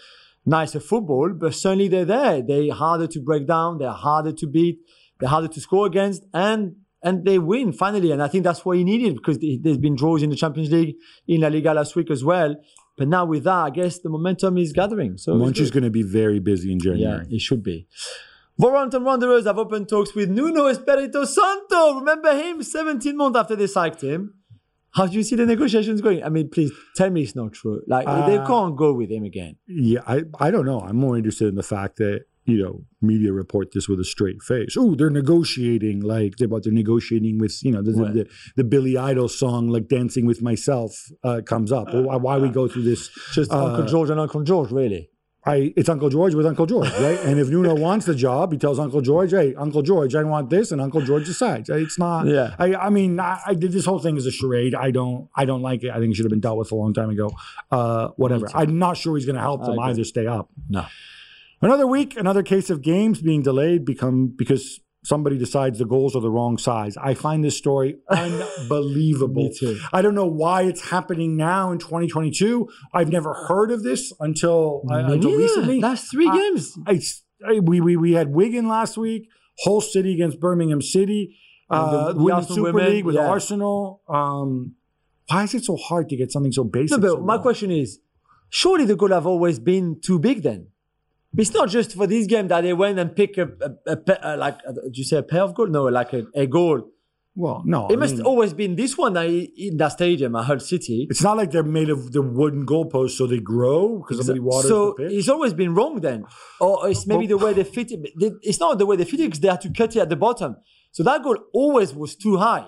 nicer 0.47 0.79
football. 0.79 1.29
But 1.41 1.53
certainly 1.53 1.87
they're 1.87 2.05
there. 2.05 2.41
They're 2.41 2.73
harder 2.73 3.05
to 3.05 3.19
break 3.21 3.45
down. 3.45 3.77
They're 3.77 3.91
harder 4.07 4.31
to 4.31 4.47
beat. 4.47 4.79
They're 5.19 5.29
harder 5.29 5.49
to 5.49 5.59
score 5.61 5.85
against, 5.85 6.21
and 6.33 6.61
and 7.03 7.25
they 7.25 7.39
win 7.39 7.71
finally. 7.73 8.11
And 8.11 8.21
I 8.21 8.27
think 8.27 8.43
that's 8.43 8.63
what 8.65 8.77
he 8.77 8.83
needed 8.83 9.15
because 9.15 9.37
there's 9.39 9.77
been 9.77 9.95
draws 9.95 10.21
in 10.23 10.29
the 10.29 10.35
Champions 10.35 10.71
League, 10.71 10.95
in 11.27 11.41
La 11.41 11.47
Liga 11.47 11.73
last 11.73 11.95
week 11.95 12.09
as 12.11 12.23
well. 12.23 12.55
But 12.97 13.07
now 13.07 13.25
with 13.25 13.45
that, 13.45 13.55
I 13.55 13.69
guess 13.69 13.99
the 13.99 14.09
momentum 14.09 14.57
is 14.57 14.73
gathering. 14.73 15.17
So 15.17 15.33
Monchi 15.35 15.61
is 15.61 15.71
going 15.71 15.83
to 15.83 15.89
be 15.89 16.03
very 16.03 16.39
busy 16.39 16.71
in 16.71 16.79
January. 16.79 17.25
Yeah, 17.29 17.35
it 17.35 17.41
should 17.41 17.63
be. 17.63 17.87
Wolverhampton 18.57 19.05
Wanderers 19.05 19.45
have 19.45 19.57
opened 19.57 19.87
talks 19.87 20.13
with 20.13 20.29
Nuno 20.29 20.65
Espirito 20.67 21.23
Santo. 21.23 21.99
Remember 21.99 22.33
him 22.35 22.61
17 22.61 23.15
months 23.15 23.39
after 23.39 23.55
they 23.55 23.67
sacked 23.67 24.01
him. 24.01 24.33
How 24.91 25.05
do 25.05 25.15
you 25.15 25.23
see 25.23 25.35
the 25.37 25.45
negotiations 25.45 26.01
going? 26.01 26.23
I 26.23 26.29
mean, 26.29 26.49
please 26.49 26.71
tell 26.95 27.09
me 27.09 27.21
it's 27.21 27.35
not 27.35 27.53
true. 27.53 27.81
Like 27.87 28.05
they 28.05 28.37
Uh, 28.37 28.45
can't 28.45 28.75
go 28.75 28.91
with 28.91 29.09
him 29.11 29.23
again. 29.23 29.55
Yeah, 29.67 30.01
I, 30.05 30.23
I 30.39 30.51
don't 30.51 30.65
know. 30.65 30.81
I'm 30.81 30.97
more 30.97 31.15
interested 31.15 31.47
in 31.47 31.55
the 31.55 31.63
fact 31.63 31.97
that, 31.97 32.25
you 32.49 32.63
know, 32.63 32.81
media 33.01 33.31
report 33.33 33.71
this 33.73 33.87
with 33.87 33.99
a 33.99 34.03
straight 34.03 34.41
face. 34.41 34.75
Oh, 34.77 34.95
they're 34.95 35.09
negotiating 35.09 36.01
like 36.01 36.35
they're 36.37 36.47
about 36.47 36.63
they're 36.63 36.73
negotiating 36.73 37.37
with, 37.39 37.63
you 37.63 37.71
know, 37.71 37.81
the, 37.81 37.93
Right. 37.93 38.13
the, 38.13 38.27
the 38.57 38.63
Billy 38.63 38.97
Idol 38.97 39.27
song 39.29 39.67
like 39.69 39.87
Dancing 39.87 40.25
with 40.25 40.41
Myself 40.41 40.91
uh, 41.23 41.41
comes 41.45 41.71
up. 41.71 41.87
Well, 41.93 42.03
why, 42.03 42.15
why 42.17 42.37
we 42.37 42.49
go 42.49 42.67
through 42.67 42.83
this? 42.83 43.09
Just 43.33 43.51
uh, 43.51 43.65
Uncle 43.65 43.85
George 43.85 44.09
and 44.09 44.19
Uncle 44.19 44.43
George, 44.43 44.71
really. 44.71 45.09
I 45.45 45.73
it's 45.77 45.87
Uncle 45.87 46.09
George 46.09 46.35
with 46.35 46.45
Uncle 46.45 46.65
George, 46.65 46.91
right? 46.99 47.17
and 47.23 47.39
if 47.39 47.47
Nuno 47.47 47.73
wants 47.73 48.05
the 48.05 48.13
job, 48.13 48.51
he 48.51 48.57
tells 48.57 48.77
Uncle 48.77 48.99
George, 48.99 49.31
"Hey, 49.31 49.55
Uncle 49.55 49.81
George, 49.81 50.13
I 50.13 50.23
want 50.23 50.49
this," 50.49 50.73
and 50.73 50.81
Uncle 50.81 50.99
George 51.01 51.25
decides. 51.25 51.69
It's 51.69 51.97
not. 51.97 52.27
Yeah. 52.27 52.55
I, 52.59 52.75
I 52.75 52.89
mean, 52.89 53.21
I, 53.21 53.39
I 53.47 53.53
did 53.53 53.71
this 53.71 53.85
whole 53.85 53.99
thing 53.99 54.17
as 54.17 54.25
a 54.25 54.31
charade. 54.31 54.75
I 54.75 54.91
don't. 54.91 55.29
I 55.33 55.45
don't 55.45 55.61
like 55.61 55.83
it. 55.85 55.91
I 55.91 55.99
think 55.99 56.11
it 56.11 56.15
should 56.15 56.25
have 56.25 56.29
been 56.29 56.41
dealt 56.41 56.57
with 56.57 56.73
a 56.73 56.75
long 56.75 56.93
time 56.93 57.09
ago. 57.09 57.31
Uh, 57.71 58.09
whatever. 58.17 58.47
I'm 58.53 58.77
not 58.79 58.97
sure 58.97 59.15
he's 59.15 59.25
going 59.25 59.37
to 59.37 59.41
help 59.41 59.63
them 59.63 59.79
either 59.79 60.03
stay 60.03 60.27
up. 60.27 60.49
No. 60.67 60.85
Another 61.61 61.85
week, 61.87 62.15
another 62.17 62.43
case 62.43 62.69
of 62.69 62.81
games 62.81 63.21
being 63.21 63.41
delayed 63.41 63.83
become 63.85 64.33
because 64.35 64.79
somebody 65.03 65.37
decides 65.37 65.77
the 65.79 65.85
goals 65.85 66.15
are 66.15 66.21
the 66.21 66.29
wrong 66.31 66.57
size. 66.57 66.95
I 66.97 67.13
find 67.13 67.43
this 67.43 67.57
story 67.57 67.97
unbelievable. 68.09 69.43
Me 69.43 69.53
too. 69.57 69.79
I 69.93 70.01
don't 70.01 70.15
know 70.15 70.25
why 70.27 70.63
it's 70.63 70.89
happening 70.89 71.35
now 71.37 71.71
in 71.71 71.79
2022. 71.79 72.67
I've 72.93 73.09
never 73.09 73.33
heard 73.33 73.71
of 73.71 73.83
this 73.83 74.13
until, 74.19 74.83
uh, 74.89 74.95
until 75.13 75.35
recently. 75.35 75.81
That's 75.81 76.09
three 76.09 76.29
games. 76.31 76.77
It's 76.87 77.23
I- 77.47 77.59
we 77.59 77.79
we 77.81 77.95
we 77.95 78.13
had 78.13 78.33
Wigan 78.33 78.67
last 78.67 78.97
week, 78.97 79.29
Hull 79.63 79.81
City 79.81 80.13
against 80.13 80.39
Birmingham 80.39 80.81
City, 80.81 81.37
the- 81.69 81.75
uh, 81.75 82.13
the 82.13 82.19
Women's 82.23 82.47
Super 82.49 82.73
women, 82.73 82.85
League 82.91 83.05
with 83.05 83.15
yeah. 83.15 83.27
Arsenal. 83.29 84.01
Um, 84.09 84.75
why 85.27 85.43
is 85.43 85.53
it 85.53 85.63
so 85.63 85.75
hard 85.77 86.09
to 86.09 86.17
get 86.17 86.31
something 86.31 86.51
so 86.51 86.63
No, 86.63 86.69
basic? 86.69 86.99
but 87.01 87.09
so 87.11 87.17
my 87.21 87.35
wrong? 87.35 87.41
question 87.41 87.71
is, 87.71 87.99
surely 88.49 88.83
the 88.85 88.95
goal 88.95 89.09
have 89.09 89.27
always 89.27 89.59
been 89.59 89.99
too 90.03 90.19
big 90.19 90.41
then? 90.43 90.67
It's 91.37 91.53
not 91.53 91.69
just 91.69 91.95
for 91.95 92.07
this 92.07 92.25
game 92.27 92.47
that 92.47 92.61
they 92.61 92.73
went 92.73 92.97
and 92.99 93.15
pick 93.15 93.37
a, 93.37 93.43
a, 93.61 93.91
a, 93.91 93.97
pa- 93.97 94.19
uh, 94.23 94.35
like, 94.37 94.57
uh, 94.67 94.71
did 94.85 94.97
you 94.97 95.03
say 95.03 95.17
a 95.17 95.23
pair 95.23 95.43
of 95.43 95.53
goal? 95.53 95.67
No, 95.67 95.83
like 95.85 96.11
a, 96.13 96.25
a 96.35 96.47
goal. 96.47 96.89
Well, 97.35 97.61
no, 97.65 97.87
It 97.87 97.93
I 97.93 97.95
must 97.97 98.15
mean, 98.15 98.25
always 98.25 98.53
been 98.53 98.75
this 98.75 98.97
one 98.97 99.13
that 99.13 99.27
in 99.29 99.77
that 99.77 99.89
stadium 99.89 100.35
at 100.35 100.45
Hull 100.45 100.59
City. 100.59 101.07
It's 101.09 101.21
not 101.21 101.37
like 101.37 101.51
they're 101.51 101.63
made 101.63 101.89
of 101.89 102.11
the 102.11 102.21
wooden 102.21 102.65
goalposts 102.65 103.11
so 103.11 103.27
they 103.27 103.39
grow 103.39 103.99
because 103.99 104.17
somebody 104.17 104.39
waters 104.39 104.69
so 104.69 104.95
the 104.97 105.03
pitch. 105.03 105.13
it's 105.19 105.29
always 105.29 105.53
been 105.53 105.73
wrong 105.73 106.01
then, 106.01 106.25
or 106.59 106.89
it's 106.89 107.05
maybe 107.07 107.27
the 107.27 107.37
way 107.37 107.53
they 107.53 107.63
fit 107.63 107.91
it. 107.91 108.01
It's 108.41 108.59
not 108.59 108.77
the 108.77 108.85
way 108.85 108.97
they 108.97 109.05
fit 109.05 109.19
it 109.21 109.25
because 109.27 109.39
they 109.39 109.47
had 109.47 109.61
to 109.61 109.69
cut 109.71 109.95
it 109.95 109.99
at 109.99 110.09
the 110.09 110.15
bottom. 110.17 110.57
So 110.91 111.03
that 111.03 111.23
goal 111.23 111.37
always 111.53 111.93
was 111.93 112.15
too 112.15 112.37
high. 112.37 112.67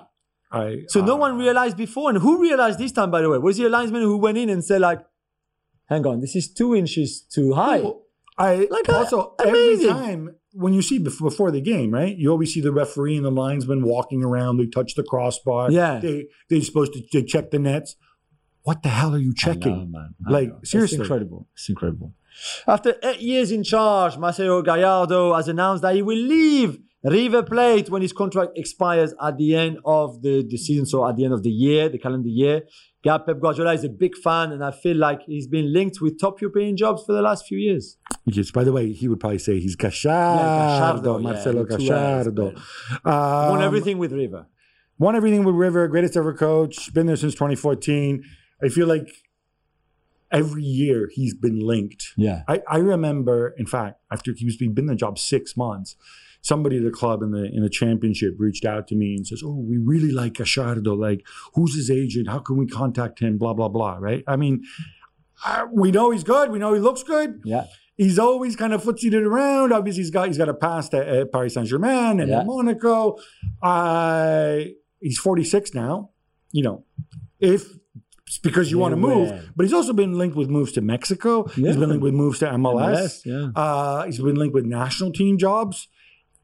I, 0.51 0.83
So 0.87 1.03
no 1.03 1.15
one 1.15 1.37
realized 1.37 1.75
before, 1.75 2.09
and 2.09 2.19
who 2.19 2.41
realized 2.41 2.77
this 2.79 2.91
time? 2.93 3.09
By 3.11 3.21
the 3.21 3.29
way, 3.29 3.39
was 3.39 3.57
the 3.57 3.67
linesman 3.67 4.03
who 4.03 4.17
went 4.17 4.37
in 4.37 4.49
and 4.49 4.63
said 4.63 4.79
like, 4.79 4.99
"Hang 5.89 6.05
on, 6.05 6.21
this 6.21 6.35
is 6.35 6.53
two 6.53 6.75
inches 6.75 7.21
too 7.21 7.53
high." 7.53 7.81
Well, 7.81 8.03
I 8.41 8.67
Like, 8.69 8.89
uh, 8.89 8.97
also 8.97 9.35
every 9.43 9.85
time 9.85 10.35
when 10.53 10.73
you 10.73 10.81
see 10.81 10.99
before, 10.99 11.51
the 11.51 11.61
game, 11.61 11.91
right? 11.91 12.15
You 12.15 12.31
always 12.31 12.53
see 12.53 12.61
the 12.61 12.71
referee 12.71 13.15
and 13.17 13.25
the 13.25 13.31
linesman 13.31 13.83
walking 13.83 14.23
around. 14.23 14.57
They 14.57 14.67
touch 14.67 14.95
the 14.95 15.03
crossbar. 15.03 15.71
Yeah. 15.71 15.99
they 15.99 16.27
they're 16.49 16.61
supposed 16.61 16.93
to 16.93 17.01
they 17.13 17.23
check 17.23 17.51
the 17.51 17.59
nets. 17.59 17.95
What 18.63 18.83
the 18.83 18.89
hell 18.89 19.15
are 19.15 19.19
you 19.19 19.33
checking? 19.35 19.91
man. 19.91 20.13
Like, 20.27 20.51
seriously. 20.63 20.97
It's 20.97 21.01
incredible. 21.01 21.47
It's 21.53 21.67
incredible. 21.69 22.13
After 22.67 22.95
eight 23.03 23.19
years 23.19 23.51
in 23.51 23.63
charge, 23.63 24.17
Marcelo 24.17 24.61
Gallardo 24.61 25.33
has 25.33 25.47
announced 25.47 25.81
that 25.81 25.95
he 25.95 26.01
will 26.01 26.17
leave 26.17 26.77
River 27.03 27.43
Plate 27.43 27.89
when 27.89 28.01
his 28.01 28.13
contract 28.13 28.51
expires 28.55 29.13
at 29.21 29.37
the 29.37 29.55
end 29.55 29.79
of 29.83 30.21
the, 30.21 30.45
the 30.47 30.57
season, 30.57 30.85
so 30.85 31.07
at 31.07 31.15
the 31.15 31.25
end 31.25 31.33
of 31.33 31.41
the 31.43 31.49
year, 31.49 31.89
the 31.89 31.97
calendar 31.97 32.29
year. 32.29 32.61
Gab 33.03 33.25
Pep 33.25 33.39
Guardiola 33.39 33.73
is 33.73 33.83
a 33.83 33.89
big 33.89 34.15
fan, 34.15 34.51
and 34.51 34.63
I 34.63 34.69
feel 34.71 34.95
like 34.97 35.23
he's 35.23 35.47
been 35.47 35.73
linked 35.73 36.01
with 36.01 36.19
top 36.19 36.39
European 36.39 36.77
jobs 36.77 37.03
for 37.03 37.13
the 37.13 37.21
last 37.21 37.47
few 37.47 37.57
years. 37.57 37.97
Yes. 38.25 38.51
By 38.51 38.63
the 38.63 38.71
way, 38.71 38.91
he 38.91 39.07
would 39.07 39.19
probably 39.19 39.39
say 39.39 39.59
he's 39.59 39.75
Gallardo, 39.75 41.17
yeah, 41.17 41.23
Marcelo 41.23 41.65
two 41.65 41.73
L's, 41.73 41.87
Gallardo. 41.89 42.53
Won 43.03 43.57
Um, 43.57 43.61
everything 43.61 43.97
with 43.97 44.11
River. 44.11 44.45
won 44.99 45.15
everything 45.15 45.43
with 45.43 45.55
River, 45.55 45.87
greatest 45.87 46.15
ever 46.15 46.33
coach, 46.33 46.93
been 46.93 47.07
there 47.07 47.15
since 47.15 47.33
2014. 47.33 48.23
I 48.63 48.69
feel 48.69 48.85
like 48.87 49.07
every 50.31 50.63
year 50.63 51.09
he's 51.11 51.33
been 51.33 51.59
linked. 51.59 52.13
Yeah. 52.15 52.43
I, 52.47 52.61
I 52.67 52.77
remember, 52.77 53.55
in 53.57 53.65
fact, 53.65 53.99
after 54.11 54.31
he 54.35 54.45
was 54.45 54.55
he'd 54.55 54.75
been 54.75 54.83
in 54.83 54.89
the 54.89 54.95
job 54.95 55.17
six 55.17 55.57
months, 55.57 55.95
somebody 56.41 56.77
at 56.77 56.83
the 56.83 56.91
club 56.91 57.21
in 57.21 57.31
the 57.31 57.45
in 57.45 57.61
the 57.63 57.69
championship 57.69 58.33
reached 58.37 58.65
out 58.65 58.87
to 58.87 58.95
me 58.95 59.15
and 59.15 59.25
says, 59.27 59.41
"Oh, 59.45 59.55
we 59.67 59.77
really 59.77 60.11
like 60.11 60.33
Gashardo. 60.33 60.97
Like, 60.97 61.25
who's 61.53 61.75
his 61.75 61.89
agent? 61.91 62.27
How 62.29 62.39
can 62.39 62.57
we 62.57 62.67
contact 62.67 63.19
him? 63.19 63.37
Blah 63.37 63.53
blah 63.53 63.69
blah." 63.69 63.97
Right? 63.99 64.23
I 64.27 64.35
mean, 64.35 64.63
uh, 65.45 65.65
we 65.71 65.91
know 65.91 66.11
he's 66.11 66.23
good. 66.23 66.51
We 66.51 66.59
know 66.59 66.73
he 66.73 66.79
looks 66.79 67.03
good. 67.03 67.41
Yeah. 67.45 67.65
He's 67.97 68.17
always 68.17 68.55
kind 68.55 68.73
of 68.73 68.81
footsied 68.83 69.13
it 69.13 69.21
around. 69.23 69.71
Obviously, 69.71 70.01
he's 70.01 70.09
got 70.09 70.27
he's 70.27 70.37
got 70.37 70.49
a 70.49 70.53
past 70.55 70.93
at, 70.95 71.07
at 71.07 71.31
Paris 71.31 71.53
Saint 71.53 71.67
Germain 71.67 72.19
and 72.19 72.29
Yeah. 72.29 72.39
at 72.39 72.45
Monaco. 72.47 73.17
Uh, 73.61 74.59
he's 74.99 75.17
46 75.19 75.73
now. 75.73 76.09
You 76.51 76.63
know, 76.63 76.85
if 77.39 77.69
it's 78.25 78.39
because 78.39 78.71
you 78.71 78.77
want 78.79 78.93
to 78.93 78.97
move, 78.97 79.29
Yeah. 79.29 79.41
but 79.55 79.63
he's 79.65 79.73
also 79.73 79.93
been 79.93 80.17
linked 80.17 80.35
with 80.35 80.49
moves 80.49 80.71
to 80.73 80.81
Mexico. 80.81 81.45
Yeah. 81.55 81.67
He's 81.67 81.77
been 81.77 81.89
linked 81.89 82.03
with 82.03 82.13
moves 82.13 82.39
to 82.39 82.47
MLS. 82.47 83.21
yeah. 83.25 83.49
Uh, 83.55 84.05
he's 84.05 84.19
been 84.19 84.35
linked 84.35 84.53
with 84.55 84.65
national 84.65 85.11
team 85.11 85.37
jobs. 85.37 85.87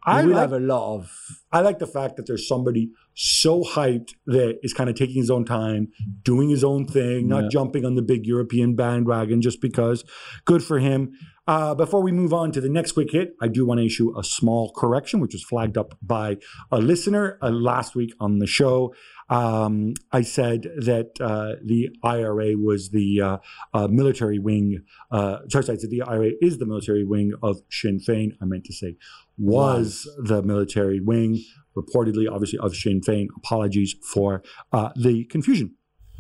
I 0.08 0.24
will 0.24 0.32
like, 0.32 0.40
have 0.40 0.54
a 0.54 0.60
lot 0.60 0.96
of. 0.96 1.12
I 1.52 1.60
like 1.62 1.80
the 1.80 1.88
fact 1.88 2.16
that 2.16 2.28
there's 2.28 2.48
somebody 2.48 2.92
so 3.14 3.62
hyped 3.64 4.12
that 4.26 4.60
is 4.64 4.74
kind 4.74 4.90
of 4.90 4.96
taking 4.96 5.18
his 5.18 5.30
own 5.30 5.44
time, 5.44 5.90
doing 6.24 6.50
his 6.50 6.64
own 6.64 6.86
thing, 6.86 7.28
not 7.28 7.44
Yeah. 7.44 7.50
jumping 7.50 7.86
on 7.86 7.96
the 7.96 8.02
big 8.02 8.26
European 8.26 8.76
bandwagon 8.76 9.42
just 9.42 9.60
because. 9.62 10.04
Good 10.46 10.64
for 10.64 10.80
him. 10.80 11.12
Uh, 11.48 11.74
before 11.74 12.02
we 12.02 12.12
move 12.12 12.34
on 12.34 12.52
to 12.52 12.60
the 12.60 12.70
next 12.70 12.92
quick 12.92 13.12
hit, 13.12 13.34
I 13.42 13.48
do 13.48 13.66
want 13.66 13.80
to 13.80 13.86
issue 13.86 14.18
a 14.18 14.24
small 14.24 14.72
correction, 14.76 15.20
which 15.20 15.34
was 15.34 15.44
flagged 15.44 15.78
up 15.78 15.98
by 16.02 16.38
a 16.72 16.80
listener 16.80 17.38
uh, 17.42 17.50
last 17.50 17.96
week 17.96 18.14
on 18.20 18.40
the 18.40 18.48
show. 18.48 18.94
Um, 19.30 19.94
I 20.12 20.22
said 20.22 20.64
that 20.78 21.20
uh, 21.20 21.56
the 21.64 21.90
IRA 22.04 22.54
was 22.58 22.90
the 22.90 23.22
uh, 23.22 23.38
uh, 23.74 23.88
military 23.88 24.40
wing. 24.40 24.84
Uh, 25.12 25.40
sorry, 25.50 25.66
I 25.70 25.78
said 25.78 25.90
the 25.90 26.04
IRA 26.04 26.32
is 26.42 26.58
the 26.58 26.66
military 26.66 27.04
wing 27.04 27.34
of 27.44 27.62
Sinn 27.70 28.00
Féin. 28.00 28.38
I 28.42 28.46
meant 28.46 28.66
to 28.66 28.74
say 28.74 28.96
was 29.38 30.10
the 30.18 30.42
military 30.42 31.00
wing, 31.00 31.44
reportedly, 31.76 32.30
obviously, 32.32 32.60
of 32.60 32.76
Sinn 32.76 33.02
Féin. 33.02 33.28
Apologies 33.38 33.96
for 34.02 34.44
uh, 34.72 34.90
the 34.96 35.26
confusion. 35.26 35.77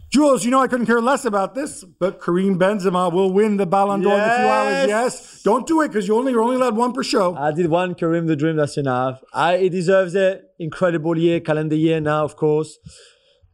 Jules, 0.09 0.45
you 0.45 0.51
know 0.51 0.61
I 0.61 0.67
couldn't 0.67 0.85
care 0.85 1.01
less 1.01 1.25
about 1.25 1.53
this, 1.53 1.83
but 1.83 2.21
Karim 2.21 2.57
Benzema 2.57 3.11
will 3.11 3.31
win 3.31 3.57
the 3.57 3.65
Ballon 3.65 4.01
d'Or 4.01 4.13
in 4.13 4.19
a 4.19 4.35
few 4.37 4.47
hours. 4.47 4.87
Yes. 4.87 4.89
Yes, 4.89 5.41
don't 5.43 5.67
do 5.67 5.81
it 5.81 5.89
because 5.89 6.07
you 6.07 6.15
only 6.15 6.31
you're 6.31 6.41
only 6.41 6.55
allowed 6.55 6.77
one 6.77 6.93
per 6.93 7.03
show. 7.03 7.35
I 7.35 7.51
did 7.51 7.67
one 7.67 7.93
Kareem 7.93 8.25
the 8.27 8.35
Dream. 8.35 8.55
That's 8.55 8.77
enough. 8.77 9.21
I, 9.33 9.57
he 9.57 9.69
deserves 9.69 10.15
it. 10.15 10.43
Incredible 10.59 11.17
year, 11.17 11.41
calendar 11.41 11.75
year 11.75 11.99
now, 11.99 12.23
of 12.23 12.37
course. 12.37 12.79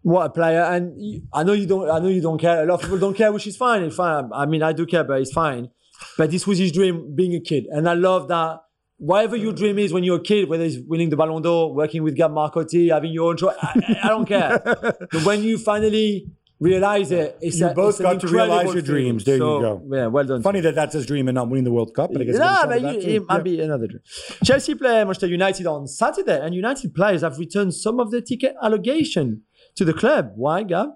What 0.04 0.26
a 0.28 0.30
player! 0.30 0.62
And 0.62 0.94
you, 1.02 1.24
I 1.34 1.44
know 1.44 1.54
you 1.54 1.66
don't. 1.66 1.90
I 1.90 1.98
know 2.00 2.10
you 2.10 2.22
don't 2.22 2.38
care. 2.38 2.64
A 2.64 2.66
lot 2.66 2.76
of 2.76 2.82
people 2.82 3.00
don't 3.00 3.16
care, 3.16 3.32
which 3.32 3.48
is 3.48 3.58
fine. 3.58 3.82
It's 3.84 3.96
fine. 3.96 4.30
I 4.34 4.46
mean, 4.46 4.62
I 4.62 4.74
do 4.74 4.86
care, 4.86 5.04
but 5.04 5.22
it's 5.22 5.34
fine. 5.34 5.70
But 6.18 6.30
this 6.30 6.46
was 6.46 6.60
his 6.60 6.72
dream, 6.72 7.16
being 7.16 7.34
a 7.34 7.40
kid, 7.40 7.66
and 7.72 7.90
I 7.90 7.94
love 7.94 8.28
that. 8.28 8.60
Whatever 8.98 9.36
your 9.36 9.54
dream 9.54 9.80
is 9.80 9.92
when 9.92 10.04
you're 10.04 10.18
a 10.18 10.24
kid, 10.24 10.48
whether 10.48 10.64
it's 10.64 10.78
winning 10.88 11.10
the 11.10 11.18
Ballon 11.18 11.42
d'Or, 11.42 11.74
working 11.74 12.04
with 12.04 12.16
Gab 12.16 12.32
Marcotti, 12.32 12.92
having 12.94 13.12
your 13.12 13.32
own 13.32 13.38
show, 13.38 13.50
I, 13.50 13.98
I 14.04 14.08
don't 14.08 14.26
care. 14.26 14.60
but 14.64 15.26
when 15.26 15.44
you 15.44 15.58
finally 15.58 16.32
realize 16.60 17.12
it, 17.12 17.38
it's 17.42 17.60
You 17.60 17.68
a, 17.68 17.74
both 17.74 18.00
got 18.00 18.22
to 18.22 18.28
realize 18.28 18.74
your 18.74 18.82
dreams. 18.82 19.24
There 19.26 19.36
you 19.36 19.40
go. 19.42 19.82
Yeah, 19.92 20.08
well 20.08 20.24
done. 20.26 20.42
Funny 20.42 20.62
that 20.62 20.76
that's 20.76 20.94
his 20.94 21.06
dream 21.06 21.28
and 21.28 21.36
not 21.36 21.50
winning 21.50 21.64
the 21.64 21.72
World 21.72 21.94
Cup, 21.94 22.12
but 22.14 22.22
I 22.22 22.26
guess 22.26 22.36
it's 22.36 22.66
but 22.66 22.82
you, 22.82 23.16
it 23.16 23.24
might 23.28 23.38
Yeah. 23.38 23.42
be 23.42 23.62
another 23.62 23.88
dream. 23.88 24.02
Chelsea 24.44 24.76
play 24.76 25.04
Manchester 25.04 25.28
United 25.28 25.68
on 25.68 25.88
Saturday, 25.88 26.40
and 26.40 26.56
United 26.56 26.94
players 26.94 27.22
have 27.22 27.38
returned 27.38 27.74
some 27.74 28.00
of 28.00 28.12
the 28.12 28.22
ticket 28.22 28.56
allocation 28.62 29.42
to 29.76 29.86
the 29.86 29.94
club. 29.94 30.32
Why, 30.36 30.64
Gab? 30.64 30.90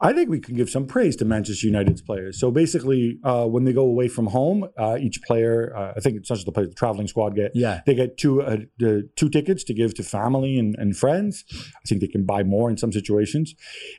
I 0.00 0.12
think 0.12 0.30
we 0.30 0.38
can 0.38 0.54
give 0.54 0.70
some 0.70 0.86
praise 0.86 1.16
to 1.16 1.24
Manchester 1.24 1.66
United's 1.66 2.00
players. 2.00 2.38
So 2.38 2.52
basically, 2.52 3.18
uh, 3.24 3.46
when 3.46 3.64
they 3.64 3.72
go 3.72 3.82
away 3.82 4.06
from 4.06 4.26
home, 4.28 4.64
uh, 4.78 4.96
each 5.00 5.20
player, 5.22 5.74
uh, 5.76 5.94
I 5.96 6.00
think 6.00 6.16
it's 6.16 6.30
not 6.30 6.36
just 6.36 6.46
the 6.46 6.52
players, 6.52 6.68
the 6.68 6.74
traveling 6.76 7.08
squad 7.08 7.34
get, 7.34 7.50
Yeah. 7.54 7.80
they 7.84 7.94
get 7.96 8.16
two 8.16 8.40
uh, 8.42 8.58
the 8.78 9.08
two 9.16 9.28
tickets 9.28 9.64
to 9.64 9.74
give 9.74 9.94
to 9.94 10.04
family 10.04 10.56
and, 10.58 10.76
and 10.78 10.96
friends. 10.96 11.44
I 11.52 11.88
think 11.88 12.00
they 12.00 12.06
can 12.06 12.24
buy 12.24 12.44
more 12.44 12.70
in 12.70 12.76
some 12.76 12.92
situations. 12.92 13.54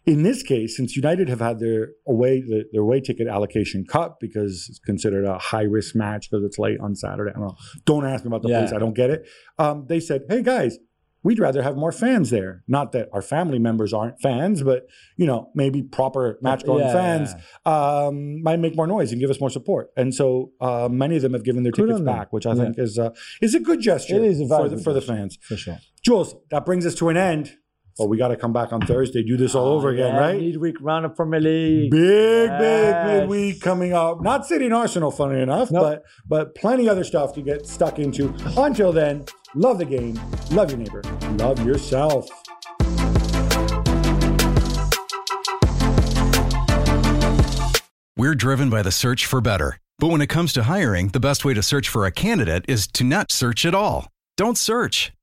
In 0.06 0.24
this 0.24 0.42
case, 0.42 0.78
since 0.78 0.96
United 0.96 1.28
have 1.28 1.42
had 1.42 1.60
their 1.60 1.90
away 2.08 2.40
the, 2.42 2.64
their 2.72 2.82
away 2.82 3.02
ticket 3.02 3.28
allocation 3.28 3.86
cut 3.86 4.20
because 4.22 4.68
it's 4.70 4.80
considered 4.80 5.26
a 5.26 5.38
high 5.38 5.64
risk 5.64 5.96
match 5.96 6.30
because 6.32 6.46
it's 6.46 6.58
late 6.58 6.80
on 6.80 6.96
Saturday. 6.96 7.32
I 7.32 7.40
don't 7.40 7.48
know. 7.50 7.58
Don't 7.86 8.06
ask 8.06 8.24
me 8.24 8.30
about 8.30 8.44
the 8.44 8.50
Yeah. 8.50 8.60
place. 8.60 8.72
I 8.74 8.80
don't 8.80 8.94
get 8.96 9.10
it. 9.10 9.28
Um, 9.58 9.86
they 9.90 10.00
said, 10.00 10.22
"Hey 10.30 10.44
guys." 10.44 10.78
We'd 11.22 11.40
rather 11.40 11.62
have 11.64 11.76
more 11.76 11.92
fans 11.92 12.30
there. 12.30 12.64
Not 12.68 12.92
that 12.94 13.10
our 13.12 13.22
family 13.22 13.60
members 13.60 13.94
aren't 13.94 14.22
fans, 14.22 14.64
but 14.64 14.88
you 15.18 15.26
know, 15.26 15.50
maybe 15.54 15.82
proper 15.82 16.38
match 16.42 16.64
going 16.66 16.80
Yeah, 16.86 16.94
fans 16.94 17.34
um, 17.66 18.42
might 18.42 18.60
make 18.60 18.76
more 18.76 18.88
noise 18.88 19.12
and 19.12 19.20
give 19.20 19.30
us 19.30 19.40
more 19.40 19.50
support. 19.50 19.90
And 19.98 20.16
so 20.16 20.52
uh, 20.62 20.88
many 20.90 21.18
of 21.18 21.22
them 21.22 21.34
have 21.34 21.44
given 21.44 21.64
their 21.64 21.72
Good 21.72 21.88
tickets 21.88 22.02
back, 22.02 22.32
which 22.32 22.46
I 22.46 22.54
Yeah. 22.54 22.64
think 22.64 22.80
is 22.80 22.98
uh, 22.98 23.10
is 23.42 23.54
a 23.54 23.60
good 23.60 23.82
gesture 23.82 24.16
It 24.16 24.24
is 24.24 24.40
a 24.42 24.48
for 24.48 24.70
the, 24.70 24.78
for 24.78 24.94
the 24.94 25.02
fans. 25.02 25.38
For 25.42 25.58
sure. 25.58 25.80
Jules, 26.04 26.36
that 26.52 26.66
brings 26.66 26.86
us 26.86 26.96
to 26.96 27.10
an 27.10 27.18
end. 27.18 27.58
But 28.00 28.08
we 28.08 28.18
got 28.18 28.30
to 28.30 28.38
come 28.38 28.54
back 28.54 28.72
on 28.72 28.80
Thursday, 28.80 29.24
do 29.24 29.36
this 29.36 29.54
all 29.54 29.68
oh, 29.68 29.74
over 29.74 29.90
again, 29.90 30.16
Yeah, 30.16 30.20
right? 30.22 30.40
Midweek 30.40 30.78
round 30.80 31.06
of 31.06 31.16
Premier 31.18 31.42
League. 31.42 31.92
Big, 31.92 32.50
big 32.50 32.50
Yes. 32.50 33.20
midweek 33.22 33.62
coming 33.62 33.92
up. 33.94 34.22
Not 34.22 34.46
City 34.48 34.66
and 34.66 34.74
Arsenal, 34.74 35.12
funny 35.12 35.42
enough, 35.42 35.70
Nope. 35.70 35.84
but 35.84 36.04
but 36.28 36.56
plenty 36.56 36.88
other 36.88 37.04
stuff 37.04 37.34
to 37.34 37.42
get 37.42 37.68
stuck 37.68 38.00
into. 38.00 38.34
Until 38.58 38.94
then, 38.94 39.26
love 39.54 39.78
the 39.80 39.86
game, 39.86 40.18
love 40.52 40.72
your 40.72 40.80
neighbor, 40.80 41.02
love 41.38 41.64
yourself. 41.66 42.30
We're 48.18 48.36
driven 48.36 48.70
by 48.70 48.82
the 48.84 48.92
search 48.92 49.26
for 49.26 49.40
better. 49.42 49.78
But 49.98 50.10
when 50.10 50.22
it 50.22 50.28
comes 50.28 50.52
to 50.54 50.64
hiring, 50.64 51.10
the 51.10 51.20
best 51.20 51.44
way 51.46 51.54
to 51.54 51.64
search 51.64 51.88
for 51.90 52.06
a 52.06 52.12
candidate 52.12 52.66
is 52.68 52.88
to 52.94 53.04
not 53.04 53.32
search 53.32 53.66
at 53.66 53.74
all. 53.76 54.08
Don't 54.38 54.58
search, 54.58 55.12